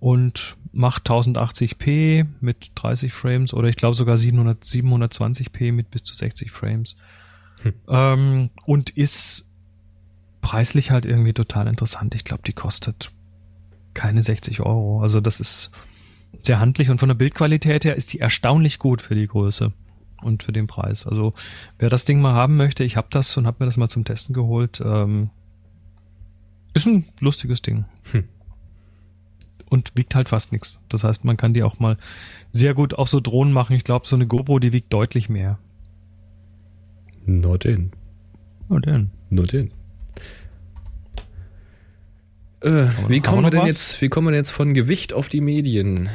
und 0.00 0.56
macht 0.76 1.10
1080p 1.10 2.26
mit 2.40 2.70
30 2.74 3.12
Frames 3.12 3.54
oder 3.54 3.68
ich 3.68 3.76
glaube 3.76 3.96
sogar 3.96 4.18
700, 4.18 4.62
720p 4.62 5.72
mit 5.72 5.90
bis 5.90 6.02
zu 6.02 6.14
60 6.14 6.50
Frames. 6.52 6.96
Ähm, 7.88 8.50
und 8.66 8.90
ist 8.90 9.50
preislich 10.42 10.90
halt 10.90 11.06
irgendwie 11.06 11.32
total 11.32 11.66
interessant. 11.66 12.14
Ich 12.14 12.24
glaube, 12.24 12.42
die 12.46 12.52
kostet 12.52 13.10
keine 13.94 14.20
60 14.20 14.60
Euro. 14.60 15.00
Also 15.00 15.20
das 15.20 15.40
ist 15.40 15.70
sehr 16.42 16.60
handlich 16.60 16.90
und 16.90 16.98
von 16.98 17.08
der 17.08 17.14
Bildqualität 17.14 17.84
her 17.84 17.96
ist 17.96 18.12
die 18.12 18.20
erstaunlich 18.20 18.78
gut 18.78 19.00
für 19.00 19.14
die 19.14 19.26
Größe 19.26 19.72
und 20.22 20.42
für 20.42 20.52
den 20.52 20.66
Preis. 20.66 21.06
Also 21.06 21.32
wer 21.78 21.88
das 21.88 22.04
Ding 22.04 22.20
mal 22.20 22.34
haben 22.34 22.56
möchte, 22.56 22.84
ich 22.84 22.98
habe 22.98 23.08
das 23.10 23.34
und 23.38 23.46
habe 23.46 23.56
mir 23.60 23.66
das 23.66 23.78
mal 23.78 23.88
zum 23.88 24.04
Testen 24.04 24.34
geholt. 24.34 24.82
Ähm, 24.84 25.30
ist 26.74 26.86
ein 26.86 27.06
lustiges 27.20 27.62
Ding. 27.62 27.86
Und 29.68 29.92
wiegt 29.94 30.14
halt 30.14 30.28
fast 30.28 30.52
nichts. 30.52 30.80
Das 30.88 31.02
heißt, 31.02 31.24
man 31.24 31.36
kann 31.36 31.54
die 31.54 31.62
auch 31.62 31.78
mal 31.78 31.96
sehr 32.52 32.74
gut 32.74 32.94
auf 32.94 33.08
so 33.08 33.20
Drohnen 33.20 33.52
machen. 33.52 33.74
Ich 33.74 33.84
glaube, 33.84 34.06
so 34.06 34.16
eine 34.16 34.26
GoPro, 34.26 34.58
die 34.58 34.72
wiegt 34.72 34.92
deutlich 34.92 35.28
mehr. 35.28 35.58
Not 37.24 37.64
in. 37.64 37.90
Oh, 38.68 38.78
denn. 38.78 39.10
Not 39.30 39.52
in. 39.52 39.70
Äh, 42.60 42.86
wie, 43.08 43.20
kommen 43.20 43.44
wir 43.44 43.50
denn 43.50 43.60
was? 43.60 43.68
jetzt, 43.68 44.02
wie 44.02 44.08
kommen 44.08 44.28
wir 44.28 44.34
jetzt 44.34 44.50
von 44.50 44.74
Gewicht 44.74 45.12
auf 45.12 45.28
die 45.28 45.40
Medien? 45.40 46.08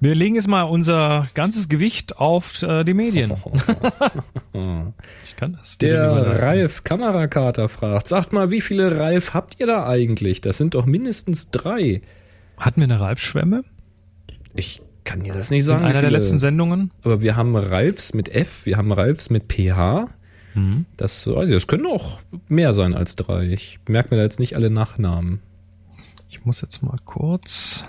Wir 0.00 0.14
legen 0.14 0.34
jetzt 0.34 0.48
mal 0.48 0.62
unser 0.62 1.28
ganzes 1.34 1.68
Gewicht 1.68 2.16
auf 2.16 2.62
äh, 2.62 2.84
die 2.84 2.94
Medien. 2.94 3.34
Ich 5.24 5.36
kann 5.36 5.52
das. 5.52 5.78
Der 5.78 6.42
Ralf 6.42 6.84
Kamerakater 6.84 7.68
fragt, 7.68 8.08
sagt 8.08 8.32
mal, 8.32 8.50
wie 8.50 8.60
viele 8.60 8.98
Ralf 8.98 9.32
habt 9.32 9.60
ihr 9.60 9.66
da 9.66 9.86
eigentlich? 9.86 10.40
Das 10.40 10.58
sind 10.58 10.74
doch 10.74 10.86
mindestens 10.86 11.50
drei. 11.50 12.02
Hatten 12.60 12.80
wir 12.80 12.84
eine 12.84 13.00
Ralf-Schwemme? 13.00 13.64
Ich 14.54 14.82
kann 15.04 15.24
dir 15.24 15.32
das 15.32 15.50
nicht 15.50 15.60
In 15.60 15.66
sagen. 15.66 15.82
wie 15.82 15.86
einer 15.86 16.00
der 16.02 16.10
letzten 16.10 16.38
Sendungen? 16.38 16.92
Aber 17.02 17.22
wir 17.22 17.34
haben 17.34 17.56
Ralfs 17.56 18.14
mit 18.14 18.28
F, 18.28 18.66
wir 18.66 18.76
haben 18.76 18.92
Ralfs 18.92 19.30
mit 19.30 19.52
PH. 19.52 20.08
Mhm. 20.54 20.84
Das, 20.96 21.26
weiß 21.26 21.48
ich, 21.48 21.56
das 21.56 21.66
können 21.66 21.86
auch 21.86 22.20
mehr 22.48 22.72
sein 22.72 22.94
als 22.94 23.16
drei. 23.16 23.46
Ich 23.46 23.80
merke 23.88 24.10
mir 24.10 24.18
da 24.18 24.24
jetzt 24.24 24.40
nicht 24.40 24.56
alle 24.56 24.70
Nachnamen. 24.70 25.40
Ich 26.28 26.44
muss 26.44 26.60
jetzt 26.60 26.82
mal 26.82 26.98
kurz. 27.04 27.88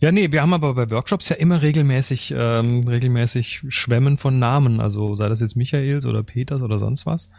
Ja, 0.00 0.12
nee, 0.12 0.30
wir 0.30 0.42
haben 0.42 0.52
aber 0.52 0.74
bei 0.74 0.90
Workshops 0.90 1.28
ja 1.28 1.36
immer 1.36 1.62
regelmäßig, 1.62 2.34
ähm, 2.36 2.86
regelmäßig 2.86 3.62
Schwemmen 3.68 4.18
von 4.18 4.38
Namen. 4.38 4.80
Also 4.80 5.14
sei 5.14 5.28
das 5.28 5.40
jetzt 5.40 5.56
Michaels 5.56 6.04
oder 6.04 6.22
Peters 6.22 6.62
oder 6.62 6.78
sonst 6.78 7.06
was. 7.06 7.30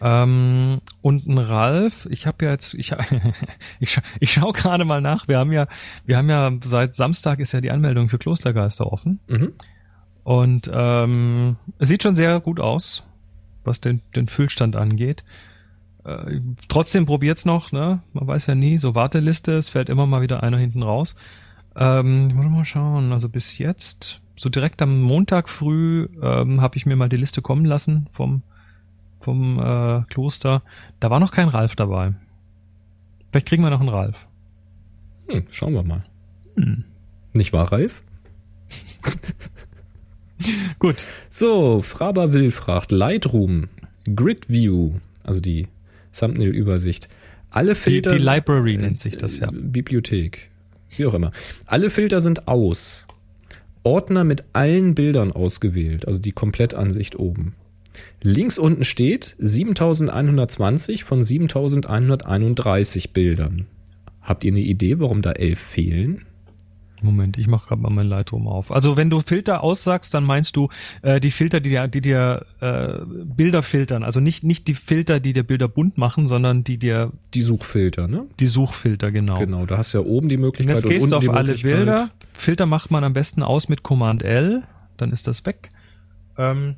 Ähm, 0.00 0.80
und 1.02 1.26
ein 1.26 1.38
Ralf, 1.38 2.06
ich 2.10 2.26
habe 2.26 2.44
ja 2.46 2.52
jetzt, 2.52 2.74
ich, 2.74 2.94
ich, 3.80 3.90
scha 3.92 4.02
ich 4.18 4.32
schaue 4.32 4.52
gerade 4.52 4.84
mal 4.84 5.00
nach. 5.00 5.28
Wir 5.28 5.38
haben 5.38 5.52
ja, 5.52 5.66
wir 6.06 6.16
haben 6.16 6.30
ja 6.30 6.50
seit 6.64 6.94
Samstag 6.94 7.38
ist 7.40 7.52
ja 7.52 7.60
die 7.60 7.70
Anmeldung 7.70 8.08
für 8.08 8.18
Klostergeister 8.18 8.90
offen. 8.90 9.20
Mhm. 9.28 9.52
Und 10.22 10.70
ähm, 10.72 11.56
es 11.78 11.88
sieht 11.88 12.02
schon 12.02 12.14
sehr 12.14 12.40
gut 12.40 12.60
aus, 12.60 13.06
was 13.64 13.80
den, 13.80 14.02
den 14.14 14.28
Füllstand 14.28 14.76
angeht. 14.76 15.24
Äh, 16.04 16.40
trotzdem 16.68 17.06
probiert's 17.06 17.44
noch, 17.44 17.72
ne? 17.72 18.02
Man 18.12 18.26
weiß 18.26 18.46
ja 18.46 18.54
nie, 18.54 18.78
so 18.78 18.94
Warteliste, 18.94 19.52
es 19.52 19.70
fällt 19.70 19.88
immer 19.88 20.06
mal 20.06 20.22
wieder 20.22 20.42
einer 20.42 20.58
hinten 20.58 20.82
raus. 20.82 21.14
Ähm, 21.76 22.28
ich 22.28 22.34
muss 22.34 22.46
mal 22.46 22.64
schauen, 22.64 23.12
also 23.12 23.28
bis 23.28 23.58
jetzt, 23.58 24.22
so 24.36 24.48
direkt 24.48 24.80
am 24.82 25.02
Montag 25.02 25.48
früh 25.48 26.08
ähm, 26.22 26.60
habe 26.60 26.76
ich 26.76 26.86
mir 26.86 26.96
mal 26.96 27.08
die 27.08 27.16
Liste 27.16 27.42
kommen 27.42 27.64
lassen 27.64 28.08
vom, 28.10 28.42
vom 29.20 29.58
äh, 29.58 30.02
Kloster. 30.08 30.62
Da 30.98 31.10
war 31.10 31.20
noch 31.20 31.32
kein 31.32 31.48
Ralf 31.48 31.76
dabei. 31.76 32.14
Vielleicht 33.30 33.46
kriegen 33.46 33.62
wir 33.62 33.70
noch 33.70 33.80
einen 33.80 33.88
Ralf. 33.88 34.26
Hm, 35.28 35.44
schauen 35.50 35.74
wir 35.74 35.82
mal. 35.82 36.02
Hm. 36.56 36.84
Nicht 37.32 37.52
wahr, 37.52 37.72
Ralf? 37.72 38.02
Gut. 40.78 41.04
So, 41.28 41.82
Fraber 41.82 42.32
Will 42.32 42.50
fragt, 42.50 42.90
Lightroom, 42.90 43.68
Grid 44.16 44.48
View, 44.48 44.94
also 45.22 45.40
die 45.40 45.68
Thumbnail-Übersicht. 46.18 47.08
Alle 47.50 47.74
Die, 47.74 47.78
Filter. 47.78 48.16
die 48.16 48.22
Library 48.22 48.76
nennt 48.76 49.00
sich 49.00 49.16
das 49.16 49.38
ja. 49.38 49.48
Äh, 49.48 49.52
Bibliothek. 49.52 50.50
Wie 50.96 51.06
auch 51.06 51.14
immer. 51.14 51.30
Alle 51.66 51.90
Filter 51.90 52.20
sind 52.20 52.48
aus. 52.48 53.06
Ordner 53.82 54.24
mit 54.24 54.44
allen 54.52 54.94
Bildern 54.94 55.32
ausgewählt, 55.32 56.06
also 56.06 56.20
die 56.20 56.32
Komplettansicht 56.32 57.18
oben. 57.18 57.54
Links 58.22 58.58
unten 58.58 58.84
steht 58.84 59.34
7120 59.38 61.04
von 61.04 61.22
7131 61.24 63.12
Bildern. 63.12 63.66
Habt 64.20 64.44
ihr 64.44 64.52
eine 64.52 64.60
Idee, 64.60 65.00
warum 65.00 65.22
da 65.22 65.32
elf 65.32 65.58
fehlen? 65.58 66.26
Moment, 67.02 67.38
ich 67.38 67.46
mache 67.46 67.68
gerade 67.68 67.80
mal 67.80 67.90
mein 67.90 68.08
Lightroom 68.08 68.46
auf. 68.46 68.70
Also 68.70 68.98
wenn 68.98 69.08
du 69.08 69.20
Filter 69.20 69.62
aussagst, 69.62 70.12
dann 70.12 70.22
meinst 70.24 70.54
du 70.56 70.68
äh, 71.00 71.18
die 71.18 71.30
Filter, 71.30 71.60
die 71.60 71.70
dir, 71.70 71.88
die 71.88 72.02
dir 72.02 72.44
äh, 72.60 73.04
Bilder 73.24 73.62
filtern. 73.62 74.02
Also 74.02 74.20
nicht 74.20 74.44
nicht 74.44 74.68
die 74.68 74.74
Filter, 74.74 75.18
die 75.18 75.32
dir 75.32 75.42
Bilder 75.42 75.66
bunt 75.66 75.96
machen, 75.96 76.28
sondern 76.28 76.62
die 76.62 76.76
dir 76.76 77.12
Die 77.32 77.40
Suchfilter, 77.40 78.06
ne? 78.06 78.26
die 78.38 78.46
Suchfilter 78.46 79.10
genau. 79.12 79.38
Genau, 79.38 79.64
da 79.64 79.78
hast 79.78 79.94
du 79.94 79.98
ja 79.98 80.04
oben 80.04 80.28
die 80.28 80.36
Und 80.36 80.42
Möglichkeit 80.42 80.76
jetzt 80.76 80.84
und 80.84 80.90
gehst 80.90 81.02
unten 81.04 81.26
du 81.26 81.30
auf 81.30 81.36
alle. 81.36 81.54
Bilder. 81.54 82.10
Filter 82.34 82.66
macht 82.66 82.90
man 82.90 83.02
am 83.02 83.14
besten 83.14 83.42
aus 83.42 83.68
mit 83.70 83.82
Command 83.82 84.22
L, 84.22 84.62
dann 84.98 85.10
ist 85.10 85.26
das 85.26 85.46
weg. 85.46 85.70
Ähm, 86.36 86.76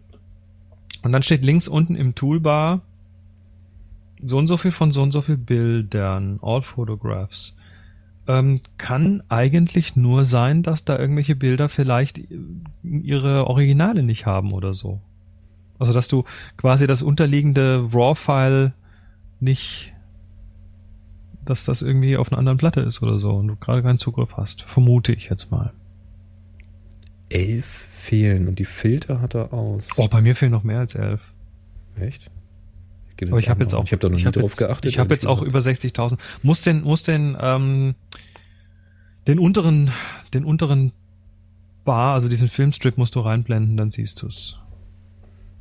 und 1.03 1.13
dann 1.13 1.23
steht 1.23 1.45
links 1.45 1.69
unten 1.69 1.97
im 1.97 2.15
Toolbar 2.15 2.81
so 4.25 4.39
und 4.39 4.47
so 4.47 4.57
viel 4.57 4.71
von 4.71 4.93
so 4.93 5.03
und 5.03 5.13
so 5.13 5.23
viel 5.23 5.37
Bildern, 5.37 6.39
All 6.43 6.63
Photographs. 6.63 7.55
Ähm, 8.29 8.61
kann 8.79 9.23
eigentlich 9.29 9.97
nur 9.97 10.25
sein, 10.25 10.63
dass 10.63 10.85
da 10.85 10.97
irgendwelche 10.97 11.35
Bilder 11.35 11.69
vielleicht 11.69 12.21
ihre 12.85 13.49
Originale 13.49 14.05
nicht 14.05 14.27
haben 14.27 14.53
oder 14.53 14.75
so. 14.75 15.01
Also 15.79 15.93
dass 15.93 16.07
du 16.07 16.23
quasi 16.57 16.87
das 16.87 17.03
unterliegende 17.03 17.89
RAW-File 17.93 18.75
nicht, 19.41 19.93
dass 21.45 21.65
das 21.65 21.83
irgendwie 21.83 22.17
auf 22.17 22.31
einer 22.31 22.39
anderen 22.39 22.59
Platte 22.59 22.81
ist 22.81 23.03
oder 23.03 23.19
so 23.19 23.33
und 23.33 23.49
du 23.49 23.57
gerade 23.57 23.83
keinen 23.83 23.99
Zugriff 23.99 24.37
hast. 24.37 24.63
Vermute 24.63 25.13
ich 25.13 25.29
jetzt 25.29 25.51
mal. 25.51 25.73
Elf 27.33 27.67
fehlen 27.67 28.49
und 28.49 28.59
die 28.59 28.65
Filter 28.65 29.21
hat 29.21 29.35
er 29.35 29.53
aus. 29.53 29.91
Oh, 29.97 30.09
bei 30.09 30.21
mir 30.21 30.35
fehlen 30.35 30.53
noch 30.53 30.65
mehr 30.65 30.81
als 30.81 30.95
elf. 30.95 31.21
Echt? 31.99 32.31
Geht 33.17 33.31
Aber 33.31 33.39
ich 33.39 33.49
habe 33.49 33.63
jetzt 33.63 33.75
auch, 33.75 33.85
Ich 33.85 33.93
habe 33.93 34.01
da 34.01 34.09
noch 34.09 34.19
nie 34.19 34.25
hab 34.25 34.33
drauf 34.33 34.51
jetzt, 34.51 34.59
geachtet. 34.59 34.91
Ich 34.91 34.99
habe 34.99 35.15
jetzt 35.15 35.27
auch 35.27 35.43
über 35.43 35.61
60.000. 35.61 36.19
Muss 36.43 36.63
den, 36.63 36.83
muss 36.83 37.03
den, 37.03 37.37
ähm, 37.41 37.95
den 39.27 39.39
unteren, 39.39 39.91
den 40.35 40.45
unteren 40.45 40.93
Bar, 41.85 42.15
also 42.15 42.29
diesen 42.29 42.49
Filmstrip 42.49 42.97
musst 42.97 43.15
du 43.15 43.21
reinblenden, 43.21 43.77
dann 43.77 43.91
siehst 43.91 44.23
du's. 44.23 44.59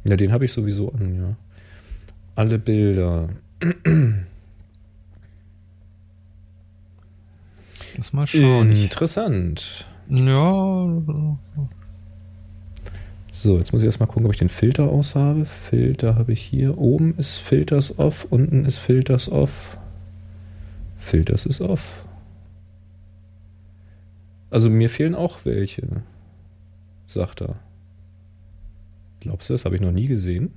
Ja, 0.07 0.15
den 0.15 0.31
habe 0.31 0.45
ich 0.45 0.53
sowieso 0.53 0.91
an, 0.91 1.19
ja. 1.19 1.35
Alle 2.35 2.57
Bilder. 2.57 3.29
Lass 7.97 8.13
mal 8.13 8.25
schauen. 8.25 8.71
Ich, 8.71 8.83
Interessant. 8.83 9.85
Ja, 10.11 11.37
So, 13.31 13.57
jetzt 13.57 13.73
muss 13.73 13.81
ich 13.81 13.85
erstmal 13.85 14.07
gucken, 14.07 14.25
ob 14.25 14.33
ich 14.33 14.39
den 14.39 14.49
Filter 14.49 14.89
aus 14.89 15.15
habe. 15.15 15.45
Filter 15.45 16.15
habe 16.15 16.33
ich 16.33 16.41
hier. 16.41 16.77
Oben 16.77 17.15
ist 17.17 17.37
Filters 17.37 17.97
off, 17.97 18.27
unten 18.29 18.65
ist 18.65 18.77
Filters 18.77 19.31
off. 19.31 19.77
Filters 20.97 21.45
ist 21.45 21.61
off. 21.61 22.05
Also 24.49 24.69
mir 24.69 24.89
fehlen 24.89 25.15
auch 25.15 25.45
welche, 25.45 26.03
sagt 27.07 27.41
er. 27.41 27.55
Glaubst 29.21 29.49
du, 29.49 29.53
das 29.53 29.65
habe 29.65 29.75
ich 29.75 29.81
noch 29.81 29.91
nie 29.91 30.07
gesehen? 30.07 30.51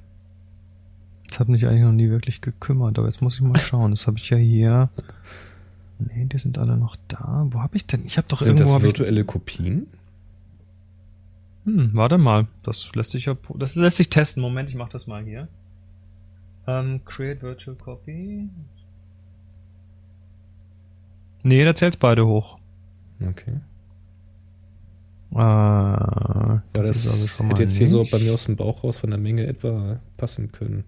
das 1.35 1.41
hat 1.41 1.49
mich 1.49 1.67
eigentlich 1.67 1.83
noch 1.83 1.91
nie 1.91 2.11
wirklich 2.11 2.41
gekümmert, 2.41 2.97
aber 2.97 3.09
jetzt 3.09 3.21
muss 3.21 3.35
ich 3.35 3.41
mal 3.41 3.59
schauen. 3.59 3.91
Das 3.91 4.07
habe 4.07 4.19
ich 4.19 4.31
ja 4.31 4.37
hier. 4.37 4.89
Nee, 5.99 6.27
die 6.27 6.39
sind 6.39 6.59
alle 6.59 6.77
noch 6.77 6.97
da. 7.09 7.47
Wo 7.51 7.61
habe 7.61 7.77
ich 7.77 7.87
denn? 7.87 8.05
Ich 8.05 8.17
habe 8.19 8.27
doch 8.29 8.39
Sind 8.41 8.59
irgendwo. 8.59 8.65
das 8.65 8.73
hab 8.75 8.81
ich, 8.81 8.87
virtuelle 8.87 9.25
Kopien? 9.25 9.87
hm, 11.65 11.91
warte 11.95 12.19
mal. 12.19 12.47
Das 12.63 12.95
lässt 12.95 13.13
sich 13.13 13.27
ja, 13.27 13.37
das 13.57 13.75
lässt 13.75 13.97
sich 13.97 14.11
testen. 14.11 14.43
Moment, 14.43 14.69
ich 14.69 14.75
mache 14.75 14.91
das 14.93 15.07
mal 15.07 15.23
hier. 15.25 15.49
Ähm, 16.67 17.01
create 17.05 17.43
Virtual 17.43 17.77
Copy. 17.77 18.49
Nee, 21.43 21.65
da 21.65 21.75
zählt 21.75 21.99
beide 21.99 22.27
hoch. 22.27 22.59
Okay. 23.21 23.61
Äh, 25.33 25.37
Ja, 25.37 26.63
das, 26.73 26.91
ist 26.91 27.09
also 27.09 27.27
schon 27.27 27.49
hätte 27.49 27.63
jetzt 27.63 27.77
hier 27.77 27.89
so 27.89 28.01
nicht. 28.01 28.13
bei 28.13 28.19
mir 28.19 28.33
aus 28.33 28.45
dem 28.47 28.57
Bauch 28.57 28.83
raus 28.85 28.97
von 28.97 29.11
der 29.11 29.19
Menge 29.19 29.47
etwa 29.47 30.01
passen 30.17 30.53
können. 30.53 30.85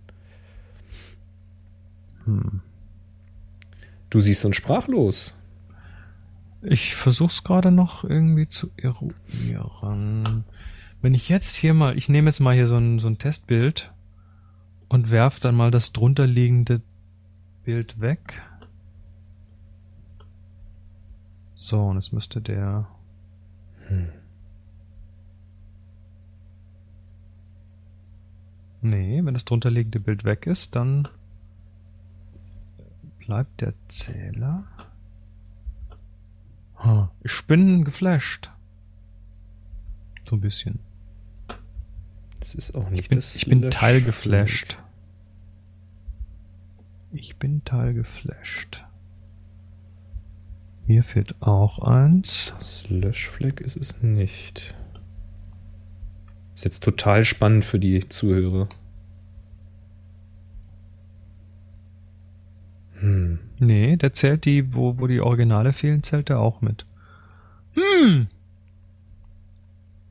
Hm. 2.24 2.60
Du 4.16 4.22
siehst 4.22 4.46
uns 4.46 4.56
sprachlos. 4.56 5.36
Ich 6.62 6.96
versuch's 6.96 7.44
gerade 7.44 7.70
noch 7.70 8.02
irgendwie 8.02 8.48
zu 8.48 8.70
eruieren. 8.78 10.44
Wenn 11.02 11.12
ich 11.12 11.28
jetzt 11.28 11.54
hier 11.54 11.74
mal, 11.74 11.98
ich 11.98 12.08
nehme 12.08 12.30
jetzt 12.30 12.40
mal 12.40 12.54
hier 12.54 12.66
so 12.66 12.78
ein, 12.78 12.98
so 12.98 13.08
ein 13.08 13.18
Testbild 13.18 13.92
und 14.88 15.10
werf 15.10 15.38
dann 15.38 15.54
mal 15.54 15.70
das 15.70 15.92
drunterliegende 15.92 16.80
Bild 17.62 18.00
weg. 18.00 18.40
So, 21.54 21.84
und 21.84 21.98
es 21.98 22.10
müsste 22.10 22.40
der. 22.40 22.88
Nee, 28.80 29.20
wenn 29.22 29.34
das 29.34 29.44
drunterliegende 29.44 30.00
Bild 30.00 30.24
weg 30.24 30.46
ist, 30.46 30.74
dann 30.74 31.06
bleibt 33.26 33.60
der 33.60 33.74
Zähler. 33.88 34.64
Ich 37.24 37.44
bin 37.46 37.84
geflasht. 37.84 38.50
So 40.22 40.36
ein 40.36 40.40
bisschen. 40.40 40.78
Das 42.38 42.54
ist 42.54 42.76
auch 42.76 42.88
nicht 42.90 43.02
Ich 43.02 43.08
bin, 43.08 43.18
das 43.18 43.34
ich 43.34 43.46
bin 43.46 43.68
teilgeflasht. 43.68 44.78
Ich 47.12 47.36
bin 47.36 47.64
teilgeflasht. 47.64 48.84
Hier 50.86 51.02
fehlt 51.02 51.42
auch 51.42 51.80
eins. 51.80 52.52
Das 52.56 52.88
Löschfleck 52.88 53.60
ist 53.60 53.76
es 53.76 54.02
nicht. 54.02 54.76
Ist 56.54 56.64
jetzt 56.64 56.84
total 56.84 57.24
spannend 57.24 57.64
für 57.64 57.80
die 57.80 58.08
Zuhörer. 58.08 58.68
Hm. 63.00 63.38
Nee, 63.58 63.96
der 63.96 64.12
zählt 64.12 64.44
die, 64.44 64.74
wo, 64.74 64.98
wo 64.98 65.06
die 65.06 65.20
Originale 65.20 65.72
fehlen, 65.72 66.02
zählt 66.02 66.30
er 66.30 66.40
auch 66.40 66.60
mit. 66.60 66.84
Hm. 67.74 68.26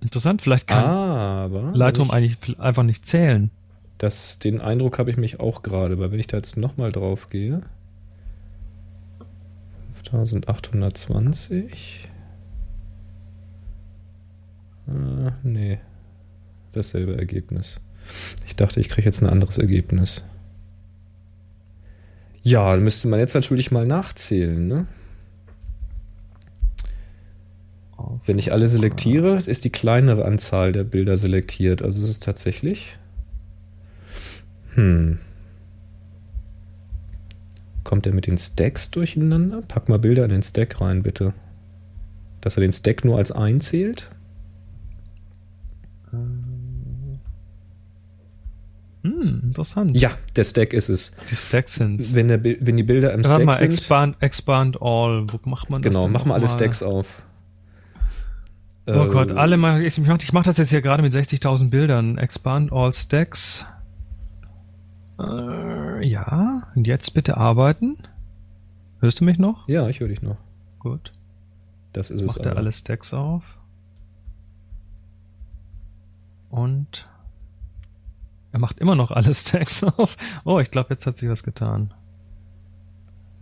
Interessant, 0.01 0.41
vielleicht 0.41 0.67
kann 0.67 0.85
Aber 0.85 1.71
Lightroom 1.73 2.07
ich, 2.09 2.13
eigentlich 2.13 2.59
einfach 2.59 2.83
nicht 2.83 3.05
zählen. 3.07 3.49
das, 3.97 4.37
den 4.39 4.61
Eindruck 4.61 4.99
habe 4.99 5.09
ich 5.09 5.17
mich 5.17 5.39
auch 5.39 5.63
gerade, 5.63 5.97
weil 5.97 6.11
wenn 6.11 6.19
ich 6.19 6.27
da 6.27 6.37
jetzt 6.37 6.57
nochmal 6.57 6.91
drauf 6.91 7.29
gehe. 7.29 7.61
5820. 10.11 12.07
Äh, 14.87 15.31
nee. 15.43 15.79
Dasselbe 16.73 17.17
Ergebnis. 17.17 17.79
Ich 18.45 18.55
dachte, 18.55 18.79
ich 18.79 18.89
kriege 18.89 19.05
jetzt 19.05 19.23
ein 19.23 19.29
anderes 19.29 19.57
Ergebnis. 19.57 20.23
Ja, 22.45 22.77
müsste 22.77 23.07
man 23.07 23.19
jetzt 23.19 23.33
natürlich 23.33 23.71
mal 23.71 23.87
nachzählen, 23.87 24.67
ne? 24.67 24.85
Wenn 28.23 28.37
ich 28.37 28.51
alle 28.51 28.67
selektiere, 28.67 29.37
ist 29.37 29.65
die 29.65 29.71
kleinere 29.71 30.25
Anzahl 30.25 30.71
der 30.71 30.83
Bilder 30.83 31.17
selektiert. 31.17 31.81
Also 31.81 32.03
es 32.03 32.07
ist 32.07 32.21
tatsächlich. 32.21 32.97
Hm. 34.75 35.17
Kommt 37.83 38.05
er 38.05 38.13
mit 38.13 38.27
den 38.27 38.37
Stacks 38.37 38.91
durcheinander? 38.91 39.63
Pack 39.67 39.89
mal 39.89 39.97
Bilder 39.97 40.25
in 40.25 40.29
den 40.29 40.43
Stack 40.43 40.79
rein, 40.79 41.01
bitte. 41.01 41.33
Dass 42.41 42.57
er 42.57 42.61
den 42.61 42.73
Stack 42.73 43.03
nur 43.03 43.17
als 43.17 43.31
einzählt? 43.31 44.11
Hm, 49.05 49.41
interessant. 49.43 49.95
Ja, 49.99 50.11
der 50.35 50.43
Stack 50.43 50.73
ist 50.73 50.89
es. 50.89 51.11
Die 51.29 51.35
Stacks 51.35 51.75
sind's. 51.75 52.15
Wenn, 52.15 52.27
der, 52.27 52.43
wenn 52.43 52.75
die 52.77 52.83
Bilder 52.83 53.13
im 53.13 53.23
Warte 53.23 53.35
Stack 53.35 53.45
mal, 53.45 53.53
sind. 53.57 53.65
expand, 53.65 54.15
expand 54.21 54.81
all. 54.81 55.27
Wo 55.31 55.39
macht 55.49 55.69
man 55.69 55.81
das 55.81 55.93
genau, 55.93 56.07
mach 56.07 56.25
mal 56.25 56.35
alle? 56.35 56.47
Stacks 56.47 56.81
auf. 56.81 57.21
Oh 58.87 58.91
Äh, 58.91 59.07
Gott, 59.09 59.31
alle 59.31 59.57
mal, 59.57 59.83
ich 59.83 59.97
mach, 59.99 60.17
ich 60.21 60.33
mach 60.33 60.43
das 60.43 60.57
jetzt 60.57 60.69
hier 60.69 60.81
gerade 60.81 61.03
mit 61.03 61.13
60.000 61.13 61.69
Bildern. 61.69 62.17
Expand 62.17 62.71
all 62.71 62.93
stacks. 62.93 63.65
Äh, 65.19 66.07
ja, 66.07 66.67
und 66.75 66.87
jetzt 66.87 67.13
bitte 67.13 67.37
arbeiten. 67.37 67.97
Hörst 69.01 69.21
du 69.21 69.25
mich 69.25 69.37
noch? 69.37 69.67
Ja, 69.67 69.87
ich 69.87 69.99
höre 69.99 70.07
dich 70.07 70.21
noch. 70.21 70.37
Gut. 70.79 71.11
Das 71.93 72.09
ist 72.09 72.21
es. 72.21 72.27
Macht 72.27 72.45
er 72.45 72.57
alle 72.57 72.71
Stacks 72.71 73.13
auf. 73.13 73.43
Und 76.49 77.07
er 78.55 78.59
macht 78.59 78.79
immer 78.79 78.95
noch 78.95 79.11
alle 79.11 79.33
Stacks 79.33 79.83
auf. 79.83 80.15
Oh, 80.45 80.59
ich 80.61 80.71
glaube, 80.71 80.87
jetzt 80.91 81.05
hat 81.05 81.17
sich 81.17 81.27
was 81.29 81.43
getan. 81.43 81.93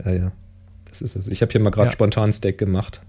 Ja, 0.04 0.12
ja. 0.12 0.32
Das 0.86 1.04
ist 1.04 1.16
es. 1.16 1.28
Ich 1.28 1.44
habe 1.44 1.52
hier 1.52 1.62
mal 1.62 1.70
gerade 1.70 1.90
Ja. 1.90 1.92
spontan 1.92 2.34
Stack 2.34 2.58
gemacht. 2.58 3.02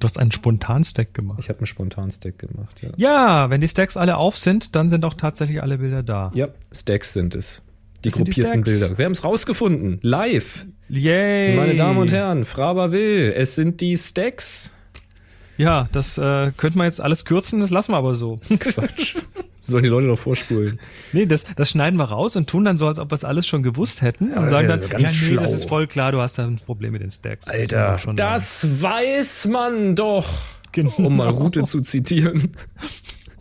Du 0.00 0.06
hast 0.06 0.18
einen 0.18 0.30
Spontan-Stack 0.32 1.12
gemacht. 1.12 1.38
Ich 1.40 1.48
habe 1.50 1.58
einen 1.58 1.66
spontan 1.66 2.10
Stack 2.10 2.38
gemacht, 2.38 2.80
ja. 2.82 2.90
Ja, 2.96 3.50
wenn 3.50 3.60
die 3.60 3.68
Stacks 3.68 3.96
alle 3.96 4.16
auf 4.16 4.38
sind, 4.38 4.74
dann 4.76 4.88
sind 4.88 5.04
auch 5.04 5.14
tatsächlich 5.14 5.60
alle 5.60 5.78
Bilder 5.78 6.02
da. 6.02 6.30
Ja, 6.34 6.48
Stacks 6.72 7.12
sind 7.12 7.34
es. 7.34 7.62
Die 8.04 8.08
Das 8.08 8.14
die 8.14 8.24
gruppierten 8.24 8.64
Stacks. 8.64 8.80
Bilder. 8.80 8.98
Wir 8.98 9.04
haben 9.04 9.12
es 9.12 9.24
rausgefunden. 9.24 9.98
Live. 10.02 10.66
Yay! 10.88 11.56
Meine 11.56 11.74
Damen 11.74 11.98
und 11.98 12.10
Herren, 12.12 12.44
Fraber 12.44 12.92
will. 12.92 13.34
Es 13.36 13.54
sind 13.56 13.80
die 13.82 13.96
Stacks. 13.98 14.72
Ja, 15.58 15.88
das 15.92 16.16
äh, 16.18 16.52
könnte 16.56 16.78
man 16.78 16.86
jetzt 16.86 17.00
alles 17.00 17.24
kürzen, 17.24 17.60
das 17.60 17.70
lassen 17.70 17.92
wir 17.92 17.96
aber 17.98 18.14
so. 18.14 18.36
Quatsch. 18.58 19.16
Sollen 19.60 19.82
die 19.82 19.88
Leute 19.88 20.06
doch 20.06 20.18
vorspulen. 20.18 20.78
nee, 21.12 21.26
das, 21.26 21.44
das 21.56 21.70
schneiden 21.70 21.98
wir 21.98 22.04
raus 22.04 22.36
und 22.36 22.48
tun 22.48 22.64
dann 22.64 22.78
so, 22.78 22.86
als 22.86 22.98
ob 22.98 23.10
wir 23.10 23.16
es 23.16 23.24
alles 23.24 23.46
schon 23.46 23.62
gewusst 23.62 24.00
hätten 24.00 24.32
und 24.32 24.48
sagen 24.48 24.68
dann, 24.68 24.82
ja, 24.82 24.98
ja, 24.98 24.98
nee, 24.98 25.08
schlau. 25.08 25.42
das 25.42 25.52
ist 25.52 25.68
voll 25.68 25.86
klar, 25.88 26.12
du 26.12 26.20
hast 26.22 26.38
da 26.38 26.46
ein 26.46 26.58
Problem 26.64 26.92
mit 26.92 27.02
den 27.02 27.10
Stacks. 27.10 27.46
Das 27.46 27.70
wir 27.70 27.98
schon 27.98 28.16
das 28.16 28.80
weiß 28.80 29.46
man 29.46 29.96
doch. 29.96 30.28
Genau. 30.72 30.92
Um 30.96 31.16
mal 31.16 31.28
Rute 31.28 31.64
zu 31.64 31.80
zitieren. 31.80 32.52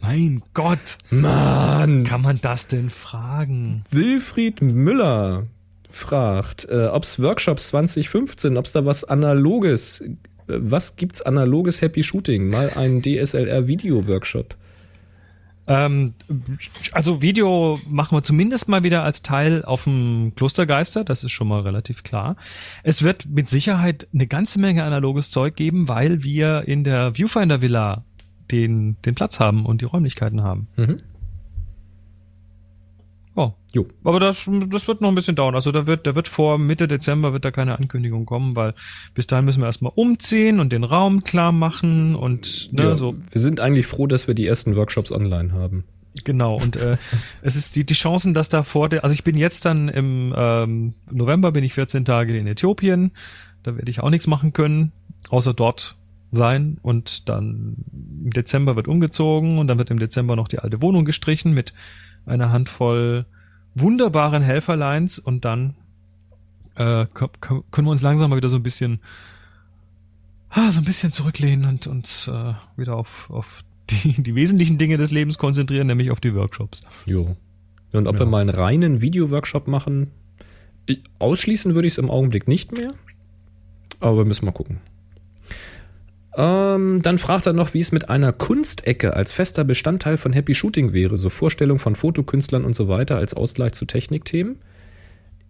Mein 0.01 0.41
Gott, 0.53 0.97
Mann. 1.09 2.03
kann 2.03 2.21
man 2.21 2.41
das 2.41 2.67
denn 2.67 2.89
fragen? 2.89 3.83
Wilfried 3.91 4.61
Müller 4.61 5.47
fragt, 5.89 6.67
äh, 6.69 6.87
ob 6.87 7.03
es 7.03 7.21
Workshops 7.21 7.67
2015, 7.69 8.57
ob 8.57 8.65
es 8.65 8.71
da 8.71 8.85
was 8.85 9.03
Analoges, 9.03 10.03
was 10.47 10.95
gibt's 10.95 11.21
Analoges 11.21 11.81
Happy 11.81 12.03
Shooting? 12.03 12.49
Mal 12.49 12.71
einen 12.75 13.01
DSLR-Video-Workshop. 13.01 14.55
Ähm, 15.67 16.13
also 16.93 17.21
Video 17.21 17.79
machen 17.87 18.17
wir 18.17 18.23
zumindest 18.23 18.69
mal 18.69 18.83
wieder 18.83 19.03
als 19.03 19.21
Teil 19.21 19.65
auf 19.65 19.83
dem 19.83 20.31
Klostergeister, 20.35 21.03
das 21.03 21.25
ist 21.25 21.33
schon 21.33 21.49
mal 21.49 21.61
relativ 21.61 22.03
klar. 22.03 22.37
Es 22.83 23.03
wird 23.03 23.27
mit 23.27 23.49
Sicherheit 23.49 24.07
eine 24.13 24.27
ganze 24.27 24.59
Menge 24.59 24.85
analoges 24.85 25.29
Zeug 25.29 25.55
geben, 25.55 25.89
weil 25.89 26.23
wir 26.23 26.63
in 26.67 26.85
der 26.85 27.15
Viewfinder 27.15 27.61
Villa 27.61 28.05
den, 28.49 28.95
den 29.01 29.13
Platz 29.13 29.41
haben 29.41 29.65
und 29.65 29.81
die 29.81 29.85
Räumlichkeiten 29.85 30.41
haben. 30.41 30.69
Mhm. 30.77 31.01
Oh. 33.37 33.53
Jo. 33.71 33.85
Aber 34.03 34.19
das, 34.19 34.49
das 34.69 34.87
wird 34.87 34.99
noch 34.99 35.09
ein 35.09 35.15
bisschen 35.15 35.35
dauern. 35.35 35.53
Also 35.53 35.71
da 35.71 35.85
wird, 35.85 36.07
da 36.07 36.15
wird 36.15 36.27
vor 36.27 36.57
Mitte 36.57 36.87
Dezember 36.87 37.33
wird 37.33 37.45
da 37.45 37.51
keine 37.51 37.77
Ankündigung 37.77 38.25
kommen, 38.25 38.55
weil 38.55 38.73
bis 39.13 39.27
dahin 39.27 39.45
müssen 39.45 39.61
wir 39.61 39.67
erstmal 39.67 39.91
umziehen 39.93 40.59
und 40.59 40.73
den 40.73 40.83
Raum 40.83 41.23
klar 41.23 41.51
machen 41.51 42.15
und 42.15 42.73
ne, 42.73 42.83
ja, 42.83 42.95
so 42.95 43.13
Wir 43.31 43.39
sind 43.39 43.59
eigentlich 43.59 43.85
froh, 43.85 44.07
dass 44.07 44.27
wir 44.27 44.33
die 44.33 44.47
ersten 44.47 44.75
Workshops 44.75 45.11
online 45.11 45.53
haben. 45.53 45.83
Genau, 46.23 46.55
und 46.55 46.77
äh, 46.77 46.97
es 47.43 47.55
ist 47.55 47.75
die, 47.75 47.85
die 47.85 47.93
Chancen, 47.93 48.33
dass 48.33 48.49
da 48.49 48.63
vor 48.63 48.89
der, 48.89 49.03
also 49.03 49.13
ich 49.13 49.23
bin 49.23 49.37
jetzt 49.37 49.65
dann 49.65 49.87
im 49.87 50.33
ähm, 50.35 50.95
November 51.11 51.51
bin 51.51 51.63
ich 51.63 51.75
14 51.75 52.05
Tage 52.05 52.35
in 52.35 52.47
Äthiopien, 52.47 53.11
da 53.61 53.75
werde 53.75 53.91
ich 53.91 53.99
auch 53.99 54.09
nichts 54.09 54.25
machen 54.25 54.51
können, 54.51 54.93
außer 55.29 55.53
dort 55.53 55.95
sein 56.31 56.79
und 56.81 57.29
dann 57.29 57.85
im 58.23 58.31
Dezember 58.31 58.75
wird 58.75 58.87
umgezogen 58.87 59.59
und 59.59 59.67
dann 59.67 59.77
wird 59.77 59.91
im 59.91 59.99
Dezember 59.99 60.35
noch 60.35 60.47
die 60.47 60.57
alte 60.57 60.81
Wohnung 60.81 61.05
gestrichen 61.05 61.53
mit 61.53 61.75
einer 62.27 62.51
Handvoll 62.51 63.25
wunderbaren 63.75 64.43
Helferleins 64.43 65.19
und 65.19 65.45
dann 65.45 65.75
äh, 66.75 67.05
können 67.13 67.63
wir 67.87 67.91
uns 67.91 68.01
langsam 68.01 68.29
mal 68.29 68.35
wieder 68.35 68.49
so 68.49 68.55
ein 68.55 68.63
bisschen 68.63 68.99
ah, 70.49 70.71
so 70.71 70.79
ein 70.81 70.85
bisschen 70.85 71.11
zurücklehnen 71.11 71.65
und 71.69 71.87
uns 71.87 72.27
äh, 72.27 72.53
wieder 72.75 72.95
auf, 72.95 73.29
auf 73.29 73.63
die, 73.89 74.21
die 74.21 74.35
wesentlichen 74.35 74.77
Dinge 74.77 74.97
des 74.97 75.11
Lebens 75.11 75.37
konzentrieren, 75.37 75.87
nämlich 75.87 76.11
auf 76.11 76.19
die 76.19 76.33
Workshops. 76.35 76.81
Jo. 77.05 77.35
Und 77.93 78.07
ob 78.07 78.15
Ja. 78.15 78.19
wir 78.19 78.25
mal 78.25 78.41
einen 78.41 78.49
reinen 78.49 79.01
Videoworkshop 79.01 79.67
machen, 79.67 80.11
ausschließen 81.19 81.73
würde 81.75 81.87
ich 81.87 81.93
es 81.93 81.97
im 81.97 82.09
Augenblick 82.09 82.47
nicht 82.47 82.71
mehr. 82.71 82.93
Aber 83.99 84.17
wir 84.17 84.25
müssen 84.25 84.45
mal 84.45 84.51
gucken. 84.51 84.79
Ähm, 86.37 87.01
dann 87.01 87.17
fragt 87.17 87.47
er 87.47 87.53
noch, 87.53 87.73
wie 87.73 87.79
es 87.79 87.91
mit 87.91 88.09
einer 88.09 88.31
Kunstecke 88.31 89.15
als 89.15 89.33
fester 89.33 89.63
Bestandteil 89.63 90.17
von 90.17 90.33
Happy 90.33 90.53
Shooting 90.53 90.93
wäre. 90.93 91.17
So 91.17 91.29
Vorstellung 91.29 91.79
von 91.79 91.95
Fotokünstlern 91.95 92.63
und 92.63 92.75
so 92.75 92.87
weiter 92.87 93.17
als 93.17 93.33
Ausgleich 93.33 93.71
zu 93.71 93.85
Technikthemen. 93.85 94.57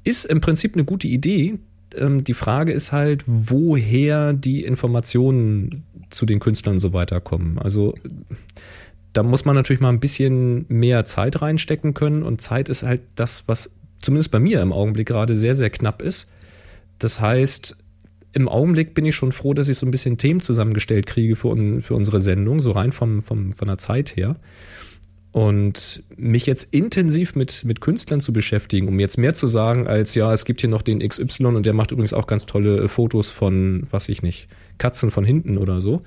Ist 0.05 0.23
im 0.23 0.39
Prinzip 0.39 0.75
eine 0.75 0.85
gute 0.85 1.09
Idee. 1.09 1.59
Ähm, 1.93 2.23
die 2.23 2.33
Frage 2.33 2.71
ist 2.71 2.93
halt, 2.93 3.23
woher 3.25 4.31
die 4.31 4.63
Informationen 4.63 5.83
zu 6.09 6.25
den 6.25 6.39
Künstlern 6.39 6.75
und 6.75 6.79
so 6.79 6.93
weiter 6.93 7.19
kommen. 7.19 7.59
Also 7.59 7.93
da 9.11 9.23
muss 9.23 9.43
man 9.43 9.55
natürlich 9.55 9.81
mal 9.81 9.89
ein 9.89 9.99
bisschen 9.99 10.65
mehr 10.69 11.03
Zeit 11.03 11.41
reinstecken 11.41 11.95
können 11.95 12.23
und 12.23 12.39
Zeit 12.39 12.69
ist 12.69 12.83
halt 12.83 13.01
das, 13.15 13.49
was 13.49 13.71
zumindest 14.01 14.31
bei 14.31 14.39
mir 14.39 14.61
im 14.61 14.71
Augenblick 14.71 15.07
gerade 15.07 15.35
sehr, 15.35 15.53
sehr 15.53 15.69
knapp 15.69 16.01
ist. 16.01 16.29
Das 16.97 17.19
heißt, 17.19 17.75
im 18.37 18.47
Augenblick 18.47 18.93
bin 18.93 19.05
ich 19.05 19.15
schon 19.15 19.31
froh, 19.31 19.53
dass 19.53 19.67
ich 19.67 19.77
so 19.77 19.85
ein 19.85 19.91
bisschen 19.91 20.17
Themen 20.17 20.41
zusammengestellt 20.41 21.07
kriege 21.07 21.35
für, 21.35 21.55
für 21.81 21.95
unsere 21.95 22.19
Sendung, 22.19 22.59
so 22.59 22.71
rein 22.71 22.91
vom, 22.91 23.21
vom, 23.21 23.51
von 23.51 23.67
der 23.67 23.79
Zeit 23.79 24.15
her. 24.15 24.37
Und 25.31 26.03
mich 26.15 26.45
jetzt 26.45 26.73
intensiv 26.73 27.35
mit, 27.35 27.65
mit 27.65 27.81
Künstlern 27.81 28.21
zu 28.21 28.33
beschäftigen, 28.33 28.87
um 28.87 28.99
jetzt 28.99 29.17
mehr 29.17 29.33
zu 29.33 29.45
sagen, 29.47 29.87
als 29.87 30.15
ja, 30.15 30.31
es 30.33 30.45
gibt 30.45 30.61
hier 30.61 30.69
noch 30.69 30.81
den 30.81 30.99
XY 31.07 31.47
und 31.47 31.65
der 31.65 31.73
macht 31.73 31.91
übrigens 31.91 32.13
auch 32.13 32.27
ganz 32.27 32.45
tolle 32.45 32.83
äh, 32.83 32.87
Fotos 32.87 33.29
von, 33.31 33.83
was 33.89 34.07
ich 34.07 34.21
nicht, 34.21 34.47
Katzen 34.77 35.11
von 35.11 35.25
hinten 35.25 35.57
oder 35.57 35.81
so. 35.81 36.01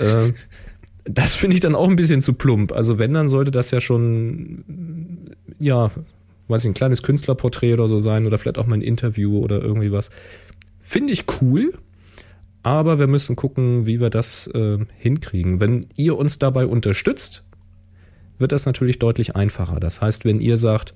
äh, 0.00 0.32
das 1.04 1.34
finde 1.34 1.54
ich 1.54 1.60
dann 1.60 1.74
auch 1.74 1.88
ein 1.88 1.96
bisschen 1.96 2.20
zu 2.20 2.34
plump. 2.34 2.72
Also 2.72 2.98
wenn, 2.98 3.12
dann 3.12 3.28
sollte 3.28 3.50
das 3.50 3.70
ja 3.70 3.80
schon, 3.80 4.64
ja, 5.58 5.90
weiß 6.48 6.64
ich, 6.64 6.70
ein 6.70 6.74
kleines 6.74 7.02
Künstlerporträt 7.02 7.74
oder 7.74 7.88
so 7.88 7.98
sein 7.98 8.26
oder 8.26 8.38
vielleicht 8.38 8.58
auch 8.58 8.66
mal 8.66 8.76
ein 8.76 8.82
Interview 8.82 9.38
oder 9.38 9.60
irgendwie 9.60 9.92
was. 9.92 10.10
Finde 10.86 11.14
ich 11.14 11.24
cool, 11.40 11.72
aber 12.62 12.98
wir 12.98 13.06
müssen 13.06 13.36
gucken, 13.36 13.86
wie 13.86 14.00
wir 14.00 14.10
das 14.10 14.48
äh, 14.48 14.76
hinkriegen. 14.98 15.58
Wenn 15.58 15.86
ihr 15.96 16.18
uns 16.18 16.38
dabei 16.38 16.66
unterstützt, 16.66 17.42
wird 18.36 18.52
das 18.52 18.66
natürlich 18.66 18.98
deutlich 18.98 19.34
einfacher. 19.34 19.80
Das 19.80 20.02
heißt, 20.02 20.26
wenn 20.26 20.42
ihr 20.42 20.58
sagt, 20.58 20.92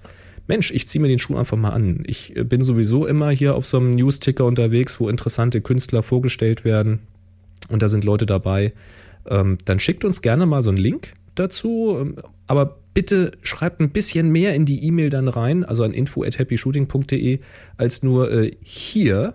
Mensch, 0.46 0.72
ich 0.72 0.86
ziehe 0.86 1.00
mir 1.00 1.08
den 1.08 1.18
Schuh 1.18 1.38
einfach 1.38 1.56
mal 1.56 1.70
an. 1.70 2.02
Ich 2.06 2.36
äh, 2.36 2.44
bin 2.44 2.60
sowieso 2.60 3.06
immer 3.06 3.30
hier 3.30 3.54
auf 3.54 3.66
so 3.66 3.78
einem 3.78 3.92
News-Ticker 3.92 4.44
unterwegs, 4.44 5.00
wo 5.00 5.08
interessante 5.08 5.62
Künstler 5.62 6.02
vorgestellt 6.02 6.66
werden 6.66 6.98
und 7.70 7.80
da 7.80 7.88
sind 7.88 8.04
Leute 8.04 8.26
dabei, 8.26 8.74
ähm, 9.26 9.56
dann 9.64 9.80
schickt 9.80 10.04
uns 10.04 10.20
gerne 10.20 10.44
mal 10.44 10.62
so 10.62 10.68
einen 10.68 10.76
Link 10.76 11.14
dazu. 11.34 11.96
Ähm, 11.98 12.16
aber 12.46 12.76
bitte 12.92 13.32
schreibt 13.40 13.80
ein 13.80 13.88
bisschen 13.88 14.28
mehr 14.28 14.54
in 14.54 14.66
die 14.66 14.84
E-Mail 14.84 15.08
dann 15.08 15.28
rein, 15.28 15.64
also 15.64 15.82
an 15.82 15.94
info@happyshooting.de, 15.94 17.40
als 17.78 18.02
nur 18.02 18.30
äh, 18.30 18.54
hier. 18.62 19.32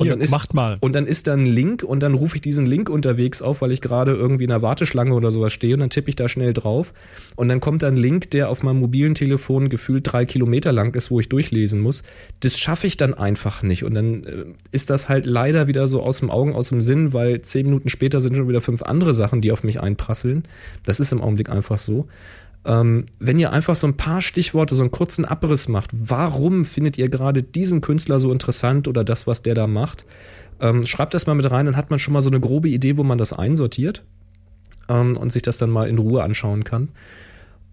Und 0.00 0.06
Hier, 0.06 0.14
dann 0.14 0.22
ist, 0.22 0.30
macht 0.30 0.54
mal. 0.54 0.78
Und 0.80 0.94
dann 0.94 1.06
ist 1.06 1.26
da 1.26 1.34
ein 1.34 1.44
Link 1.44 1.82
und 1.82 2.00
dann 2.00 2.14
rufe 2.14 2.36
ich 2.36 2.40
diesen 2.40 2.64
Link 2.64 2.88
unterwegs 2.88 3.42
auf, 3.42 3.60
weil 3.60 3.70
ich 3.70 3.82
gerade 3.82 4.12
irgendwie 4.12 4.44
in 4.44 4.50
einer 4.50 4.62
Warteschlange 4.62 5.12
oder 5.12 5.30
sowas 5.30 5.52
stehe 5.52 5.74
und 5.74 5.80
dann 5.80 5.90
tippe 5.90 6.08
ich 6.08 6.16
da 6.16 6.26
schnell 6.26 6.54
drauf. 6.54 6.94
Und 7.36 7.50
dann 7.50 7.60
kommt 7.60 7.82
da 7.82 7.88
ein 7.88 7.98
Link, 7.98 8.30
der 8.30 8.48
auf 8.48 8.62
meinem 8.62 8.80
mobilen 8.80 9.14
Telefon 9.14 9.68
gefühlt 9.68 10.10
drei 10.10 10.24
Kilometer 10.24 10.72
lang 10.72 10.94
ist, 10.94 11.10
wo 11.10 11.20
ich 11.20 11.28
durchlesen 11.28 11.80
muss. 11.80 12.02
Das 12.40 12.58
schaffe 12.58 12.86
ich 12.86 12.96
dann 12.96 13.12
einfach 13.12 13.62
nicht. 13.62 13.84
Und 13.84 13.92
dann 13.92 14.24
äh, 14.24 14.44
ist 14.72 14.88
das 14.88 15.10
halt 15.10 15.26
leider 15.26 15.66
wieder 15.66 15.86
so 15.86 16.02
aus 16.02 16.20
dem 16.20 16.30
Augen, 16.30 16.54
aus 16.54 16.70
dem 16.70 16.80
Sinn, 16.80 17.12
weil 17.12 17.42
zehn 17.42 17.66
Minuten 17.66 17.90
später 17.90 18.22
sind 18.22 18.36
schon 18.36 18.48
wieder 18.48 18.62
fünf 18.62 18.80
andere 18.80 19.12
Sachen, 19.12 19.42
die 19.42 19.52
auf 19.52 19.64
mich 19.64 19.80
einprasseln. 19.80 20.44
Das 20.82 20.98
ist 20.98 21.12
im 21.12 21.20
Augenblick 21.20 21.50
einfach 21.50 21.76
so. 21.76 22.08
Ähm, 22.64 23.06
wenn 23.18 23.38
ihr 23.38 23.52
einfach 23.52 23.74
so 23.74 23.86
ein 23.86 23.96
paar 23.96 24.20
Stichworte, 24.20 24.74
so 24.74 24.82
einen 24.82 24.90
kurzen 24.90 25.24
Abriss 25.24 25.68
macht, 25.68 25.90
warum 25.92 26.64
findet 26.64 26.98
ihr 26.98 27.08
gerade 27.08 27.42
diesen 27.42 27.80
Künstler 27.80 28.20
so 28.20 28.32
interessant 28.32 28.86
oder 28.86 29.02
das, 29.02 29.26
was 29.26 29.42
der 29.42 29.54
da 29.54 29.66
macht, 29.66 30.04
ähm, 30.60 30.84
schreibt 30.86 31.14
das 31.14 31.26
mal 31.26 31.34
mit 31.34 31.50
rein, 31.50 31.66
dann 31.66 31.76
hat 31.76 31.90
man 31.90 31.98
schon 31.98 32.12
mal 32.12 32.20
so 32.20 32.30
eine 32.30 32.40
grobe 32.40 32.68
Idee, 32.68 32.96
wo 32.96 33.02
man 33.02 33.18
das 33.18 33.32
einsortiert 33.32 34.04
ähm, 34.88 35.16
und 35.16 35.32
sich 35.32 35.42
das 35.42 35.56
dann 35.56 35.70
mal 35.70 35.88
in 35.88 35.98
Ruhe 35.98 36.22
anschauen 36.22 36.64
kann. 36.64 36.90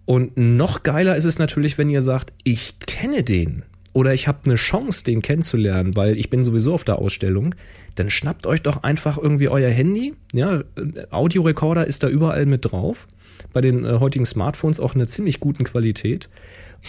Und 0.06 0.38
noch 0.38 0.82
geiler 0.82 1.16
ist 1.16 1.26
es 1.26 1.38
natürlich, 1.38 1.76
wenn 1.76 1.90
ihr 1.90 2.00
sagt, 2.00 2.32
ich 2.42 2.78
kenne 2.78 3.22
den 3.22 3.64
oder 3.92 4.14
ich 4.14 4.26
habe 4.26 4.38
eine 4.46 4.54
Chance, 4.54 5.04
den 5.04 5.20
kennenzulernen, 5.20 5.96
weil 5.96 6.16
ich 6.16 6.30
bin 6.30 6.42
sowieso 6.42 6.72
auf 6.72 6.84
der 6.84 6.98
Ausstellung, 6.98 7.54
dann 7.94 8.08
schnappt 8.08 8.46
euch 8.46 8.62
doch 8.62 8.82
einfach 8.82 9.18
irgendwie 9.18 9.48
euer 9.48 9.70
Handy. 9.70 10.14
Ja, 10.32 10.62
Audiorekorder 11.10 11.86
ist 11.86 12.02
da 12.02 12.08
überall 12.08 12.46
mit 12.46 12.64
drauf. 12.64 13.06
Bei 13.52 13.60
den 13.60 13.84
äh, 13.84 13.98
heutigen 13.98 14.26
Smartphones 14.26 14.80
auch 14.80 14.94
in 14.94 15.00
einer 15.00 15.08
ziemlich 15.08 15.40
guten 15.40 15.64
Qualität. 15.64 16.28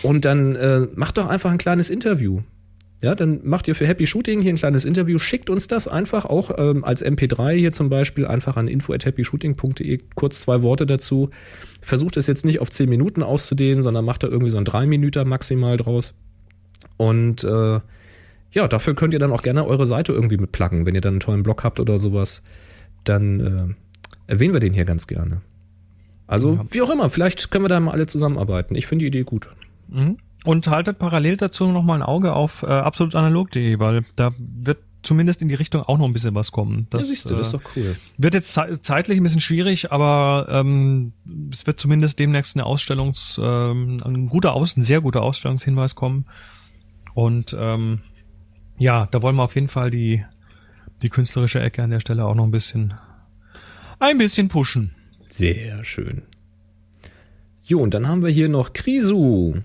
Und 0.03 0.25
dann 0.25 0.55
äh, 0.55 0.87
macht 0.95 1.17
doch 1.17 1.27
einfach 1.27 1.51
ein 1.51 1.57
kleines 1.57 1.89
Interview. 1.89 2.41
Ja, 3.01 3.15
dann 3.15 3.39
macht 3.43 3.67
ihr 3.69 3.75
für 3.75 3.87
Happy 3.87 4.05
Shooting 4.05 4.41
hier 4.41 4.51
ein 4.51 4.57
kleines 4.57 4.83
Interview, 4.83 5.19
schickt 5.19 5.49
uns 5.49 5.67
das 5.67 5.87
einfach 5.87 6.25
auch 6.25 6.51
ähm, 6.57 6.83
als 6.83 7.03
MP3 7.03 7.53
hier 7.53 7.71
zum 7.71 7.87
Beispiel 7.87 8.27
einfach 8.27 8.57
an 8.57 8.67
info@happyshooting.de 8.67 9.99
kurz 10.15 10.41
zwei 10.41 10.61
Worte 10.63 10.85
dazu. 10.85 11.29
Versucht 11.81 12.17
es 12.17 12.27
jetzt 12.27 12.43
nicht 12.43 12.59
auf 12.59 12.69
zehn 12.69 12.89
Minuten 12.89 13.23
auszudehnen, 13.23 13.81
sondern 13.81 14.03
macht 14.03 14.23
da 14.23 14.27
irgendwie 14.27 14.49
so 14.49 14.57
ein 14.57 14.65
drei 14.65 14.85
Minuten 14.85 15.29
maximal 15.29 15.77
draus. 15.77 16.13
Und 16.97 17.45
äh, 17.45 17.79
ja, 18.51 18.67
dafür 18.67 18.95
könnt 18.95 19.13
ihr 19.13 19.19
dann 19.19 19.31
auch 19.31 19.43
gerne 19.43 19.65
eure 19.65 19.85
Seite 19.85 20.11
irgendwie 20.11 20.37
mit 20.37 20.51
pluggen. 20.51 20.85
Wenn 20.85 20.95
ihr 20.95 21.01
dann 21.01 21.13
einen 21.13 21.19
tollen 21.21 21.43
Blog 21.43 21.63
habt 21.63 21.79
oder 21.79 21.97
sowas, 21.97 22.41
dann 23.05 23.39
äh, 23.39 24.31
erwähnen 24.31 24.53
wir 24.53 24.59
den 24.59 24.73
hier 24.73 24.85
ganz 24.85 25.07
gerne. 25.07 25.41
Also, 26.29 26.53
Ja. 26.53 26.63
wie 26.71 26.81
auch 26.81 26.89
immer, 26.89 27.09
vielleicht 27.09 27.51
können 27.51 27.65
wir 27.65 27.69
da 27.69 27.79
mal 27.79 27.91
alle 27.91 28.07
zusammenarbeiten. 28.07 28.75
Ich 28.75 28.87
finde 28.87 29.03
die 29.03 29.07
Idee 29.07 29.23
gut. 29.23 29.49
Mhm. 29.87 30.17
Und 30.45 30.67
haltet 30.67 30.99
parallel 30.99 31.35
dazu 31.37 31.67
noch 31.67 31.83
mal 31.83 31.95
ein 31.95 32.01
Auge 32.03 32.33
auf 32.33 32.63
äh, 32.63 32.67
absolutanalog.de, 32.67 33.79
weil 33.79 34.05
da 34.15 34.31
wird 34.37 34.77
zumindest 35.01 35.41
in 35.41 35.49
die 35.49 35.55
Richtung 35.55 35.81
auch 35.83 35.97
noch 35.97 36.05
ein 36.05 36.13
bisschen 36.13 36.35
was 36.35 36.51
kommen. 36.51 36.87
Das, 36.91 37.01
ja, 37.01 37.07
siehst 37.07 37.29
du, 37.29 37.35
das 37.35 37.47
ist 37.47 37.53
äh, 37.53 37.57
doch 37.57 37.75
cool. 37.75 37.95
wird 38.17 38.33
jetzt 38.33 38.53
zei- 38.53 38.77
zeitlich 38.81 39.17
ein 39.19 39.23
bisschen 39.23 39.41
schwierig, 39.41 39.91
aber 39.91 40.47
ähm, 40.49 41.13
es 41.51 41.65
wird 41.67 41.79
zumindest 41.79 42.19
demnächst 42.19 42.55
eine 42.55 42.65
Ausstellungs, 42.65 43.39
ähm, 43.43 44.01
ein 44.05 44.27
guter 44.27 44.53
Aus, 44.53 44.77
ein 44.77 44.81
sehr 44.81 45.01
guter 45.01 45.23
Ausstellungshinweis 45.23 45.95
kommen. 45.95 46.25
Und 47.13 47.55
ähm, 47.57 47.99
ja, 48.77 49.07
da 49.11 49.21
wollen 49.21 49.35
wir 49.35 49.43
auf 49.43 49.55
jeden 49.55 49.69
Fall 49.69 49.89
die 49.89 50.23
die 51.01 51.09
künstlerische 51.09 51.59
Ecke 51.61 51.81
an 51.81 51.89
der 51.91 52.01
Stelle 52.01 52.25
auch 52.25 52.35
noch 52.35 52.43
ein 52.43 52.51
bisschen 52.51 52.93
ein 53.99 54.17
bisschen 54.17 54.47
pushen. 54.49 54.91
Sehr 55.29 55.83
schön. 55.83 56.23
Jo, 57.63 57.79
und 57.79 57.93
dann 57.93 58.07
haben 58.07 58.23
wir 58.23 58.29
hier 58.29 58.49
noch 58.49 58.73
Krisu. 58.73 59.55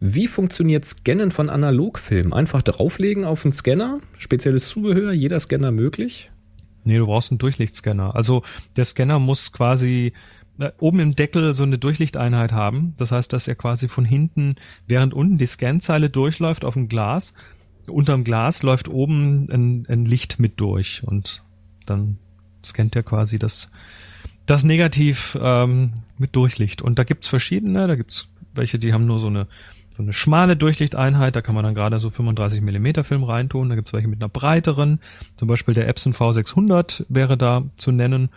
Wie 0.00 0.28
funktioniert 0.28 0.84
Scannen 0.84 1.30
von 1.30 1.50
Analogfilmen? 1.50 2.32
Einfach 2.32 2.62
drauflegen 2.62 3.24
auf 3.24 3.42
den 3.42 3.52
Scanner, 3.52 3.98
spezielles 4.16 4.68
Zubehör, 4.68 5.12
jeder 5.12 5.40
Scanner 5.40 5.72
möglich? 5.72 6.30
Nee, 6.84 6.98
du 6.98 7.06
brauchst 7.06 7.32
einen 7.32 7.38
Durchlichtscanner. 7.38 8.14
Also 8.14 8.42
der 8.76 8.84
Scanner 8.84 9.18
muss 9.18 9.52
quasi 9.52 10.12
äh, 10.60 10.70
oben 10.78 11.00
im 11.00 11.16
Deckel 11.16 11.54
so 11.54 11.64
eine 11.64 11.78
Durchlichteinheit 11.78 12.52
haben. 12.52 12.94
Das 12.96 13.10
heißt, 13.12 13.32
dass 13.32 13.48
er 13.48 13.56
quasi 13.56 13.88
von 13.88 14.04
hinten, 14.04 14.56
während 14.86 15.14
unten 15.14 15.38
die 15.38 15.46
Scanzeile 15.46 16.10
durchläuft 16.10 16.64
auf 16.64 16.74
dem 16.74 16.88
Glas, 16.88 17.34
unterm 17.88 18.24
Glas 18.24 18.62
läuft 18.62 18.88
oben 18.88 19.46
ein, 19.50 19.86
ein 19.88 20.04
Licht 20.04 20.38
mit 20.38 20.60
durch 20.60 21.02
und 21.04 21.42
dann 21.86 22.18
scannt 22.64 22.94
er 22.96 23.02
quasi 23.02 23.38
das, 23.38 23.70
das 24.48 24.64
Negativ 24.64 25.38
ähm, 25.40 25.92
mit 26.16 26.34
Durchlicht. 26.34 26.82
Und 26.82 26.98
da 26.98 27.04
gibt's 27.04 27.28
verschiedene, 27.28 27.86
da 27.86 27.94
gibt's 27.94 28.28
welche, 28.54 28.78
die 28.78 28.92
haben 28.92 29.06
nur 29.06 29.20
so 29.20 29.28
eine 29.28 29.46
so 29.94 30.04
eine 30.04 30.12
schmale 30.12 30.56
Durchlichteinheit, 30.56 31.34
da 31.34 31.42
kann 31.42 31.56
man 31.56 31.64
dann 31.64 31.74
gerade 31.74 31.98
so 31.98 32.08
35 32.08 32.60
Millimeter 32.60 33.02
Film 33.02 33.24
reintun. 33.24 33.68
Da 33.68 33.74
gibt's 33.74 33.92
welche 33.92 34.06
mit 34.06 34.22
einer 34.22 34.28
breiteren, 34.28 35.00
zum 35.36 35.48
Beispiel 35.48 35.74
der 35.74 35.88
Epson 35.88 36.14
V600 36.14 37.04
wäre 37.08 37.36
da 37.36 37.64
zu 37.74 37.90
nennen. 37.90 38.28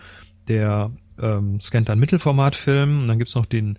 Der 0.47 0.89
ähm, 1.21 1.59
scannt 1.59 1.88
dann 1.88 1.99
Mittelformatfilm 1.99 3.01
und 3.01 3.07
dann 3.07 3.19
gibt's 3.19 3.35
noch 3.35 3.45
den 3.45 3.77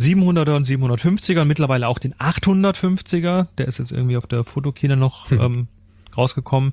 700er 0.00 0.56
und 0.56 0.66
750er 0.66 1.42
und 1.42 1.48
mittlerweile 1.48 1.86
auch 1.86 2.00
den 2.00 2.14
850er. 2.14 3.46
Der 3.56 3.68
ist 3.68 3.78
jetzt 3.78 3.92
irgendwie 3.92 4.16
auf 4.16 4.26
der 4.26 4.42
Fotokina 4.42 4.96
noch 4.96 5.30
Hm. 5.30 5.40
ähm, 5.40 5.68
rausgekommen. 6.16 6.72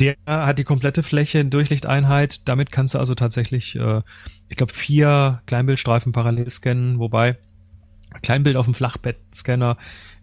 Der 0.00 0.16
hat 0.26 0.58
die 0.58 0.64
komplette 0.64 1.02
Fläche 1.02 1.44
Durchlichteinheit. 1.44 2.48
Damit 2.48 2.72
kannst 2.72 2.94
du 2.94 2.98
also 2.98 3.14
tatsächlich, 3.14 3.76
äh, 3.76 4.02
ich 4.48 4.56
glaube, 4.56 4.72
vier 4.72 5.42
Kleinbildstreifen 5.46 6.12
parallel 6.12 6.50
scannen, 6.50 6.98
wobei 6.98 7.36
Kleinbild 8.22 8.56
auf 8.56 8.66
dem 8.66 8.74
Flachbettscanner 8.74 9.76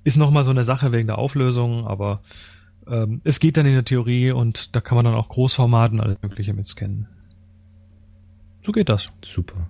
ist 0.03 0.17
nochmal 0.17 0.43
so 0.43 0.51
eine 0.51 0.63
Sache 0.63 0.91
wegen 0.91 1.07
der 1.07 1.17
Auflösung, 1.17 1.85
aber 1.85 2.21
ähm, 2.87 3.21
es 3.23 3.39
geht 3.39 3.57
dann 3.57 3.65
in 3.65 3.73
der 3.73 3.85
Theorie 3.85 4.31
und 4.31 4.75
da 4.75 4.81
kann 4.81 4.95
man 4.95 5.05
dann 5.05 5.15
auch 5.15 5.29
Großformaten 5.29 6.01
alles 6.01 6.17
Mögliche 6.21 6.53
mit 6.53 6.67
scannen. 6.67 7.07
So 8.65 8.71
geht 8.71 8.89
das. 8.89 9.11
Super. 9.23 9.69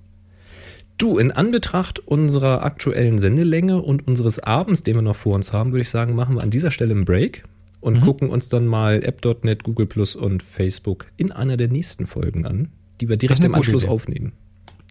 Du, 0.97 1.17
in 1.17 1.31
Anbetracht 1.31 1.99
unserer 1.99 2.63
aktuellen 2.63 3.17
Sendelänge 3.17 3.81
und 3.81 4.07
unseres 4.07 4.39
Abends, 4.39 4.83
den 4.83 4.95
wir 4.95 5.01
noch 5.01 5.15
vor 5.15 5.35
uns 5.35 5.51
haben, 5.51 5.71
würde 5.71 5.81
ich 5.81 5.89
sagen, 5.89 6.15
machen 6.15 6.35
wir 6.35 6.43
an 6.43 6.51
dieser 6.51 6.71
Stelle 6.71 6.93
einen 6.93 7.05
Break 7.05 7.43
und 7.83 7.95
Mhm. 7.97 8.01
gucken 8.01 8.29
uns 8.29 8.49
dann 8.49 8.65
mal 8.65 9.03
App.net, 9.03 9.63
Google 9.63 9.85
Plus 9.85 10.15
und 10.15 10.41
Facebook 10.41 11.05
in 11.17 11.31
einer 11.31 11.57
der 11.57 11.67
nächsten 11.67 12.05
Folgen 12.05 12.45
an, 12.45 12.69
die 13.01 13.09
wir 13.09 13.17
direkt 13.17 13.43
im 13.43 13.53
Anschluss 13.55 13.83
Idee. 13.83 13.91
aufnehmen. 13.91 14.33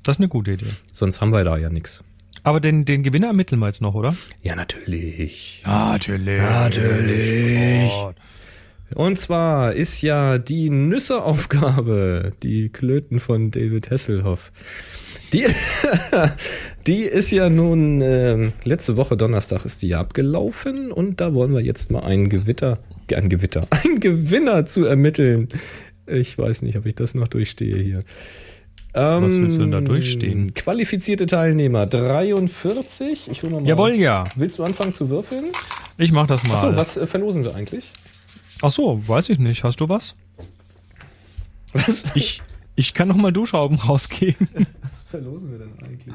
Das 0.02 0.16
ist 0.16 0.20
eine 0.20 0.28
gute 0.28 0.52
Idee. 0.52 0.66
Sonst 0.93 1.20
haben 1.20 1.31
wir 1.32 1.44
da 1.44 1.56
ja 1.56 1.70
nichts. 1.70 2.05
Aber 2.44 2.60
den, 2.60 2.85
den 2.85 3.02
Gewinner 3.02 3.28
ermitteln 3.28 3.60
wir 3.60 3.66
jetzt 3.66 3.82
noch, 3.82 3.94
oder? 3.94 4.14
Ja, 4.43 4.56
natürlich. 4.56 5.62
Natürlich. 5.64 6.40
Natürlich. 6.43 7.93
Und 8.94 9.19
zwar 9.19 9.73
ist 9.73 10.02
ja 10.02 10.39
die 10.39 10.69
Nüsse-Aufgabe, 10.69 12.32
die 12.43 12.69
Klöten 12.69 13.20
von 13.20 13.51
David 13.51 13.90
Hasselhoff. 13.90 14.52
Die, 15.32 15.46
die 16.86 17.02
ist 17.04 17.30
ja 17.30 17.48
nun, 17.48 18.00
ähm, 18.02 18.52
letzte 18.64 18.96
Woche 18.96 19.16
Donnerstag 19.16 19.64
ist 19.64 19.82
die 19.82 19.88
ja 19.88 20.00
abgelaufen 20.00 20.92
und 20.92 21.20
da 21.20 21.32
wollen 21.32 21.52
wir 21.54 21.62
jetzt 21.62 21.90
mal 21.90 22.00
einen 22.00 22.28
Gewitter, 22.28 22.78
äh, 23.10 23.16
ein 23.16 23.28
Gewitter, 23.28 23.60
einen 23.70 24.00
Gewinner 24.00 24.66
zu 24.66 24.84
ermitteln. 24.84 25.48
Ich 26.06 26.36
weiß 26.36 26.62
nicht, 26.62 26.76
ob 26.76 26.86
ich 26.86 26.94
das 26.94 27.14
noch 27.14 27.28
durchstehe 27.28 27.78
hier. 27.78 28.04
Ähm, 28.94 29.24
Was 29.24 29.36
willst 29.36 29.56
du 29.56 29.62
denn 29.62 29.70
da 29.70 29.80
durchstehen? 29.80 30.52
Qualifizierte 30.52 31.24
Teilnehmer 31.26 31.86
43. 31.86 33.30
Ich 33.30 33.42
hol 33.42 33.48
mal 33.50 33.60
mal. 33.62 33.68
Jawohl, 33.68 33.92
ja. 33.94 34.24
Willst 34.36 34.59
du 34.59 34.64
anfangen 34.64 34.92
zu 34.92 35.09
würfeln? 35.09 35.46
Ich 35.96 36.12
mach 36.12 36.26
das 36.26 36.44
mal. 36.44 36.54
Achso, 36.54 36.76
was 36.76 36.98
äh, 36.98 37.06
verlosen 37.06 37.44
wir 37.44 37.54
eigentlich? 37.54 37.90
Ach 38.60 38.70
so, 38.70 39.00
weiß 39.06 39.30
ich 39.30 39.38
nicht. 39.38 39.64
Hast 39.64 39.80
du 39.80 39.88
was? 39.88 40.14
Was, 41.72 42.04
Ich, 42.14 42.42
ich 42.74 42.94
kann 42.94 43.09
noch 43.09 43.16
mal 43.16 43.32
Duschrauben 43.32 43.77
rausgeben. 43.89 44.49
was 44.82 45.01
verlosen 45.03 45.51
wir 45.53 45.59
denn 45.59 45.73
eigentlich? 45.82 46.15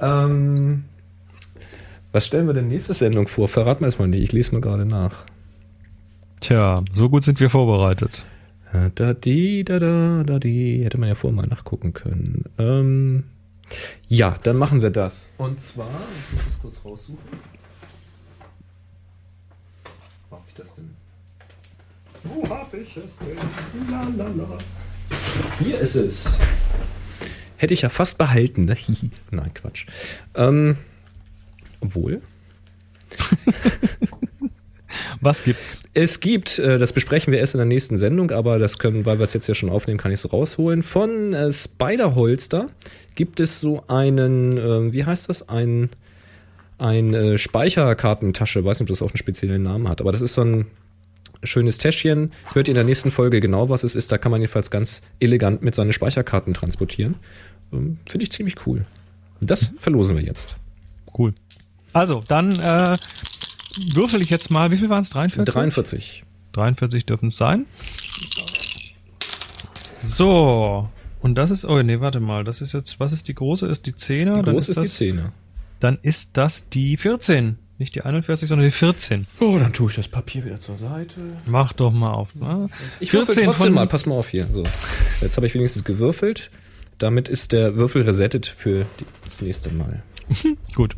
Ähm, 0.00 0.84
was 2.12 2.26
stellen 2.26 2.46
wir 2.46 2.54
denn 2.54 2.68
nächste 2.68 2.94
Sendung 2.94 3.28
vor? 3.28 3.48
Verrat 3.48 3.80
mir 3.80 3.86
erstmal 3.86 4.08
nicht, 4.08 4.22
ich 4.22 4.32
lese 4.32 4.52
mal 4.54 4.60
gerade 4.60 4.84
nach. 4.86 5.26
Tja, 6.40 6.82
so 6.92 7.08
gut 7.10 7.22
sind 7.24 7.38
wir 7.40 7.50
vorbereitet. 7.50 8.24
Äh, 8.72 8.90
Da, 8.94 9.12
di, 9.12 9.62
da, 9.64 9.78
da, 9.78 10.22
da, 10.24 10.38
di. 10.38 10.82
Hätte 10.82 10.98
man 10.98 11.08
ja 11.08 11.14
vorher 11.14 11.36
mal 11.36 11.46
nachgucken 11.46 11.92
können. 11.92 12.44
Ähm, 12.58 13.24
ja, 14.08 14.34
dann 14.42 14.56
machen 14.56 14.80
wir 14.82 14.90
das. 14.90 15.34
Und 15.38 15.60
zwar, 15.60 15.86
muss 15.90 16.32
ich 16.40 16.44
das 16.46 16.60
kurz 16.62 16.84
raussuchen. 16.84 17.18
Wo 20.30 20.36
hab 20.36 20.44
ich 20.48 20.54
das 20.54 20.76
denn? 20.76 20.90
Wo 22.24 22.48
hab 22.48 22.72
ich 22.74 22.96
es 22.96 23.18
denn? 23.18 23.36
La, 23.90 24.02
la, 24.16 24.28
la. 24.32 24.58
Hier 25.58 25.78
ist 25.78 25.94
es. 25.94 26.40
Hätte 27.56 27.74
ich 27.74 27.82
ja 27.82 27.88
fast 27.88 28.18
behalten, 28.18 28.64
ne? 28.64 28.76
Nein, 29.30 29.54
Quatsch. 29.54 29.86
Ähm, 30.34 30.76
obwohl. 31.80 32.20
Was 35.20 35.44
gibt's? 35.44 35.84
Es 35.94 36.20
gibt, 36.20 36.58
äh, 36.58 36.78
das 36.78 36.92
besprechen 36.92 37.32
wir 37.32 37.38
erst 37.38 37.54
in 37.54 37.58
der 37.58 37.66
nächsten 37.66 37.98
Sendung, 37.98 38.30
aber 38.30 38.58
das 38.58 38.78
können, 38.78 39.06
weil 39.06 39.18
wir 39.18 39.24
es 39.24 39.34
jetzt 39.34 39.46
ja 39.46 39.54
schon 39.54 39.68
aufnehmen, 39.68 39.98
kann 39.98 40.12
ich 40.12 40.20
es 40.20 40.32
rausholen. 40.32 40.82
Von 40.82 41.34
äh, 41.34 41.52
Spider-Holster 41.52 42.68
gibt 43.14 43.40
es 43.40 43.60
so 43.60 43.84
einen, 43.88 44.56
ähm, 44.56 44.92
wie 44.92 45.04
heißt 45.04 45.28
das? 45.28 45.48
Ein, 45.48 45.90
ein 46.78 47.14
äh, 47.14 47.38
Speicherkartentasche. 47.38 48.64
Weiß 48.64 48.80
nicht, 48.80 48.90
ob 48.90 48.96
das 48.96 49.02
auch 49.02 49.10
einen 49.10 49.18
speziellen 49.18 49.62
Namen 49.62 49.88
hat, 49.88 50.00
aber 50.00 50.12
das 50.12 50.22
ist 50.22 50.34
so 50.34 50.42
ein 50.42 50.66
schönes 51.42 51.78
Täschchen. 51.78 52.32
Hört 52.52 52.68
ihr 52.68 52.72
in 52.72 52.76
der 52.76 52.84
nächsten 52.84 53.10
Folge 53.10 53.40
genau, 53.40 53.68
was 53.68 53.84
es 53.84 53.94
ist. 53.94 54.12
Da 54.12 54.18
kann 54.18 54.30
man 54.30 54.40
jedenfalls 54.40 54.70
ganz 54.70 55.02
elegant 55.20 55.62
mit 55.62 55.74
seinen 55.74 55.92
Speicherkarten 55.92 56.54
transportieren. 56.54 57.16
Ähm, 57.72 57.98
Finde 58.08 58.24
ich 58.24 58.32
ziemlich 58.32 58.66
cool. 58.66 58.84
Das 59.40 59.72
verlosen 59.78 60.16
wir 60.16 60.22
jetzt. 60.22 60.56
Cool. 61.16 61.34
Also, 61.92 62.22
dann 62.26 62.58
äh, 62.60 62.96
würfel 63.92 64.20
ich 64.20 64.30
jetzt 64.30 64.50
mal, 64.50 64.70
wie 64.70 64.76
viel 64.76 64.88
waren 64.88 65.02
es? 65.02 65.10
43? 65.10 65.54
43. 65.54 66.24
43 66.52 67.06
dürfen 67.06 67.28
es 67.28 67.36
sein. 67.36 67.66
So. 70.02 70.88
Und 71.20 71.34
das 71.36 71.50
ist, 71.50 71.64
oh 71.64 71.82
nee, 71.82 72.00
warte 72.00 72.20
mal, 72.20 72.44
das 72.44 72.60
ist 72.60 72.72
jetzt, 72.72 72.98
was 72.98 73.12
ist 73.12 73.28
die 73.28 73.34
große? 73.34 73.66
Ist 73.66 73.86
die 73.86 73.92
10er? 73.92 74.38
Wie 74.38 74.42
Dann 74.42 74.44
groß 74.44 74.68
ist 74.68 74.76
die 74.76 74.82
das, 74.82 74.94
Zähne? 74.94 75.32
Dann 75.78 75.98
ist 76.02 76.36
das 76.36 76.68
die 76.68 76.96
14. 76.96 77.58
Nicht 77.80 77.94
die 77.94 78.02
41, 78.02 78.46
sondern 78.46 78.66
die 78.66 78.74
14. 78.74 79.26
Oh, 79.40 79.56
dann 79.58 79.72
tue 79.72 79.88
ich 79.88 79.96
das 79.96 80.06
Papier 80.06 80.44
wieder 80.44 80.60
zur 80.60 80.76
Seite. 80.76 81.18
Mach 81.46 81.72
doch 81.72 81.90
mal 81.90 82.12
auf. 82.12 82.34
Ne? 82.34 82.68
Ich 83.00 83.10
würfel 83.14 83.34
trotzdem 83.34 83.72
mal, 83.72 83.86
pass 83.86 84.04
mal 84.04 84.16
auf 84.16 84.28
hier. 84.28 84.44
So. 84.44 84.64
Jetzt 85.22 85.38
habe 85.38 85.46
ich 85.46 85.54
wenigstens 85.54 85.82
gewürfelt. 85.84 86.50
Damit 86.98 87.30
ist 87.30 87.52
der 87.52 87.76
Würfel 87.76 88.02
resettet 88.02 88.44
für 88.44 88.84
die, 89.00 89.06
das 89.24 89.40
nächste 89.40 89.72
Mal. 89.72 90.02
Gut. 90.74 90.94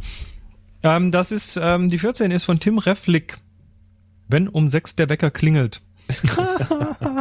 Ähm, 0.83 1.13
das 1.13 1.31
ist, 1.31 1.57
ähm, 1.63 1.89
die 1.89 1.99
14 1.99 2.33
ist 2.33 2.43
von 2.43 2.59
Tim 2.59 2.79
Reflick. 2.79 3.37
Wenn 4.27 4.49
um 4.49 4.69
6 4.69 4.97
der 4.97 5.09
Wecker 5.09 5.31
klingelt. 5.31 5.83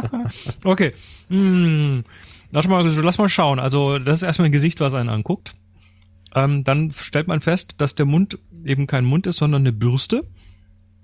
okay. 0.64 0.92
Hm. 1.28 2.02
Lass 2.50 2.66
mal, 2.66 2.84
lass 2.84 3.18
mal 3.18 3.28
schauen. 3.28 3.60
Also, 3.60 4.00
das 4.00 4.16
ist 4.16 4.22
erstmal 4.24 4.46
ein 4.46 4.52
Gesicht, 4.52 4.80
was 4.80 4.92
einen 4.94 5.08
anguckt. 5.08 5.54
Ähm, 6.34 6.64
dann 6.64 6.90
stellt 6.92 7.28
man 7.28 7.40
fest, 7.40 7.74
dass 7.78 7.94
der 7.94 8.06
Mund 8.06 8.38
eben 8.64 8.86
kein 8.86 9.04
Mund 9.04 9.26
ist, 9.26 9.36
sondern 9.36 9.62
eine 9.62 9.72
Bürste. 9.72 10.24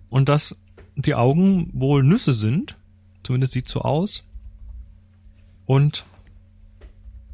Und 0.09 0.29
dass 0.29 0.57
die 0.97 1.15
Augen 1.15 1.71
wohl 1.73 2.03
Nüsse 2.03 2.33
sind. 2.33 2.77
Zumindest 3.23 3.53
sieht 3.53 3.69
so 3.69 3.83
aus. 3.83 4.25
Und. 5.67 6.05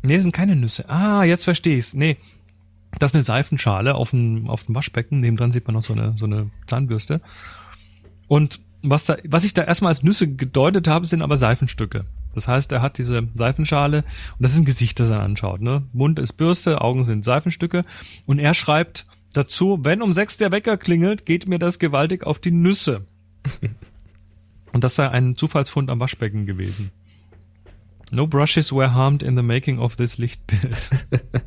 Nee, 0.03 0.19
sind 0.19 0.33
keine 0.33 0.57
Nüsse. 0.57 0.89
Ah, 0.91 1.25
jetzt 1.25 1.45
verstehe 1.45 1.79
ich's. 1.79 1.95
Nee, 1.95 2.19
das 2.99 3.11
ist 3.11 3.15
eine 3.15 3.25
Seifenschale 3.25 3.95
auf 3.95 4.11
dem, 4.11 4.49
auf 4.49 4.65
dem 4.65 4.75
Waschbecken. 4.75 5.21
Nebendran 5.21 5.53
sieht 5.53 5.67
man 5.67 5.75
noch 5.75 5.83
so 5.83 5.95
eine, 5.95 6.15
so 6.17 6.27
eine 6.27 6.51
Zahnbürste. 6.67 7.21
Und 8.29 8.61
was 8.83 9.07
da, 9.07 9.17
was 9.25 9.45
ich 9.45 9.55
da 9.55 9.63
erstmal 9.63 9.91
als 9.91 10.03
Nüsse 10.03 10.29
gedeutet 10.29 10.89
habe, 10.89 11.07
sind 11.07 11.23
aber 11.23 11.37
Seifenstücke. 11.37 12.03
Das 12.35 12.49
heißt, 12.49 12.73
er 12.73 12.83
hat 12.83 12.99
diese 12.99 13.29
Seifenschale 13.35 13.99
und 13.99 14.43
das 14.43 14.53
ist 14.53 14.61
ein 14.61 14.65
Gesicht, 14.65 15.01
das 15.01 15.11
er 15.11 15.21
anschaut. 15.21 15.61
Ne? 15.61 15.85
Mund 15.93 16.19
ist 16.19 16.35
Bürste, 16.35 16.81
Augen 16.81 17.05
sind 17.05 17.25
Seifenstücke. 17.25 17.85
Und 18.27 18.39
er 18.39 18.55
schreibt 18.55 19.07
dazu, 19.33 19.79
wenn 19.83 20.03
um 20.03 20.13
sechs 20.13 20.37
der 20.37 20.53
Wecker 20.53 20.77
klingelt, 20.77 21.27
geht 21.27 21.47
mir 21.47 21.59
das 21.59 21.79
gewaltig 21.79 22.25
auf 22.25 22.39
die 22.39 22.51
Nüsse. 22.51 23.07
und 24.73 24.85
das 24.85 24.97
sei 24.97 25.09
ein 25.09 25.37
Zufallsfund 25.37 25.91
am 25.91 26.01
Waschbecken 26.01 26.47
gewesen. 26.47 26.91
No 28.11 28.27
brushes 28.27 28.73
were 28.73 28.95
harmed 28.95 29.23
in 29.23 29.37
the 29.37 29.43
making 29.43 29.79
of 29.79 29.97
this 29.97 30.19
Lichtbild. 30.19 30.91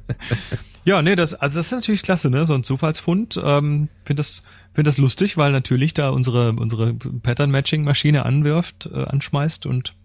ja, 0.85 1.01
nee, 1.01 1.15
das, 1.15 1.33
also 1.33 1.59
das 1.59 1.67
ist 1.67 1.71
natürlich 1.71 2.01
klasse, 2.01 2.29
ne? 2.29 2.45
So 2.45 2.55
ein 2.55 2.63
Zufallsfund. 2.63 3.39
Ähm, 3.41 3.89
Finde 4.03 4.19
das, 4.19 4.41
find 4.73 4.87
das 4.87 4.97
lustig, 4.97 5.37
weil 5.37 5.51
natürlich 5.51 5.93
da 5.93 6.09
unsere, 6.09 6.51
unsere 6.51 6.93
Pattern-Matching-Maschine 6.93 8.25
anwirft, 8.25 8.89
äh, 8.91 9.03
anschmeißt 9.03 9.65
und 9.65 9.95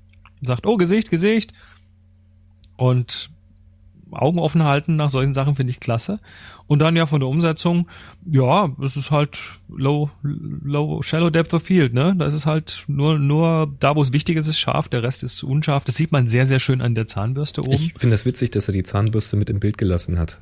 sagt, 0.43 0.67
oh, 0.67 0.77
Gesicht, 0.77 1.11
Gesicht. 1.11 1.53
Und 2.77 3.31
Augen 4.13 4.39
offen 4.39 4.65
halten 4.65 4.97
nach 4.97 5.11
solchen 5.11 5.33
Sachen 5.33 5.57
finde 5.57 5.71
ich 5.71 5.81
klasse. 5.81 6.21
Und 6.67 6.81
dann 6.81 6.97
ja 6.97 7.07
von 7.07 7.21
der 7.21 7.29
Umsetzung, 7.29 7.89
ja, 8.31 8.71
es 8.85 8.97
ist 8.97 9.11
halt 9.11 9.39
low, 9.69 10.11
low, 10.23 11.03
shallow 11.03 11.31
depth 11.31 11.55
of 11.55 11.63
field, 11.63 11.95
ne? 11.95 12.15
Das 12.17 12.35
ist 12.35 12.47
halt 12.47 12.85
nur, 12.89 13.19
nur 13.19 13.75
da, 13.81 13.97
wo 13.97 14.03
es 14.03 14.13
wichtig 14.13 14.37
ist, 14.37 14.49
ist 14.49 14.59
scharf, 14.59 14.89
der 14.89 15.03
Rest 15.03 15.23
ist 15.23 15.43
unscharf. 15.43 15.85
Das 15.85 15.97
sieht 15.97 16.13
man 16.13 16.27
sehr, 16.27 16.47
sehr 16.47 16.59
schön 16.59 16.81
an 16.81 16.95
der 16.95 17.07
Zahnbürste 17.07 17.63
oben. 17.63 17.73
Ich 17.73 17.95
finde 17.95 18.15
das 18.15 18.25
witzig, 18.25 18.51
dass 18.51 18.69
er 18.69 18.73
die 18.73 18.83
Zahnbürste 18.83 19.37
mit 19.37 19.49
im 19.49 19.61
Bild 19.61 19.79
gelassen 19.79 20.19
hat. 20.19 20.39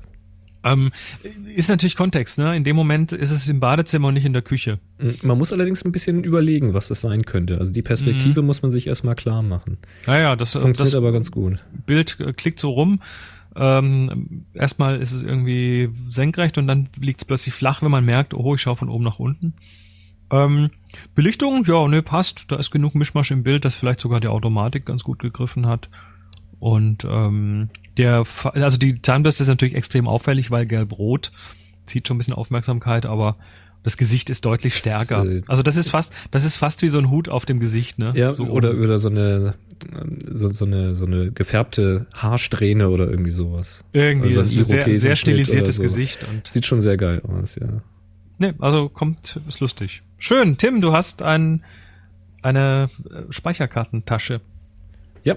Ähm, 0.62 0.90
ist 1.54 1.70
natürlich 1.70 1.96
Kontext, 1.96 2.38
ne? 2.38 2.54
In 2.54 2.64
dem 2.64 2.76
Moment 2.76 3.12
ist 3.12 3.30
es 3.30 3.48
im 3.48 3.60
Badezimmer 3.60 4.08
und 4.08 4.14
nicht 4.14 4.26
in 4.26 4.32
der 4.32 4.42
Küche. 4.42 4.78
Man 5.22 5.38
muss 5.38 5.52
allerdings 5.52 5.84
ein 5.84 5.92
bisschen 5.92 6.22
überlegen, 6.22 6.74
was 6.74 6.88
das 6.88 7.00
sein 7.00 7.24
könnte. 7.24 7.58
Also 7.58 7.72
die 7.72 7.82
Perspektive 7.82 8.42
muss 8.42 8.62
man 8.62 8.70
sich 8.70 8.86
erstmal 8.86 9.14
klar 9.14 9.42
machen. 9.42 9.78
Naja, 10.06 10.36
das, 10.36 10.52
Funktioniert 10.52 10.80
das 10.80 10.94
aber 10.94 11.12
ganz 11.12 11.30
gut. 11.30 11.58
Bild 11.86 12.18
äh, 12.20 12.32
klickt 12.32 12.60
so 12.60 12.70
rum. 12.70 13.00
Ähm, 13.56 14.44
erstmal 14.54 15.00
ist 15.00 15.12
es 15.12 15.22
irgendwie 15.22 15.90
senkrecht 16.08 16.58
und 16.58 16.66
dann 16.66 16.88
liegt 17.00 17.22
es 17.22 17.24
plötzlich 17.24 17.54
flach, 17.54 17.82
wenn 17.82 17.90
man 17.90 18.04
merkt, 18.04 18.34
oh, 18.34 18.54
ich 18.54 18.60
schaue 18.60 18.76
von 18.76 18.88
oben 18.88 19.04
nach 19.04 19.18
unten. 19.18 19.54
Ähm, 20.30 20.70
Belichtung, 21.14 21.64
ja, 21.66 21.88
ne, 21.88 22.02
passt. 22.02 22.52
Da 22.52 22.56
ist 22.56 22.70
genug 22.70 22.94
Mischmasch 22.94 23.30
im 23.30 23.42
Bild, 23.42 23.64
dass 23.64 23.74
vielleicht 23.74 24.00
sogar 24.00 24.20
die 24.20 24.28
Automatik 24.28 24.86
ganz 24.86 25.02
gut 25.02 25.18
gegriffen 25.18 25.66
hat. 25.66 25.88
Und 26.60 27.06
ähm, 27.08 27.70
Der, 27.96 28.24
also 28.54 28.76
die 28.76 29.02
Zahnbürste 29.02 29.42
ist 29.42 29.48
natürlich 29.48 29.74
extrem 29.74 30.06
auffällig, 30.06 30.50
weil 30.50 30.66
gelb-rot 30.66 31.32
zieht 31.84 32.06
schon 32.06 32.16
ein 32.16 32.18
bisschen 32.18 32.34
Aufmerksamkeit, 32.34 33.04
aber 33.06 33.36
das 33.82 33.96
Gesicht 33.96 34.30
ist 34.30 34.44
deutlich 34.44 34.74
stärker. 34.74 35.24
äh, 35.24 35.42
also 35.46 35.62
das 35.62 35.76
ist 35.76 35.88
fast, 35.88 36.12
das 36.30 36.44
ist 36.44 36.56
fast 36.56 36.82
wie 36.82 36.88
so 36.88 36.98
ein 36.98 37.10
Hut 37.10 37.28
auf 37.28 37.46
dem 37.46 37.60
Gesicht, 37.60 37.98
ne? 37.98 38.12
Ja, 38.14 38.34
so 38.34 38.44
oder, 38.44 38.74
oder 38.74 38.98
so 38.98 39.08
eine, 39.08 39.54
so, 40.30 40.50
so 40.50 40.64
eine, 40.64 40.94
so 40.94 41.06
eine 41.06 41.32
gefärbte 41.32 42.06
Haarsträhne 42.14 42.90
oder 42.90 43.08
irgendwie 43.08 43.30
sowas. 43.30 43.84
irgendwie 43.92 44.28
also 44.28 44.40
das 44.40 44.52
ist 44.52 44.68
sehr, 44.68 44.98
sehr 44.98 45.16
stilisiertes 45.16 45.76
so. 45.76 45.82
Gesicht 45.82 46.26
und 46.30 46.46
Sieht 46.46 46.66
schon 46.66 46.80
sehr 46.80 46.96
geil 46.96 47.22
aus, 47.22 47.56
ja. 47.56 47.68
ne, 48.38 48.54
also 48.58 48.88
kommt, 48.88 49.40
ist 49.48 49.60
lustig. 49.60 50.02
Schön, 50.18 50.58
Tim, 50.58 50.80
du 50.80 50.92
hast 50.92 51.22
ein, 51.22 51.64
eine 52.42 52.90
äh, 53.10 53.32
Speicherkartentasche 53.32 54.42
Ja, 55.24 55.36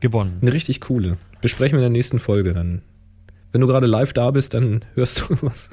gewonnen. 0.00 0.38
eine 0.40 0.52
richtig 0.52 0.80
coole. 0.80 1.16
Besprechen 1.40 1.78
wir 1.78 1.84
in 1.84 1.92
der 1.92 1.98
nächsten 1.98 2.18
Folge 2.18 2.54
dann. 2.54 2.82
Wenn 3.52 3.60
du 3.60 3.66
gerade 3.66 3.86
live 3.86 4.12
da 4.12 4.30
bist, 4.30 4.54
dann 4.54 4.84
hörst 4.94 5.20
du, 5.20 5.36
was, 5.42 5.70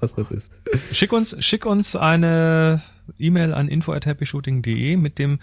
was 0.00 0.14
das 0.14 0.30
ist. 0.30 0.52
Schick 0.92 1.12
uns, 1.12 1.36
schick 1.44 1.66
uns 1.66 1.96
eine 1.96 2.82
E-Mail 3.18 3.52
an 3.52 3.68
info@happyshooting.de 3.68 4.96
mit 4.96 5.18
dem 5.18 5.38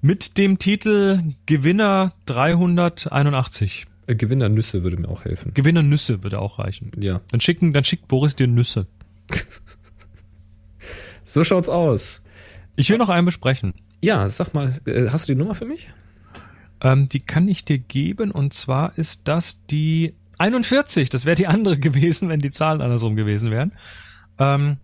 mit 0.00 0.36
dem 0.36 0.58
Titel 0.58 1.22
Gewinner 1.46 2.12
381. 2.26 3.86
Äh, 4.06 4.14
Gewinnernüsse 4.16 4.82
würde 4.82 4.98
mir 4.98 5.08
auch 5.08 5.24
helfen. 5.24 5.54
Gewinner 5.54 5.82
Nüsse 5.82 6.22
würde 6.22 6.40
auch 6.40 6.58
reichen. 6.58 6.90
Ja. 7.00 7.22
Dann 7.30 7.40
schicken, 7.40 7.72
dann 7.72 7.84
schickt 7.84 8.06
Boris 8.06 8.36
dir 8.36 8.46
Nüsse. 8.46 8.86
So 11.24 11.42
schaut's 11.42 11.68
aus. 11.68 12.24
Ich 12.76 12.90
will 12.90 12.98
noch 12.98 13.08
einen 13.08 13.24
besprechen. 13.24 13.72
Ja, 14.02 14.28
sag 14.28 14.52
mal, 14.52 14.74
äh, 14.86 15.08
hast 15.08 15.28
du 15.28 15.32
die 15.32 15.38
Nummer 15.38 15.54
für 15.54 15.64
mich? 15.64 15.88
Ähm, 16.84 17.08
die 17.08 17.18
kann 17.18 17.48
ich 17.48 17.64
dir 17.64 17.78
geben 17.78 18.30
und 18.30 18.52
zwar 18.52 18.96
ist 18.96 19.26
das 19.26 19.64
die 19.66 20.14
41. 20.38 21.08
Das 21.08 21.24
wäre 21.24 21.34
die 21.34 21.48
andere 21.48 21.78
gewesen, 21.80 22.28
wenn 22.28 22.40
die 22.40 22.50
Zahlen 22.50 22.80
andersrum 22.80 23.16
gewesen 23.16 23.50
wären. 23.50 23.72
Ähm, 24.38 24.76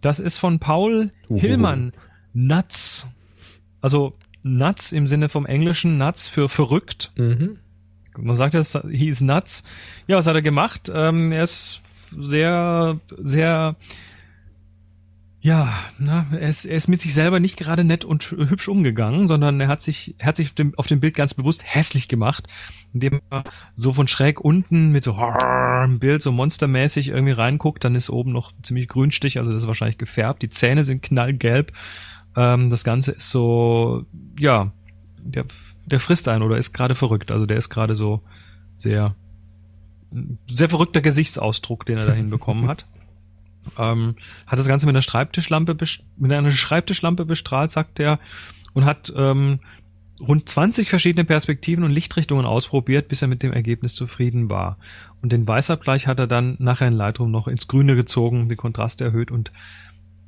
das 0.00 0.20
ist 0.20 0.38
von 0.38 0.58
Paul 0.58 1.10
Uhuhu. 1.28 1.40
Hillmann. 1.40 1.92
Nuts. 2.34 3.06
Also 3.80 4.14
Nuts 4.42 4.92
im 4.92 5.06
Sinne 5.06 5.28
vom 5.28 5.46
Englischen 5.46 5.96
Nuts 5.96 6.28
für 6.28 6.48
verrückt. 6.48 7.10
Mhm. 7.16 7.58
Man 8.16 8.34
sagt 8.34 8.54
jetzt, 8.54 8.78
he 8.90 9.08
is 9.08 9.20
nuts. 9.20 9.62
Ja, 10.08 10.16
was 10.16 10.26
hat 10.26 10.34
er 10.34 10.42
gemacht? 10.42 10.90
Ähm, 10.92 11.30
er 11.30 11.44
ist 11.44 11.80
sehr, 12.18 12.98
sehr, 13.16 13.76
ja, 15.48 15.72
na, 15.98 16.26
er 16.32 16.48
ist, 16.48 16.66
er 16.66 16.76
ist 16.76 16.88
mit 16.88 17.00
sich 17.00 17.14
selber 17.14 17.40
nicht 17.40 17.56
gerade 17.56 17.82
nett 17.82 18.04
und 18.04 18.22
sch- 18.22 18.50
hübsch 18.50 18.68
umgegangen, 18.68 19.26
sondern 19.26 19.60
er 19.60 19.68
hat 19.68 19.80
sich, 19.80 20.14
er 20.18 20.26
hat 20.26 20.36
sich 20.36 20.48
auf 20.48 20.54
dem, 20.54 20.74
auf 20.76 20.86
dem 20.86 21.00
Bild 21.00 21.14
ganz 21.14 21.32
bewusst 21.32 21.62
hässlich 21.64 22.06
gemacht, 22.08 22.48
indem 22.92 23.20
er 23.30 23.44
so 23.74 23.92
von 23.94 24.08
schräg 24.08 24.40
unten 24.40 24.92
mit 24.92 25.04
so 25.04 25.16
im 25.84 25.98
Bild 25.98 26.20
so 26.20 26.32
monstermäßig 26.32 27.08
irgendwie 27.08 27.32
reinguckt, 27.32 27.82
dann 27.82 27.94
ist 27.94 28.10
oben 28.10 28.32
noch 28.32 28.52
ziemlich 28.62 28.88
Grünstich, 28.88 29.38
also 29.38 29.52
das 29.52 29.62
ist 29.62 29.66
wahrscheinlich 29.68 29.98
gefärbt, 29.98 30.42
die 30.42 30.50
Zähne 30.50 30.84
sind 30.84 31.02
knallgelb, 31.02 31.72
ähm, 32.36 32.68
das 32.68 32.84
Ganze 32.84 33.12
ist 33.12 33.30
so, 33.30 34.04
ja, 34.38 34.70
der, 35.18 35.44
der 35.86 36.00
frisst 36.00 36.28
einen 36.28 36.42
oder 36.42 36.58
ist 36.58 36.72
gerade 36.74 36.94
verrückt. 36.94 37.30
Also 37.32 37.46
der 37.46 37.56
ist 37.56 37.70
gerade 37.70 37.96
so 37.96 38.22
sehr, 38.76 39.14
sehr 40.46 40.68
verrückter 40.68 41.00
Gesichtsausdruck, 41.00 41.86
den 41.86 41.96
er 41.98 42.06
da 42.06 42.12
hinbekommen 42.12 42.68
hat. 42.68 42.86
Ähm, 43.78 44.16
hat 44.46 44.58
das 44.58 44.68
Ganze 44.68 44.86
mit 44.86 44.94
einer 44.94 45.02
Schreibtischlampe, 45.02 45.76
mit 46.16 46.32
einer 46.32 46.50
Schreibtischlampe 46.50 47.24
bestrahlt, 47.24 47.70
sagt 47.72 48.00
er, 48.00 48.18
und 48.74 48.84
hat 48.84 49.12
ähm, 49.16 49.60
rund 50.20 50.48
20 50.48 50.88
verschiedene 50.88 51.24
Perspektiven 51.24 51.84
und 51.84 51.92
Lichtrichtungen 51.92 52.46
ausprobiert, 52.46 53.08
bis 53.08 53.22
er 53.22 53.28
mit 53.28 53.42
dem 53.42 53.52
Ergebnis 53.52 53.94
zufrieden 53.94 54.50
war. 54.50 54.78
Und 55.22 55.32
den 55.32 55.46
Weißabgleich 55.46 56.06
hat 56.06 56.18
er 56.18 56.26
dann 56.26 56.56
nachher 56.58 56.88
in 56.88 56.94
Lightroom 56.94 57.30
noch 57.30 57.48
ins 57.48 57.68
Grüne 57.68 57.94
gezogen, 57.94 58.48
die 58.48 58.56
Kontraste 58.56 59.04
erhöht 59.04 59.30
und, 59.30 59.52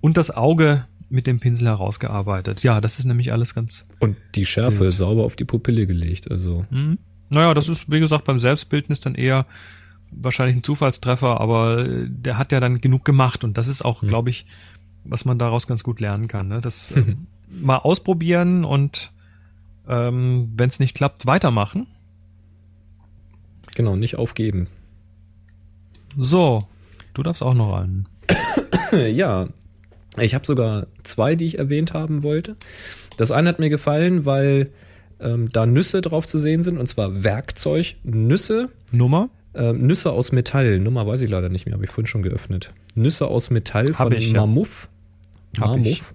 und 0.01 0.17
das 0.17 0.31
Auge 0.31 0.87
mit 1.09 1.27
dem 1.27 1.41
Pinsel 1.41 1.67
herausgearbeitet. 1.67 2.63
Ja, 2.63 2.81
das 2.81 2.99
ist 2.99 3.05
nämlich 3.05 3.33
alles 3.33 3.55
ganz 3.55 3.89
Und 3.99 4.17
die 4.37 4.47
Schärfe 4.47 4.81
Bild. 4.81 4.93
sauber 4.93 5.25
auf 5.25 5.37
die 5.37 5.45
Pupille 5.45 5.87
gelegt, 5.87 6.31
also. 6.31 6.65
Mhm. 6.71 6.99
Naja, 7.29 7.55
das 7.55 7.69
ist, 7.69 7.91
wie 7.91 8.01
gesagt, 8.01 8.25
beim 8.25 8.39
Selbstbildnis 8.39 9.01
dann 9.01 9.15
eher 9.15 9.47
wahrscheinlich 10.11 10.57
ein 10.57 10.63
Zufallstreffer, 10.63 11.41
aber 11.41 11.87
äh, 11.87 12.07
der 12.09 12.39
hat 12.39 12.53
ja 12.53 12.61
dann 12.61 12.81
genug 12.81 13.05
gemacht 13.05 13.45
und 13.45 13.57
das 13.57 13.69
ist 13.69 13.85
auch, 13.85 14.03
glaube 14.03 14.31
ich, 14.31 14.47
was 15.05 15.25
man 15.25 15.39
daraus 15.39 15.67
ganz 15.67 15.83
gut 15.83 16.01
lernen 16.01 16.29
kann. 16.29 16.49
Ne? 16.49 16.61
Das 16.61 16.91
äh, 16.93 17.17
mal 17.49 17.77
ausprobieren 17.77 18.65
und 18.65 19.13
ähm, 19.89 20.53
wenn 20.57 20.69
es 20.69 20.79
nicht 20.79 20.95
klappt, 20.95 21.27
weitermachen. 21.27 21.87
Genau, 23.75 23.97
nicht 23.97 24.17
aufgeben. 24.17 24.69
So, 26.17 26.67
du 27.15 27.23
darfst 27.23 27.43
auch 27.43 27.55
noch 27.55 27.77
einen. 27.77 28.09
Ja, 28.93 29.47
ich 30.19 30.35
habe 30.35 30.45
sogar 30.45 30.89
zwei, 31.05 31.37
die 31.37 31.45
ich 31.45 31.59
erwähnt 31.59 31.95
haben 31.95 32.25
wollte. 32.25 32.57
Das 33.17 33.31
eine 33.31 33.49
hat 33.49 33.61
mir 33.61 33.71
gefallen, 33.71 34.25
weil 34.25 34.73
ähm, 35.21 35.51
da 35.53 35.67
Nüsse 35.67 36.01
drauf 36.01 36.27
zu 36.27 36.39
sehen 36.39 36.65
sind, 36.65 36.79
und 36.79 36.89
zwar 36.89 37.23
Werkzeugnüsse. 37.23 38.71
Nummer? 38.91 39.29
Ähm, 39.55 39.87
Nüsse 39.87 40.13
aus 40.13 40.33
Metall. 40.33 40.79
Nummer 40.79 41.07
weiß 41.07 41.21
ich 41.23 41.31
leider 41.31 41.49
nicht 41.49 41.67
mehr, 41.67 41.75
habe 41.75 41.85
ich 41.85 41.91
vorhin 41.91 42.07
schon 42.07 42.23
geöffnet. 42.23 42.73
Nüsse 42.95 43.27
aus 43.27 43.51
Metall 43.51 43.89
Hab 43.89 43.97
von 43.97 44.13
ich, 44.13 44.33
ja. 44.33 44.41
Mamuff. 44.41 44.89
Ich. 45.53 45.61
Mamuff. 45.61 46.15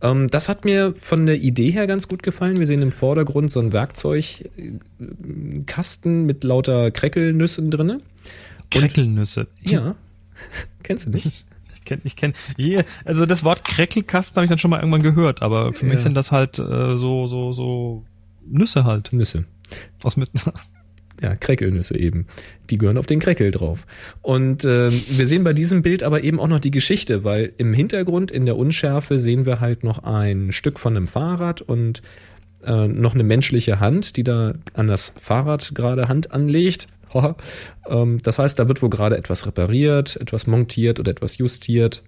Ähm, 0.00 0.28
das 0.28 0.48
hat 0.48 0.64
mir 0.64 0.94
von 0.94 1.26
der 1.26 1.40
Idee 1.40 1.70
her 1.70 1.86
ganz 1.86 2.08
gut 2.08 2.22
gefallen. 2.22 2.58
Wir 2.58 2.66
sehen 2.66 2.82
im 2.82 2.92
Vordergrund 2.92 3.50
so 3.50 3.60
einen 3.60 3.72
Werkzeugkasten 3.72 6.24
mit 6.26 6.44
lauter 6.44 6.90
Kreckelnüssen 6.90 7.70
drinne. 7.70 8.00
Kreckelnüsse. 8.70 9.46
Ja. 9.60 9.94
Kennst 10.82 11.06
du 11.06 11.10
nicht? 11.10 11.46
Ich 11.64 11.84
kenne, 11.84 12.00
ich 12.04 12.16
kenne, 12.16 12.34
je, 12.56 12.82
also 13.04 13.26
das 13.26 13.44
Wort 13.44 13.64
Kreckelkasten 13.64 14.36
habe 14.36 14.44
ich 14.46 14.50
dann 14.50 14.58
schon 14.58 14.70
mal 14.70 14.78
irgendwann 14.80 15.02
gehört, 15.02 15.42
aber 15.42 15.72
für 15.72 15.84
mich 15.84 15.94
Ja. 15.96 16.00
sind 16.00 16.14
das 16.14 16.32
halt 16.32 16.58
äh, 16.58 16.96
so, 16.96 17.26
so, 17.28 17.52
so 17.52 18.04
Nüsse 18.46 18.84
halt. 18.84 19.12
Nüsse. 19.12 19.44
Aus 20.02 20.16
mit, 20.16 20.30
Ja, 21.22 21.36
Kreckelnüsse 21.36 21.96
eben. 21.96 22.26
Die 22.68 22.78
gehören 22.78 22.98
auf 22.98 23.06
den 23.06 23.20
Kreckel 23.20 23.52
drauf. 23.52 23.86
Und 24.22 24.64
ähm, 24.64 25.00
wir 25.08 25.26
sehen 25.26 25.44
bei 25.44 25.52
diesem 25.52 25.82
Bild 25.82 26.02
aber 26.02 26.24
eben 26.24 26.40
auch 26.40 26.48
noch 26.48 26.58
die 26.58 26.72
Geschichte, 26.72 27.22
weil 27.22 27.52
im 27.58 27.72
Hintergrund 27.72 28.32
in 28.32 28.44
der 28.44 28.56
Unschärfe 28.56 29.20
sehen 29.20 29.46
wir 29.46 29.60
halt 29.60 29.84
noch 29.84 30.02
ein 30.02 30.50
Stück 30.50 30.80
von 30.80 30.96
einem 30.96 31.06
Fahrrad 31.06 31.62
und 31.62 32.02
äh, 32.64 32.88
noch 32.88 33.14
eine 33.14 33.22
menschliche 33.22 33.78
Hand, 33.78 34.16
die 34.16 34.24
da 34.24 34.54
an 34.74 34.88
das 34.88 35.14
Fahrrad 35.16 35.74
gerade 35.74 36.08
Hand 36.08 36.32
anlegt. 36.32 36.88
Ähm, 37.88 38.18
das 38.22 38.38
heißt, 38.38 38.58
da 38.58 38.68
wird 38.68 38.82
wohl 38.82 38.90
gerade 38.90 39.16
etwas 39.16 39.46
repariert, 39.46 40.16
etwas 40.16 40.46
montiert 40.46 40.98
oder 40.98 41.10
etwas 41.10 41.36
justiert. 41.38 42.02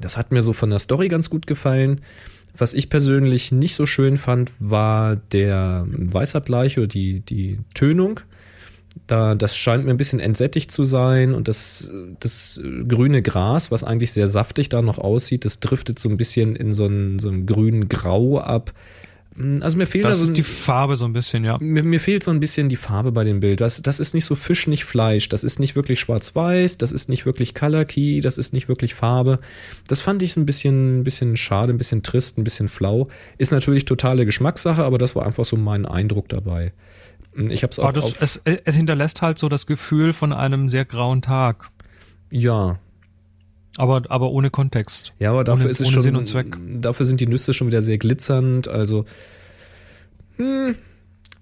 Das 0.00 0.16
hat 0.16 0.30
mir 0.30 0.42
so 0.42 0.52
von 0.52 0.70
der 0.70 0.78
Story 0.78 1.08
ganz 1.08 1.30
gut 1.30 1.46
gefallen. 1.46 2.02
Was 2.56 2.74
ich 2.74 2.90
persönlich 2.90 3.52
nicht 3.52 3.74
so 3.74 3.86
schön 3.86 4.16
fand, 4.16 4.50
war 4.58 5.16
der 5.16 5.86
Weißabgleich 5.88 6.78
oder 6.78 6.86
die, 6.86 7.20
die 7.20 7.58
Tönung. 7.74 8.20
Da, 9.06 9.34
das 9.34 9.56
scheint 9.56 9.84
mir 9.84 9.90
ein 9.90 9.98
bisschen 9.98 10.20
entsättigt 10.20 10.72
zu 10.72 10.84
sein 10.84 11.34
und 11.34 11.48
das, 11.48 11.92
das 12.18 12.60
grüne 12.88 13.22
Gras, 13.22 13.70
was 13.70 13.84
eigentlich 13.84 14.12
sehr 14.12 14.26
saftig 14.26 14.68
da 14.68 14.80
noch 14.82 14.98
aussieht, 14.98 15.44
das 15.44 15.60
driftet 15.60 15.98
so 15.98 16.08
ein 16.08 16.16
bisschen 16.16 16.56
in 16.56 16.72
so 16.72 16.86
einen, 16.86 17.18
so 17.18 17.28
einen 17.28 17.46
grünen 17.46 17.88
Grau 17.88 18.40
ab. 18.40 18.72
Also 19.60 19.76
mir 19.76 19.86
fehlt 19.86 20.04
das 20.06 20.16
da 20.16 20.18
so 20.18 20.24
ist 20.24 20.30
ein, 20.30 20.34
die 20.34 20.42
Farbe 20.42 20.96
so 20.96 21.04
ein 21.04 21.12
bisschen, 21.12 21.44
ja. 21.44 21.58
mir, 21.60 21.82
mir 21.82 22.00
fehlt 22.00 22.24
so 22.24 22.30
ein 22.30 22.40
bisschen 22.40 22.70
die 22.70 22.76
Farbe 22.76 23.12
bei 23.12 23.22
dem 23.22 23.40
Bild. 23.40 23.60
Das, 23.60 23.82
das 23.82 24.00
ist 24.00 24.14
nicht 24.14 24.24
so 24.24 24.34
Fisch, 24.34 24.66
nicht 24.66 24.84
Fleisch. 24.84 25.28
Das 25.28 25.44
ist 25.44 25.60
nicht 25.60 25.76
wirklich 25.76 26.00
schwarz-weiß. 26.00 26.78
Das 26.78 26.90
ist 26.90 27.10
nicht 27.10 27.26
wirklich 27.26 27.54
Color 27.54 27.84
Key. 27.84 28.20
Das 28.22 28.38
ist 28.38 28.54
nicht 28.54 28.68
wirklich 28.68 28.94
Farbe. 28.94 29.38
Das 29.88 30.00
fand 30.00 30.22
ich 30.22 30.32
so 30.32 30.40
ein 30.40 30.46
bisschen, 30.46 31.00
ein 31.00 31.04
bisschen 31.04 31.36
schade, 31.36 31.74
ein 31.74 31.76
bisschen 31.76 32.02
trist, 32.02 32.38
ein 32.38 32.44
bisschen 32.44 32.70
flau. 32.70 33.08
Ist 33.36 33.52
natürlich 33.52 33.84
totale 33.84 34.24
Geschmackssache, 34.24 34.82
aber 34.82 34.96
das 34.96 35.14
war 35.14 35.26
einfach 35.26 35.44
so 35.44 35.56
mein 35.56 35.84
Eindruck 35.84 36.30
dabei. 36.30 36.72
Ich 37.50 37.62
habe 37.62 37.70
es 37.70 37.78
auch 37.78 37.92
das, 37.92 38.20
es, 38.22 38.40
es 38.44 38.74
hinterlässt 38.76 39.22
halt 39.22 39.38
so 39.38 39.48
das 39.48 39.66
Gefühl 39.66 40.12
von 40.12 40.32
einem 40.32 40.68
sehr 40.68 40.84
grauen 40.84 41.22
Tag. 41.22 41.68
ja, 42.30 42.78
Aber, 43.76 44.02
aber 44.08 44.30
ohne 44.30 44.48
Kontext. 44.50 45.12
Ja, 45.18 45.30
aber 45.32 45.44
dafür 45.44 45.64
Ohne- 45.64 45.70
ist 45.70 45.80
es 45.80 45.90
schon. 45.90 46.02
Sinn 46.02 46.16
und 46.16 46.26
Zweck. 46.26 46.56
Dafür 46.80 47.04
sind 47.04 47.20
die 47.20 47.26
Nüsse 47.26 47.52
schon 47.54 47.66
wieder 47.66 47.82
sehr 47.82 47.98
glitzernd. 47.98 48.68
Also, 48.68 49.04
hm, 50.36 50.74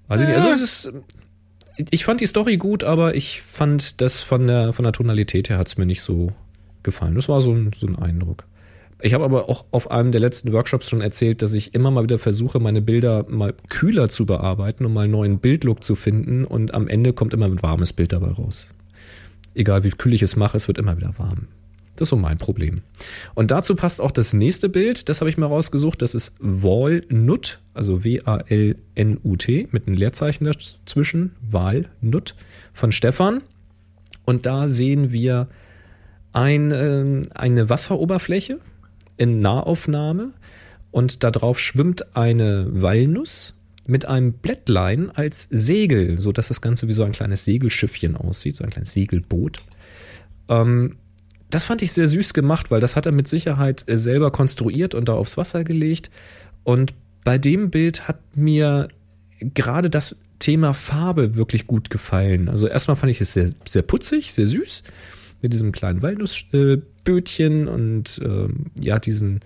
weiß 0.08 0.20
ich 0.22 0.26
nicht. 0.28 0.36
Also 0.36 0.50
es 0.50 0.60
ist. 0.62 0.92
Ich 1.90 2.04
fand 2.04 2.20
die 2.20 2.26
Story 2.26 2.56
gut, 2.56 2.84
aber 2.84 3.14
ich 3.16 3.42
fand 3.42 4.00
das 4.00 4.20
von 4.20 4.46
der 4.46 4.72
von 4.72 4.84
der 4.84 4.92
Tonalität 4.92 5.48
her 5.48 5.58
hat's 5.58 5.76
mir 5.76 5.86
nicht 5.86 6.02
so 6.02 6.32
gefallen. 6.84 7.14
Das 7.16 7.28
war 7.28 7.40
so 7.40 7.52
ein, 7.52 7.72
so 7.74 7.86
ein 7.86 7.96
Eindruck. 7.96 8.44
Ich 9.04 9.12
habe 9.12 9.24
aber 9.24 9.50
auch 9.50 9.66
auf 9.70 9.90
einem 9.90 10.12
der 10.12 10.20
letzten 10.22 10.50
Workshops 10.54 10.88
schon 10.88 11.02
erzählt, 11.02 11.42
dass 11.42 11.52
ich 11.52 11.74
immer 11.74 11.90
mal 11.90 12.04
wieder 12.04 12.18
versuche, 12.18 12.58
meine 12.58 12.80
Bilder 12.80 13.26
mal 13.28 13.52
kühler 13.68 14.08
zu 14.08 14.24
bearbeiten, 14.24 14.86
um 14.86 14.94
mal 14.94 15.02
einen 15.02 15.12
neuen 15.12 15.38
Bildlook 15.40 15.84
zu 15.84 15.94
finden. 15.94 16.46
Und 16.46 16.72
am 16.72 16.88
Ende 16.88 17.12
kommt 17.12 17.34
immer 17.34 17.44
ein 17.44 17.62
warmes 17.62 17.92
Bild 17.92 18.14
dabei 18.14 18.28
raus. 18.28 18.68
Egal 19.54 19.84
wie 19.84 19.90
kühl 19.90 20.14
ich 20.14 20.22
es 20.22 20.36
mache, 20.36 20.56
es 20.56 20.68
wird 20.68 20.78
immer 20.78 20.96
wieder 20.96 21.18
warm. 21.18 21.48
Das 21.96 22.06
ist 22.06 22.10
so 22.10 22.16
mein 22.16 22.38
Problem. 22.38 22.80
Und 23.34 23.50
dazu 23.50 23.76
passt 23.76 24.00
auch 24.00 24.10
das 24.10 24.32
nächste 24.32 24.70
Bild, 24.70 25.10
das 25.10 25.20
habe 25.20 25.28
ich 25.28 25.36
mal 25.36 25.48
rausgesucht. 25.48 26.00
Das 26.00 26.14
ist 26.14 26.34
Walnut, 26.40 27.60
also 27.74 28.04
W-A-L-N-U-T, 28.04 29.68
mit 29.70 29.86
einem 29.86 29.96
Leerzeichen 29.98 30.44
dazwischen, 30.44 31.36
Walnut 31.42 32.36
von 32.72 32.90
Stefan. 32.90 33.42
Und 34.24 34.46
da 34.46 34.66
sehen 34.66 35.12
wir 35.12 35.48
ein, 36.32 36.70
äh, 36.70 37.22
eine 37.34 37.68
Wasseroberfläche 37.68 38.60
in 39.16 39.40
Nahaufnahme 39.40 40.32
und 40.90 41.24
darauf 41.24 41.58
schwimmt 41.58 42.16
eine 42.16 42.66
Walnuss 42.70 43.54
mit 43.86 44.06
einem 44.06 44.32
Blättlein 44.32 45.10
als 45.10 45.48
Segel, 45.50 46.18
so 46.18 46.32
dass 46.32 46.48
das 46.48 46.60
Ganze 46.60 46.88
wie 46.88 46.92
so 46.92 47.04
ein 47.04 47.12
kleines 47.12 47.44
Segelschiffchen 47.44 48.16
aussieht, 48.16 48.56
so 48.56 48.64
ein 48.64 48.70
kleines 48.70 48.92
Segelboot. 48.92 49.62
Ähm, 50.48 50.96
das 51.50 51.64
fand 51.64 51.82
ich 51.82 51.92
sehr 51.92 52.08
süß 52.08 52.34
gemacht, 52.34 52.70
weil 52.70 52.80
das 52.80 52.96
hat 52.96 53.06
er 53.06 53.12
mit 53.12 53.28
Sicherheit 53.28 53.84
äh, 53.88 53.98
selber 53.98 54.30
konstruiert 54.30 54.94
und 54.94 55.08
da 55.08 55.14
aufs 55.14 55.36
Wasser 55.36 55.64
gelegt. 55.64 56.10
Und 56.62 56.94
bei 57.24 57.38
dem 57.38 57.70
Bild 57.70 58.08
hat 58.08 58.20
mir 58.36 58.88
gerade 59.40 59.90
das 59.90 60.16
Thema 60.38 60.74
Farbe 60.74 61.36
wirklich 61.36 61.66
gut 61.66 61.90
gefallen. 61.90 62.48
Also 62.48 62.66
erstmal 62.66 62.96
fand 62.96 63.10
ich 63.12 63.20
es 63.20 63.34
sehr, 63.34 63.50
sehr 63.66 63.82
putzig, 63.82 64.32
sehr 64.32 64.46
süß, 64.46 64.82
mit 65.42 65.52
diesem 65.52 65.72
kleinen 65.72 66.02
Walnussbötchen 67.04 67.68
und 67.68 68.20
ähm, 68.24 68.66
ja, 68.80 68.98
diesen, 68.98 69.40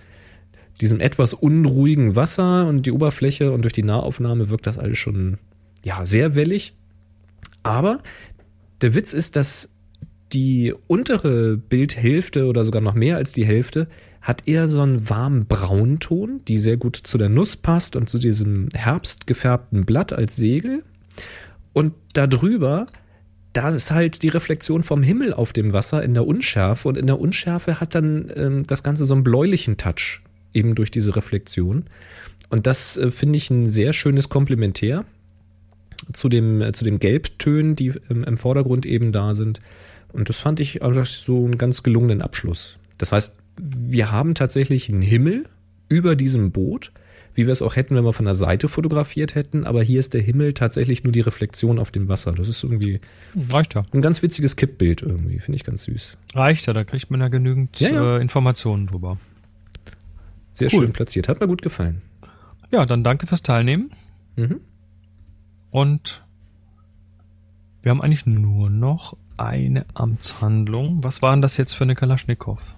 diesem 0.80 1.00
etwas 1.00 1.34
unruhigen 1.34 2.16
Wasser 2.16 2.66
und 2.66 2.86
die 2.86 2.92
Oberfläche 2.92 3.52
und 3.52 3.62
durch 3.62 3.72
die 3.72 3.82
Nahaufnahme 3.82 4.50
wirkt 4.50 4.66
das 4.66 4.78
alles 4.78 4.98
schon 4.98 5.38
ja, 5.84 6.04
sehr 6.04 6.34
wellig. 6.34 6.74
Aber 7.62 8.02
der 8.80 8.94
Witz 8.94 9.12
ist, 9.12 9.36
dass 9.36 9.74
die 10.32 10.74
untere 10.86 11.56
Bildhälfte 11.56 12.46
oder 12.46 12.64
sogar 12.64 12.82
noch 12.82 12.94
mehr 12.94 13.16
als 13.16 13.32
die 13.32 13.46
Hälfte 13.46 13.88
hat 14.20 14.46
eher 14.46 14.68
so 14.68 14.82
einen 14.82 15.08
warmen 15.08 15.46
Braunton, 15.46 16.44
die 16.46 16.58
sehr 16.58 16.76
gut 16.76 16.96
zu 16.96 17.18
der 17.18 17.28
Nuss 17.28 17.56
passt 17.56 17.96
und 17.96 18.08
zu 18.08 18.18
diesem 18.18 18.68
herbstgefärbten 18.74 19.86
Blatt 19.86 20.12
als 20.12 20.36
Segel. 20.36 20.82
Und 21.72 21.94
darüber, 22.12 22.88
da 23.58 23.68
ist 23.70 23.90
halt 23.90 24.22
die 24.22 24.28
Reflexion 24.28 24.84
vom 24.84 25.02
Himmel 25.02 25.32
auf 25.34 25.52
dem 25.52 25.72
Wasser 25.72 26.04
in 26.04 26.14
der 26.14 26.24
Unschärfe. 26.24 26.86
Und 26.86 26.96
in 26.96 27.08
der 27.08 27.18
Unschärfe 27.18 27.80
hat 27.80 27.96
dann 27.96 28.30
ähm, 28.36 28.62
das 28.64 28.84
Ganze 28.84 29.04
so 29.04 29.14
einen 29.14 29.24
bläulichen 29.24 29.76
Touch, 29.76 30.20
eben 30.54 30.76
durch 30.76 30.92
diese 30.92 31.16
Reflexion. 31.16 31.86
Und 32.50 32.68
das 32.68 32.96
äh, 32.96 33.10
finde 33.10 33.36
ich 33.36 33.50
ein 33.50 33.66
sehr 33.66 33.92
schönes 33.92 34.28
Komplementär 34.28 35.04
zu 36.12 36.28
dem, 36.28 36.60
äh, 36.60 36.70
zu 36.70 36.84
den 36.84 37.00
Gelbtönen, 37.00 37.74
die 37.74 37.94
ähm, 38.08 38.22
im 38.22 38.36
Vordergrund 38.36 38.86
eben 38.86 39.10
da 39.10 39.34
sind. 39.34 39.58
Und 40.12 40.28
das 40.28 40.38
fand 40.38 40.60
ich 40.60 40.84
also 40.84 41.02
so 41.02 41.44
einen 41.44 41.58
ganz 41.58 41.82
gelungenen 41.82 42.22
Abschluss. 42.22 42.78
Das 42.96 43.10
heißt, 43.10 43.38
wir 43.60 44.12
haben 44.12 44.36
tatsächlich 44.36 44.88
einen 44.88 45.02
Himmel 45.02 45.46
über 45.88 46.14
diesem 46.14 46.52
Boot, 46.52 46.92
wie 47.38 47.46
wir 47.46 47.52
es 47.52 47.62
auch 47.62 47.76
hätten, 47.76 47.94
wenn 47.94 48.04
wir 48.04 48.12
von 48.12 48.24
der 48.24 48.34
Seite 48.34 48.66
fotografiert 48.66 49.36
hätten, 49.36 49.64
aber 49.64 49.80
hier 49.80 50.00
ist 50.00 50.12
der 50.12 50.20
Himmel 50.20 50.54
tatsächlich 50.54 51.04
nur 51.04 51.12
die 51.12 51.20
Reflexion 51.20 51.78
auf 51.78 51.92
dem 51.92 52.08
Wasser. 52.08 52.32
Das 52.32 52.48
ist 52.48 52.64
irgendwie 52.64 53.00
Reicht 53.50 53.76
ja. 53.76 53.84
ein 53.92 54.00
ganz 54.00 54.24
witziges 54.24 54.56
Kippbild 54.56 55.02
irgendwie, 55.02 55.38
finde 55.38 55.54
ich 55.54 55.62
ganz 55.62 55.84
süß. 55.84 56.18
Reicht 56.34 56.66
ja, 56.66 56.72
da 56.72 56.82
kriegt 56.82 57.12
man 57.12 57.20
ja 57.20 57.28
genügend 57.28 57.78
Ja, 57.78 57.90
ja. 57.90 58.16
Äh, 58.16 58.20
Informationen 58.22 58.88
drüber. 58.88 59.18
Sehr 60.50 60.68
Cool. 60.72 60.80
schön 60.80 60.92
platziert, 60.92 61.28
hat 61.28 61.38
mir 61.38 61.46
gut 61.46 61.62
gefallen. 61.62 62.02
Ja, 62.72 62.84
dann 62.86 63.04
danke 63.04 63.28
fürs 63.28 63.42
Teilnehmen. 63.42 63.92
Mhm. 64.34 64.60
Und 65.70 66.22
wir 67.82 67.90
haben 67.90 68.02
eigentlich 68.02 68.26
nur 68.26 68.68
noch 68.68 69.16
eine 69.36 69.86
Amtshandlung. 69.94 71.04
Was 71.04 71.22
war 71.22 71.30
denn 71.36 71.42
das 71.42 71.56
jetzt 71.56 71.74
für 71.74 71.84
eine 71.84 71.94
Kalaschnikow? 71.94 72.74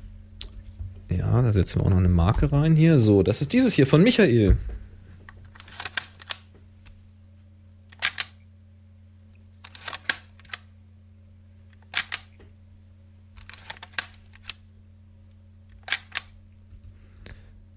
Ja, 1.10 1.42
da 1.42 1.52
setzen 1.52 1.80
wir 1.80 1.86
auch 1.86 1.90
noch 1.90 1.96
eine 1.96 2.08
Marke 2.08 2.52
rein 2.52 2.76
hier. 2.76 2.98
So, 2.98 3.22
das 3.22 3.42
ist 3.42 3.52
dieses 3.52 3.74
hier 3.74 3.86
von 3.86 4.02
Michael. 4.02 4.56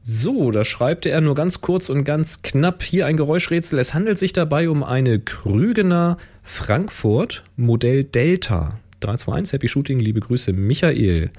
So, 0.05 0.51
da 0.51 0.63
schreibt 0.63 1.05
er 1.05 1.21
nur 1.21 1.33
ganz 1.33 1.61
kurz 1.61 1.89
und 1.89 2.03
ganz 2.03 2.43
knapp 2.43 2.83
hier 2.83 3.07
ein 3.07 3.17
Geräuschrätsel. 3.17 3.79
Es 3.79 3.93
handelt 3.93 4.17
sich 4.17 4.31
dabei 4.31 4.69
um 4.69 4.83
eine 4.83 5.19
Krügener 5.19 6.17
Frankfurt 6.43 7.43
Modell 7.55 8.03
Delta. 8.03 8.79
321 8.99 9.53
Happy 9.53 9.67
Shooting, 9.67 9.99
liebe 9.99 10.19
Grüße, 10.19 10.53
Michael. 10.53 11.31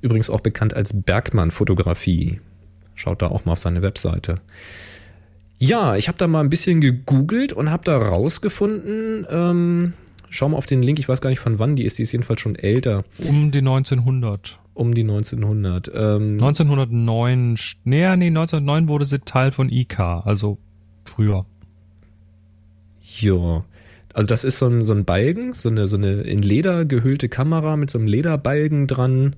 Übrigens 0.00 0.30
auch 0.30 0.40
bekannt 0.40 0.74
als 0.74 1.02
Bergmann 1.02 1.50
Fotografie. 1.50 2.40
Schaut 2.94 3.22
da 3.22 3.28
auch 3.28 3.44
mal 3.44 3.52
auf 3.52 3.58
seine 3.58 3.82
Webseite. 3.82 4.40
Ja, 5.58 5.96
ich 5.96 6.08
habe 6.08 6.18
da 6.18 6.28
mal 6.28 6.40
ein 6.40 6.50
bisschen 6.50 6.80
gegoogelt 6.80 7.52
und 7.52 7.70
habe 7.70 7.82
da 7.84 7.96
rausgefunden, 7.98 9.26
ähm, 9.28 9.92
schau 10.30 10.48
mal 10.48 10.56
auf 10.56 10.66
den 10.66 10.82
Link, 10.82 10.98
ich 11.00 11.08
weiß 11.08 11.20
gar 11.20 11.30
nicht 11.30 11.40
von 11.40 11.58
wann 11.58 11.74
die 11.74 11.84
ist, 11.84 11.98
die 11.98 12.02
ist 12.02 12.12
jedenfalls 12.12 12.40
schon 12.40 12.54
älter, 12.54 13.04
Um 13.26 13.50
die 13.50 13.58
1900. 13.58 14.60
um 14.74 14.94
die 14.94 15.02
1900. 15.02 15.90
Ähm, 15.92 16.34
1909. 16.34 17.56
st- 17.56 17.76
Nee, 17.84 18.16
nee, 18.16 18.26
1909 18.28 18.88
wurde 18.88 19.04
sie 19.04 19.18
Teil 19.18 19.50
von 19.50 19.68
IK, 19.68 19.98
also 19.98 20.58
früher. 21.04 21.44
Ja. 23.20 23.64
Also 24.14 24.26
das 24.28 24.44
ist 24.44 24.58
so 24.58 24.66
ein, 24.66 24.82
so 24.82 24.92
ein 24.92 25.04
Balgen, 25.04 25.54
so 25.54 25.68
eine, 25.68 25.86
so 25.86 25.96
eine 25.96 26.22
in 26.22 26.38
Leder 26.38 26.84
gehüllte 26.84 27.28
Kamera 27.28 27.76
mit 27.76 27.90
so 27.90 27.98
einem 27.98 28.06
Lederbalgen 28.08 28.86
dran, 28.86 29.36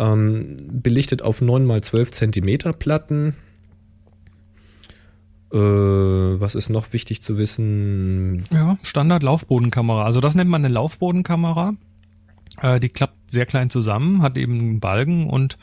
ähm, 0.00 0.56
belichtet 0.60 1.22
auf 1.22 1.40
9 1.40 1.64
mal 1.64 1.82
12 1.82 2.10
Zentimeter 2.10 2.72
Platten. 2.72 3.36
Äh, 5.52 5.58
was 5.58 6.54
ist 6.54 6.70
noch 6.70 6.92
wichtig 6.92 7.22
zu 7.22 7.36
wissen? 7.36 8.44
Ja, 8.50 8.78
Standard 8.82 9.22
Laufbodenkamera. 9.22 10.04
Also 10.04 10.20
das 10.20 10.34
nennt 10.34 10.50
man 10.50 10.64
eine 10.64 10.72
Laufbodenkamera. 10.72 11.74
Äh, 12.62 12.80
die 12.80 12.88
klappt 12.88 13.30
sehr 13.30 13.46
klein 13.46 13.68
zusammen, 13.68 14.22
hat 14.22 14.38
eben 14.38 14.58
einen 14.58 14.80
Balgen 14.80 15.28
und 15.28 15.58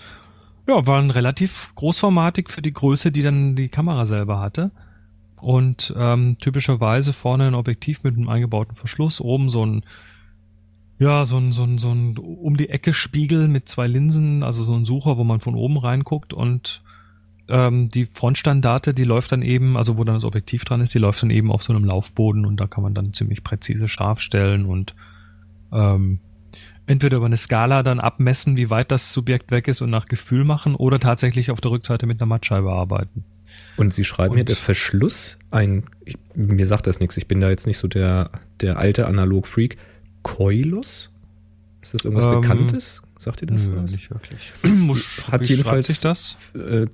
ja, 0.67 0.85
war 0.85 1.01
ein 1.01 1.11
relativ 1.11 1.71
großformatig 1.75 2.49
für 2.49 2.61
die 2.61 2.73
Größe, 2.73 3.11
die 3.11 3.23
dann 3.23 3.55
die 3.55 3.69
Kamera 3.69 4.05
selber 4.05 4.39
hatte. 4.39 4.71
Und 5.41 5.93
ähm, 5.97 6.35
typischerweise 6.39 7.13
vorne 7.13 7.47
ein 7.47 7.55
Objektiv 7.55 8.03
mit 8.03 8.15
einem 8.15 8.27
eingebauten 8.29 8.75
Verschluss, 8.75 9.21
oben 9.21 9.49
so 9.49 9.65
ein 9.65 9.83
ja, 10.99 11.25
so 11.25 11.37
ein, 11.37 11.53
so 11.53 11.63
ein, 11.63 11.77
so 11.77 11.91
ein 11.91 12.17
um 12.17 12.57
die 12.57 12.69
Ecke 12.69 12.93
Spiegel 12.93 13.47
mit 13.47 13.69
zwei 13.69 13.87
Linsen, 13.87 14.43
also 14.43 14.63
so 14.63 14.73
ein 14.73 14.85
Sucher, 14.85 15.17
wo 15.17 15.23
man 15.23 15.39
von 15.39 15.55
oben 15.55 15.77
reinguckt 15.77 16.33
und 16.33 16.81
ähm, 17.49 17.89
die 17.89 18.05
Frontstandarte, 18.05 18.93
die 18.93 19.03
läuft 19.03 19.31
dann 19.31 19.41
eben, 19.41 19.77
also 19.77 19.97
wo 19.97 20.03
dann 20.03 20.15
das 20.15 20.25
Objektiv 20.25 20.65
dran 20.65 20.81
ist, 20.81 20.93
die 20.93 20.99
läuft 20.99 21.21
dann 21.23 21.29
eben 21.29 21.51
auf 21.51 21.63
so 21.63 21.73
einem 21.73 21.85
Laufboden 21.85 22.45
und 22.45 22.57
da 22.57 22.67
kann 22.67 22.83
man 22.83 22.93
dann 22.93 23.13
ziemlich 23.13 23.43
präzise 23.43 23.87
scharf 23.87 24.19
stellen 24.19 24.65
und 24.65 24.95
ähm, 25.71 26.19
entweder 26.87 27.17
über 27.17 27.25
eine 27.25 27.37
Skala 27.37 27.83
dann 27.83 27.99
abmessen, 27.99 28.57
wie 28.57 28.69
weit 28.69 28.91
das 28.91 29.13
Subjekt 29.13 29.51
weg 29.51 29.67
ist 29.67 29.81
und 29.81 29.89
nach 29.89 30.05
Gefühl 30.05 30.43
machen 30.45 30.75
oder 30.75 30.99
tatsächlich 30.99 31.51
auf 31.51 31.61
der 31.61 31.71
Rückseite 31.71 32.05
mit 32.05 32.19
einer 32.19 32.27
Mattscheibe 32.27 32.71
arbeiten. 32.71 33.23
Und 33.77 33.93
Sie 33.93 34.03
schreiben 34.03 34.33
hier 34.33 34.41
Und- 34.41 34.49
der 34.49 34.55
Verschluss, 34.55 35.37
ein, 35.51 35.83
ich, 36.03 36.17
mir 36.35 36.65
sagt 36.65 36.87
das 36.87 36.99
nichts, 36.99 37.17
ich 37.17 37.27
bin 37.27 37.39
da 37.39 37.49
jetzt 37.49 37.67
nicht 37.67 37.77
so 37.77 37.87
der, 37.87 38.31
der 38.61 38.77
alte 38.77 39.07
Analog-Freak. 39.07 39.77
Coilos? 40.27 41.09
Ist 41.81 41.93
das 41.93 42.03
irgendwas 42.05 42.25
Ähm, 42.25 42.41
Bekanntes? 42.41 43.01
Sagt 43.17 43.41
ihr 43.41 43.47
das? 43.47 43.67
Nö, 43.67 43.77
was? 43.81 43.91
nicht 43.91 44.09
wirklich. 44.11 44.53
Hat 45.31 45.47
jedenfalls 45.47 45.87
sich 45.87 46.01
das? 46.01 46.53
Äh, 46.55 46.87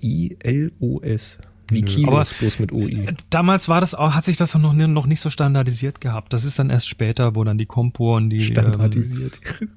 K-O-I-L-O-S. 0.00 1.38
Wie. 1.70 1.82
Kilos, 1.82 2.34
bloß 2.34 2.58
mit 2.58 2.72
O-I. 2.72 3.14
Damals 3.30 3.68
war 3.68 3.80
das 3.80 3.94
auch, 3.94 4.14
hat 4.14 4.24
sich 4.24 4.36
das 4.36 4.54
noch, 4.56 4.72
noch 4.72 5.06
nicht 5.06 5.20
so 5.20 5.30
standardisiert 5.30 6.00
gehabt. 6.00 6.32
Das 6.32 6.44
ist 6.44 6.58
dann 6.58 6.68
erst 6.68 6.88
später, 6.88 7.36
wo 7.36 7.44
dann 7.44 7.58
die 7.58 7.66
Kompo 7.66 8.16
und 8.16 8.28
die 8.28 8.40
Standardisiert. 8.44 9.40
Ähm, 9.60 9.68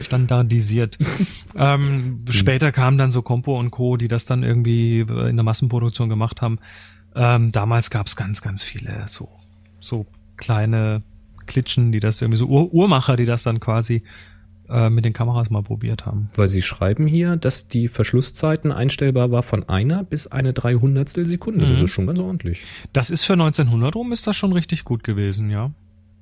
standardisiert. 0.00 0.98
ähm, 1.56 2.24
Später 2.30 2.72
kamen 2.72 2.98
dann 2.98 3.10
so 3.10 3.22
Compo 3.22 3.58
und 3.58 3.70
Co., 3.70 3.96
die 3.96 4.08
das 4.08 4.26
dann 4.26 4.42
irgendwie 4.42 5.00
in 5.00 5.36
der 5.36 5.44
Massenproduktion 5.44 6.08
gemacht 6.10 6.42
haben. 6.42 6.58
Ähm, 7.14 7.52
damals 7.52 7.90
gab 7.90 8.06
es 8.06 8.16
ganz, 8.16 8.42
ganz 8.42 8.62
viele 8.62 9.04
so, 9.08 9.28
so 9.78 10.06
kleine 10.36 11.00
Klitschen, 11.46 11.92
die 11.92 12.00
das 12.00 12.20
irgendwie 12.20 12.38
so 12.38 12.46
Uhr 12.46 12.72
Uhrmacher, 12.72 13.16
die 13.16 13.26
das 13.26 13.42
dann 13.42 13.60
quasi 13.60 14.02
äh, 14.68 14.88
mit 14.90 15.04
den 15.04 15.12
Kameras 15.12 15.50
mal 15.50 15.62
probiert 15.62 16.06
haben. 16.06 16.30
Weil 16.36 16.46
Sie 16.48 16.62
schreiben 16.62 17.06
hier, 17.06 17.36
dass 17.36 17.68
die 17.68 17.88
Verschlusszeiten 17.88 18.70
einstellbar 18.72 19.30
war 19.32 19.42
von 19.42 19.68
einer 19.68 20.04
bis 20.04 20.26
eine 20.28 20.52
Dreihundertstel 20.52 21.26
Sekunde. 21.26 21.66
Das 21.66 21.78
Mhm. 21.78 21.84
ist 21.84 21.90
schon 21.90 22.06
ganz 22.06 22.20
ordentlich. 22.20 22.62
Das 22.92 23.10
ist 23.10 23.24
für 23.24 23.32
1900 23.34 23.96
rum 23.96 24.12
ist 24.12 24.26
das 24.26 24.36
schon 24.36 24.52
richtig 24.52 24.84
gut 24.84 25.02
gewesen, 25.02 25.50
ja. 25.50 25.72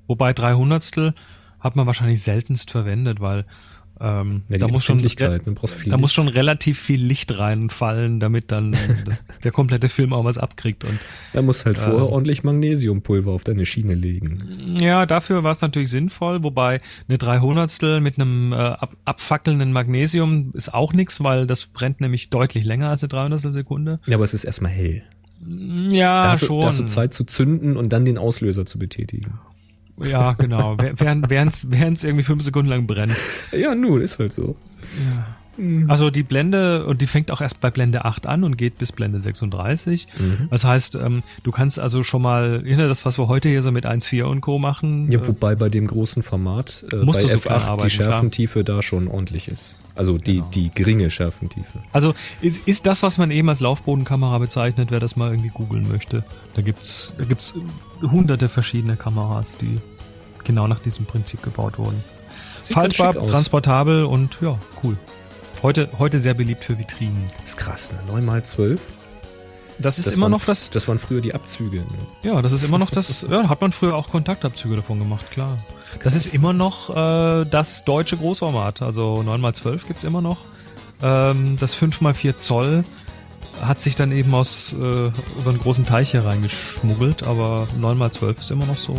Wobei 0.07 0.33
300 0.33 1.13
hat 1.59 1.75
man 1.75 1.85
wahrscheinlich 1.85 2.23
seltenst 2.23 2.71
verwendet, 2.71 3.19
weil 3.19 3.45
Ähm, 4.01 4.43
Ja, 4.49 4.57
da 4.57 4.67
muss 4.67 4.85
schon 4.85 4.99
du 4.99 5.09
viel 5.09 5.89
da 5.89 5.97
muss 5.97 6.13
schon 6.13 6.27
relativ 6.27 6.79
viel 6.79 7.03
Licht 7.03 7.37
reinfallen, 7.37 8.19
damit 8.19 8.51
dann 8.51 8.75
das, 9.05 9.25
der 9.43 9.51
komplette 9.51 9.89
Film 9.89 10.13
auch 10.13 10.23
was 10.23 10.37
abkriegt. 10.37 10.83
Und 10.83 10.99
Er 11.33 11.41
muss 11.41 11.65
halt 11.65 11.77
vorher 11.77 12.09
ordentlich 12.09 12.43
Magnesiumpulver 12.43 13.31
auf 13.31 13.43
deine 13.43 13.65
Schiene 13.65 13.95
legen. 13.95 14.77
ja, 14.79 15.05
dafür 15.05 15.43
war 15.43 15.51
es 15.51 15.61
natürlich 15.61 15.89
sinnvoll, 15.89 16.43
wobei 16.43 16.79
eine 17.07 17.17
300 17.17 18.01
mit 18.01 18.19
einem 18.19 18.53
äh, 18.53 18.55
ab, 18.55 18.95
abfackelnden 19.05 19.71
Magnesium 19.71 20.51
ist 20.53 20.73
auch 20.73 20.93
nix, 20.93 21.23
weil 21.23 21.45
das 21.47 21.65
brennt 21.67 22.01
nämlich 22.01 22.29
deutlich 22.29 22.63
länger 22.63 22.89
als 22.89 23.03
eine 23.03 23.09
300 23.09 23.53
Sekunde. 23.53 23.99
Ja, 24.05 24.15
aber 24.15 24.23
es 24.23 24.33
ist 24.33 24.43
erstmal 24.43 24.71
hell. 24.71 25.03
Ja, 25.89 26.23
da, 26.23 26.29
hast 26.31 26.41
du, 26.43 26.47
schon. 26.47 26.61
da 26.61 26.67
hast 26.67 26.79
du 26.79 26.85
Zeit 26.85 27.13
zu 27.13 27.23
zünden 27.23 27.77
und 27.77 27.93
dann 27.93 28.05
den 28.05 28.17
Auslöser 28.17 28.65
zu 28.65 28.77
betätigen. 28.79 29.39
Ja, 30.03 30.33
genau. 30.33 30.77
Während 30.77 31.29
während's 31.29 32.03
irgendwie 32.03 32.23
fünf 32.23 32.43
Sekunden 32.43 32.69
lang 32.69 32.87
brennt. 32.87 33.15
Ja, 33.51 33.75
nun, 33.75 34.01
ist 34.01 34.19
halt 34.19 34.33
so. 34.33 34.55
Also 35.87 36.09
die 36.09 36.23
Blende, 36.23 36.85
und 36.85 37.01
die 37.01 37.07
fängt 37.07 37.31
auch 37.31 37.41
erst 37.41 37.59
bei 37.59 37.69
Blende 37.69 38.05
8 38.05 38.27
an 38.27 38.43
und 38.43 38.57
geht 38.57 38.77
bis 38.77 38.91
Blende 38.91 39.19
36. 39.19 40.07
Mhm. 40.17 40.47
Das 40.49 40.63
heißt, 40.63 40.95
ähm, 40.95 41.21
du 41.43 41.51
kannst 41.51 41.79
also 41.79 42.03
schon 42.03 42.21
mal, 42.21 42.63
hinter 42.63 42.87
das, 42.87 43.05
was 43.05 43.17
wir 43.17 43.27
heute 43.27 43.49
hier 43.49 43.61
so 43.61 43.71
mit 43.71 43.85
1.4 43.85 44.23
und 44.23 44.41
Co. 44.41 44.57
machen, 44.57 45.11
Ja, 45.11 45.19
äh, 45.19 45.27
wobei 45.27 45.55
bei 45.55 45.69
dem 45.69 45.87
großen 45.87 46.23
Format 46.23 46.85
äh, 46.93 46.97
Musst 46.97 47.21
bei 47.21 47.27
du 47.27 47.33
so 47.33 47.39
klein 47.39 47.59
F8 47.59 47.63
arbeiten, 47.65 47.83
die 47.83 47.89
Schärfentiefe 47.89 48.63
da 48.63 48.81
schon 48.81 49.07
ordentlich 49.07 49.49
ist. 49.49 49.75
Also 49.99 50.17
die, 50.17 50.35
Genau. 50.35 50.47
die 50.51 50.71
geringe 50.73 51.09
Schärfentiefe. 51.09 51.79
Also 51.91 52.13
ist, 52.41 52.65
ist 52.69 52.87
das, 52.87 53.03
was 53.03 53.17
man 53.17 53.31
eben 53.31 53.49
als 53.49 53.59
Laufbodenkamera 53.59 54.37
bezeichnet, 54.37 54.91
wer 54.91 55.01
das 55.01 55.17
mal 55.17 55.29
irgendwie 55.29 55.49
googeln 55.49 55.89
möchte. 55.91 56.23
Da 56.53 56.61
gibt's, 56.61 57.13
da 57.17 57.25
gibt's 57.25 57.53
hunderte 58.01 58.47
verschiedene 58.47 58.95
Kameras, 58.95 59.57
die 59.57 59.77
genau 60.45 60.67
nach 60.67 60.79
diesem 60.79 61.05
Prinzip 61.05 61.43
gebaut 61.43 61.77
wurden. 61.77 62.01
Sieht 62.61 62.75
Faltbar, 62.75 63.13
transportabel 63.27 64.05
und 64.05 64.37
ja, 64.39 64.57
cool. 64.83 64.97
Heute, 65.63 65.89
heute 65.99 66.17
sehr 66.19 66.33
beliebt 66.33 66.63
für 66.63 66.77
Vitrinen. 66.79 67.25
ist 67.43 67.57
krass, 67.57 67.91
ne? 67.91 67.99
9 68.07 68.23
mal 68.25 68.41
12. 68.41 68.79
Das 69.79 69.97
ist 69.99 70.07
Das 70.07 70.13
immer 70.13 70.23
waren, 70.23 70.31
noch 70.31 70.45
das, 70.45 70.69
Das 70.69 70.87
waren 70.87 70.99
früher 70.99 71.19
die 71.19 71.33
Abzüge. 71.33 71.79
Ne? 71.79 71.85
ja, 72.23 72.41
das 72.41 72.53
ist 72.53 72.63
immer 72.63 72.77
noch 72.77 72.89
das, 72.91 73.27
ja, 73.29 73.49
hat 73.49 73.59
man 73.59 73.73
früher 73.73 73.95
auch 73.95 74.09
Kontaktabzüge 74.09 74.77
davon 74.77 74.99
gemacht, 74.99 75.29
klar. 75.31 75.57
Das 76.03 76.15
ist 76.15 76.33
immer 76.33 76.53
noch 76.53 76.89
äh, 76.89 77.45
das 77.45 77.83
deutsche 77.85 78.17
Großformat. 78.17 78.81
Also 78.81 79.23
9x12 79.25 79.87
gibt's 79.87 80.03
immer 80.03 80.21
noch. 80.21 80.37
Ähm, 81.01 81.57
das 81.59 81.75
5x4 81.75 82.37
Zoll 82.37 82.83
hat 83.61 83.81
sich 83.81 83.95
dann 83.95 84.11
eben 84.11 84.33
aus 84.33 84.73
äh, 84.73 84.77
über 84.77 85.11
einen 85.49 85.59
großen 85.59 85.85
Teich 85.85 86.11
hier 86.11 86.23
reingeschmuggelt, 86.25 87.23
aber 87.23 87.67
9x12 87.79 88.39
ist 88.39 88.51
immer 88.51 88.65
noch 88.65 88.77
so 88.77 88.95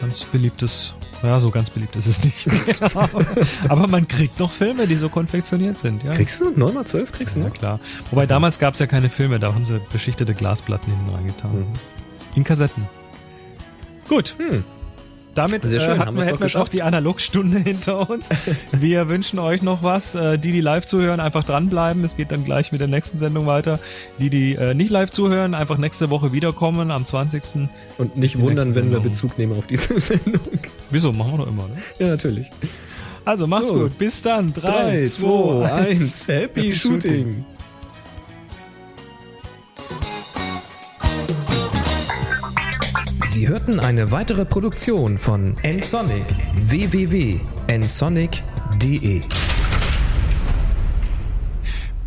ganz 0.00 0.24
beliebtes. 0.24 0.94
Ja, 1.22 1.38
so 1.38 1.50
ganz 1.50 1.68
beliebt 1.68 1.96
ist 1.96 2.06
es 2.06 2.22
nicht. 2.24 2.48
aber 3.68 3.86
man 3.86 4.08
kriegt 4.08 4.38
noch 4.38 4.50
Filme, 4.50 4.86
die 4.86 4.96
so 4.96 5.10
konfektioniert 5.10 5.76
sind. 5.76 6.02
Ja. 6.02 6.12
Kriegst 6.12 6.40
du? 6.40 6.50
9 6.56 6.72
mal 6.72 6.86
12 6.86 7.12
kriegst 7.12 7.36
du 7.36 7.40
Ja, 7.40 7.46
noch? 7.48 7.52
klar. 7.52 7.80
Wobei 8.10 8.26
damals 8.26 8.58
gab's 8.58 8.78
ja 8.78 8.86
keine 8.86 9.10
Filme, 9.10 9.38
da 9.38 9.52
haben 9.52 9.66
sie 9.66 9.80
beschichtete 9.92 10.32
Glasplatten 10.32 10.90
hinten 10.94 11.14
reingetan. 11.14 11.58
Mhm. 11.58 11.66
In 12.36 12.44
Kassetten. 12.44 12.86
Gut. 14.08 14.34
Hm. 14.38 14.64
Damit 15.40 15.62
Sehr 15.62 15.80
schön, 15.80 15.88
äh, 15.88 15.92
haben 15.92 16.00
hatten 16.00 16.16
wir, 16.18 16.24
hätten 16.24 16.38
wir 16.40 16.46
jetzt 16.48 16.56
auch 16.56 16.68
die 16.68 16.82
Analogstunde 16.82 17.58
hinter 17.64 18.10
uns. 18.10 18.28
Wir 18.72 19.08
wünschen 19.08 19.38
euch 19.38 19.62
noch 19.62 19.82
was. 19.82 20.14
Äh, 20.14 20.38
die, 20.38 20.52
die 20.52 20.60
live 20.60 20.84
zuhören, 20.84 21.18
einfach 21.18 21.44
dranbleiben. 21.44 22.04
Es 22.04 22.16
geht 22.16 22.30
dann 22.30 22.44
gleich 22.44 22.72
mit 22.72 22.80
der 22.80 22.88
nächsten 22.88 23.16
Sendung 23.16 23.46
weiter. 23.46 23.78
Die, 24.18 24.28
die 24.28 24.54
äh, 24.54 24.74
nicht 24.74 24.90
live 24.90 25.10
zuhören, 25.10 25.54
einfach 25.54 25.78
nächste 25.78 26.10
Woche 26.10 26.32
wiederkommen 26.32 26.90
am 26.90 27.06
20. 27.06 27.68
Und 27.98 28.16
nicht 28.16 28.38
wundern, 28.38 28.74
wenn 28.74 28.90
wir. 28.90 29.00
Bezug 29.00 29.38
nehmen 29.38 29.56
auf 29.58 29.66
diese 29.66 29.98
Sendung. 29.98 30.42
Wieso? 30.90 31.12
Machen 31.12 31.32
wir 31.32 31.38
doch 31.38 31.46
immer, 31.46 31.62
ne? 31.68 31.76
Ja, 31.98 32.08
natürlich. 32.08 32.50
Also 33.24 33.46
macht's 33.46 33.68
So. 33.68 33.74
gut. 33.78 33.96
Bis 33.96 34.20
dann. 34.20 34.52
3, 34.52 34.60
3, 34.60 35.04
2, 35.04 35.06
2, 35.06 35.72
1. 35.72 35.88
1. 36.00 36.28
Happy 36.28 36.74
Shooting. 36.74 37.44
Sie 43.24 43.48
hörten 43.48 43.80
eine 43.80 44.10
weitere 44.10 44.44
Produktion 44.44 45.16
von 45.18 45.56
nsonic 45.62 46.24
www.nsonic.de 46.54 49.22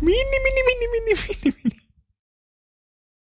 mini, 0.00 0.16
mini, 0.66 0.86
mini, 0.92 1.14
mini, 1.42 1.54
mini. 1.64 1.83